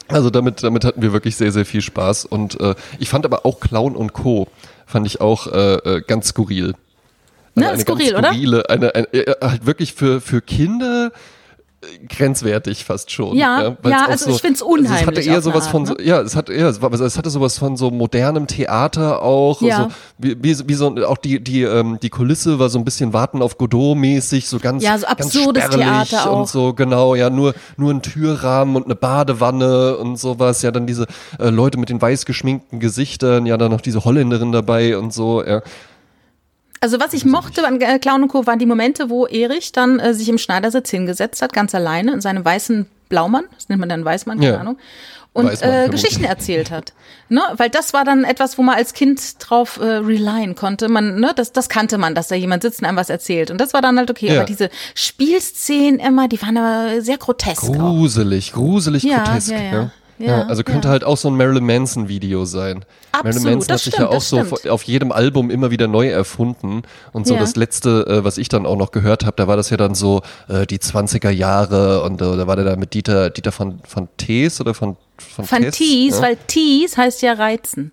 Also 0.09 0.29
damit, 0.29 0.63
damit 0.63 0.85
hatten 0.85 1.01
wir 1.01 1.13
wirklich 1.13 1.35
sehr, 1.35 1.51
sehr 1.51 1.65
viel 1.65 1.81
Spaß. 1.81 2.25
Und 2.25 2.59
äh, 2.59 2.75
ich 2.99 3.09
fand 3.09 3.25
aber 3.25 3.45
auch 3.45 3.59
Clown 3.59 3.95
und 3.95 4.13
Co. 4.13 4.47
fand 4.85 5.07
ich 5.07 5.21
auch 5.21 5.47
äh, 5.47 5.75
äh, 5.75 6.01
ganz 6.01 6.29
skurril. 6.29 6.73
Ne, 7.55 7.69
eine 7.69 7.79
skurril, 7.79 8.11
ganz 8.13 8.19
oder? 8.19 8.27
skurrile, 8.29 8.69
Eine, 8.69 8.95
eine, 8.95 9.13
äh, 9.13 9.35
halt 9.41 9.65
wirklich 9.65 9.93
für, 9.93 10.21
für 10.21 10.41
Kinder 10.41 11.07
äh, 11.07 11.11
grenzwertig 12.07 12.83
fast 12.83 13.11
schon. 13.11 13.37
Ja, 13.37 13.75
ja, 13.83 14.05
auch 14.05 14.09
also 14.09 14.29
ich 14.31 14.41
find's 14.41 14.61
Also 14.61 14.75
es 14.83 14.89
hatte 14.89 15.01
unheimlich 15.01 15.27
eher 15.27 15.41
sowas 15.41 15.63
Art, 15.65 15.71
von, 15.71 15.83
ne? 15.83 15.87
so, 15.87 16.03
ja, 16.03 16.21
es 16.21 16.35
hatte, 16.35 16.53
ja, 16.53 16.67
es, 16.67 16.81
war, 16.81 16.91
es 16.91 17.17
hatte 17.17 17.29
sowas 17.29 17.57
von 17.57 17.77
so 17.77 17.89
modernem 17.89 18.47
Theater 18.47 19.21
auch. 19.21 19.61
Ja. 19.61 19.83
So, 19.83 19.87
wie, 20.17 20.43
wie, 20.43 20.67
wie 20.67 20.73
so, 20.73 20.95
auch 21.05 21.17
die, 21.17 21.41
die, 21.41 21.63
ähm, 21.63 21.97
die 22.01 22.09
Kulisse 22.09 22.59
war 22.59 22.69
so 22.69 22.79
ein 22.79 22.85
bisschen 22.85 23.13
Warten 23.13 23.41
auf 23.41 23.57
Godot 23.57 23.97
mäßig, 23.97 24.47
so 24.49 24.59
ganz, 24.59 24.83
Ja, 24.83 24.97
so 24.97 25.05
ganz 25.05 25.21
absurdes 25.21 25.63
sperrig 25.63 26.09
Theater 26.09 26.31
und 26.31 26.41
auch. 26.41 26.47
so, 26.47 26.73
genau, 26.73 27.15
ja, 27.15 27.29
nur, 27.29 27.53
nur 27.77 27.91
ein 27.93 28.01
Türrahmen 28.01 28.75
und 28.75 28.85
eine 28.85 28.95
Badewanne 28.95 29.97
und 29.97 30.17
sowas, 30.17 30.61
ja, 30.61 30.71
dann 30.71 30.85
diese 30.85 31.07
äh, 31.39 31.49
Leute 31.49 31.77
mit 31.77 31.89
den 31.89 32.01
weiß 32.01 32.25
geschminkten 32.25 32.79
Gesichtern, 32.79 33.45
ja, 33.45 33.57
dann 33.57 33.71
noch 33.71 33.81
diese 33.81 34.03
Holländerin 34.03 34.51
dabei 34.51 34.97
und 34.97 35.13
so, 35.13 35.43
ja. 35.43 35.61
Also 36.81 36.99
was 36.99 37.13
ich 37.13 37.25
mochte 37.25 37.65
an 37.67 37.79
äh, 37.81 37.99
Clown 37.99 38.23
und 38.23 38.29
Co. 38.29 38.45
waren 38.47 38.59
die 38.59 38.65
Momente, 38.65 39.09
wo 39.09 39.25
Erich 39.27 39.71
dann 39.71 39.99
äh, 39.99 40.13
sich 40.13 40.29
im 40.29 40.37
Schneidersitz 40.37 40.89
hingesetzt 40.89 41.41
hat, 41.41 41.51
ganz 41.53 41.75
alleine 41.75 42.13
in 42.13 42.21
seinem 42.21 42.45
weißen 42.45 42.85
Blaumann, 43.09 43.43
das 43.55 43.69
nennt 43.69 43.79
man 43.79 43.89
dann 43.89 44.05
Weißmann, 44.05 44.39
keine 44.39 44.51
Ja. 44.53 44.59
Ahnung, 44.59 44.77
und 45.33 45.45
Weißmann, 45.47 45.87
äh. 45.87 45.89
Geschichten 45.89 46.23
erzählt 46.23 46.71
hat. 46.71 46.93
Ne? 47.27 47.41
Weil 47.57 47.69
das 47.69 47.93
war 47.93 48.03
dann 48.05 48.23
etwas, 48.23 48.57
wo 48.57 48.61
man 48.63 48.75
als 48.75 48.93
Kind 48.93 49.21
drauf 49.39 49.77
äh, 49.81 49.83
relyen 49.85 50.55
konnte. 50.55 50.89
Man, 50.89 51.19
ne? 51.19 51.33
das, 51.35 51.51
das 51.51 51.69
kannte 51.69 51.97
man, 51.97 52.15
dass 52.15 52.29
da 52.29 52.35
jemand 52.35 52.63
sitzt 52.63 52.81
und 52.81 52.87
einem 52.87 52.97
was 52.97 53.09
erzählt. 53.09 53.51
Und 53.51 53.59
das 53.61 53.73
war 53.73 53.81
dann 53.81 53.97
halt 53.97 54.09
okay. 54.09 54.27
Ja. 54.27 54.37
Aber 54.37 54.45
diese 54.45 54.69
Spielszenen 54.95 55.99
immer, 55.99 56.27
die 56.27 56.41
waren 56.41 56.57
aber 56.57 57.01
sehr 57.01 57.17
grotesk 57.17 57.63
auch. 57.63 57.73
Gruselig, 57.77 58.53
gruselig 58.53 59.03
Ja, 59.03 59.23
grotesk. 59.23 59.51
ja, 59.51 59.61
Ja, 59.61 59.91
ja. 60.19 60.25
ja. 60.25 60.37
Ja, 60.39 60.47
also 60.47 60.63
könnte 60.63 60.87
ja. 60.87 60.91
halt 60.91 61.03
auch 61.03 61.17
so 61.17 61.29
ein 61.29 61.35
Marilyn 61.35 61.65
Manson 61.65 62.07
Video 62.07 62.45
sein. 62.45 62.85
Marilyn 63.13 63.29
Absolut, 63.29 63.43
Manson 63.51 63.67
das 63.67 63.69
hat 63.69 63.79
sich 63.83 63.93
stimmt, 63.93 64.11
ja 64.11 64.17
auch 64.17 64.21
so 64.21 64.43
stimmt. 64.45 64.69
auf 64.69 64.83
jedem 64.83 65.11
Album 65.11 65.49
immer 65.49 65.71
wieder 65.71 65.87
neu 65.87 66.09
erfunden. 66.09 66.83
Und 67.13 67.25
so 67.25 67.33
Ja. 67.33 67.39
das 67.39 67.55
letzte, 67.55 68.05
äh, 68.07 68.23
was 68.23 68.37
ich 68.37 68.49
dann 68.49 68.65
auch 68.65 68.75
noch 68.77 68.91
gehört 68.91 69.25
habe, 69.25 69.35
da 69.37 69.47
war 69.47 69.57
das 69.57 69.69
ja 69.69 69.77
dann 69.77 69.95
so 69.95 70.21
äh, 70.47 70.65
die 70.67 70.77
20er 70.79 71.29
Jahre 71.29 72.03
und 72.03 72.21
äh, 72.21 72.37
da 72.37 72.45
war 72.47 72.55
der 72.55 72.65
da 72.65 72.75
mit 72.75 72.93
Dieter, 72.93 73.29
Dieter 73.29 73.51
von, 73.51 73.79
von 73.87 74.07
Tees 74.17 74.59
oder 74.61 74.73
von, 74.73 74.97
von, 75.17 75.45
Von 75.45 75.61
Tess, 75.61 75.75
Tease, 75.77 76.17
ja? 76.17 76.23
weil 76.23 76.37
Tease 76.47 76.97
heißt 76.97 77.21
ja 77.21 77.33
reizen. 77.33 77.91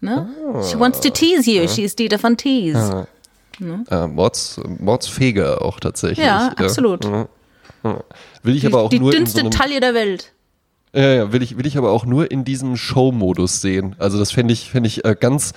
Ne? 0.00 0.28
She 0.62 0.78
wants 0.78 1.00
to 1.00 1.10
tease 1.10 1.50
you, 1.50 1.68
she's 1.68 1.94
Dieter 1.94 2.18
von 2.18 2.36
Tease. 2.36 3.06
Äh, 3.90 4.06
Mords, 4.06 4.58
Mordsfeger 4.78 5.62
auch 5.62 5.80
tatsächlich. 5.80 6.24
Ja, 6.24 6.52
absolut. 6.56 7.04
Ja. 7.04 7.28
Ja. 7.84 8.00
Will 8.42 8.54
ich 8.54 8.62
Die, 8.62 8.66
aber 8.66 8.80
auch 8.80 8.90
die 8.90 8.98
nur 8.98 9.12
in 9.12 9.18
dünnste 9.18 9.40
so 9.40 9.46
einem, 9.46 9.50
Taille 9.50 9.80
der 9.80 9.94
Welt. 9.94 10.32
Ja, 10.92 11.08
ja, 11.14 11.32
will 11.32 11.42
ich, 11.42 11.56
will 11.56 11.66
ich 11.66 11.78
aber 11.78 11.90
auch 11.92 12.04
nur 12.04 12.30
in 12.30 12.44
diesem 12.44 12.76
Show-Modus 12.76 13.60
sehen. 13.60 13.94
Also 13.98 14.18
das 14.18 14.32
fände 14.32 14.52
ich, 14.52 14.70
fände 14.70 14.88
ich 14.88 15.04
äh, 15.04 15.14
ganz, 15.18 15.52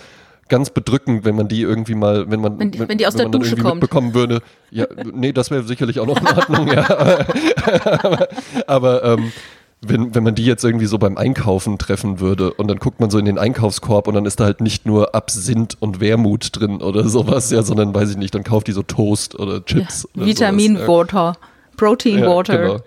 ganz 0.48 0.70
bedrückend, 0.70 1.26
wenn 1.26 1.36
man 1.36 1.48
die 1.48 1.62
irgendwie 1.62 1.96
mal, 1.96 2.30
wenn 2.30 2.40
man, 2.42 2.60
Wenn 2.60 2.70
die- 2.72 2.80
wenn 2.88 2.98
die 2.98 3.08
aus 3.08 3.16
der 3.16 3.26
man 3.26 3.32
dann 3.32 3.42
Dusche 3.42 3.56
kommt. 3.56 3.76
mitbekommen 3.82 4.14
würde. 4.14 4.42
Ja, 4.70 4.86
nee, 5.12 5.32
das 5.34 5.50
wäre 5.50 5.64
sicherlich 5.64 6.00
auch 6.00 6.06
noch 6.06 6.20
in 6.22 6.28
Ordnung, 6.28 6.68
ja. 6.68 6.86
Aber, 8.04 8.28
aber 8.68 9.04
ähm, 9.04 9.32
wenn, 9.82 10.16
wenn 10.16 10.24
man 10.24 10.36
die 10.36 10.46
jetzt 10.46 10.64
irgendwie 10.64 10.86
so 10.86 10.98
beim 10.98 11.18
Einkaufen 11.18 11.78
treffen 11.78 12.20
würde 12.20 12.54
und 12.54 12.68
dann 12.70 12.78
guckt 12.78 13.00
man 13.00 13.10
so 13.10 13.18
in 13.18 13.26
den 13.26 13.38
Einkaufskorb 13.38 14.08
und 14.08 14.14
dann 14.14 14.26
ist 14.26 14.40
da 14.40 14.46
halt 14.46 14.62
nicht 14.62 14.86
nur 14.86 15.14
Absinth 15.16 15.76
und 15.80 16.00
Wermut 16.00 16.50
drin 16.58 16.82
oder 16.82 17.08
sowas, 17.10 17.52
ja, 17.52 17.64
sondern 17.64 17.94
weiß 17.94 18.12
ich 18.12 18.18
nicht, 18.18 18.34
dann 18.36 18.44
kauft 18.44 18.68
die 18.68 18.72
so 18.72 18.84
Toast 18.84 19.38
oder 19.38 19.64
Chips. 19.66 20.06
oder 20.06 20.12
sowas, 20.14 20.16
ja. 20.16 20.26
Vitaminwater, 20.26 21.38
Proteinwater. 21.76 22.54
Ja, 22.54 22.62
genau. 22.74 22.84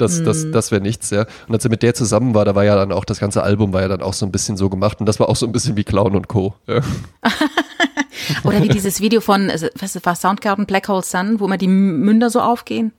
Das, 0.00 0.22
das, 0.22 0.44
Mhm. 0.44 0.52
das 0.52 0.70
wäre 0.70 0.80
nichts, 0.80 1.10
ja. 1.10 1.26
Und 1.48 1.54
als 1.54 1.64
er 1.64 1.70
mit 1.70 1.82
der 1.82 1.94
zusammen 1.94 2.34
war, 2.34 2.44
da 2.44 2.54
war 2.54 2.64
ja 2.64 2.76
dann 2.76 2.92
auch 2.92 3.04
das 3.04 3.20
ganze 3.20 3.42
Album 3.42 3.72
war 3.72 3.82
ja 3.82 3.88
dann 3.88 4.02
auch 4.02 4.14
so 4.14 4.24
ein 4.26 4.32
bisschen 4.32 4.56
so 4.56 4.68
gemacht 4.70 5.00
und 5.00 5.06
das 5.06 5.20
war 5.20 5.28
auch 5.28 5.36
so 5.36 5.46
ein 5.46 5.52
bisschen 5.52 5.76
wie 5.76 5.84
Clown 5.84 6.14
und 6.16 6.28
Co. 6.28 6.54
Ja. 6.66 6.80
Oder 8.44 8.62
wie 8.62 8.68
dieses 8.68 9.00
Video 9.00 9.20
von, 9.20 9.48
was 9.48 10.04
war 10.04 10.14
Soundgarden 10.14 10.66
Black 10.66 10.88
Hole 10.88 11.02
Sun, 11.02 11.40
wo 11.40 11.46
immer 11.46 11.56
die 11.58 11.68
Münder 11.68 12.30
so 12.30 12.40
aufgehen. 12.40 12.92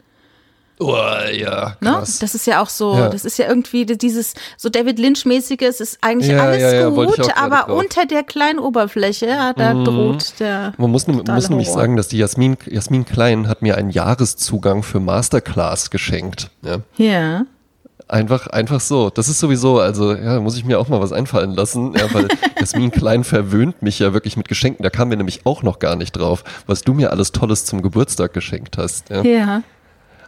Oh, 0.83 0.95
ja, 1.31 1.75
Ne? 1.79 1.91
krass. 1.91 2.17
Das 2.19 2.33
ist 2.33 2.47
ja 2.47 2.61
auch 2.61 2.69
so, 2.69 2.95
Ja. 2.95 3.09
das 3.09 3.23
ist 3.23 3.37
ja 3.37 3.47
irgendwie 3.47 3.85
dieses 3.85 4.33
so 4.57 4.67
David 4.69 4.97
Lynch-mäßige, 4.97 5.61
es 5.61 5.79
ist 5.79 5.99
eigentlich 6.01 6.31
Ja, 6.31 6.39
alles 6.43 6.61
ja, 6.73 6.89
gut, 6.89 7.19
aber 7.37 7.57
drauf. 7.57 7.67
Mhm. 7.67 7.73
unter 7.75 8.05
der 8.07 8.23
kleinen 8.23 8.57
Oberfläche, 8.59 9.53
da 9.55 9.73
droht 9.75 10.33
der. 10.39 10.73
Man 10.77 10.89
muss, 10.89 11.05
muss 11.07 11.49
nämlich 11.49 11.69
sagen, 11.69 11.97
dass 11.97 12.07
die 12.07 12.17
Jasmin, 12.17 12.57
Jasmin 12.65 13.05
Klein 13.05 13.47
hat 13.47 13.61
mir 13.61 13.77
einen 13.77 13.91
Jahreszugang 13.91 14.81
für 14.83 14.99
Masterclass 14.99 15.91
geschenkt. 15.91 16.49
Ja. 16.63 16.77
Ja. 16.97 17.45
Einfach, 18.07 18.47
einfach 18.47 18.81
so. 18.81 19.09
Das 19.09 19.29
ist 19.29 19.39
sowieso, 19.39 19.79
also 19.79 20.13
ja, 20.13 20.39
muss 20.41 20.57
ich 20.57 20.65
mir 20.65 20.79
auch 20.79 20.89
mal 20.89 20.99
was 20.99 21.13
einfallen 21.13 21.51
lassen, 21.51 21.93
ja, 21.95 22.13
weil 22.13 22.27
Jasmin 22.59 22.91
Klein 22.91 23.23
verwöhnt 23.23 23.81
mich 23.81 23.99
ja 23.99 24.11
wirklich 24.13 24.35
mit 24.35 24.49
Geschenken. 24.49 24.83
Da 24.83 24.89
kamen 24.89 25.11
wir 25.11 25.17
nämlich 25.17 25.45
auch 25.45 25.63
noch 25.63 25.79
gar 25.79 25.95
nicht 25.95 26.11
drauf, 26.13 26.43
was 26.67 26.81
du 26.81 26.93
mir 26.93 27.11
alles 27.11 27.31
Tolles 27.31 27.63
zum 27.65 27.81
Geburtstag 27.81 28.33
geschenkt 28.33 28.77
hast. 28.77 29.09
Ja. 29.11 29.21
Ja. 29.21 29.63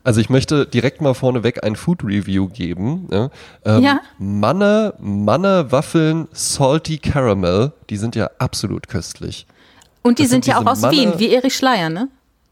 Also 0.03 0.19
ich 0.19 0.29
möchte 0.29 0.65
direkt 0.65 1.01
mal 1.01 1.13
vorneweg 1.13 1.63
ein 1.63 1.75
Food 1.75 2.03
Review 2.03 2.47
geben. 2.49 3.07
Ja. 3.11 3.29
Ähm, 3.65 3.83
Ja. 3.83 4.01
Manna, 4.19 4.93
Manna 4.99 5.71
Waffeln 5.71 6.27
Salty 6.33 6.97
Caramel, 6.97 7.71
die 7.89 7.97
sind 7.97 8.15
ja 8.15 8.29
absolut 8.37 8.87
köstlich. 8.89 9.45
Und 10.01 10.19
die 10.19 10.23
sind 10.23 10.43
sind 10.43 10.47
ja 10.47 10.59
auch 10.61 10.65
aus 10.65 10.81
Manne- 10.81 10.97
Wien, 10.97 11.13
wie 11.17 11.29
Erich 11.33 11.55
Schleier, 11.55 11.89
ne? 11.89 12.09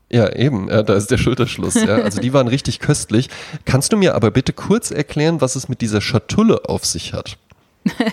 Ja, 0.09 0.33
eben, 0.35 0.67
ja, 0.69 0.83
da 0.83 0.93
ist 0.93 1.09
der 1.11 1.17
Schulterschluss. 1.17 1.75
Ja. 1.75 1.95
Also 1.95 2.19
die 2.21 2.33
waren 2.33 2.47
richtig 2.49 2.79
köstlich. 2.79 3.29
Kannst 3.65 3.93
du 3.93 3.97
mir 3.97 4.13
aber 4.15 4.31
bitte 4.31 4.51
kurz 4.53 4.91
erklären, 4.91 5.39
was 5.41 5.55
es 5.55 5.69
mit 5.69 5.79
dieser 5.81 6.01
Schatulle 6.01 6.65
auf 6.69 6.85
sich 6.85 7.13
hat? 7.13 7.37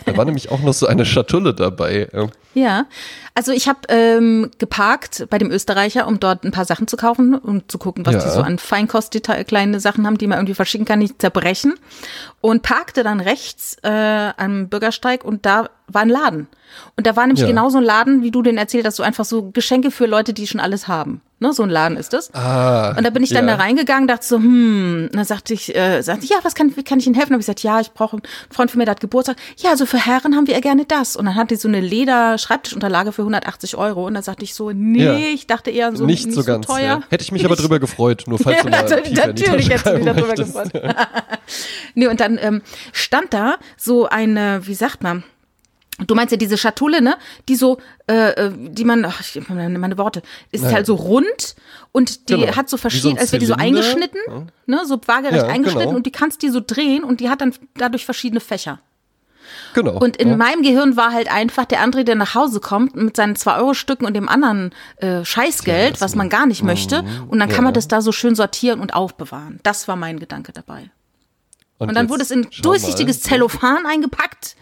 Da 0.07 0.17
war 0.17 0.25
nämlich 0.25 0.51
auch 0.51 0.61
noch 0.61 0.73
so 0.73 0.87
eine 0.87 1.05
Schatulle 1.05 1.53
dabei. 1.55 2.09
Ja. 2.55 2.87
Also 3.35 3.53
ich 3.53 3.69
habe 3.69 3.81
ähm, 3.89 4.51
geparkt 4.59 5.27
bei 5.31 5.39
dem 5.39 5.51
Österreicher, 5.51 6.07
um 6.07 6.19
dort 6.21 6.45
ein 6.45 6.51
paar 6.53 6.65
Sachen 6.65 6.89
zu 6.89 6.97
kaufen 6.97 7.35
und 7.35 7.71
zu 7.71 7.79
gucken, 7.79 8.05
was 8.07 8.15
Ja. 8.15 8.25
die 8.25 8.31
so 8.31 8.41
an 8.41 8.59
Feinkost 8.59 9.13
kleine 9.45 9.79
Sachen 9.81 10.07
haben, 10.07 10.19
die 10.19 10.27
man 10.27 10.39
irgendwie 10.39 10.55
verschicken 10.55 10.87
kann, 10.87 10.99
nicht 10.99 11.21
zerbrechen. 11.21 11.75
Und 12.41 12.63
parkte 12.63 13.03
dann 13.03 13.21
rechts 13.21 13.77
äh, 13.83 14.33
am 14.37 14.69
Bürgersteig 14.69 15.25
und 15.25 15.45
da 15.47 15.69
war 15.89 16.03
ein 16.03 16.09
Laden. 16.09 16.47
Und 16.97 17.07
da 17.07 17.17
war 17.17 17.27
nämlich 17.27 17.41
Ja. 17.41 17.47
genau 17.49 17.71
so 17.71 17.79
ein 17.79 17.85
Laden, 17.85 18.23
wie 18.23 18.31
du 18.31 18.43
den 18.43 18.59
erzählt 18.59 18.85
hast, 18.87 18.97
so 18.97 19.03
einfach 19.03 19.25
so 19.25 19.51
Geschenke 19.51 19.91
für 19.91 20.07
Leute, 20.07 20.33
die 20.35 20.47
schon 20.47 20.61
alles 20.61 20.87
haben. 20.87 21.23
Ne, 21.41 21.53
so 21.53 21.63
ein 21.63 21.71
Laden 21.71 21.97
ist 21.97 22.13
das. 22.13 22.35
Ah, 22.35 22.95
Und 22.97 23.05
da 23.05 23.11
bin 23.11 23.23
ich 23.23 23.31
dann 23.31 23.47
ja. 23.47 23.57
da 23.57 23.63
reingegangen, 23.63 24.09
dachte 24.09 24.27
so, 24.27 24.37
hm, 24.37 25.05
und 25.11 25.17
dann 25.17 25.25
sagte 25.25 25.55
ich, 25.55 25.75
äh, 25.75 26.03
sagte 26.03 26.25
ich, 26.25 26.31
ja, 26.31 26.39
was 26.43 26.55
kann, 26.57 26.77
wie 26.77 26.83
kann 26.83 26.99
ich 26.99 27.07
Ihnen 27.07 27.15
helfen? 27.15 27.31
Habe 27.33 27.41
ich 27.41 27.47
gesagt, 27.47 27.63
ja, 27.63 27.81
ich 27.81 27.93
brauche 27.93 28.17
einen 28.17 28.23
Freund 28.51 28.73
von 28.73 28.79
mir, 28.79 28.87
der 28.87 28.93
hat 28.93 29.01
Geburtstag. 29.01 29.37
Ja, 29.57 29.71
also 29.71 29.87
für 29.87 30.05
Herren 30.05 30.35
haben 30.35 30.47
wir 30.49 30.55
eher 30.55 30.61
gerne 30.61 30.85
das. 30.85 31.15
Und 31.17 31.27
dann 31.27 31.37
hat 31.37 31.51
die 31.53 31.57
so 31.57 31.69
eine 31.69 31.81
Leder-Schreibtischunterlage 31.81 33.13
für 33.13 33.23
180 33.23 33.77
Euro. 33.77 34.05
Und 34.07 34.15
dann 34.15 34.25
sagte 34.25 34.45
ich 34.45 34.55
so, 34.55 34.73
nee, 34.73 35.05
Ja. 35.05 35.15
ich 35.17 35.47
dachte 35.47 35.71
eher 35.71 35.95
so 35.97 36.07
nicht, 36.07 36.31
so 36.33 36.43
ganz. 36.43 36.67
teuer. 36.67 36.81
Ja. 36.81 37.03
Hätte 37.09 37.23
ich 37.23 37.31
mich 37.33 37.45
aber 37.45 37.55
drüber 37.57 37.79
gefreut, 37.79 38.25
nur 38.27 38.39
falls 38.41 38.61
du 38.63 38.69
mal 38.69 38.89
Ja, 38.91 38.97
in 38.97 39.05
die 39.05 39.15
natürlich 39.15 39.69
Tasche 39.69 39.71
hättest 39.71 39.87
du 39.87 39.91
greifen 39.93 40.07
darüber 40.07 40.35
gefreut. 40.35 40.73
nee, 41.95 42.09
und 42.09 42.21
dann 42.21 42.39
ähm, 42.43 42.63
stand 42.93 43.33
da 43.33 43.57
so 43.77 44.09
eine, 44.09 44.67
wie 44.67 44.75
sagt 44.75 45.03
man, 45.03 45.23
Du 46.07 46.15
meinst 46.15 46.31
ja 46.31 46.39
diese 46.39 46.57
Schatulle, 46.57 47.03
ne? 47.03 47.17
Die 47.49 47.57
so, 47.57 47.79
äh, 48.09 48.31
äh, 48.31 48.53
die 48.57 48.85
man, 48.85 49.05
ach, 49.05 49.21
ich 49.21 49.49
meine, 49.49 49.79
meine 49.79 49.99
Worte, 49.99 50.23
ist 50.53 50.65
Ja. 50.65 50.71
halt 50.73 50.87
so 50.87 50.95
rund 50.95 51.57
und 51.93 52.29
die 52.29 52.35
Genau. 52.37 52.55
hat 52.57 52.69
so 52.71 52.77
so 52.77 52.81
verschieden, 52.83 53.17
ein 53.17 53.19
als 53.19 53.33
wäre 53.33 53.41
die 53.41 53.47
so 53.47 53.55
eingeschnitten, 53.55 54.21
ne? 54.67 54.81
So 54.87 55.01
waagerecht 55.07 55.43
Ja, 55.45 55.49
eingeschnitten 55.49 55.87
genau. 55.89 55.97
und 55.97 56.07
die 56.07 56.13
kannst 56.13 56.43
die 56.43 56.51
so 56.51 56.61
drehen 56.65 57.03
und 57.03 57.19
die 57.21 57.29
hat 57.29 57.41
dann 57.41 57.53
dadurch 57.77 58.05
verschiedene 58.05 58.41
Fächer. 58.41 58.79
Genau. 59.75 59.99
Und 59.99 60.17
in 60.19 60.29
ja. 60.29 60.37
meinem 60.37 60.63
Gehirn 60.63 60.97
war 60.97 61.13
halt 61.13 61.33
einfach 61.33 61.65
der 61.65 61.81
André, 61.85 62.05
der 62.05 62.15
nach 62.15 62.35
Hause 62.35 62.61
kommt 62.61 62.95
mit 62.97 63.17
seinen 63.17 63.35
2-Euro-Stücken 63.35 64.07
und 64.07 64.15
dem 64.15 64.29
anderen 64.29 64.73
äh, 64.99 65.25
Scheißgeld, 65.25 66.01
was 66.01 66.15
man 66.15 66.29
gar 66.29 66.47
nicht 66.47 66.63
möchte. 66.63 67.03
Und 67.29 67.39
dann 67.39 67.49
kann 67.49 67.65
man 67.65 67.65
Mhm. 67.65 67.69
Ja. 67.69 67.73
das 67.73 67.89
da 67.89 68.03
so 68.03 68.13
schön 68.13 68.35
sortieren 68.35 68.79
und 68.81 68.95
aufbewahren. 68.95 69.59
Das 69.63 69.89
war 69.89 69.97
mein 69.97 70.19
Gedanke 70.21 70.53
dabei. 70.53 70.91
Und 71.79 71.95
dann 71.95 72.05
jetzt 72.07 72.11
wurde 72.11 72.23
es 72.23 72.31
in 72.31 72.47
durchsichtiges. 72.63 73.21
Zellophan 73.23 73.87
eingepackt, 73.87 74.57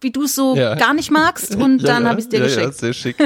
wie 0.00 0.10
du 0.10 0.24
es 0.24 0.34
so 0.34 0.56
Ja. 0.56 0.74
gar 0.74 0.94
nicht 0.94 1.10
magst. 1.10 1.54
Und 1.54 1.82
Ja, 1.82 1.88
dann 1.88 2.02
ja, 2.04 2.08
habe 2.10 2.20
ich 2.20 2.24
es 2.26 2.28
dir 2.30 2.38
ja, 2.38 2.44
geschickt. 2.44 2.64
Ja, 2.66 2.72
sehr 2.72 2.92
schick. 2.92 3.16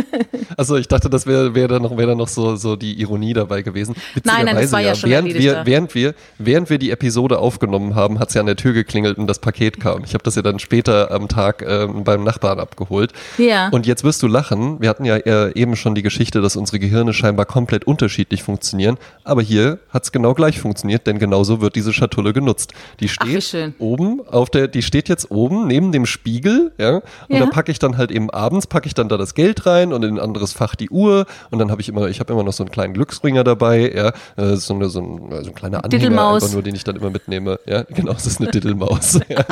Also 0.57 0.77
ich 0.77 0.89
dachte, 0.89 1.09
das 1.11 1.27
wäre 1.27 1.55
wär 1.55 1.69
da 1.69 1.79
noch, 1.79 1.97
wär 1.97 2.07
da 2.07 2.15
noch 2.15 2.29
so, 2.29 2.57
so 2.57 2.77
die 2.77 3.01
Ironie 3.01 3.33
dabei 3.33 3.63
gewesen. 3.63 3.95
Nein, 4.25 4.47
nein, 4.47 4.57
das 4.57 4.73
war 4.73 4.81
ja 4.81 4.95
schon 4.95 5.11
während 5.11 5.35
wir, 5.35 5.63
während 5.65 5.95
wir, 5.95 6.15
während 6.39 6.71
wir 6.71 6.79
die 6.79 6.91
Episode 6.91 7.39
aufgenommen 7.39 7.95
haben, 7.95 8.19
hat 8.19 8.29
es 8.29 8.35
ja 8.35 8.41
an 8.41 8.47
der 8.47 8.57
Tür 8.57 8.73
geklingelt 8.73 9.19
und 9.19 9.27
das 9.27 9.39
Paket 9.39 9.81
kam. 9.81 10.05
Ich 10.05 10.15
habe 10.15 10.23
das 10.25 10.35
ja 10.37 10.43
dann 10.43 10.59
später 10.59 11.11
am 11.11 11.29
Tag 11.29 11.65
ähm, 11.67 12.05
beim 12.05 12.25
Nachbarn 12.25 12.61
abgeholt. 12.61 13.13
Ja. 13.39 13.69
Und 13.71 13.87
jetzt 13.87 14.05
wirst 14.05 14.23
du 14.23 14.27
lachen. 14.27 14.81
Wir 14.81 14.89
hatten 14.89 15.05
ja 15.05 15.17
äh, 15.17 15.53
eben 15.59 15.77
schon 15.77 15.95
die 15.95 16.03
Geschichte, 16.03 16.41
dass 16.41 16.57
unsere 16.57 16.79
Gehirne 16.79 17.13
scheinbar 17.13 17.47
komplett 17.47 17.87
unterschiedlich 17.87 18.43
funktionieren. 18.43 18.99
Aber 19.25 19.43
hier 19.43 19.79
hat 19.91 20.05
es 20.05 20.13
genau 20.13 20.35
gleich 20.35 20.61
funktioniert, 20.61 21.07
denn 21.07 21.19
genauso 21.19 21.61
wird 21.61 21.77
diese 21.77 21.93
Schatulle 21.93 22.33
genutzt. 22.33 22.73
Die 23.01 23.09
Ach, 23.09 23.27
steht 23.27 23.45
schön. 23.45 23.75
oben 23.79 24.21
auf 24.27 24.51
der, 24.51 24.69
die 24.69 24.83
steht 24.83 25.09
jetzt 25.09 25.31
oben 25.31 25.67
neben 25.67 25.93
dem 25.93 26.07
Spiegel, 26.07 26.64
ja. 26.79 26.97
Und 26.97 27.03
Ja. 27.29 27.41
da 27.41 27.47
packe 27.47 27.71
ich 27.73 27.79
dann 27.79 27.97
halt 27.97 28.11
eben 28.11 28.31
abends 28.31 28.67
packe 28.67 28.87
ich 28.87 28.95
dann 28.95 29.09
da 29.09 29.17
das 29.17 29.35
Geld 29.35 29.67
rein 29.67 29.93
und 29.93 30.05
in 30.05 30.15
ein 30.17 30.21
anderes 30.21 30.53
Fach 30.53 30.75
die 30.75 30.91
Uhr 30.91 31.27
und 31.51 31.59
dann 31.59 31.71
habe 31.71 31.81
ich 31.81 31.89
immer, 31.89 32.09
ich 32.09 32.21
habe 32.21 32.33
immer 32.33 32.43
noch 32.43 32.53
so 32.53 32.63
einen 32.63 32.71
kleinen 32.71 32.95
Glücksringer 32.95 33.45
dabei, 33.45 33.93
ja, 33.95 34.13
äh, 34.37 34.57
so 34.57 34.75
eine 34.75 34.89
so 34.89 35.01
ein, 35.01 35.31
so 35.43 35.51
ein 35.51 35.55
kleiner 35.55 35.85
Anhänger, 35.85 36.35
einfach 36.35 36.53
nur, 36.53 36.63
den 36.63 36.75
ich 36.75 36.85
dann 36.85 36.97
immer 36.97 37.11
mitnehme, 37.11 37.59
ja, 37.67 37.83
genau, 37.89 38.13
es 38.13 38.27
ist 38.27 38.41
eine 38.41 38.51
Diddelmaus, 38.51 39.15
ja. 39.29 39.45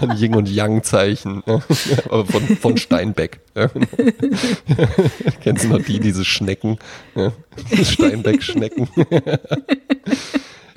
so 0.00 0.08
ein 0.08 0.16
Yin 0.16 0.34
und 0.34 0.48
Yang 0.48 0.82
Zeichen, 0.82 1.42
ja. 1.46 1.60
aber 2.10 2.24
von 2.26 2.42
von 2.56 2.76
Steinbeck. 2.76 3.40
Ja. 3.54 3.68
Kennst 5.42 5.64
du 5.64 5.68
noch 5.68 5.82
die, 5.82 6.00
diese 6.00 6.24
Schnecken, 6.24 6.78
ja. 7.14 7.32
Steinbeck 7.82 8.42
Schnecken. 8.42 8.88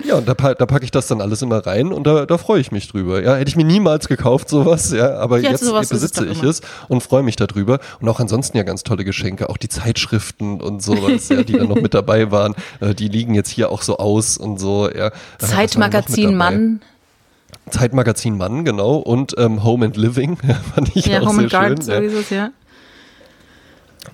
Ja, 0.03 0.15
und 0.15 0.27
da, 0.27 0.33
da 0.33 0.65
packe 0.65 0.83
ich 0.83 0.91
das 0.91 1.07
dann 1.07 1.21
alles 1.21 1.41
immer 1.41 1.65
rein 1.65 1.93
und 1.93 2.05
da, 2.05 2.25
da 2.25 2.37
freue 2.37 2.59
ich 2.59 2.71
mich 2.71 2.87
drüber. 2.89 3.23
Ja, 3.23 3.35
hätte 3.35 3.49
ich 3.49 3.55
mir 3.55 3.63
niemals 3.63 4.07
gekauft, 4.07 4.49
sowas, 4.49 4.91
ja, 4.91 5.15
aber 5.17 5.39
Ja, 5.39 5.51
jetzt 5.51 5.61
ist 5.61 5.71
es 5.71 5.89
besitze 5.89 6.25
doch 6.25 6.31
ich 6.31 6.43
es 6.43 6.61
und 6.89 7.01
freue 7.01 7.23
mich 7.23 7.35
darüber. 7.35 7.79
Und 8.01 8.09
auch 8.09 8.19
ansonsten 8.19 8.57
ja 8.57 8.63
ganz 8.63 8.83
tolle 8.83 9.05
Geschenke, 9.05 9.49
auch 9.49 9.57
die 9.57 9.69
Zeitschriften 9.69 10.61
und 10.61 10.83
sowas, 10.83 11.29
ja, 11.29 11.43
die 11.43 11.53
dann 11.53 11.69
noch 11.69 11.81
mit 11.81 11.93
dabei 11.93 12.31
waren, 12.31 12.53
äh, 12.81 12.93
die 12.93 13.07
liegen 13.07 13.33
jetzt 13.33 13.49
hier 13.49 13.71
auch 13.71 13.81
so 13.81 13.97
aus 13.97 14.37
und 14.37 14.59
so, 14.59 14.89
ja. 14.89 15.11
Zeitmagazin? 15.39 16.35
Mann. 16.35 16.81
Zeitmagazin 17.69 18.37
Mann, 18.37 18.65
genau, 18.65 18.95
und 18.97 19.35
ähm, 19.37 19.63
Home 19.63 19.85
and 19.85 19.95
Living, 19.97 20.37
ja, 20.45 20.55
fand 20.75 20.95
ich 20.95 21.05
Ja, 21.05 21.21
auch 21.21 21.27
Home 21.27 21.47
sehr 21.47 21.61
and 21.61 21.77
Garden 21.77 21.81
schön. 21.81 22.03
Ja. 22.03 22.09
sowieso, 22.09 22.35
ja. 22.35 22.49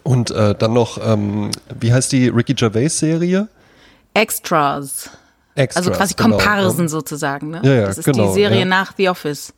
Und 0.03 0.31
äh, 0.31 0.53
dann 0.55 0.73
noch, 0.73 0.99
ähm, 1.03 1.49
wie 1.79 1.91
heißt 1.91 2.11
die 2.11 2.27
Ricky 2.27 2.53
Gervais 2.53 2.89
Serie? 2.89 3.47
Extras. 4.13 5.09
Extras, 5.55 5.87
Also 5.87 5.97
quasi 5.97 6.13
genau, 6.15 6.37
Komparsen 6.37 6.85
ja. 6.85 6.89
sozusagen, 6.89 7.49
ne? 7.49 7.61
Ja, 7.63 7.73
ja, 7.73 7.85
das 7.87 7.97
ist 7.99 8.05
genau, 8.05 8.27
die 8.27 8.33
Serie 8.33 8.59
ja. 8.59 8.65
nach 8.65 8.93
The 8.97 9.09
Office. 9.09 9.53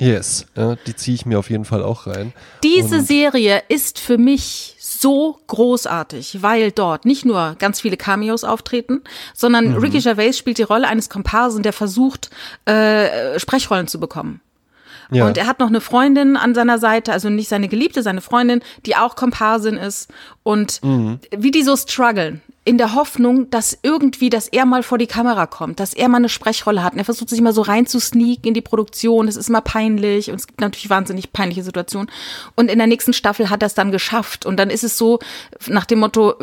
Yes, 0.00 0.46
ja, 0.56 0.76
die 0.86 0.96
ziehe 0.96 1.14
ich 1.14 1.24
mir 1.24 1.38
auf 1.38 1.50
jeden 1.50 1.64
Fall 1.64 1.82
auch 1.82 2.06
rein. 2.06 2.32
Diese 2.62 2.96
Und- 2.98 3.06
Serie 3.06 3.62
ist 3.68 4.00
für 4.00 4.18
mich 4.18 4.76
so 4.80 5.38
großartig, 5.46 6.42
weil 6.42 6.72
dort 6.72 7.04
nicht 7.04 7.24
nur 7.24 7.56
ganz 7.58 7.80
viele 7.80 7.96
Cameos 7.96 8.42
auftreten, 8.42 9.02
sondern 9.34 9.72
Mhm. 9.72 9.76
Ricky 9.78 10.00
Gervais 10.00 10.32
spielt 10.36 10.58
die 10.58 10.62
Rolle 10.62 10.88
eines 10.88 11.08
Komparsen, 11.10 11.62
der 11.62 11.72
versucht, 11.72 12.30
äh, 12.64 13.38
Sprechrollen 13.38 13.86
zu 13.86 14.00
bekommen. 14.00 14.40
Ja. 15.10 15.26
Und 15.26 15.36
er 15.36 15.46
hat 15.46 15.60
noch 15.60 15.68
eine 15.68 15.80
Freundin 15.82 16.36
an 16.36 16.54
seiner 16.54 16.78
Seite, 16.78 17.12
also 17.12 17.28
nicht 17.28 17.48
seine 17.48 17.68
Geliebte, 17.68 18.02
seine 18.02 18.20
Freundin, 18.22 18.62
die 18.86 18.96
auch 18.96 19.14
Komparsin 19.16 19.76
ist. 19.76 20.08
Und 20.42 20.82
Mhm. 20.82 21.20
wie 21.36 21.50
die 21.50 21.62
so 21.62 21.76
strugglen, 21.76 22.40
in 22.66 22.78
der 22.78 22.94
Hoffnung, 22.94 23.50
dass 23.50 23.78
irgendwie, 23.82 24.30
dass 24.30 24.48
er 24.48 24.64
mal 24.64 24.82
vor 24.82 24.96
die 24.96 25.06
Kamera 25.06 25.46
kommt, 25.46 25.80
dass 25.80 25.92
er 25.92 26.08
mal 26.08 26.16
eine 26.16 26.30
Sprechrolle 26.30 26.82
hat. 26.82 26.94
Und 26.94 26.98
er 26.98 27.04
versucht 27.04 27.28
sich 27.28 27.40
mal 27.42 27.52
so 27.52 27.60
reinzusneaken 27.60 28.48
in 28.48 28.54
die 28.54 28.62
Produktion. 28.62 29.28
Es 29.28 29.36
ist 29.36 29.50
immer 29.50 29.60
peinlich 29.60 30.30
und 30.30 30.36
es 30.36 30.46
gibt 30.46 30.60
natürlich 30.60 30.88
wahnsinnig 30.88 31.32
peinliche 31.32 31.62
Situationen. 31.62 32.10
Und 32.54 32.70
in 32.70 32.78
der 32.78 32.86
nächsten 32.86 33.12
Staffel 33.12 33.50
hat 33.50 33.62
er 33.62 33.66
es 33.66 33.74
dann 33.74 33.92
geschafft. 33.92 34.46
Und 34.46 34.56
dann 34.56 34.70
ist 34.70 34.82
es 34.82 34.96
so 34.96 35.18
nach 35.66 35.84
dem 35.84 35.98
Motto, 35.98 36.34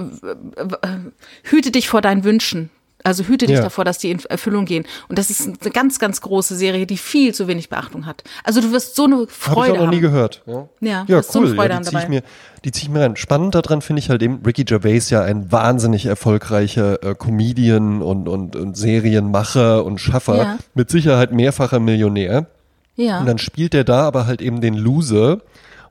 hüte 1.43 1.71
dich 1.71 1.89
vor 1.89 2.01
deinen 2.01 2.23
Wünschen. 2.23 2.69
Also 3.03 3.23
hüte 3.23 3.45
dich 3.47 3.57
Ja. 3.57 3.63
davor, 3.63 3.85
dass 3.85 3.97
die 3.97 4.11
in 4.11 4.19
Erfüllung 4.29 4.65
gehen. 4.65 4.85
Und 5.09 5.17
das 5.17 5.29
ist 5.29 5.41
eine 5.47 5.71
ganz, 5.71 5.99
ganz 5.99 6.21
große 6.21 6.55
Serie, 6.55 6.85
die 6.85 6.97
viel 6.97 7.33
zu 7.33 7.47
wenig 7.47 7.69
Beachtung 7.69 8.05
hat. 8.05 8.23
Also 8.43 8.61
du 8.61 8.71
wirst 8.71 8.95
so 8.95 9.05
eine 9.05 9.15
Habe 9.17 9.27
Freude 9.29 9.73
ich 9.73 9.79
auch 9.79 9.83
noch 9.85 9.89
nie 9.91 9.95
haben. 9.97 10.01
gehört. 10.01 10.43
Ja, 10.45 10.67
Ja, 10.81 11.05
ja 11.07 11.23
so 11.23 11.39
cool. 11.39 11.55
Freude 11.55 11.71
ja, 11.71 11.77
an 11.77 11.83
die 11.83 11.89
ziehe 11.89 11.99
ich, 11.99 12.03
dabei. 12.05 12.09
mir, 12.15 12.23
die 12.63 12.71
zieh 12.71 12.83
ich 12.83 12.89
mir 12.89 13.01
rein. 13.01 13.15
Spannend 13.15 13.55
daran 13.55 13.81
finde 13.81 13.99
ich 14.01 14.09
halt 14.09 14.21
eben, 14.21 14.41
Ricky 14.45 14.63
Gervais 14.63 15.09
ja 15.09 15.21
ein 15.23 15.51
wahnsinnig 15.51 16.05
erfolgreicher 16.05 17.03
äh, 17.03 17.15
Comedian 17.15 18.01
und, 18.01 18.27
und, 18.27 18.55
und 18.55 18.77
Serienmacher 18.77 19.83
und 19.85 19.99
Schaffer. 19.99 20.37
Ja. 20.37 20.57
Mit 20.73 20.89
Sicherheit 20.89 21.31
mehrfacher 21.31 21.79
Millionär. 21.79 22.47
Ja. 22.95 23.19
Und 23.19 23.25
dann 23.25 23.37
spielt 23.37 23.73
er 23.73 23.83
da 23.83 24.01
aber 24.07 24.25
halt 24.27 24.41
eben 24.41 24.61
den 24.61 24.75
Loser. 24.75 25.39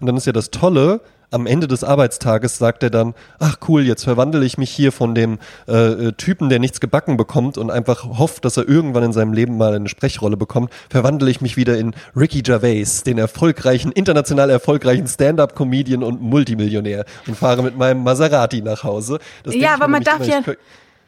Und 0.00 0.06
dann 0.06 0.16
ist 0.16 0.26
ja 0.26 0.32
das 0.32 0.50
Tolle, 0.50 1.00
am 1.30 1.46
Ende 1.46 1.68
des 1.68 1.84
Arbeitstages 1.84 2.58
sagt 2.58 2.82
er 2.82 2.90
dann, 2.90 3.14
ach 3.38 3.56
cool, 3.68 3.82
jetzt 3.82 4.04
verwandle 4.04 4.44
ich 4.44 4.58
mich 4.58 4.70
hier 4.70 4.92
von 4.92 5.14
dem 5.14 5.38
äh, 5.68 5.72
äh, 6.08 6.12
Typen, 6.12 6.48
der 6.48 6.58
nichts 6.58 6.80
gebacken 6.80 7.16
bekommt 7.16 7.58
und 7.58 7.70
einfach 7.70 8.04
hofft, 8.04 8.44
dass 8.44 8.56
er 8.56 8.68
irgendwann 8.68 9.04
in 9.04 9.12
seinem 9.12 9.32
Leben 9.32 9.56
mal 9.56 9.74
eine 9.74 9.88
Sprechrolle 9.88 10.36
bekommt, 10.36 10.70
verwandle 10.88 11.30
ich 11.30 11.40
mich 11.40 11.56
wieder 11.56 11.78
in 11.78 11.94
Ricky 12.16 12.42
Gervais, 12.42 13.02
den 13.04 13.18
erfolgreichen, 13.18 13.92
international 13.92 14.50
erfolgreichen 14.50 15.06
Stand-up-Comedian 15.06 16.02
und 16.02 16.20
Multimillionär 16.20 17.04
und 17.26 17.36
fahre 17.36 17.62
mit 17.62 17.76
meinem 17.76 18.02
Maserati 18.02 18.62
nach 18.62 18.84
Hause. 18.84 19.18
Das 19.44 19.54
Ja, 19.54 19.74
aber 19.74 19.88
man 19.88 20.02
darf 20.02 20.16
immer, 20.16 20.26
ja- 20.26 20.54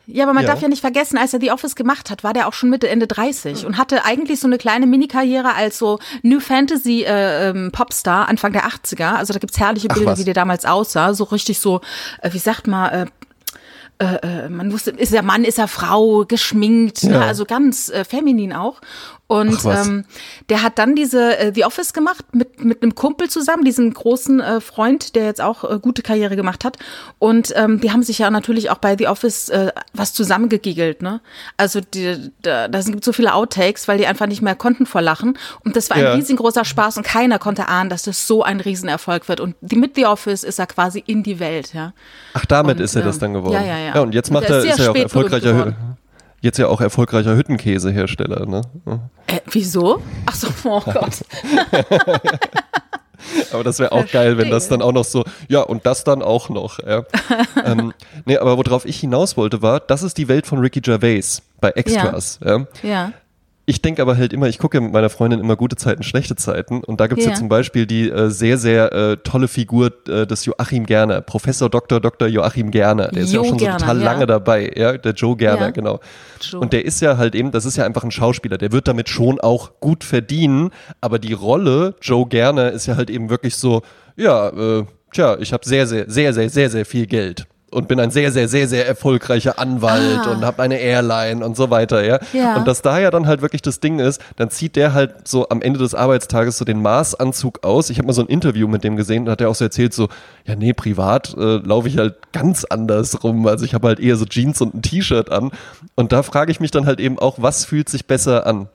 Ja, 0.07 0.25
aber 0.25 0.33
man 0.35 0.43
Ja. 0.45 0.51
darf 0.51 0.61
ja 0.63 0.69
nicht 0.69 0.81
vergessen, 0.81 1.17
als 1.17 1.33
er 1.33 1.41
The 1.41 1.53
Office 1.53 1.77
gemacht 1.77 2.11
hat, 2.11 2.25
war 2.25 2.33
der 2.33 2.49
auch 2.49 2.53
schon 2.53 2.71
Mitte, 2.71 2.89
Ende 2.89 3.07
30 3.07 3.65
und 3.67 3.79
hatte 3.79 4.05
eigentlich 4.05 4.41
so 4.41 4.47
eine 4.49 4.59
kleine 4.59 4.87
Minikarriere 4.87 5.55
als 5.55 5.79
so 5.79 5.99
New 6.23 6.41
Fantasy 6.41 7.03
äh, 7.05 7.51
ähm, 7.51 7.71
Popstar 7.73 8.29
Anfang 8.29 8.53
der 8.53 8.65
80er. 8.67 9.15
Also 9.15 9.33
da 9.33 9.39
gibt's 9.39 9.59
herrliche 9.61 9.89
Ach, 9.91 9.95
Bilder, 9.95 10.13
was. 10.13 10.19
wie 10.19 10.25
der 10.25 10.35
damals 10.35 10.65
aussah. 10.65 11.15
So 11.15 11.25
richtig 11.25 11.61
so, 11.61 11.81
äh, 12.21 12.33
wie 12.33 12.39
sagt 12.39 12.67
man, 12.67 12.91
äh, 12.93 13.07
äh, 14.05 14.47
äh, 14.47 14.49
man 14.49 14.73
wusste, 14.73 14.91
ist 14.91 15.13
er 15.15 15.23
Mann, 15.23 15.45
ist 15.45 15.59
er 15.61 15.69
Frau, 15.69 16.25
geschminkt, 16.27 17.05
ne? 17.05 17.13
Ja. 17.15 17.21
also 17.21 17.45
ganz 17.45 17.89
äh, 17.89 18.05
feminin 18.05 18.53
auch. 18.53 18.81
Und 19.29 19.65
ähm, 19.65 20.05
der 20.49 20.63
hat 20.63 20.79
dann 20.79 20.95
diese 20.97 21.39
äh, 21.39 21.53
The 21.55 21.65
Office 21.65 21.93
gemacht 21.95 22.25
mit 22.35 22.52
mit 22.65 22.83
einem 22.83 22.95
Kumpel 22.95 23.29
zusammen, 23.29 23.65
diesem 23.65 23.93
großen 23.93 24.41
äh, 24.41 24.61
Freund, 24.61 25.15
der 25.15 25.25
jetzt 25.25 25.41
auch 25.41 25.65
äh, 25.65 25.79
gute 25.81 26.03
Karriere 26.03 26.37
gemacht 26.37 26.65
hat. 26.65 26.77
Und 27.19 27.53
ähm, 27.57 27.81
die 27.81 27.91
haben 27.93 28.03
sich 28.03 28.19
ja 28.19 28.31
natürlich 28.31 28.71
auch 28.71 28.79
bei 28.79 28.97
The 28.97 29.09
Office 29.09 29.49
äh, 29.49 29.73
was 29.95 30.13
zusammengegiegelt, 30.13 31.03
ne? 31.03 31.21
Also 31.57 31.81
die, 31.81 32.31
da, 32.43 32.69
da 32.69 32.83
sind 32.83 33.05
so 33.05 33.13
viele 33.13 33.35
Outtakes, 33.35 33.89
weil 33.89 33.99
die 33.99 34.07
einfach 34.07 34.27
nicht 34.27 34.43
mehr 34.43 34.55
konnten 34.55 34.87
vor 34.87 35.03
Lachen. 35.03 35.39
Und 35.65 35.77
das 35.77 35.91
war 35.91 35.97
ein 35.97 36.03
Ja. 36.05 36.15
riesengroßer 36.15 36.65
Spaß 36.65 36.97
und 36.99 37.03
keiner 37.05 37.39
konnte 37.39 37.69
ahnen, 37.69 37.91
dass 37.91 38.03
das 38.03 38.27
so 38.27 38.43
ein 38.43 38.61
Riesenerfolg 38.61 39.29
wird. 39.29 39.41
Und 39.41 39.57
die, 39.61 39.77
mit 39.77 39.95
The 39.97 40.07
Office 40.07 40.43
ist 40.45 40.59
er 40.59 40.67
quasi 40.67 41.03
in 41.07 41.23
die 41.23 41.39
Welt, 41.41 41.75
ja. 41.75 41.93
Ach, 42.35 42.45
damit 42.47 42.79
Und, 42.79 42.85
ist 42.85 42.95
er 42.97 43.03
das 43.03 43.17
ähm, 43.17 43.21
dann 43.21 43.33
geworden. 43.35 43.55
ja, 43.55 43.63
ja, 43.63 43.79
ja. 43.79 43.95
ja 43.95 44.01
und 44.01 44.15
jetzt 44.15 44.29
Und 44.31 44.35
macht 44.35 44.45
er 44.45 44.57
er, 44.57 44.59
ist 44.65 44.71
ist 44.71 44.77
sehr 44.77 44.87
er 44.87 44.91
auch 44.91 44.97
spät 44.97 45.13
berühmt 45.13 45.33
erfolgreicher. 45.33 45.77
Jetzt 46.43 46.59
ja 46.59 46.67
auch 46.67 46.81
erfolgreicher 46.81 47.37
Hüttenkäsehersteller, 47.37 48.47
ne? 48.47 48.63
Äh, 49.27 49.41
wieso? 49.51 50.03
Ach 50.27 50.35
so, 50.35 50.49
oh 50.65 50.81
Gott. 50.81 51.23
Aber 53.53 53.65
das 53.65 53.79
wäre 53.79 53.93
auch 53.93 54.07
geil, 54.09 54.37
wenn 54.37 54.51
das 54.51 54.67
Verstehe. 54.67 54.79
dann 54.79 54.89
auch 54.89 54.93
noch 54.93 55.05
so, 55.05 55.25
ja, 55.49 55.61
und 55.61 55.87
das 55.87 56.05
dann 56.05 56.23
auch 56.23 56.49
noch. 56.49 56.79
Ja. 56.81 57.05
ähm, 57.65 57.93
nee, 58.25 58.37
aber 58.37 58.59
worauf 58.59 58.85
ich 58.85 58.99
hinaus 58.99 59.37
wollte, 59.37 59.63
war, 59.63 59.81
das 59.81 60.03
ist 60.03 60.19
die 60.19 60.29
Welt 60.29 60.47
von 60.47 60.59
Ricky 60.59 60.81
Gervais 60.81 61.43
bei 61.61 61.71
Extras. 61.71 62.41
Ja. 62.45 62.67
Ja. 62.83 63.13
Ich 63.65 63.81
denke 63.81 64.03
aber 64.03 64.17
halt 64.17 64.33
immer, 64.33 64.49
ich 64.49 64.59
gucke 64.59 64.77
ja 64.77 64.81
mit 64.81 64.93
meiner 64.93 65.09
Freundin 65.09 65.39
immer 65.39 65.55
gute 65.55 65.77
Zeiten, 65.77 66.03
schlechte 66.03 66.35
Zeiten. 66.35 66.83
Und 66.83 67.01
da 67.01 67.07
gibt's 67.07 67.25
ja. 67.25 67.31
Ja. 67.31 67.37
zum 67.37 67.49
Beispiel 67.49 67.87
die 67.87 68.11
äh, 68.11 68.29
sehr, 68.29 68.59
sehr 68.59 68.93
äh, 68.93 69.17
tolle 69.19 69.47
Figur 69.47 69.93
äh, 70.09 70.27
des 70.27 70.45
Joachim 70.45 70.85
Gerner, 70.85 71.21
Professor 71.21 71.71
Dr. 71.71 72.01
Dr. 72.01 72.27
Joachim 72.27 72.73
Gerner. 72.73 73.09
Der 73.09 73.23
ist 73.23 73.33
ja 73.33 73.41
auch 73.41 73.45
schon 73.45 73.59
Gerner, 73.59 73.79
so 73.79 73.85
total 73.85 73.99
ja. 73.99 74.05
lange 74.05 74.27
dabei, 74.27 74.73
ja, 74.75 74.99
der 74.99 75.13
Joe 75.13 75.37
Gerner, 75.37 75.67
Ja. 75.67 75.71
genau. 75.71 76.01
Joe. 76.41 76.61
Und 76.61 76.73
der 76.73 76.85
ist 76.85 77.01
ja 77.01 77.19
halt 77.19 77.37
eben, 77.37 77.53
das 77.53 77.65
ist 77.65 77.77
ja 77.77 77.85
einfach 77.85 78.03
ein 78.03 78.11
Schauspieler, 78.11 78.59
der 78.59 78.73
wird 78.73 78.89
damit 78.89 79.09
schon 79.09 79.41
auch 79.41 79.79
gut 79.79 80.03
verdienen, 80.03 80.71
aber 81.01 81.21
die 81.21 81.33
Rolle 81.33 81.95
Joe 82.03 82.27
Gerner 82.27 82.73
ist 82.73 82.87
ja 82.87 82.97
halt 82.97 83.11
eben 83.11 83.31
wirklich 83.31 83.55
so, 83.57 83.83
ja, 84.17 84.49
äh, 84.49 84.85
tja, 85.13 85.37
ich 85.39 85.53
habe 85.53 85.65
sehr, 85.65 85.87
sehr, 85.87 86.11
sehr, 86.11 86.33
sehr, 86.33 86.51
sehr, 86.51 86.69
sehr 86.69 86.85
viel 86.85 87.07
Geld. 87.07 87.47
Und 87.73 87.89
bin 87.89 87.99
ein 87.99 88.11
sehr, 88.11 88.31
sehr, 88.33 88.49
sehr, 88.49 88.69
sehr 88.69 88.87
erfolgreicher 88.87 89.59
Anwalt 89.59 90.21
Ah. 90.27 90.31
und 90.31 90.45
habe 90.45 90.63
eine 90.63 90.79
Airline 90.79 91.43
und 91.45 91.57
so 91.57 91.71
weiter, 91.71 92.05
ja. 92.05 92.19
Ja. 92.35 92.57
Und 92.57 92.69
dass 92.69 92.83
da 92.83 92.99
ja 92.99 93.11
dann 93.11 93.27
halt 93.27 93.41
wirklich 93.41 93.63
das 93.63 93.81
Ding 93.81 93.99
ist, 93.99 94.21
dann 94.37 94.51
zieht 94.51 94.77
der 94.77 94.93
halt 94.93 95.27
so 95.27 95.49
am 95.49 95.63
Ende 95.63 95.79
des 95.79 95.95
Arbeitstages 95.95 96.59
so 96.59 96.67
den 96.67 96.83
Maßanzug 96.83 97.65
aus. 97.65 97.89
Ich 97.89 97.97
habe 97.97 98.07
mal 98.09 98.13
so 98.13 98.21
ein 98.21 98.29
Interview 98.29 98.69
mit 98.69 98.85
dem 98.85 98.97
gesehen, 98.97 99.25
da 99.25 99.33
hat 99.33 99.41
er 99.41 99.49
auch 99.49 99.55
so 99.55 99.65
erzählt, 99.65 99.95
so, 99.95 100.09
ja, 100.45 100.55
nee, 100.55 100.75
privat 100.75 101.35
äh, 101.39 101.57
laufe 101.65 101.89
ich 101.89 101.97
halt 101.97 102.17
ganz 102.33 102.65
anders 102.65 103.25
rum. 103.25 103.47
Also 103.47 103.65
ich 103.65 103.73
habe 103.73 103.89
halt 103.89 104.01
eher 104.01 104.17
so 104.17 104.27
Jeans 104.27 104.61
und 104.61 104.75
ein 104.75 104.83
T-Shirt 104.83 105.31
an. 105.33 105.51
Und 105.95 106.13
da 106.13 106.23
frage 106.23 106.53
ich 106.53 106.61
mich 106.61 106.73
dann 106.73 106.85
halt 106.85 107.01
eben 107.01 107.19
auch, 107.19 107.37
was 107.41 107.65
fühlt 107.65 107.89
sich 107.89 108.07
besser 108.07 108.47
an? 108.47 108.69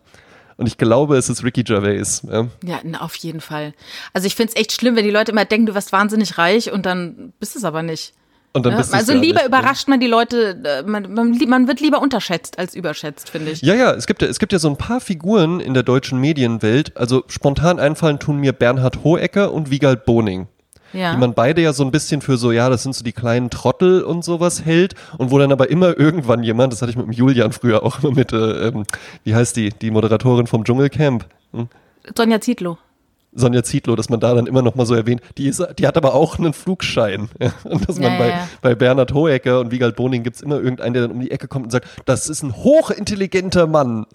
Und 0.58 0.66
ich 0.66 0.80
glaube, 0.80 1.18
es 1.18 1.30
ist 1.30 1.44
Ricky 1.44 1.62
Gervais. 1.64 2.24
Ja. 2.28 2.48
Ja, 2.64 2.80
auf 3.02 3.14
jeden 3.18 3.42
Fall. 3.42 3.74
Also 4.14 4.26
ich 4.26 4.36
find's 4.36 4.56
echt 4.56 4.72
schlimm, 4.72 4.96
wenn 4.96 5.06
die 5.06 5.12
Leute 5.12 5.32
immer 5.32 5.46
denken, 5.46 5.68
du 5.68 5.76
wirst 5.76 5.92
wahnsinnig 5.92 6.40
reich 6.40 6.72
und 6.72 6.88
dann 6.88 7.32
bist 7.40 7.56
es 7.56 7.64
aber 7.64 7.84
nicht. 7.84 8.14
Und 8.58 8.66
dann 8.66 8.74
Ja? 8.74 8.80
bist 8.80 8.94
Also 8.94 9.14
lieber 9.14 9.26
nicht, 9.26 9.36
ne? 9.36 9.46
überrascht 9.46 9.88
man 9.88 10.00
die 10.00 10.08
Leute, 10.08 10.58
äh, 10.64 10.84
man, 10.84 11.14
man, 11.14 11.38
man 11.48 11.68
wird 11.68 11.80
lieber 11.80 12.02
unterschätzt 12.02 12.58
als 12.58 12.76
überschätzt, 12.76 13.30
finde 13.30 13.52
ich. 13.52 13.62
Ja, 13.62 13.76
ja, 13.76 13.94
es 13.94 14.08
gibt 14.08 14.24
ja, 14.24 14.28
es 14.28 14.40
gibt 14.40 14.52
ja 14.52 14.58
so 14.58 14.68
ein 14.68 14.78
paar 14.78 15.00
Figuren 15.00 15.60
in 15.60 15.76
der 15.76 15.84
deutschen 15.84 16.20
Medienwelt. 16.20 16.98
Also 16.98 17.24
spontan 17.28 17.80
einfallen 17.80 18.18
tun 18.18 18.38
mir 18.38 18.54
Bernhard 18.54 19.04
Hohecker 19.04 19.54
und 19.54 19.70
Wiegald 19.70 20.06
Boning. 20.06 20.48
Ja. 20.94 21.12
Die 21.12 21.18
man 21.18 21.36
beide 21.36 21.62
ja 21.62 21.72
so 21.74 21.84
ein 21.84 21.92
bisschen 21.92 22.22
für 22.22 22.38
so, 22.38 22.52
ja, 22.52 22.70
das 22.70 22.82
sind 22.82 22.96
so 22.96 23.04
die 23.04 23.12
kleinen 23.12 23.52
Trottel 23.52 24.02
und 24.02 24.24
sowas 24.24 24.66
hält 24.66 24.96
und 25.20 25.30
wo 25.30 25.38
dann 25.38 25.52
aber 25.52 25.70
immer 25.70 26.00
irgendwann 26.00 26.42
jemand, 26.42 26.74
das 26.74 26.82
hatte 26.82 26.90
ich 26.92 26.98
mit 26.98 27.06
dem 27.06 27.12
Julian 27.12 27.52
früher 27.52 27.84
auch 27.84 28.02
immer 28.02 28.16
mit, 28.16 28.34
äh, 28.34 28.70
ähm, 28.70 28.86
wie 29.24 29.36
heißt 29.36 29.56
die, 29.56 29.70
die 29.70 29.92
Moderatorin 29.92 30.48
vom 30.48 30.64
Dschungelcamp, 30.64 31.26
hm? 31.52 31.68
Sonja 32.16 32.40
Zietlow. 32.42 32.78
Sonja 33.38 33.64
Zietlow, 33.64 33.96
dass 33.96 34.10
man 34.10 34.20
da 34.20 34.34
dann 34.34 34.48
immer 34.48 34.62
noch 34.62 34.76
mal 34.76 34.86
so 34.86 34.96
erwähnt, 34.96 35.22
die, 35.38 35.48
ist, 35.48 35.66
die 35.78 35.88
hat 35.88 35.96
aber 35.96 36.14
auch 36.14 36.38
einen 36.40 36.54
Flugschein. 36.54 37.30
Ja? 37.40 37.54
Und 37.64 37.88
dass 37.88 38.00
man 38.00 38.14
Ja, 38.14 38.18
bei, 38.18 38.30
ja. 38.30 38.50
bei 38.62 38.76
Bernhard 38.76 39.14
Hohecker 39.14 39.60
und 39.60 39.72
Wiegald 39.72 39.96
Boning 39.96 40.24
gibt's 40.24 40.42
immer 40.42 40.56
irgendeinen, 40.56 40.94
der 40.94 41.04
dann 41.04 41.12
um 41.12 41.20
die 41.20 41.32
Ecke 41.32 41.48
kommt 41.48 41.66
und 41.66 41.72
sagt, 41.72 41.88
das 42.06 42.30
ist 42.30 42.44
ein 42.44 42.56
hochintelligenter 42.56 43.68
Mann. 43.68 44.06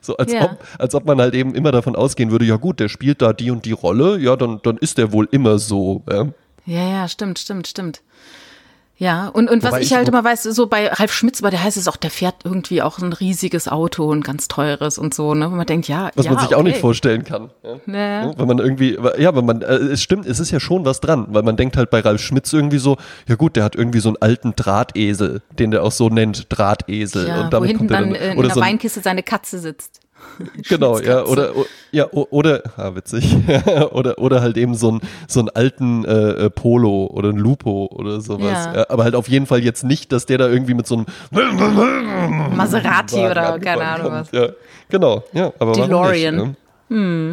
So 0.00 0.16
als, 0.16 0.32
ob, 0.34 0.58
als 0.78 0.94
ob 0.94 1.06
man 1.06 1.20
halt 1.20 1.34
eben 1.34 1.54
immer 1.54 1.72
davon 1.72 1.96
ausgehen 1.96 2.30
würde, 2.30 2.44
ja 2.44 2.56
gut, 2.56 2.80
der 2.80 2.88
spielt 2.88 3.22
da 3.22 3.32
die 3.32 3.50
und 3.50 3.64
die 3.64 3.72
Rolle, 3.72 4.18
ja, 4.18 4.36
dann, 4.36 4.60
dann 4.62 4.76
ist 4.78 4.98
der 4.98 5.12
wohl 5.12 5.28
immer 5.30 5.58
so. 5.58 6.02
Ja, 6.66 6.88
ja, 6.88 7.08
stimmt, 7.08 7.38
stimmt, 7.38 7.66
stimmt. 7.66 8.02
Ja, 9.02 9.26
und, 9.26 9.50
und 9.50 9.64
was 9.64 9.78
ich 9.78 9.86
ich- 9.90 9.94
halt 9.94 10.06
immer 10.06 10.22
weiß, 10.22 10.44
so 10.44 10.68
bei 10.68 10.86
Ralf 10.86 11.12
Schmitz, 11.12 11.42
bei 11.42 11.50
der 11.50 11.64
heißt 11.64 11.76
es 11.76 11.88
auch, 11.88 11.96
der 11.96 12.08
fährt 12.10 12.36
irgendwie 12.44 12.82
auch 12.82 13.00
ein 13.00 13.12
riesiges 13.12 13.66
Auto, 13.66 14.12
ein 14.12 14.20
ganz 14.20 14.46
teures 14.46 14.96
und 14.96 15.12
so, 15.12 15.34
ne? 15.34 15.50
Wo 15.50 15.56
man 15.56 15.66
denkt, 15.66 15.88
ja, 15.88 16.12
Was 16.14 16.24
ja, 16.26 16.30
man 16.30 16.38
sich 16.38 16.50
okay. 16.50 16.54
auch 16.54 16.62
nicht 16.62 16.78
vorstellen 16.78 17.24
kann. 17.24 17.50
Ja? 17.64 18.22
Ja, 18.22 18.38
Wenn 18.38 18.46
man 18.46 18.58
irgendwie, 18.60 18.96
ja, 19.18 19.28
aber 19.28 19.42
man, 19.42 19.62
äh, 19.62 19.74
es 19.74 20.02
stimmt, 20.02 20.24
es 20.26 20.38
ist 20.38 20.52
ja 20.52 20.60
schon 20.60 20.84
was 20.84 21.00
dran, 21.00 21.26
weil 21.30 21.42
man 21.42 21.56
denkt 21.56 21.76
halt 21.76 21.90
bei 21.90 21.98
Ralf 21.98 22.20
Schmitz 22.20 22.52
irgendwie 22.52 22.78
so, 22.78 22.96
ja 23.26 23.34
gut, 23.34 23.56
der 23.56 23.64
hat 23.64 23.74
irgendwie 23.74 23.98
so 23.98 24.08
einen 24.10 24.18
alten 24.20 24.54
Drahtesel, 24.54 25.42
den 25.58 25.72
der 25.72 25.82
auch 25.82 25.90
so 25.90 26.08
nennt, 26.08 26.46
Drahtesel. 26.56 27.26
Ja, 27.26 27.40
und 27.40 27.46
wo 27.46 27.50
damit 27.50 27.70
hinten 27.70 27.88
kommt 27.88 27.90
dann 27.90 28.14
äh, 28.14 28.32
in 28.34 28.38
oder 28.38 28.46
der 28.48 28.54
so 28.54 28.60
ein, 28.60 28.68
Weinkiste 28.68 29.00
seine 29.00 29.24
Katze 29.24 29.58
sitzt. 29.58 29.98
Genau, 30.68 30.98
ja, 30.98 31.24
oder, 31.24 31.52
ja, 31.90 32.10
oder, 32.10 32.62
ah, 32.76 32.94
witzig, 32.94 33.36
oder, 33.92 34.18
oder 34.18 34.40
halt 34.40 34.56
eben 34.56 34.74
so, 34.74 34.92
ein, 34.92 35.00
so 35.28 35.40
einen 35.40 35.48
alten 35.50 36.04
äh, 36.04 36.46
äh, 36.46 36.50
Polo 36.50 37.06
oder 37.06 37.30
ein 37.30 37.36
Lupo 37.36 37.88
oder 37.92 38.20
sowas. 38.20 38.66
Ja. 38.66 38.74
Ja. 38.74 38.86
aber 38.88 39.04
halt 39.04 39.14
auf 39.14 39.28
jeden 39.28 39.46
Fall 39.46 39.62
jetzt 39.62 39.84
nicht, 39.84 40.12
dass 40.12 40.26
der 40.26 40.38
da 40.38 40.48
irgendwie 40.48 40.74
mit 40.74 40.86
so 40.86 40.96
einem 40.96 41.06
Maserati 42.56 43.16
Wagen 43.16 43.30
oder 43.30 43.58
keine 43.58 43.84
Ahnung 43.84 44.12
was. 44.12 44.30
Ja, 44.32 44.48
genau, 44.88 45.24
ja, 45.32 45.52
aber 45.58 45.72
DeLorean. 45.72 46.36
Nicht, 46.36 46.56
ne? 46.90 47.30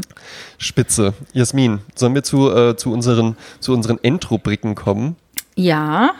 Spitze. 0.58 1.14
Jasmin, 1.34 1.80
sollen 1.96 2.16
wir 2.16 2.24
zu, 2.24 2.50
äh, 2.50 2.78
zu, 2.78 2.94
unseren, 2.94 3.36
zu 3.60 3.74
unseren 3.74 4.02
Endrubriken 4.02 4.76
kommen? 4.76 5.18
Ja. 5.56 6.12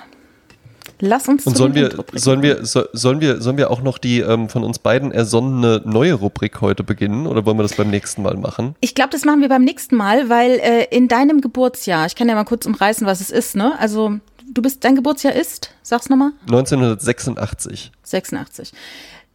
Lass 1.02 1.28
uns 1.30 1.46
Und 1.48 1.56
sollen 1.56 1.76
wir, 1.76 1.92
sollen 2.14 2.42
wir, 2.42 2.66
so, 2.66 2.84
sollen 2.92 3.22
wir, 3.22 3.42
sollen 3.42 3.56
wir 3.58 3.72
auch 3.72 3.82
noch 3.82 3.98
die 3.98 4.20
ähm, 4.20 4.50
von 4.50 4.64
uns 4.66 4.80
beiden 4.80 5.12
ersonnene 5.14 5.82
neue 5.86 6.14
Rubrik 6.14 6.60
heute 6.60 6.84
beginnen 6.84 7.26
oder 7.26 7.46
wollen 7.46 7.58
wir 7.58 7.64
das 7.64 7.76
beim 7.76 7.90
nächsten 7.90 8.22
Mal 8.22 8.36
machen? 8.36 8.76
Ich 8.82 8.96
glaube, 8.96 9.12
das 9.12 9.24
machen 9.24 9.40
wir 9.42 9.48
beim 9.50 9.64
nächsten 9.64 9.96
Mal, 9.96 10.28
weil 10.30 10.60
äh, 10.60 10.84
in 10.92 11.08
deinem 11.08 11.40
Geburtsjahr, 11.40 12.06
ich 12.06 12.16
kann 12.16 12.28
ja 12.28 12.36
mal 12.36 12.44
kurz 12.44 12.66
umreißen, 12.66 13.08
was 13.08 13.22
es 13.22 13.30
ist, 13.30 13.56
ne? 13.56 13.80
Also, 13.80 14.18
du 14.54 14.62
bist, 14.62 14.84
dein 14.84 14.96
Geburtsjahr 14.96 15.34
ist, 15.34 15.74
sag's 15.84 16.10
nochmal, 16.10 16.32
1986. 16.48 17.92
86. 18.04 18.72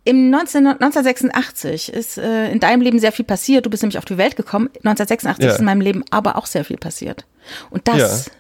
Im 0.07 0.29
19, 0.29 0.67
1986 0.67 1.91
ist 1.91 2.19
äh, 2.19 2.51
in 2.53 2.61
deinem 2.61 2.83
Leben 2.83 2.99
sehr 2.99 3.13
viel 3.13 3.25
passiert. 3.25 3.65
Du 3.65 3.71
bist 3.71 3.83
nämlich 3.83 3.97
auf 3.97 4.05
die 4.05 4.19
Welt 4.19 4.37
gekommen. 4.37 4.67
1986 4.85 5.43
Ja. 5.45 5.53
ist 5.53 5.61
in 5.61 5.65
meinem 5.65 5.81
Leben 5.81 6.05
aber 6.11 6.37
auch 6.37 6.45
sehr 6.45 6.65
viel 6.67 6.77
passiert. 6.77 7.25
Und 7.71 7.89
das 7.89 7.97
Ja. 8.27 8.33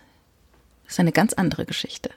ist 0.86 1.00
eine 1.00 1.12
ganz 1.12 1.32
andere 1.32 1.64
Geschichte. 1.64 2.10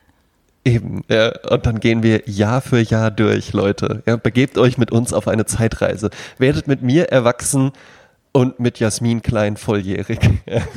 Eben, 0.67 1.03
ja, 1.07 1.31
und 1.49 1.65
dann 1.65 1.79
gehen 1.79 2.03
wir 2.03 2.23
Jahr 2.25 2.59
für 2.59 2.79
Jahr 2.79 3.09
durch, 3.09 3.53
Leute. 3.53 4.03
Ja, 4.05 4.17
begebt 4.17 4.57
euch 4.57 4.77
mit 4.77 4.91
uns 4.91 5.13
auf 5.13 5.29
eine 5.29 5.45
Zeitreise. 5.45 6.09
Werdet 6.39 6.67
mit 6.67 6.81
mir 6.81 7.05
erwachsen 7.05 7.71
und 8.33 8.59
mit 8.59 8.77
Jasmin 8.79 9.21
Klein 9.21 9.55
volljährig. 9.55 10.19
Ja. 10.45 10.61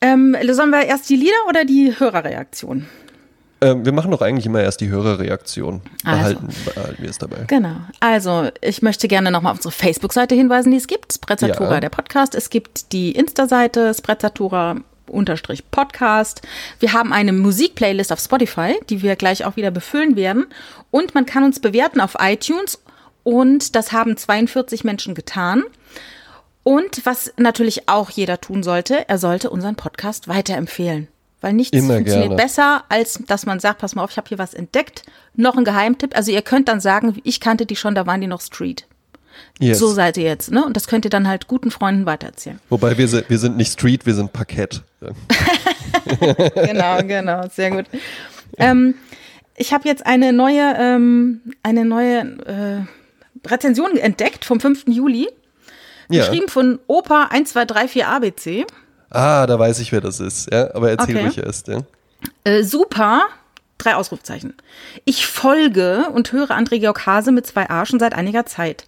Ähm, 0.00 0.36
sollen 0.52 0.70
wir 0.70 0.84
erst 0.86 1.10
die 1.10 1.16
Lieder 1.16 1.34
oder 1.48 1.64
die 1.64 1.92
Hörerreaktion? 1.98 2.86
Ähm, 3.60 3.84
wir 3.84 3.92
machen 3.92 4.12
doch 4.12 4.22
eigentlich 4.22 4.46
immer 4.46 4.60
erst 4.62 4.80
die 4.80 4.88
Hörerreaktion. 4.88 5.80
Also. 6.04 6.18
Behalten, 6.20 6.48
behalten 6.64 7.02
wir 7.02 7.10
es 7.10 7.18
dabei. 7.18 7.38
Genau. 7.48 7.74
Also, 7.98 8.48
ich 8.60 8.82
möchte 8.82 9.08
gerne 9.08 9.32
nochmal 9.32 9.50
auf 9.52 9.58
unsere 9.58 9.72
Facebook-Seite 9.72 10.36
hinweisen, 10.36 10.70
die 10.70 10.76
es 10.76 10.86
gibt. 10.86 11.12
Sprezzatura, 11.12 11.74
Ja. 11.74 11.80
der 11.80 11.88
Podcast. 11.88 12.36
Es 12.36 12.50
gibt 12.50 12.92
die 12.92 13.10
Insta-Seite 13.10 13.92
Sprezzatura 13.92 14.76
unterstrich 15.08 15.70
Podcast. 15.70 16.42
Wir 16.80 16.92
haben 16.92 17.12
eine 17.12 17.32
Musikplaylist 17.32 18.12
auf 18.12 18.20
Spotify, 18.20 18.74
die 18.88 19.02
wir 19.02 19.16
gleich 19.16 19.44
auch 19.44 19.56
wieder 19.56 19.70
befüllen 19.70 20.16
werden. 20.16 20.46
Und 20.90 21.14
man 21.14 21.26
kann 21.26 21.44
uns 21.44 21.60
bewerten 21.60 22.00
auf 22.00 22.16
iTunes. 22.18 22.82
Und 23.22 23.74
das 23.74 23.92
haben 23.92 24.16
42 24.16 24.84
Menschen 24.84 25.14
getan. 25.14 25.64
Und 26.62 27.06
was 27.06 27.32
natürlich 27.36 27.88
auch 27.88 28.10
jeder 28.10 28.40
tun 28.40 28.62
sollte, 28.62 29.08
er 29.08 29.18
sollte 29.18 29.50
unseren 29.50 29.76
Podcast 29.76 30.28
weiterempfehlen. 30.28 31.08
Weil 31.40 31.52
nichts 31.52 31.76
Immer 31.76 31.94
funktioniert 31.94 32.30
gerne. 32.30 32.42
besser, 32.42 32.84
als 32.88 33.22
dass 33.26 33.46
man 33.46 33.60
sagt, 33.60 33.78
pass 33.78 33.94
mal 33.94 34.02
auf, 34.02 34.10
ich 34.10 34.16
habe 34.16 34.28
hier 34.28 34.38
was 34.38 34.54
entdeckt. 34.54 35.04
Noch 35.34 35.56
ein 35.56 35.64
Geheimtipp. 35.64 36.16
Also 36.16 36.32
ihr 36.32 36.42
könnt 36.42 36.68
dann 36.68 36.80
sagen, 36.80 37.16
ich 37.22 37.38
kannte 37.38 37.64
die 37.64 37.76
schon, 37.76 37.94
da 37.94 38.06
waren 38.06 38.20
die 38.20 38.26
noch 38.26 38.40
Street. 38.40 38.86
Yes. 39.58 39.78
So 39.78 39.88
seid 39.92 40.16
ihr 40.16 40.24
jetzt, 40.24 40.50
ne? 40.50 40.64
Und 40.64 40.76
das 40.76 40.86
könnt 40.86 41.04
ihr 41.04 41.10
dann 41.10 41.26
halt 41.28 41.48
guten 41.48 41.70
Freunden 41.70 42.06
weitererzählen. 42.06 42.60
Wobei 42.68 42.96
wir 42.98 43.08
sind, 43.08 43.28
wir 43.28 43.38
sind 43.38 43.56
nicht 43.56 43.72
Street, 43.72 44.06
wir 44.06 44.14
sind 44.14 44.32
Parkett. 44.32 44.82
Genau, 46.54 46.98
genau, 47.02 47.42
sehr 47.52 47.70
gut. 47.70 47.86
Ähm, 48.56 48.94
ich 49.56 49.72
habe 49.72 49.88
jetzt 49.88 50.06
eine 50.06 50.32
neue, 50.32 50.74
ähm, 50.78 51.40
eine 51.62 51.84
neue 51.84 52.18
äh, 52.46 53.46
Rezension 53.48 53.96
entdeckt 53.96 54.44
vom 54.44 54.60
5. 54.60 54.84
Juli. 54.88 55.28
Ja. 56.08 56.24
Geschrieben 56.24 56.48
von 56.48 56.78
Opa 56.86 57.28
1234 57.30 58.04
ABC. 58.06 58.66
Ah, 59.10 59.46
da 59.46 59.58
weiß 59.58 59.80
ich, 59.80 59.92
wer 59.92 60.00
das 60.00 60.20
ist. 60.20 60.50
Ja, 60.52 60.74
aber 60.74 60.90
erzähl 60.90 61.16
Okay. 61.16 61.24
ruhig 61.26 61.38
erst. 61.38 61.68
Ja. 61.68 61.80
Äh, 62.44 62.62
super. 62.62 63.22
Drei 63.78 63.94
Ausrufzeichen. 63.94 64.54
Ich 65.04 65.26
folge 65.26 66.10
und 66.12 66.32
höre 66.32 66.50
André 66.50 66.80
Georg 66.80 67.06
Hase 67.06 67.30
mit 67.30 67.46
zwei 67.46 67.70
A 67.70 67.86
schon 67.86 68.00
seit 68.00 68.12
einiger 68.12 68.44
Zeit. 68.44 68.84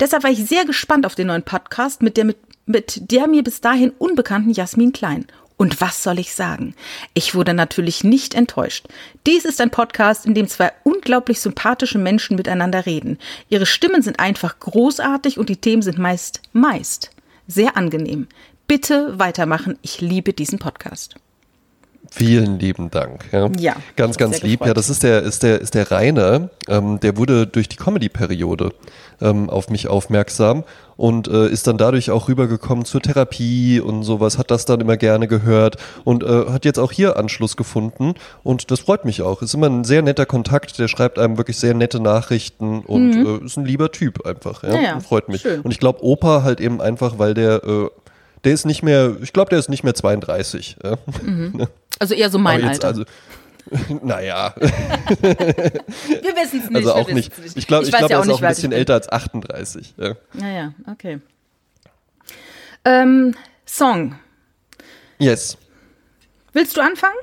Deshalb 0.00 0.22
war 0.22 0.30
ich 0.30 0.44
sehr 0.44 0.66
gespannt 0.66 1.06
auf 1.06 1.14
den 1.14 1.28
neuen 1.28 1.42
Podcast 1.42 2.02
mit 2.02 2.18
der, 2.18 2.26
mit, 2.26 2.36
mit 2.66 3.10
der 3.10 3.26
mir 3.26 3.42
bis 3.42 3.62
dahin 3.62 3.90
unbekannten 3.98 4.50
Jasmin 4.50 4.92
Klein. 4.92 5.26
Und 5.56 5.80
was 5.80 6.02
soll 6.02 6.18
ich 6.18 6.34
sagen? 6.34 6.74
Ich 7.14 7.34
wurde 7.34 7.54
natürlich 7.54 8.04
nicht 8.04 8.34
enttäuscht. 8.34 8.86
Dies 9.26 9.44
ist 9.44 9.60
ein 9.60 9.70
Podcast, 9.70 10.26
in 10.26 10.34
dem 10.34 10.48
zwei 10.48 10.72
unglaublich 10.82 11.40
sympathische 11.40 11.98
Menschen 11.98 12.36
miteinander 12.36 12.86
reden. 12.86 13.18
Ihre 13.48 13.66
Stimmen 13.66 14.02
sind 14.02 14.20
einfach 14.20 14.58
großartig 14.58 15.38
und 15.38 15.48
die 15.48 15.56
Themen 15.56 15.82
sind 15.82 15.98
meist, 15.98 16.42
meist 16.52 17.10
sehr 17.46 17.76
angenehm. 17.76 18.26
Bitte 18.66 19.18
weitermachen. 19.18 19.78
Ich 19.82 20.00
liebe 20.00 20.32
diesen 20.32 20.58
Podcast. 20.58 21.14
Vielen 22.16 22.58
lieben 22.60 22.90
Dank. 22.90 23.24
Ja, 23.32 23.50
Ja, 23.58 23.76
ganz, 23.96 24.16
ganz 24.16 24.40
lieb. 24.42 24.60
gefreut. 24.60 24.68
Ja, 24.68 24.74
das 24.74 24.88
ist 24.90 25.02
der, 25.02 25.22
ist 25.22 25.42
der, 25.42 25.60
ist 25.60 25.74
der 25.74 25.90
Rainer. 25.90 26.48
Ähm, 26.68 27.00
der 27.00 27.16
wurde 27.16 27.46
durch 27.46 27.68
die 27.68 27.76
Comedy-Periode 27.76 28.72
ähm, 29.20 29.50
auf 29.50 29.68
mich 29.68 29.88
aufmerksam 29.88 30.64
und 30.96 31.26
äh, 31.28 31.48
ist 31.48 31.66
dann 31.66 31.76
dadurch 31.76 32.10
auch 32.12 32.28
rübergekommen 32.28 32.84
zur 32.84 33.00
Therapie 33.00 33.80
und 33.80 34.04
sowas, 34.04 34.38
hat 34.38 34.50
das 34.52 34.64
dann 34.64 34.80
immer 34.80 34.96
gerne 34.96 35.26
gehört 35.26 35.76
und 36.04 36.22
äh, 36.22 36.46
hat 36.50 36.64
jetzt 36.64 36.78
auch 36.78 36.92
hier 36.92 37.16
Anschluss 37.16 37.56
gefunden 37.56 38.14
und 38.44 38.70
das 38.70 38.80
freut 38.80 39.04
mich 39.04 39.22
auch. 39.22 39.42
Ist 39.42 39.54
immer 39.54 39.68
ein 39.68 39.82
sehr 39.84 40.02
netter 40.02 40.26
Kontakt, 40.26 40.78
der 40.78 40.86
schreibt 40.88 41.18
einem 41.18 41.36
wirklich 41.36 41.56
sehr 41.58 41.74
nette 41.74 41.98
Nachrichten 42.00 42.80
und 42.80 43.12
äh, 43.42 43.44
ist 43.44 43.56
ein 43.56 43.64
lieber 43.64 43.90
Typ 43.90 44.24
einfach. 44.26 44.62
Ja, 44.62 44.70
Mhm. 44.76 44.82
Ja, 44.84 45.00
freut 45.00 45.28
mich. 45.28 45.40
schön. 45.42 45.60
Und 45.62 45.70
ich 45.72 45.78
glaube, 45.80 46.04
Opa 46.04 46.42
halt 46.44 46.60
eben 46.60 46.80
einfach, 46.80 47.18
weil 47.18 47.34
der, 47.34 47.64
äh, 47.64 47.88
der 48.44 48.52
ist 48.52 48.64
nicht 48.66 48.82
mehr, 48.82 49.16
ich 49.22 49.32
glaube, 49.32 49.50
der 49.50 49.58
ist 49.58 49.68
nicht 49.68 49.84
mehr 49.84 49.94
32. 49.94 50.76
Ja. 50.84 50.96
Also 52.00 52.14
eher 52.14 52.28
so 52.28 52.38
mein 52.38 52.60
jetzt, 52.60 52.84
Alter. 52.84 52.88
also, 52.88 53.04
naja, 54.02 54.52
wir 54.56 54.66
wissen 56.36 56.60
es 56.60 56.70
nicht. 56.70 56.74
also 56.74 56.92
auch 56.94 57.08
wissen's 57.08 57.38
nicht. 57.38 57.56
Ich 57.56 57.66
glaube, 57.66 57.86
ich 57.86 57.92
weiß 57.92 58.00
glaub, 58.00 58.10
ja 58.10 58.16
er 58.16 58.20
ist 58.22 58.26
nicht, 58.26 58.36
auch 58.36 58.42
ein 58.42 58.48
bisschen 58.48 58.72
ich 58.72 58.78
älter 58.78 58.94
als 58.94 59.08
38. 59.08 59.94
Ja. 59.96 60.14
Naja, 60.32 60.74
okay. 60.90 61.20
Ähm, 62.84 63.34
Song. 63.64 64.16
Yes. 65.18 65.56
Willst 66.52 66.76
du 66.76 66.80
anfangen? 66.80 67.14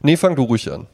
Nee, 0.00 0.16
fang 0.16 0.36
du 0.36 0.44
ruhig 0.44 0.70
an. 0.70 0.86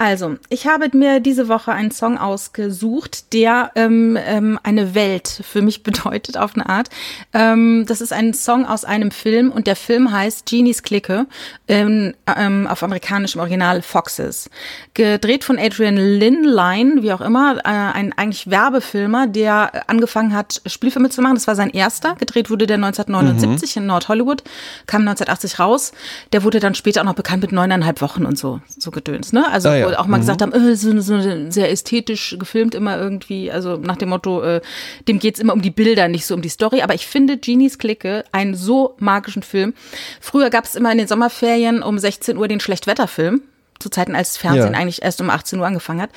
Also, 0.00 0.36
ich 0.48 0.66
habe 0.66 0.88
mir 0.96 1.20
diese 1.20 1.48
Woche 1.48 1.72
einen 1.72 1.90
Song 1.90 2.16
ausgesucht, 2.16 3.34
der 3.34 3.70
ähm, 3.74 4.16
ähm, 4.18 4.58
eine 4.62 4.94
Welt 4.94 5.28
für 5.28 5.60
mich 5.60 5.82
bedeutet 5.90 6.38
auf 6.38 6.54
eine 6.54 6.70
Art. 6.70 6.88
Ähm, 7.34 7.84
das 7.86 8.00
ist 8.00 8.10
ein 8.10 8.32
Song 8.32 8.64
aus 8.64 8.86
einem 8.86 9.10
Film 9.10 9.52
und 9.52 9.66
der 9.66 9.76
Film 9.76 10.10
heißt 10.10 10.46
Genies 10.46 10.82
Clique, 10.82 11.26
ähm, 11.68 12.14
ähm, 12.34 12.66
auf 12.66 12.82
amerikanisch 12.82 13.34
im 13.34 13.42
Original 13.42 13.82
Foxes. 13.82 14.48
Gedreht 14.94 15.44
von 15.44 15.58
Adrian 15.58 15.98
Linline, 15.98 17.02
wie 17.02 17.12
auch 17.12 17.20
immer, 17.20 17.58
äh, 17.58 17.68
ein 17.68 18.14
eigentlich 18.16 18.48
Werbefilmer, 18.50 19.26
der 19.26 19.86
angefangen 19.86 20.34
hat, 20.34 20.62
Spielfilme 20.64 21.10
zu 21.10 21.20
machen. 21.20 21.34
Das 21.34 21.46
war 21.46 21.56
sein 21.56 21.68
erster. 21.68 22.14
Gedreht 22.14 22.48
wurde 22.48 22.66
der 22.66 22.76
1979 22.76 23.76
in 23.76 23.84
Nord-Hollywood, 23.84 24.44
kam 24.86 25.02
1980 25.02 25.58
raus. 25.58 25.92
Der 26.32 26.42
wurde 26.42 26.58
dann 26.58 26.74
später 26.74 27.02
auch 27.02 27.04
noch 27.04 27.12
bekannt 27.12 27.42
mit 27.42 27.52
neuneinhalb 27.52 28.00
Wochen 28.00 28.24
und 28.24 28.38
so, 28.38 28.62
so 28.66 28.90
gedöns, 28.90 29.34
ne? 29.34 29.46
Also 29.52 29.68
Ah 29.68 29.76
ja. 29.76 29.89
Wo 29.90 29.96
auch 29.98 30.06
mal 30.06 30.18
gesagt 30.18 30.42
haben, 30.42 30.52
äh, 30.52 30.76
so, 30.76 31.00
so 31.00 31.20
sehr 31.50 31.70
ästhetisch 31.70 32.36
gefilmt 32.38 32.74
immer 32.74 32.98
irgendwie, 32.98 33.50
also 33.50 33.76
nach 33.76 33.96
dem 33.96 34.10
Motto, 34.10 34.42
äh, 34.42 34.60
dem 35.08 35.18
geht's 35.18 35.40
immer 35.40 35.52
um 35.52 35.62
die 35.62 35.70
Bilder, 35.70 36.08
nicht 36.08 36.26
so 36.26 36.34
um 36.34 36.42
die 36.42 36.48
Story. 36.48 36.82
Aber 36.82 36.94
ich 36.94 37.06
finde 37.06 37.36
Genies 37.36 37.78
Clique 37.78 38.24
einen 38.32 38.54
so 38.54 38.94
magischen 38.98 39.42
Film. 39.42 39.74
Früher 40.20 40.50
gab 40.50 40.64
es 40.64 40.74
immer 40.74 40.92
in 40.92 40.98
den 40.98 41.08
Sommerferien 41.08 41.82
um 41.82 41.98
16 41.98 42.36
Uhr 42.36 42.48
den 42.48 42.60
Schlechtwetterfilm. 42.60 43.42
Zu 43.78 43.88
Zeiten, 43.88 44.14
als 44.14 44.36
Fernsehen 44.36 44.74
Ja. 44.74 44.78
eigentlich 44.78 45.00
erst 45.00 45.22
um 45.22 45.30
18 45.30 45.58
Uhr 45.58 45.66
angefangen 45.66 46.02
hat. 46.02 46.10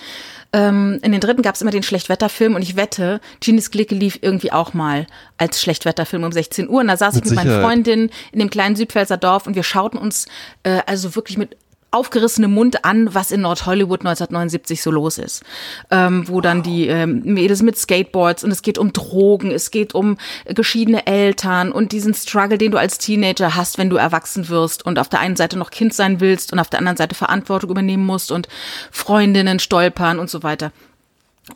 Ähm, 0.51 0.99
in 1.01 1.13
den 1.13 1.21
dritten 1.21 1.41
gab 1.41 1.55
es 1.55 1.61
immer 1.61 1.71
den 1.71 1.81
Schlechtwetterfilm 1.81 2.55
und 2.55 2.61
ich 2.61 2.75
wette, 2.75 3.21
Genies 3.39 3.71
Clique 3.71 3.95
lief 3.95 4.19
irgendwie 4.21 4.51
auch 4.51 4.73
mal 4.73 5.07
als 5.37 5.61
Schlechtwetterfilm 5.61 6.23
um 6.25 6.31
16 6.33 6.67
Uhr. 6.67 6.81
Und 6.81 6.89
da 6.89 6.97
saß 6.97 7.15
Mit 7.15 7.23
ich 7.23 7.29
mit 7.31 7.37
meinen 7.37 7.47
Sicherheit. 7.47 7.65
Freundinnen 7.65 8.09
in 8.33 8.39
dem 8.39 8.49
kleinen 8.49 8.75
Südpfälzer 8.75 9.15
Dorf 9.15 9.47
und 9.47 9.55
wir 9.55 9.63
schauten 9.63 9.97
uns 9.97 10.27
äh, 10.63 10.81
also 10.85 11.15
wirklich 11.15 11.37
mit 11.37 11.55
aufgerissenem 11.93 12.53
Mund 12.53 12.85
an, 12.85 13.13
was 13.13 13.31
in 13.31 13.41
Nord-Hollywood 13.41 14.01
1979 14.01 14.81
so 14.81 14.91
los 14.91 15.17
ist. 15.17 15.43
Ähm, 15.91 16.27
wo 16.27 16.41
dann 16.41 16.63
die 16.63 16.87
ähm, 16.87 17.21
Mädels 17.23 17.61
mit 17.61 17.77
Skateboards 17.77 18.43
und 18.43 18.51
es 18.51 18.61
geht 18.61 18.77
um 18.77 18.93
Drogen, 18.93 19.51
es 19.51 19.71
geht 19.71 19.95
um 19.95 20.17
geschiedene 20.45 21.05
Eltern 21.05 21.71
und 21.71 21.91
diesen 21.91 22.13
Struggle, 22.13 22.57
den 22.57 22.71
du 22.71 22.77
als 22.77 22.97
Teenager 22.97 23.55
hast, 23.55 23.77
wenn 23.77 23.89
du 23.89 23.97
erwachsen 23.97 24.49
wirst 24.49 24.85
und 24.85 24.99
auf 24.99 25.09
der 25.09 25.19
einen 25.19 25.35
Seite 25.35 25.57
noch 25.57 25.71
Kind 25.71 25.93
sein 25.93 26.19
willst 26.19 26.51
und 26.51 26.59
auf 26.59 26.69
der 26.69 26.79
anderen 26.79 26.97
Seite 26.97 27.15
Verantwortung 27.15 27.69
übernehmen 27.69 28.05
musst 28.05 28.31
und 28.31 28.47
Freundinnen 28.91 29.59
stolpern 29.59 30.19
und 30.19 30.29
so 30.29 30.43
weiter. 30.43 30.71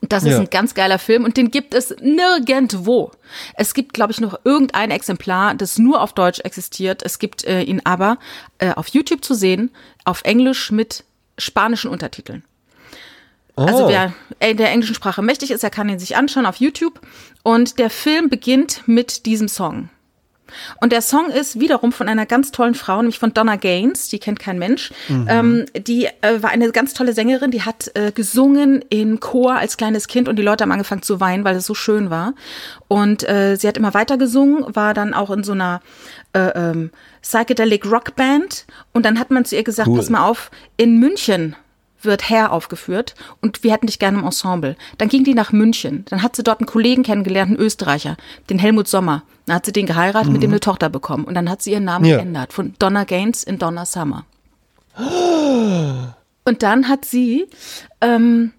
Das 0.01 0.23
ist 0.23 0.31
Ja. 0.33 0.39
ein 0.39 0.49
ganz 0.49 0.73
geiler 0.73 0.99
Film 0.99 1.23
und 1.23 1.38
den 1.38 1.49
gibt 1.49 1.73
es 1.73 1.95
nirgendwo. 2.01 3.11
Es 3.55 3.73
gibt, 3.73 3.93
glaube 3.93 4.11
ich, 4.11 4.19
noch 4.19 4.38
irgendein 4.43 4.91
Exemplar, 4.91 5.55
das 5.55 5.77
nur 5.77 6.01
auf 6.01 6.13
Deutsch 6.13 6.39
existiert. 6.41 7.03
Es 7.03 7.19
gibt 7.19 7.45
äh, 7.45 7.61
ihn 7.61 7.81
aber 7.85 8.17
äh, 8.59 8.73
auf 8.73 8.89
YouTube 8.89 9.23
zu 9.23 9.33
sehen, 9.33 9.71
auf 10.03 10.23
Englisch 10.23 10.71
mit 10.71 11.03
spanischen 11.38 11.89
Untertiteln. 11.89 12.43
Also 13.55 13.85
Oh. 13.85 13.89
wer 13.89 14.13
äh, 14.39 14.53
der 14.53 14.71
englischen 14.71 14.93
Sprache 14.95 15.21
mächtig 15.21 15.51
ist, 15.51 15.63
der 15.63 15.69
kann 15.69 15.89
ihn 15.89 15.99
sich 15.99 16.15
anschauen 16.17 16.45
auf 16.45 16.57
YouTube. 16.57 16.99
Und 17.43 17.79
der 17.79 17.89
Film 17.89 18.29
beginnt 18.29 18.83
mit 18.88 19.25
diesem 19.25 19.47
Song. 19.47 19.89
Und 20.81 20.91
der 20.91 21.01
Song 21.01 21.29
ist 21.29 21.59
wiederum 21.59 21.91
von 21.91 22.07
einer 22.07 22.25
ganz 22.25 22.51
tollen 22.51 22.75
Frau, 22.75 22.97
nämlich 22.97 23.19
von 23.19 23.33
Donna 23.33 23.55
Gaines, 23.55 24.09
die 24.09 24.19
kennt 24.19 24.39
kein 24.39 24.59
Mensch. 24.59 24.91
Ähm, 25.27 25.65
die 25.75 26.05
äh, 26.21 26.41
war 26.41 26.49
eine 26.49 26.71
ganz 26.71 26.93
tolle 26.93 27.13
Sängerin, 27.13 27.51
die 27.51 27.63
hat 27.63 27.91
äh, 27.95 28.11
gesungen 28.11 28.83
im 28.89 29.19
Chor 29.19 29.55
als 29.55 29.77
kleines 29.77 30.07
Kind 30.07 30.27
und 30.27 30.37
die 30.37 30.43
Leute 30.43 30.63
haben 30.63 30.71
angefangen 30.71 31.01
zu 31.01 31.19
weinen, 31.19 31.43
weil 31.43 31.55
es 31.55 31.65
so 31.65 31.73
schön 31.73 32.09
war. 32.09 32.33
Und 32.87 33.27
äh, 33.27 33.55
sie 33.57 33.67
hat 33.67 33.77
immer 33.77 33.93
weiter 33.93 34.17
gesungen, 34.17 34.63
war 34.75 34.93
dann 34.93 35.13
auch 35.13 35.31
in 35.31 35.43
so 35.43 35.51
einer 35.51 35.81
äh, 36.33 36.39
ähm, 36.55 36.91
Psychedelic 37.21 37.85
Rock 37.91 38.15
Band 38.15 38.65
und 38.93 39.05
dann 39.05 39.19
hat 39.19 39.31
man 39.31 39.45
zu 39.45 39.55
ihr 39.55 39.63
gesagt, 39.63 39.89
Cool. 39.89 39.97
pass 39.97 40.09
mal 40.09 40.25
auf, 40.25 40.51
in 40.77 40.97
München 40.97 41.55
wird 42.08 42.30
Herr 42.30 42.51
aufgeführt 42.51 43.14
und 43.41 43.64
wir 43.64 43.72
hätten 43.72 43.86
dich 43.88 43.99
gerne 43.99 44.18
im 44.18 44.26
Ensemble. 44.26 44.76
Dann 44.97 45.08
ging 45.10 45.24
die 45.24 45.36
nach 45.36 45.51
München. 45.51 46.05
Dann 46.10 46.24
hat 46.24 46.36
sie 46.36 46.41
dort 46.43 46.60
einen 46.60 46.68
Kollegen 46.68 47.03
kennengelernt, 47.03 47.51
einen 47.51 47.60
Österreicher, 47.60 48.18
den 48.49 48.58
Helmut 48.58 48.88
Sommer. 48.88 49.22
Dann 49.45 49.58
hat 49.58 49.66
sie 49.66 49.72
den 49.74 49.86
geheiratet, 49.86 50.32
mit 50.32 50.41
dem 50.41 50.49
eine 50.51 50.60
Tochter 50.60 50.89
bekommen. 50.89 51.24
Und 51.26 51.36
dann 51.36 51.49
hat 51.49 51.62
sie 51.62 51.72
ihren 51.74 51.84
Namen 51.86 52.05
Ja. 52.05 52.16
geändert. 52.18 52.51
Von 52.53 52.74
Donna 52.80 53.03
Gaines 53.03 53.43
in 53.43 53.60
Donna 53.60 53.86
Summer. 53.86 54.26
Und 56.45 56.64
dann 56.64 56.88
hat 56.88 57.05
sie 57.05 57.47
ähm, 58.01 58.53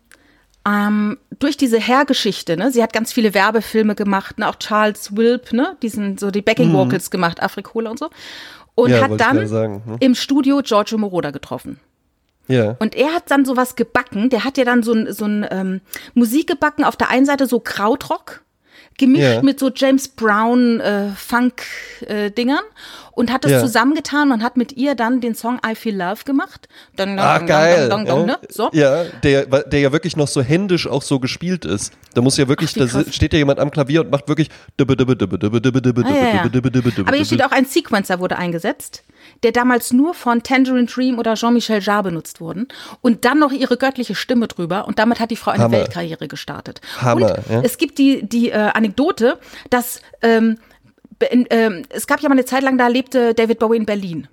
ähm, 0.67 1.17
durch 1.39 1.57
diese 1.57 1.79
Herr-Geschichte, 1.81 2.57
ne, 2.57 2.71
sie 2.71 2.83
hat 2.83 2.93
ganz 2.93 3.13
viele 3.13 3.33
Werbefilme 3.33 3.95
gemacht, 3.95 4.39
ne, 4.39 4.49
auch 4.49 4.57
Charles 4.57 5.17
Wilp, 5.17 5.53
ne, 5.53 5.77
diesen 5.83 6.19
so 6.19 6.31
die 6.31 6.43
Backing 6.43 6.73
Vocals 6.75 7.11
gemacht, 7.11 7.43
Afrikola 7.43 7.91
und 7.91 7.99
so. 7.99 8.11
Und 8.75 8.91
Mhm. 8.91 8.95
Ja, 8.97 9.03
hat 9.03 9.21
dann 9.21 9.47
sagen, 9.49 9.83
ne? 9.87 9.97
im 10.01 10.15
Studio 10.15 10.61
Giorgio 10.63 10.99
Moroder 10.99 11.33
getroffen. 11.33 11.81
Ja. 12.49 12.77
Und 12.79 12.95
er 12.95 13.15
hat 13.15 13.31
dann 13.31 13.45
sowas 13.45 13.77
gebacken. 13.77 14.31
Der 14.31 14.45
hat 14.45 14.59
ja 14.59 14.65
dann 14.65 14.83
so 14.83 14.93
ein, 14.93 15.13
so 15.13 15.25
ein 15.27 15.47
ähm, 15.51 15.81
Musik 16.15 16.49
gebacken. 16.49 16.85
Auf 16.85 16.97
der 16.97 17.11
einen 17.11 17.27
Seite 17.27 17.47
so 17.47 17.61
Krautrock, 17.61 18.43
gemischt 18.99 19.23
Ja. 19.23 19.43
mit 19.43 19.59
so 19.61 19.71
James 19.75 20.09
Brown 20.09 20.81
äh, 20.81 21.09
Funk 21.11 21.63
äh, 22.07 22.31
Dingern 22.31 22.65
und 23.19 23.33
hat 23.33 23.45
das 23.45 23.51
Ja. 23.51 23.61
zusammengetan 23.61 24.31
und 24.31 24.45
hat 24.45 24.57
mit 24.57 24.77
ihr 24.77 24.95
dann 24.95 25.21
den 25.21 25.35
Song 25.35 25.59
I 25.67 25.75
Feel 25.75 25.97
Love 25.97 26.23
gemacht. 26.25 26.69
Dong, 26.97 27.17
dong, 27.17 27.19
Ah, 27.19 27.39
dong, 27.39 27.49
geil. 27.49 27.89
dong, 27.89 28.07
ja. 28.07 28.23
ne? 28.25 28.39
So. 28.49 28.71
ja, 28.73 29.05
der, 29.25 29.47
der 29.47 29.81
ja 29.81 29.91
wirklich 29.93 30.17
noch 30.17 30.29
so 30.29 30.41
händisch 30.41 30.87
auch 30.87 31.03
so 31.03 31.19
gespielt 31.19 31.65
ist. 31.65 31.93
Da 32.15 32.21
muss 32.21 32.37
ja 32.37 32.47
wirklich, 32.47 32.71
Ach, 32.75 32.79
da 32.79 32.87
krass. 32.87 33.13
steht 33.15 33.33
ja 33.33 33.41
jemand 33.41 33.59
am 33.59 33.73
Klavier 33.73 34.03
und 34.03 34.11
macht 34.13 34.29
wirklich 34.29 34.51
Aber 34.79 34.95
hier 37.17 37.25
steht 37.25 37.45
auch 37.45 37.51
ein 37.51 37.65
Sequencer 37.65 38.21
wurde 38.21 38.39
eingesetzt, 38.39 39.03
der 39.43 39.53
damals 39.53 39.93
nur 39.93 40.15
von 40.15 40.43
Tangerine 40.43 40.87
Dream 40.87 41.19
oder 41.19 41.35
Jean-Michel 41.35 41.83
Jarre 41.83 42.05
benutzt 42.05 42.41
wurden 42.41 42.69
und 43.01 43.25
dann 43.25 43.39
noch 43.41 43.53
ihre 43.53 43.77
göttliche 43.77 44.15
Stimme 44.15 44.47
drüber 44.49 44.87
und 44.87 44.99
damit 44.99 45.21
hat 45.21 45.31
die 45.31 45.37
Frau 45.37 45.51
eine 45.51 45.65
Hammer. 45.65 45.79
Weltkarriere 45.79 46.29
gestartet. 46.29 46.81
Hammer, 47.01 47.39
und 47.39 47.51
ja. 47.51 47.61
es 47.63 47.79
gibt 47.79 47.99
die 47.99 48.27
die 48.27 48.51
äh, 48.51 48.55
Anekdote, 48.55 49.39
dass 49.71 50.01
ähm, 50.23 50.59
in, 51.21 51.47
ähm, 51.51 51.83
es 51.91 52.07
gab 52.07 52.21
ja 52.21 52.29
mal 52.29 52.35
eine 52.35 52.45
Zeit 52.45 52.63
lang, 52.63 52.79
da 52.79 52.89
lebte 52.89 53.35
David 53.35 53.59
Bowie 53.59 53.77
in 53.77 53.87
Berlin. 53.87 54.29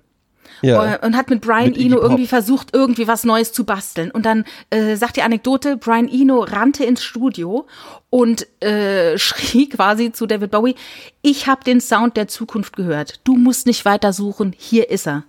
ja. 0.62 0.94
Äh, 0.94 1.06
Und 1.06 1.16
hat 1.16 1.30
mit 1.30 1.40
Brian 1.40 1.70
Mit 1.70 1.78
Eno 1.78 2.00
irgendwie 2.00 2.26
versucht, 2.26 2.68
irgendwie 2.72 3.08
was 3.08 3.24
Neues 3.24 3.52
zu 3.52 3.64
basteln. 3.64 4.10
Und 4.10 4.26
dann 4.26 4.44
äh, 4.70 4.96
sagt 4.96 5.16
die 5.16 5.22
Anekdote, 5.22 5.76
Brian 5.76 6.08
Eno 6.08 6.40
rannte 6.40 6.84
ins 6.84 7.02
Studio 7.02 7.66
und 8.10 8.46
äh, 8.62 9.18
schrie 9.18 9.68
quasi 9.68 10.12
zu 10.12 10.26
David 10.26 10.50
Bowie, 10.50 10.76
ich 11.22 11.46
habe 11.46 11.64
den 11.64 11.80
Sound 11.80 12.16
der 12.16 12.28
Zukunft 12.28 12.76
gehört. 12.76 13.20
Du 13.24 13.36
musst 13.36 13.66
nicht 13.66 13.84
weiter 13.84 14.12
suchen, 14.12 14.54
hier 14.56 14.90
ist 14.90 15.06
er. 15.06 15.24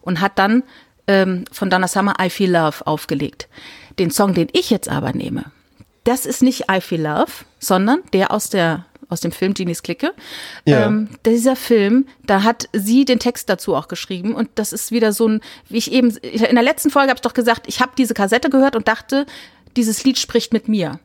Und 0.00 0.20
hat 0.20 0.38
dann 0.38 0.64
ähm, 1.06 1.44
von 1.52 1.70
Donna 1.70 1.88
Summer 1.88 2.14
I 2.20 2.30
Feel 2.30 2.50
Love 2.52 2.86
aufgelegt. 2.86 3.48
Den 3.98 4.10
Song, 4.10 4.34
den 4.34 4.48
ich 4.52 4.70
jetzt 4.70 4.88
aber 4.88 5.12
nehme, 5.12 5.44
das 6.04 6.26
ist 6.26 6.42
nicht 6.42 6.64
I 6.70 6.80
Feel 6.80 7.02
Love, 7.02 7.30
sondern 7.58 8.00
der 8.12 8.32
aus 8.32 8.48
der 8.50 8.86
aus 9.12 9.20
dem 9.20 9.32
Film 9.32 9.54
Genies 9.54 9.82
Clique. 9.82 10.12
Ja. 10.64 10.86
Ähm, 10.86 11.08
dieser 11.24 11.56
Film, 11.56 12.06
da 12.26 12.42
hat 12.42 12.68
sie 12.72 13.04
den 13.04 13.18
Text 13.18 13.48
dazu 13.48 13.74
auch 13.74 13.88
geschrieben 13.88 14.34
und 14.34 14.48
das 14.56 14.72
ist 14.72 14.90
wieder 14.90 15.12
so 15.12 15.28
ein, 15.28 15.40
wie 15.68 15.78
ich 15.78 15.92
eben 15.92 16.10
in 16.16 16.54
der 16.54 16.62
letzten 16.62 16.90
Folge 16.90 17.10
habe 17.10 17.18
ich 17.18 17.22
doch 17.22 17.34
gesagt, 17.34 17.66
ich 17.68 17.80
habe 17.80 17.92
diese 17.96 18.14
Kassette 18.14 18.50
gehört 18.50 18.74
und 18.74 18.88
dachte, 18.88 19.26
dieses 19.76 20.04
Lied 20.04 20.18
spricht 20.18 20.52
mit 20.52 20.68
mir. 20.68 20.98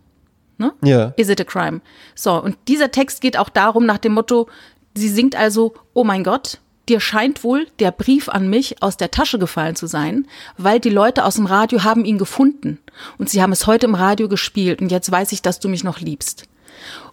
Ne? 0.58 0.74
Ja. 0.84 1.14
Is 1.18 1.30
it 1.30 1.40
a 1.40 1.44
crime? 1.44 1.82
So, 2.16 2.42
und 2.42 2.58
dieser 2.68 2.92
Text 2.92 3.22
geht 3.22 3.38
auch 3.38 3.50
darum 3.50 3.86
nach 3.86 4.00
dem 4.00 4.14
Motto, 4.14 4.48
sie 4.96 5.10
singt 5.10 5.36
also, 5.36 5.76
oh 5.94 6.04
mein 6.04 6.24
Gott, 6.24 6.60
dir 6.90 7.00
scheint 7.00 7.44
wohl 7.44 7.68
der 7.80 7.92
Brief 7.92 8.30
an 8.30 8.50
mich 8.50 8.82
aus 8.82 8.98
der 8.98 9.12
Tasche 9.12 9.40
gefallen 9.40 9.76
zu 9.76 9.88
sein, 9.88 10.28
weil 10.58 10.80
die 10.80 10.90
Leute 10.90 11.26
aus 11.26 11.36
dem 11.36 11.46
Radio 11.46 11.84
haben 11.84 12.06
ihn 12.06 12.18
gefunden 12.18 12.80
und 13.18 13.30
sie 13.30 13.42
haben 13.42 13.52
es 13.52 13.68
heute 13.68 13.86
im 13.86 13.96
Radio 13.96 14.28
gespielt 14.30 14.82
und 14.82 14.92
jetzt 14.92 15.12
weiß 15.12 15.32
ich, 15.32 15.42
dass 15.42 15.60
du 15.60 15.70
mich 15.70 15.84
noch 15.84 16.00
liebst. 16.00 16.46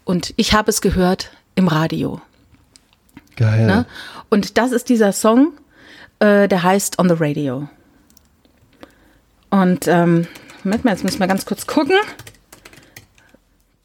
Und 0.04 0.34
ich 0.36 0.52
habe 0.52 0.70
es 0.70 0.80
gehört 0.80 1.30
im 1.54 1.68
Radio. 1.68 2.20
Geil. 3.36 3.66
Ne? 3.66 3.86
Und 4.30 4.58
das 4.58 4.72
ist 4.72 4.88
dieser 4.88 5.12
Song. 5.12 5.52
äh, 6.20 6.48
der 6.48 6.62
heißt 6.62 6.98
On 6.98 7.08
the 7.08 7.16
Radio. 7.18 7.68
Und 9.50 9.86
ähm, 9.88 10.26
Moment 10.62 10.84
mal, 10.84 10.92
jetzt 10.92 11.04
müssen 11.04 11.20
wir 11.20 11.26
ganz 11.26 11.44
kurz 11.46 11.66
gucken. 11.66 11.96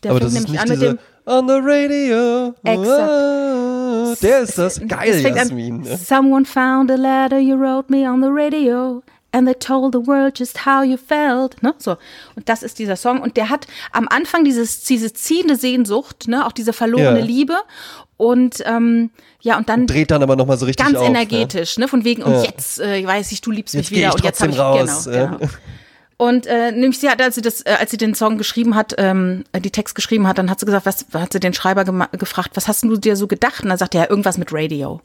Der 0.03 0.11
Aber 0.11 0.19
das 0.19 0.34
ist 0.34 0.49
nicht 0.49 0.69
diese 0.69 0.97
On 1.25 1.47
the 1.47 1.59
Radio. 1.61 2.55
Exakt. 2.63 3.11
Ah, 3.11 4.15
der 4.21 4.39
ist 4.39 4.57
das. 4.57 4.82
Geil, 4.88 5.21
Jasmin. 5.21 5.88
An, 5.88 5.97
Someone 5.97 6.45
found 6.45 6.89
a 6.89 6.95
letter 6.95 7.38
you 7.38 7.55
wrote 7.55 7.91
me 7.91 8.09
on 8.09 8.21
the 8.21 8.30
radio. 8.30 9.03
And 9.32 9.47
they 9.47 9.53
told 9.53 9.93
the 9.93 10.07
world 10.07 10.38
just 10.39 10.65
how 10.65 10.84
you 10.84 10.97
felt. 10.97 11.61
Ne? 11.61 11.75
So. 11.77 11.97
Und 12.36 12.49
das 12.49 12.63
ist 12.63 12.80
dieser 12.80 12.95
Song. 12.95 13.21
Und 13.21 13.38
der 13.38 13.49
hat 13.49 13.67
am 13.91 14.07
Anfang 14.07 14.43
dieses, 14.43 14.84
diese 14.84 15.13
ziehende 15.13 15.55
Sehnsucht, 15.55 16.27
ne? 16.27 16.45
auch 16.47 16.51
diese 16.51 16.73
verlorene 16.73 17.19
ja. 17.19 17.25
Liebe. 17.25 17.55
Und 18.17 18.63
ähm, 18.65 19.11
ja, 19.41 19.57
und 19.57 19.69
dann 19.69 19.82
und 19.82 19.89
dreht 19.89 20.11
dann 20.11 20.23
aber 20.23 20.36
nochmal 20.36 20.57
so 20.57 20.65
richtig 20.65 20.86
ganz 20.86 20.97
auf, 20.97 21.07
energetisch, 21.07 21.77
ne? 21.77 21.86
ne? 21.86 21.88
Von 21.88 22.03
wegen, 22.03 22.23
und 22.23 22.34
ja. 22.34 22.43
jetzt 22.43 22.80
äh, 22.80 23.05
weiß 23.05 23.32
ich, 23.32 23.41
du 23.41 23.51
liebst 23.51 23.73
jetzt 23.75 23.91
mich 23.91 23.99
wieder 23.99 24.13
und 24.13 24.23
jetzt 24.23 24.41
habe 24.41 24.51
ich 24.51 24.59
raus, 24.59 25.05
genau, 25.05 25.17
ja. 25.17 25.25
genau. 25.38 25.49
Und 26.17 26.47
äh, 26.47 26.73
nämlich 26.73 26.99
sie 26.99 27.09
hat, 27.09 27.21
als 27.21 27.36
sie 27.36 27.41
das, 27.41 27.61
äh, 27.61 27.77
als 27.80 27.91
sie 27.91 27.97
den 27.97 28.13
Song 28.13 28.38
geschrieben 28.38 28.75
hat, 28.75 28.93
ähm, 28.97 29.45
die 29.55 29.71
Text 29.71 29.95
geschrieben 29.95 30.27
hat, 30.27 30.38
dann 30.38 30.49
hat 30.49 30.59
sie 30.59 30.65
gesagt, 30.65 30.86
was 30.86 31.05
hat 31.13 31.32
sie 31.32 31.39
den 31.39 31.53
Schreiber 31.53 31.86
gefragt, 32.11 32.51
was 32.55 32.67
hast 32.67 32.84
du 32.84 32.97
dir 32.97 33.15
so 33.15 33.27
gedacht? 33.27 33.63
Und 33.63 33.69
dann 33.69 33.77
sagte 33.77 33.99
er 33.99 34.09
irgendwas 34.09 34.38
mit 34.38 34.51
Radio. 34.51 34.99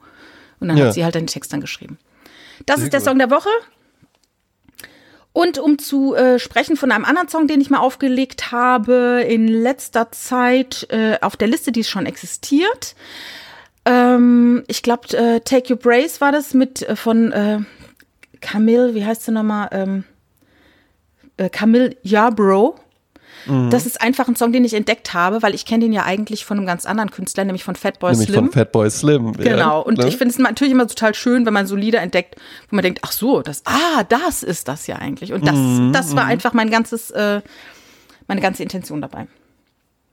Und 0.58 0.68
dann 0.68 0.76
ja. 0.76 0.86
hat 0.86 0.94
sie 0.94 1.04
halt 1.04 1.14
den 1.14 1.28
Text 1.28 1.52
dann 1.52 1.60
geschrieben. 1.60 1.98
Das 2.66 2.78
Sehr 2.78 2.86
ist 2.86 2.92
der 2.94 3.00
gut. 3.00 3.08
Song 3.08 3.18
der 3.18 3.30
Woche. 3.30 3.48
Und 5.34 5.58
um 5.58 5.80
zu 5.80 6.14
äh, 6.14 6.38
sprechen 6.38 6.76
von 6.76 6.92
einem 6.92 7.04
anderen 7.04 7.28
Song, 7.28 7.48
den 7.48 7.60
ich 7.60 7.68
mal 7.68 7.80
aufgelegt 7.80 8.52
habe 8.52 9.26
in 9.28 9.48
letzter 9.48 10.12
Zeit 10.12 10.86
äh, 10.90 11.18
auf 11.20 11.36
der 11.36 11.48
Liste, 11.48 11.72
die 11.72 11.82
schon 11.82 12.06
existiert. 12.06 12.94
Ähm, 13.84 14.62
ich 14.68 14.84
glaube, 14.84 15.08
äh, 15.16 15.40
Take 15.40 15.72
Your 15.72 15.78
Brace 15.80 16.20
war 16.20 16.30
das 16.30 16.54
mit 16.54 16.82
äh, 16.82 16.94
von 16.94 17.32
äh, 17.32 17.58
Camille, 18.40 18.94
wie 18.94 19.04
heißt 19.04 19.24
sie 19.24 19.32
nochmal? 19.32 19.70
Ähm, 19.72 20.04
äh, 21.36 21.50
Camille 21.50 21.96
Yarbrough. 22.04 22.76
Mhm. 23.46 23.70
Das 23.70 23.86
ist 23.86 24.00
einfach 24.00 24.28
ein 24.28 24.36
Song, 24.36 24.52
den 24.52 24.64
ich 24.64 24.74
entdeckt 24.74 25.14
habe, 25.14 25.42
weil 25.42 25.54
ich 25.54 25.64
kenne 25.64 25.84
den 25.84 25.92
ja 25.92 26.04
eigentlich 26.04 26.44
von 26.44 26.58
einem 26.58 26.66
ganz 26.66 26.86
anderen 26.86 27.10
Künstler, 27.10 27.44
nämlich 27.44 27.64
von 27.64 27.76
Fatboy 27.76 28.12
nämlich 28.12 28.28
Slim. 28.28 28.44
Von 28.46 28.52
Fatboy 28.52 28.90
Slim. 28.90 29.32
Genau. 29.32 29.56
Ja, 29.56 29.78
und 29.78 29.98
ne? 29.98 30.08
ich 30.08 30.16
finde 30.16 30.32
es 30.32 30.38
natürlich 30.38 30.72
immer 30.72 30.86
total 30.86 31.14
schön, 31.14 31.46
wenn 31.46 31.52
man 31.52 31.66
so 31.66 31.76
Lieder 31.76 32.00
entdeckt, 32.00 32.36
wo 32.68 32.76
man 32.76 32.82
denkt, 32.82 33.00
ach 33.02 33.12
so, 33.12 33.42
das, 33.42 33.62
ah, 33.66 34.04
das 34.04 34.42
ist 34.42 34.68
das 34.68 34.86
ja 34.86 34.96
eigentlich. 34.96 35.32
Und 35.32 35.46
das, 35.46 35.56
mhm. 35.56 35.92
das 35.92 36.14
war 36.16 36.24
mhm. 36.24 36.30
einfach 36.30 36.52
mein 36.52 36.70
ganzes, 36.70 37.10
äh, 37.10 37.40
meine 38.26 38.40
ganze 38.40 38.62
Intention 38.62 39.00
dabei. 39.00 39.26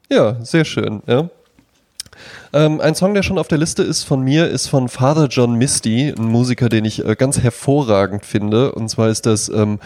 Ja, 0.10 0.44
sehr 0.44 0.66
schön. 0.66 1.02
Ja. 1.08 1.30
Ähm, 2.54 2.82
ein 2.82 2.96
Song, 2.96 3.14
der 3.14 3.24
schon 3.24 3.38
auf 3.38 3.48
der 3.48 3.58
Liste 3.58 3.82
ist 3.82 4.04
von 4.04 4.22
mir, 4.22 4.48
ist 4.48 4.68
von 4.68 4.90
Father 4.90 5.28
John 5.28 5.56
Misty, 5.56 6.14
ein 6.18 6.26
Musiker, 6.26 6.68
den 6.68 6.84
ich 6.84 7.06
äh, 7.06 7.16
ganz 7.16 7.40
hervorragend 7.40 8.26
finde. 8.26 8.74
Und 8.74 8.90
zwar 8.90 9.10
ist 9.10 9.26
das 9.26 9.48
ähm, 9.50 9.80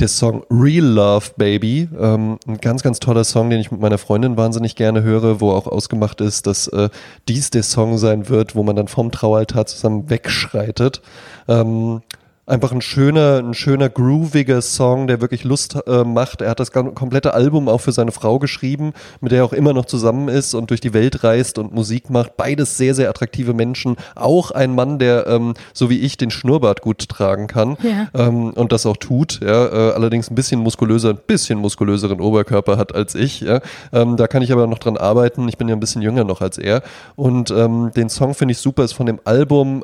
der 0.00 0.08
Song 0.08 0.44
Real 0.50 0.84
Love 0.84 1.30
Baby. 1.36 1.88
Ähm, 1.98 2.38
ein 2.46 2.58
ganz, 2.58 2.82
ganz 2.82 2.98
toller 2.98 3.24
Song, 3.24 3.50
den 3.50 3.60
ich 3.60 3.70
mit 3.70 3.80
meiner 3.80 3.98
Freundin 3.98 4.36
wahnsinnig 4.36 4.74
gerne 4.74 5.02
höre, 5.02 5.40
wo 5.40 5.52
auch 5.52 5.66
ausgemacht 5.66 6.20
ist, 6.20 6.46
dass 6.46 6.66
äh, 6.68 6.88
dies 7.28 7.50
der 7.50 7.62
Song 7.62 7.98
sein 7.98 8.28
wird, 8.28 8.56
wo 8.56 8.62
man 8.62 8.74
dann 8.74 8.88
vom 8.88 9.12
Traualtar 9.12 9.66
zusammen 9.66 10.10
wegschreitet. 10.10 11.02
Ähm, 11.46 12.02
einfach 12.48 12.72
ein 12.72 12.80
schöner, 12.80 13.38
ein 13.38 13.54
schöner 13.54 13.88
grooviger 13.88 14.62
Song, 14.62 15.06
der 15.06 15.20
wirklich 15.20 15.44
Lust 15.44 15.78
äh, 15.86 16.04
macht. 16.04 16.40
Er 16.40 16.50
hat 16.50 16.60
das 16.60 16.72
komplette 16.72 17.34
Album 17.34 17.68
auch 17.68 17.80
für 17.80 17.92
seine 17.92 18.12
Frau 18.12 18.38
geschrieben, 18.38 18.92
mit 19.20 19.32
der 19.32 19.40
er 19.40 19.44
auch 19.44 19.52
immer 19.52 19.72
noch 19.72 19.84
zusammen 19.84 20.28
ist 20.28 20.54
und 20.54 20.70
durch 20.70 20.80
die 20.80 20.94
Welt 20.94 21.22
reist 21.24 21.58
und 21.58 21.74
Musik 21.74 22.10
macht. 22.10 22.36
Beides 22.36 22.76
sehr, 22.76 22.94
sehr 22.94 23.10
attraktive 23.10 23.52
Menschen. 23.52 23.96
Auch 24.14 24.50
ein 24.50 24.74
Mann, 24.74 24.98
der 24.98 25.26
ähm, 25.26 25.54
so 25.74 25.90
wie 25.90 26.00
ich 26.00 26.16
den 26.16 26.30
Schnurrbart 26.30 26.80
gut 26.80 27.08
tragen 27.08 27.46
kann 27.46 27.76
ja. 27.82 28.08
ähm, 28.14 28.50
und 28.50 28.72
das 28.72 28.86
auch 28.86 28.96
tut. 28.96 29.40
Ja, 29.42 29.66
äh, 29.66 29.92
allerdings 29.92 30.30
ein 30.30 30.34
bisschen 30.34 30.60
muskulöser, 30.60 31.10
ein 31.10 31.20
bisschen 31.26 31.58
muskulöseren 31.58 32.20
Oberkörper 32.20 32.78
hat 32.78 32.94
als 32.94 33.14
ich. 33.14 33.40
Ja. 33.40 33.60
Ähm, 33.92 34.16
da 34.16 34.26
kann 34.26 34.42
ich 34.42 34.52
aber 34.52 34.66
noch 34.66 34.78
dran 34.78 34.96
arbeiten. 34.96 35.48
Ich 35.48 35.58
bin 35.58 35.68
ja 35.68 35.76
ein 35.76 35.80
bisschen 35.80 36.02
jünger 36.02 36.24
noch 36.24 36.40
als 36.40 36.58
er. 36.58 36.82
Und 37.14 37.50
ähm, 37.50 37.90
den 37.94 38.08
Song 38.08 38.34
finde 38.34 38.52
ich 38.52 38.58
super, 38.58 38.84
ist 38.84 38.94
von 38.94 39.06
dem 39.06 39.20
Album 39.24 39.82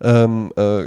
ähm, 0.00 0.52
äh, 0.56 0.84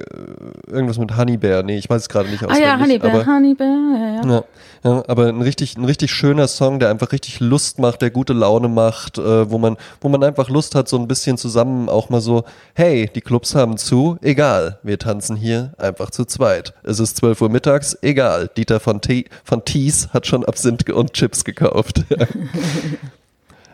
irgendwas 0.71 0.97
mit 0.97 1.15
Honeybear, 1.17 1.63
nee, 1.63 1.77
ich 1.77 1.89
weiß 1.89 2.03
es 2.03 2.09
gerade 2.09 2.29
nicht 2.29 2.43
auswendig. 2.43 2.65
Ah 2.65 2.75
ja, 2.75 2.79
Honeybear, 2.79 3.13
aber, 3.13 3.25
Honeybear, 3.25 3.67
ja, 3.67 4.29
ja. 4.29 4.43
ja, 4.83 5.03
aber 5.07 5.27
ein 5.27 5.41
richtig, 5.41 5.77
ein 5.77 5.85
richtig 5.85 6.11
schöner 6.11 6.47
Song, 6.47 6.79
der 6.79 6.89
einfach 6.89 7.11
richtig 7.11 7.39
Lust 7.39 7.79
macht, 7.79 8.01
der 8.01 8.09
gute 8.09 8.33
Laune 8.33 8.69
macht, 8.69 9.17
äh, 9.17 9.49
wo 9.51 9.57
man, 9.57 9.77
wo 9.99 10.09
man 10.09 10.23
einfach 10.23 10.49
Lust 10.49 10.75
hat, 10.75 10.87
so 10.87 10.97
ein 10.97 11.07
bisschen 11.07 11.37
zusammen 11.37 11.89
auch 11.89 12.09
mal 12.09 12.21
so, 12.21 12.43
hey, 12.73 13.09
die 13.13 13.21
Clubs 13.21 13.53
haben 13.53 13.77
zu, 13.77 14.17
egal, 14.21 14.79
wir 14.83 14.97
tanzen 14.97 15.35
hier 15.35 15.73
einfach 15.77 16.11
zu 16.11 16.25
zweit. 16.25 16.73
Es 16.83 16.99
ist 16.99 17.17
12 17.17 17.41
Uhr 17.41 17.49
mittags, 17.49 17.97
egal, 18.01 18.49
Dieter 18.55 18.79
von, 18.79 19.01
T 19.01 19.25
von 19.43 19.65
Tees 19.65 20.09
hat 20.13 20.25
schon 20.25 20.45
Absinth 20.45 20.89
und 20.89 21.13
Chips 21.13 21.43
gekauft. 21.43 22.05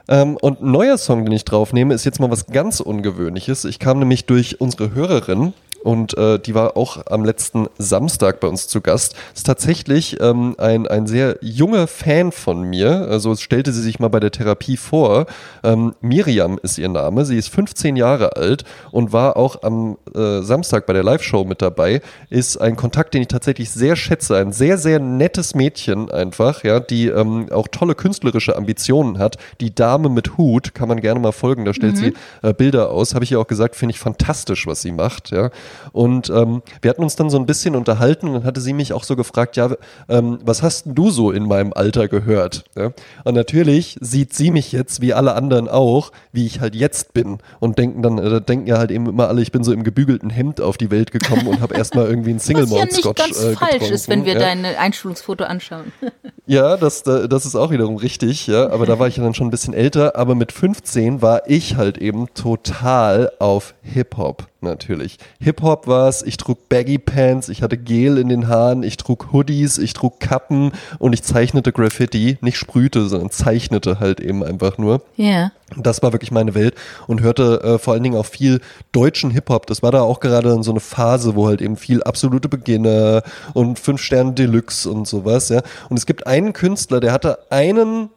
Ähm, 0.10 0.38
und 0.38 0.62
ein 0.62 0.72
neuer 0.72 0.98
Song, 0.98 1.26
den 1.26 1.34
ich 1.34 1.46
draufnehme, 1.46 1.94
ist 1.94 2.06
jetzt 2.06 2.20
mal 2.20 2.32
was 2.32 2.48
ganz 2.48 2.80
Ungewöhnliches. 2.80 3.66
Ich 3.66 3.80
kam 3.80 4.00
nämlich 4.00 4.26
durch 4.26 4.62
unsere 4.62 4.94
Hörerin 4.94 5.54
und 5.88 6.18
äh, 6.18 6.38
die 6.38 6.54
war 6.54 6.76
auch 6.76 6.98
am 7.10 7.24
letzten 7.24 7.68
Samstag 7.78 8.42
bei 8.42 8.50
uns 8.50 8.68
zu 8.68 8.82
Gast. 8.82 9.16
Ist 9.34 9.46
tatsächlich 9.46 10.20
ähm, 10.20 10.54
ein, 10.58 10.86
ein 10.86 11.08
sehr 11.08 11.38
junger 11.40 11.88
Fan 11.88 12.34
von 12.34 12.64
mir. 12.64 13.08
Also 13.10 13.34
stellte 13.38 13.72
sie 13.72 13.82
sich 13.82 13.98
mal 13.98 14.10
bei 14.10 14.20
der 14.20 14.32
Therapie 14.32 14.76
vor. 14.76 15.28
Ähm, 15.64 15.96
Miriam 16.02 16.60
ist 16.62 16.78
ihr 16.78 16.90
Name. 16.90 17.24
Sie 17.24 17.38
ist 17.38 17.48
15 17.48 17.96
Jahre 17.96 18.36
alt 18.36 18.66
und 18.92 19.14
war 19.14 19.38
auch 19.38 19.64
am 19.64 19.98
äh, 20.14 20.42
Samstag 20.42 20.88
bei 20.88 20.92
der 20.92 21.04
Live-Show 21.04 21.46
mit 21.46 21.62
dabei. 21.62 22.02
Ist 22.30 22.58
ein 22.58 22.76
Kontakt, 22.76 23.14
den 23.14 23.22
ich 23.22 23.30
tatsächlich 23.30 23.72
sehr 23.72 23.96
schätze. 23.96 24.36
Ein 24.36 24.52
sehr, 24.52 24.78
sehr 24.78 25.00
nettes 25.00 25.56
Mädchen 25.56 26.12
einfach, 26.12 26.66
ja, 26.66 26.82
die 26.82 27.08
ähm, 27.08 27.48
auch 27.50 27.70
tolle 27.70 27.96
künstlerische 27.96 28.58
Ambitionen 28.58 29.20
hat. 29.20 29.38
Die 29.62 29.74
Dame 29.74 30.10
mit 30.10 30.38
Hut 30.38 30.76
kann 30.76 30.90
man 30.90 31.00
gerne 31.00 31.22
mal 31.22 31.32
folgen. 31.32 31.64
Da 31.64 31.74
stellt 31.74 31.94
mhm. 31.94 31.98
sie 31.98 32.14
äh, 32.42 32.54
Bilder 32.54 32.92
aus. 32.92 33.16
Habe 33.16 33.24
ich 33.24 33.30
ja 33.30 33.40
auch 33.40 33.48
gesagt, 33.48 33.78
finde 33.78 33.94
ich 33.94 34.00
fantastisch, 34.00 34.68
was 34.68 34.82
sie 34.82 34.92
macht. 34.92 35.32
Ja. 35.32 35.50
Und 35.92 36.30
ähm, 36.30 36.62
wir 36.82 36.90
hatten 36.90 37.04
uns 37.04 37.16
dann 37.16 37.30
so 37.30 37.38
ein 37.38 37.46
bisschen 37.46 37.76
unterhalten 37.76 38.28
und 38.28 38.34
dann 38.34 38.44
hatte 38.44 38.62
sie 38.62 38.74
mich 38.74 38.94
auch 38.94 39.04
so 39.04 39.16
gefragt, 39.16 39.56
ja, 39.58 39.70
ähm, 40.10 40.40
was 40.44 40.64
hast 40.64 40.86
du 40.88 41.10
so 41.10 41.32
in 41.32 41.48
meinem 41.48 41.74
Alter 41.74 42.08
gehört? 42.08 42.66
Ja? 42.76 42.92
Und 43.24 43.36
natürlich 43.36 43.98
sieht 44.02 44.34
sie 44.34 44.52
mich 44.52 44.72
jetzt, 44.72 45.02
wie 45.02 45.14
alle 45.14 45.34
anderen 45.36 45.68
auch, 45.68 46.12
wie 46.32 46.46
ich 46.46 46.60
halt 46.60 46.76
jetzt 46.76 47.14
bin 47.14 47.40
und 47.60 47.78
denken 47.78 48.02
dann, 48.02 48.18
äh, 48.18 48.42
denken 48.42 48.68
ja 48.68 48.78
halt 48.78 48.92
eben 48.92 49.08
immer 49.08 49.28
alle, 49.28 49.42
ich 49.42 49.52
bin 49.52 49.64
so 49.64 49.72
im 49.72 49.84
gebügelten 49.84 50.30
Hemd 50.30 50.62
auf 50.62 50.78
die 50.78 50.92
Welt 50.92 51.12
gekommen 51.12 51.48
und 51.48 51.62
habe 51.62 51.76
erstmal 51.76 52.08
irgendwie 52.08 52.32
einen 52.32 52.40
Single 52.40 52.68
Malt 52.68 52.94
Scotch 52.94 53.20
Was 53.20 53.42
ja 53.42 53.50
nicht 53.50 53.60
ganz 53.60 53.62
äh, 53.62 53.80
falsch 53.80 53.92
ist, 53.92 54.10
wenn 54.10 54.26
wir 54.26 54.34
ja. 54.34 54.40
dein 54.40 54.66
Einschulungsfoto 54.66 55.44
anschauen. 55.44 55.92
ja, 56.46 56.78
das, 56.78 57.04
das 57.04 57.46
ist 57.46 57.56
auch 57.56 57.72
wiederum 57.72 57.98
richtig, 57.98 58.48
ja, 58.48 58.70
aber 58.70 58.86
da 58.86 59.00
war 59.00 59.08
ich 59.08 59.18
ja 59.18 59.24
dann 59.24 59.34
schon 59.34 59.48
ein 59.48 59.52
bisschen 59.52 59.74
älter, 59.74 60.16
aber 60.16 60.36
mit 60.36 60.52
15 60.52 61.22
war 61.22 61.48
ich 61.48 61.76
halt 61.76 61.98
eben 61.98 62.28
total 62.34 63.32
auf 63.40 63.76
Hip-Hop 63.82 64.48
natürlich. 64.62 65.18
Hip-Hop 65.40 65.88
war 65.88 66.08
es, 66.10 66.22
ich 66.24 66.38
trug 66.38 66.70
Baggy 66.70 66.98
Pants, 66.98 67.50
ich 67.50 67.62
hatte 67.62 67.78
Gel 67.78 68.18
in 68.18 68.30
den 68.30 68.48
Haaren, 68.48 68.84
ich 68.84 68.98
trug 68.98 69.32
Hoodies, 69.32 69.78
ich 69.78 69.94
trug 69.94 70.20
Kappen 70.20 70.72
und 71.00 71.14
ich 71.14 71.24
zeichnete 71.24 71.72
Graffiti, 71.72 72.38
nicht 72.42 72.58
sprühte, 72.58 73.08
sondern 73.08 73.30
zeichnete 73.30 74.00
halt 74.00 74.20
eben 74.20 74.44
einfach 74.44 74.78
nur. 74.78 75.02
Ja. 75.16 75.26
Yeah. 75.26 75.52
Das 75.76 76.02
war 76.02 76.14
wirklich 76.14 76.32
meine 76.32 76.56
Welt 76.56 76.76
und 77.08 77.22
hörte 77.22 77.62
äh, 77.62 77.78
vor 77.78 77.94
allen 77.94 78.04
Dingen 78.04 78.18
auch 78.18 78.26
viel 78.26 78.62
deutschen 78.94 79.32
Hip-Hop. 79.32 79.68
Das 79.68 79.84
war 79.84 79.92
da 79.92 80.02
auch 80.02 80.22
gerade 80.22 80.54
in 80.54 80.64
so 80.64 80.72
eine 80.72 80.80
Phase, 80.80 81.36
wo 81.36 81.48
halt 81.48 81.62
eben 81.62 81.76
viel 81.76 82.02
absolute 82.04 82.48
Beginner 82.48 83.22
und 83.54 83.78
fünf 83.78 84.02
Sterne 84.02 84.32
Deluxe 84.32 84.90
und 84.90 85.08
sowas, 85.08 85.50
ja. 85.50 85.62
Und 85.90 85.98
es 85.98 86.06
gibt 86.06 86.26
einen 86.26 86.54
Künstler, 86.54 87.02
der 87.02 87.12
hatte 87.12 87.40
einen 87.52 88.10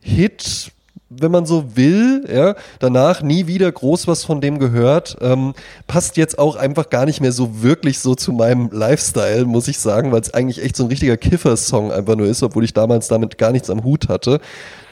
Hit 0.00 0.72
wenn 1.20 1.30
man 1.30 1.46
so 1.46 1.76
will, 1.76 2.24
ja, 2.32 2.54
danach 2.78 3.22
nie 3.22 3.46
wieder 3.46 3.70
groß 3.70 4.06
was 4.06 4.24
von 4.24 4.40
dem 4.40 4.58
gehört. 4.58 5.16
Ähm, 5.20 5.54
passt 5.86 6.16
jetzt 6.16 6.38
auch 6.38 6.56
einfach 6.56 6.90
gar 6.90 7.06
nicht 7.06 7.20
mehr 7.20 7.32
so 7.32 7.62
wirklich 7.62 7.98
so 7.98 8.14
zu 8.14 8.32
meinem 8.32 8.70
Lifestyle, 8.72 9.44
muss 9.44 9.68
ich 9.68 9.78
sagen, 9.78 10.12
weil 10.12 10.20
es 10.20 10.34
eigentlich 10.34 10.62
echt 10.62 10.76
so 10.76 10.84
ein 10.84 10.88
richtiger 10.88 11.16
Kiffer-Song 11.16 11.92
einfach 11.92 12.16
nur 12.16 12.26
ist, 12.26 12.42
obwohl 12.42 12.64
ich 12.64 12.74
damals 12.74 13.08
damit 13.08 13.38
gar 13.38 13.52
nichts 13.52 13.70
am 13.70 13.84
Hut 13.84 14.08
hatte. 14.08 14.40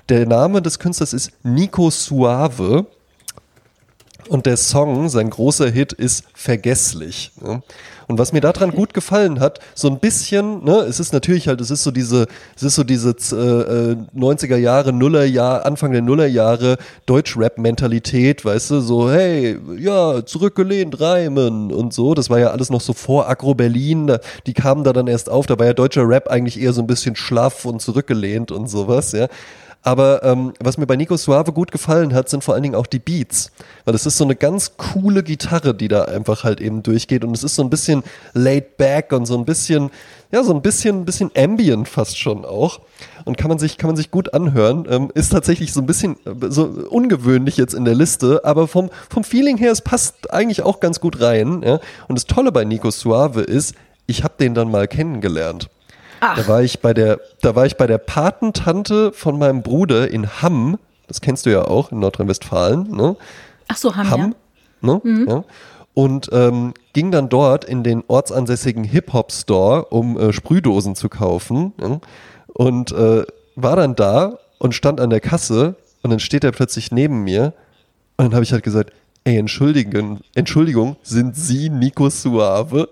Der 0.09 0.27
Name 0.27 0.63
des 0.63 0.79
Künstlers 0.79 1.13
ist 1.13 1.33
Nico 1.43 1.91
Suave. 1.91 2.87
Und 4.29 4.47
der 4.47 4.57
Song, 4.57 5.09
sein 5.09 5.31
großer 5.31 5.69
Hit, 5.69 5.93
ist 5.93 6.25
Vergesslich. 6.35 7.33
Ja. 7.45 7.61
Und 8.09 8.19
was 8.19 8.33
mir 8.33 8.41
daran 8.41 8.71
gut 8.73 8.95
gefallen 8.95 9.41
hat, 9.41 9.61
so 9.75 9.89
ein 9.89 9.99
bisschen, 9.99 10.65
ne, 10.65 10.79
es 10.89 11.01
ist 11.01 11.13
natürlich 11.13 11.49
halt, 11.49 11.61
es 11.61 11.71
ist 11.71 11.83
so 11.83 11.91
diese, 11.91 12.27
es 12.57 12.63
ist 12.63 12.75
so 12.75 12.85
diese 12.85 13.11
äh, 13.11 13.97
90er 14.19 14.57
äh, 14.57 14.59
Jahre, 14.59 14.93
Nuller 14.93 15.25
Jahr, 15.25 15.65
Anfang 15.67 15.93
der 15.93 16.03
Nuller 16.03 16.27
Jahre 16.27 16.79
Deutschrap-Mentalität, 17.07 18.45
weißt 18.45 18.71
du, 18.71 18.81
so, 18.81 19.11
hey, 19.11 19.59
ja, 19.79 20.25
zurückgelehnt, 20.25 21.01
reimen 21.01 21.73
und 21.73 21.93
so. 21.93 22.15
Das 22.15 22.31
war 22.31 22.39
ja 22.39 22.51
alles 22.51 22.71
noch 22.71 22.81
so 22.81 22.93
vor 22.93 23.29
Agro 23.29 23.55
Berlin, 23.55 24.17
die 24.47 24.55
kamen 24.55 24.85
da 24.85 24.93
dann 24.93 25.07
erst 25.07 25.31
auf, 25.31 25.47
da 25.47 25.59
war 25.59 25.67
ja 25.67 25.75
deutscher 25.75 26.09
Rap 26.09 26.29
eigentlich 26.29 26.61
eher 26.61 26.73
so 26.73 26.81
ein 26.81 26.87
bisschen 26.87 27.17
schlaff 27.17 27.65
und 27.65 27.81
zurückgelehnt 27.81 28.51
und 28.51 28.69
sowas, 28.69 29.13
ja. 29.13 29.29
Aber 29.85 30.23
ähm, 30.23 30.53
was 30.61 30.79
mir 30.79 30.87
bei 30.87 30.95
Nico 30.95 31.17
Suave 31.17 31.53
gut 31.53 31.73
gefallen 31.73 32.15
hat, 32.15 32.29
sind 32.29 32.45
vor 32.45 32.55
allen 32.55 32.63
Dingen 32.63 32.77
auch 32.77 32.87
die 32.87 33.01
Beats. 33.01 33.51
Weil 33.85 33.95
es 33.95 34.07
ist 34.07 34.17
so 34.17 34.25
eine 34.25 34.37
ganz 34.37 34.77
coole 34.77 35.25
Gitarre, 35.25 35.75
die 35.75 35.89
da 35.89 36.05
einfach 36.05 36.45
halt 36.45 36.61
eben 36.61 36.85
durchgeht. 36.85 37.25
Und 37.25 37.37
es 37.37 37.43
ist 37.43 37.57
so 37.57 37.63
ein 37.63 37.71
bisschen 37.71 38.05
laid 38.33 38.77
back 38.77 39.13
und 39.13 39.27
so 39.27 39.37
ein 39.37 39.45
bisschen, 39.45 39.91
ja, 40.31 40.45
so 40.45 40.55
ein 40.55 40.63
bisschen, 40.63 41.01
ein 41.01 41.05
bisschen 41.05 41.33
ambient 41.37 41.89
fast 41.89 42.17
schon 42.17 42.45
auch. 42.45 42.81
Und 43.25 43.37
kann 43.37 43.49
man 43.49 43.59
sich, 43.59 43.77
kann 43.77 43.89
man 43.89 43.97
sich 43.97 44.13
gut 44.13 44.35
anhören. 44.35 44.87
Ähm, 44.89 45.11
ist 45.15 45.31
tatsächlich 45.33 45.73
so 45.73 45.81
ein 45.81 45.87
bisschen 45.87 46.17
äh, 46.27 46.49
so 46.49 46.65
ungewöhnlich 46.89 47.57
jetzt 47.57 47.75
in 47.75 47.85
der 47.85 47.97
Liste, 47.97 48.45
aber 48.45 48.69
vom, 48.69 48.89
vom 49.11 49.25
Feeling 49.25 49.57
her, 49.57 49.73
es 49.73 49.81
passt 49.81 50.33
eigentlich 50.33 50.63
auch 50.63 50.79
ganz 50.79 51.01
gut 51.01 51.21
rein. 51.21 51.63
Ja? 51.65 51.81
Und 52.07 52.17
das 52.17 52.27
Tolle 52.27 52.53
bei 52.53 52.65
Nico 52.65 52.93
Suave 52.93 53.41
ist, 53.41 53.75
ich 54.07 54.23
habe 54.23 54.35
den 54.39 54.55
dann 54.55 54.71
mal 54.71 54.87
kennengelernt. 54.87 55.69
Ach. 56.25 56.37
Da 56.37 56.47
war 56.47 56.63
ich 56.63 56.79
bei 56.79 56.95
der, 56.95 57.21
da 57.41 57.57
war 57.57 57.67
ich 57.67 57.77
bei 57.77 57.89
der 57.89 57.99
Patentante 57.99 59.13
von 59.13 59.41
meinem 59.41 59.63
Bruder 59.63 60.09
in 60.09 60.41
Hamm. 60.41 60.79
Das 61.09 61.21
kennst 61.21 61.47
du 61.47 61.51
ja 61.51 61.65
auch 61.65 61.91
in 61.91 61.99
Nordrhein-Westfalen. 61.99 62.93
Ne? 62.93 63.17
Ach 63.67 63.77
so, 63.77 63.97
haben 63.97 64.09
Hamm. 64.09 64.35
ja. 64.83 65.01
Ne? 65.03 65.27
Ja. 65.29 65.45
Und 65.95 66.31
ähm, 66.33 66.75
ging 66.93 67.11
dann 67.11 67.29
dort 67.29 67.65
in 67.65 67.83
den 67.83 68.05
ortsansässigen 68.07 68.85
Hip-Hop-Store, 68.85 69.87
um 69.87 70.17
äh, 70.17 70.33
Sprühdosen 70.33 70.95
zu 70.95 71.09
kaufen. 71.09 71.73
Ne? 71.77 72.01
Und 72.47 72.93
äh, 72.93 73.25
war 73.57 73.75
dann 73.75 73.97
da 73.97 74.39
und 74.61 74.77
stand 74.77 75.01
an 75.01 75.11
der 75.11 75.21
Kasse 75.21 75.75
und 76.03 76.11
dann 76.11 76.21
steht 76.21 76.45
er 76.45 76.53
plötzlich 76.53 76.93
neben 76.93 77.25
mir. 77.25 77.53
Und 78.17 78.27
dann 78.27 78.35
habe 78.35 78.45
ich 78.45 78.53
halt 78.53 78.63
gesagt, 78.63 78.93
ey, 79.25 79.39
Entschuldigung, 79.39 80.21
Entschuldigung, 80.35 80.97
sind 81.03 81.37
Sie 81.37 81.69
Nico 81.69 82.11
Suave? 82.11 82.89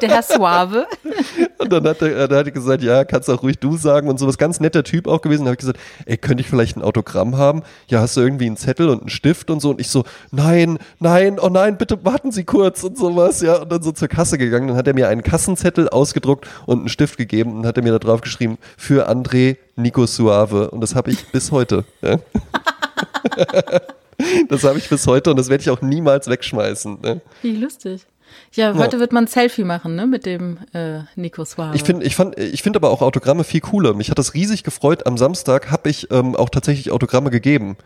Der 0.00 0.08
Herr 0.08 0.22
Suave. 0.22 0.86
Und 1.58 1.72
dann 1.72 1.86
hat 1.86 2.02
er, 2.02 2.28
dann 2.28 2.38
hat 2.38 2.46
er 2.46 2.52
gesagt, 2.52 2.82
ja, 2.82 3.04
kannst 3.04 3.28
auch 3.30 3.42
ruhig 3.42 3.58
du 3.58 3.76
sagen 3.76 4.08
und 4.08 4.18
sowas. 4.18 4.38
Ganz 4.38 4.60
netter 4.60 4.82
Typ 4.82 5.06
auch 5.06 5.22
gewesen. 5.22 5.44
Da 5.44 5.50
habe 5.50 5.54
ich 5.54 5.60
gesagt, 5.60 5.78
ey, 6.04 6.16
könnte 6.16 6.42
ich 6.42 6.48
vielleicht 6.48 6.76
ein 6.76 6.82
Autogramm 6.82 7.36
haben? 7.36 7.62
Ja, 7.88 8.00
hast 8.00 8.16
du 8.16 8.20
irgendwie 8.20 8.46
einen 8.46 8.56
Zettel 8.56 8.88
und 8.88 9.02
einen 9.02 9.08
Stift 9.08 9.50
und 9.50 9.60
so? 9.60 9.70
Und 9.70 9.80
ich 9.80 9.88
so, 9.88 10.04
nein, 10.30 10.78
nein, 10.98 11.38
oh 11.40 11.48
nein, 11.48 11.78
bitte 11.78 12.04
warten 12.04 12.32
Sie 12.32 12.44
kurz 12.44 12.82
und 12.82 12.98
sowas. 12.98 13.40
Ja, 13.40 13.62
und 13.62 13.70
dann 13.70 13.82
so 13.82 13.92
zur 13.92 14.08
Kasse 14.08 14.36
gegangen. 14.36 14.68
Dann 14.68 14.76
hat 14.76 14.88
er 14.88 14.94
mir 14.94 15.08
einen 15.08 15.22
Kassenzettel 15.22 15.88
ausgedruckt 15.88 16.48
und 16.66 16.80
einen 16.80 16.88
Stift 16.88 17.16
gegeben 17.16 17.52
und 17.52 17.66
hat 17.66 17.76
er 17.76 17.82
mir 17.82 17.92
da 17.92 17.98
drauf 17.98 18.20
geschrieben, 18.20 18.58
für 18.76 19.08
André 19.08 19.56
Nico 19.76 20.06
Suave. 20.06 20.70
Und 20.70 20.80
das 20.80 20.94
habe 20.94 21.12
ich 21.12 21.26
bis 21.28 21.52
heute. 21.52 21.84
Ja. 22.02 22.18
Das 24.48 24.64
habe 24.64 24.78
ich 24.78 24.88
bis 24.88 25.06
heute 25.06 25.30
und 25.30 25.38
das 25.38 25.48
werde 25.48 25.62
ich 25.62 25.70
auch 25.70 25.80
niemals 25.80 26.28
wegschmeißen. 26.28 27.00
Ne? 27.00 27.20
Wie 27.42 27.56
lustig. 27.56 28.06
Ja, 28.52 28.74
heute 28.74 29.00
wird 29.00 29.12
man 29.12 29.24
ein 29.24 29.28
Selfie 29.28 29.64
machen, 29.64 29.96
ne, 29.96 30.06
mit 30.06 30.26
dem 30.26 30.58
äh, 30.72 31.00
Nico 31.16 31.44
Suave. 31.44 31.76
Ich 31.76 31.82
finde 31.82 32.04
ich 32.04 32.16
fand, 32.16 32.38
ich 32.38 32.62
find 32.62 32.76
aber 32.76 32.90
auch 32.90 33.02
Autogramme 33.02 33.44
viel 33.44 33.60
cooler. 33.60 33.94
Mich 33.94 34.10
hat 34.10 34.18
das 34.18 34.34
riesig 34.34 34.64
gefreut. 34.64 35.06
Am 35.06 35.16
Samstag 35.16 35.70
habe 35.70 35.88
ich 35.88 36.10
ähm, 36.10 36.34
auch 36.36 36.48
tatsächlich 36.50 36.90
Autogramme 36.90 37.30
gegeben. 37.30 37.76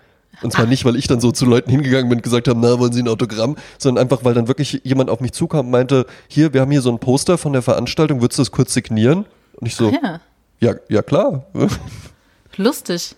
Und 0.42 0.52
zwar 0.52 0.66
nicht, 0.66 0.84
weil 0.84 0.96
ich 0.96 1.08
dann 1.08 1.20
so 1.20 1.32
zu 1.32 1.46
Leuten 1.46 1.70
hingegangen 1.70 2.08
bin 2.08 2.18
und 2.18 2.22
gesagt 2.22 2.48
habe, 2.48 2.60
na, 2.60 2.78
wollen 2.78 2.92
Sie 2.92 3.02
ein 3.02 3.08
Autogramm, 3.08 3.56
sondern 3.76 4.02
einfach, 4.02 4.24
weil 4.24 4.34
dann 4.34 4.46
wirklich 4.46 4.82
jemand 4.84 5.10
auf 5.10 5.20
mich 5.20 5.32
zukam 5.32 5.66
und 5.66 5.72
meinte, 5.72 6.06
hier, 6.28 6.52
wir 6.52 6.60
haben 6.60 6.70
hier 6.70 6.82
so 6.82 6.90
ein 6.92 6.98
Poster 6.98 7.38
von 7.38 7.52
der 7.52 7.62
Veranstaltung, 7.62 8.20
würdest 8.20 8.38
du 8.38 8.42
das 8.42 8.52
kurz 8.52 8.72
signieren? 8.72 9.26
Und 9.56 9.66
ich 9.66 9.74
so, 9.74 9.90
ja, 9.90 10.20
ja, 10.60 10.74
ja 10.88 11.02
klar. 11.02 11.46
lustig. 12.56 13.16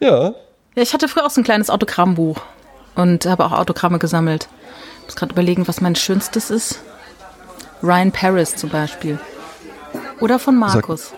ja. 0.00 0.34
Ja, 0.74 0.82
ich 0.82 0.94
hatte 0.94 1.08
früher 1.08 1.26
auch 1.26 1.30
so 1.30 1.40
ein 1.40 1.44
kleines 1.44 1.70
Autogrammbuch 1.70 2.40
und 2.94 3.26
habe 3.26 3.44
auch 3.44 3.52
Autogramme 3.52 3.98
gesammelt. 3.98 4.48
Ich 5.00 5.06
muss 5.06 5.16
gerade 5.16 5.32
überlegen, 5.32 5.66
was 5.68 5.80
mein 5.80 5.96
schönstes 5.96 6.50
ist. 6.50 6.80
Ryan 7.82 8.12
Paris 8.12 8.54
zum 8.56 8.70
Beispiel. 8.70 9.18
Oder 10.20 10.38
von 10.38 10.56
Markus. 10.56 11.12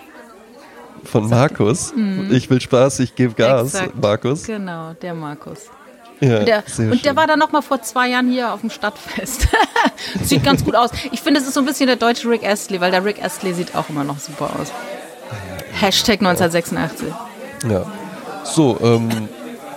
Von 1.05 1.29
Markus. 1.29 1.93
Ich 2.31 2.49
will 2.49 2.61
Spaß, 2.61 3.01
ich 3.01 3.15
gebe 3.17 3.35
Gas, 3.35 3.75
Mhm. 3.75 3.79
Exakt. 3.81 4.01
Markus. 4.03 4.45
Genau, 4.45 4.93
der 4.95 5.15
Markus. 5.15 5.59
Ja, 6.21 6.39
Und 6.39 6.47
der, 6.47 6.63
und 6.79 7.05
der 7.05 7.17
war 7.17 7.27
dann 7.27 7.41
noch 7.41 7.51
mal 7.51 7.63
vor 7.63 7.83
zwei 7.83 8.09
Jahren 8.11 8.31
hier 8.31 8.53
auf 8.53 8.61
dem 8.61 8.71
Stadtfest. 8.71 9.49
sieht 10.23 10.45
ganz 10.45 10.65
gut 10.65 10.77
aus. 10.77 10.91
Ich 11.11 11.21
finde, 11.21 11.41
es 11.41 11.47
ist 11.49 11.55
so 11.55 11.61
ein 11.61 11.67
bisschen 11.67 11.89
der 11.89 11.97
deutsche 11.97 12.29
Rick 12.29 12.45
Astley, 12.45 12.81
weil 12.81 12.93
der 12.93 13.05
Rick 13.05 13.23
Astley 13.23 13.53
sieht 13.53 13.75
auch 13.75 13.89
immer 13.89 14.05
noch 14.05 14.21
super 14.21 14.51
aus. 14.61 14.69
Hashtag 15.81 16.21
1986. 16.21 17.09
Ja. 17.69 17.85
So, 18.45 18.79
ähm, 18.81 19.29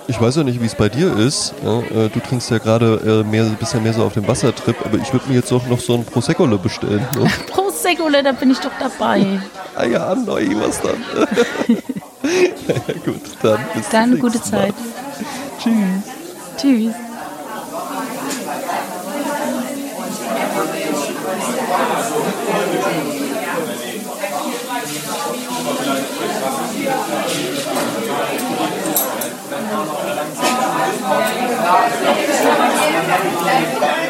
ich 0.07 0.19
weiß 0.19 0.35
ja 0.37 0.43
nicht, 0.43 0.61
wie 0.61 0.65
es 0.65 0.75
bei 0.75 0.89
dir 0.89 1.15
ist. 1.17 1.53
Ja, 1.63 1.79
äh, 1.79 2.09
du 2.09 2.19
trinkst 2.19 2.49
ja 2.51 2.57
gerade 2.57 3.23
äh, 3.25 3.29
mehr, 3.29 3.45
bist 3.59 3.73
ja 3.73 3.79
mehr 3.79 3.93
so 3.93 4.03
auf 4.03 4.13
dem 4.13 4.27
Wassertrip, 4.27 4.75
aber 4.85 4.97
ich 4.97 5.11
würde 5.11 5.27
mir 5.27 5.35
jetzt 5.35 5.51
auch 5.51 5.65
noch 5.67 5.79
so 5.79 5.95
ein 5.95 6.05
Prosecco 6.05 6.45
bestellen. 6.57 7.05
Ne? 7.17 7.29
Prosecco, 7.47 8.09
da 8.09 8.31
bin 8.31 8.51
ich 8.51 8.59
doch 8.59 8.71
dabei. 8.79 9.39
ah 9.75 9.85
ja, 9.85 10.15
neu, 10.15 10.47
was 10.55 10.81
dann? 10.81 11.03
ja, 12.67 12.75
gut, 13.05 13.21
dann 13.41 13.59
bis 13.73 13.89
Dann 13.89 14.11
zum 14.11 14.19
gute 14.19 14.37
nächsten 14.37 14.55
Mal. 14.55 14.67
Zeit. 14.67 14.75
Tschüss. 15.59 15.73
Tschüss. 16.57 16.93
Thank 29.67 29.89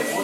you. 0.10 0.15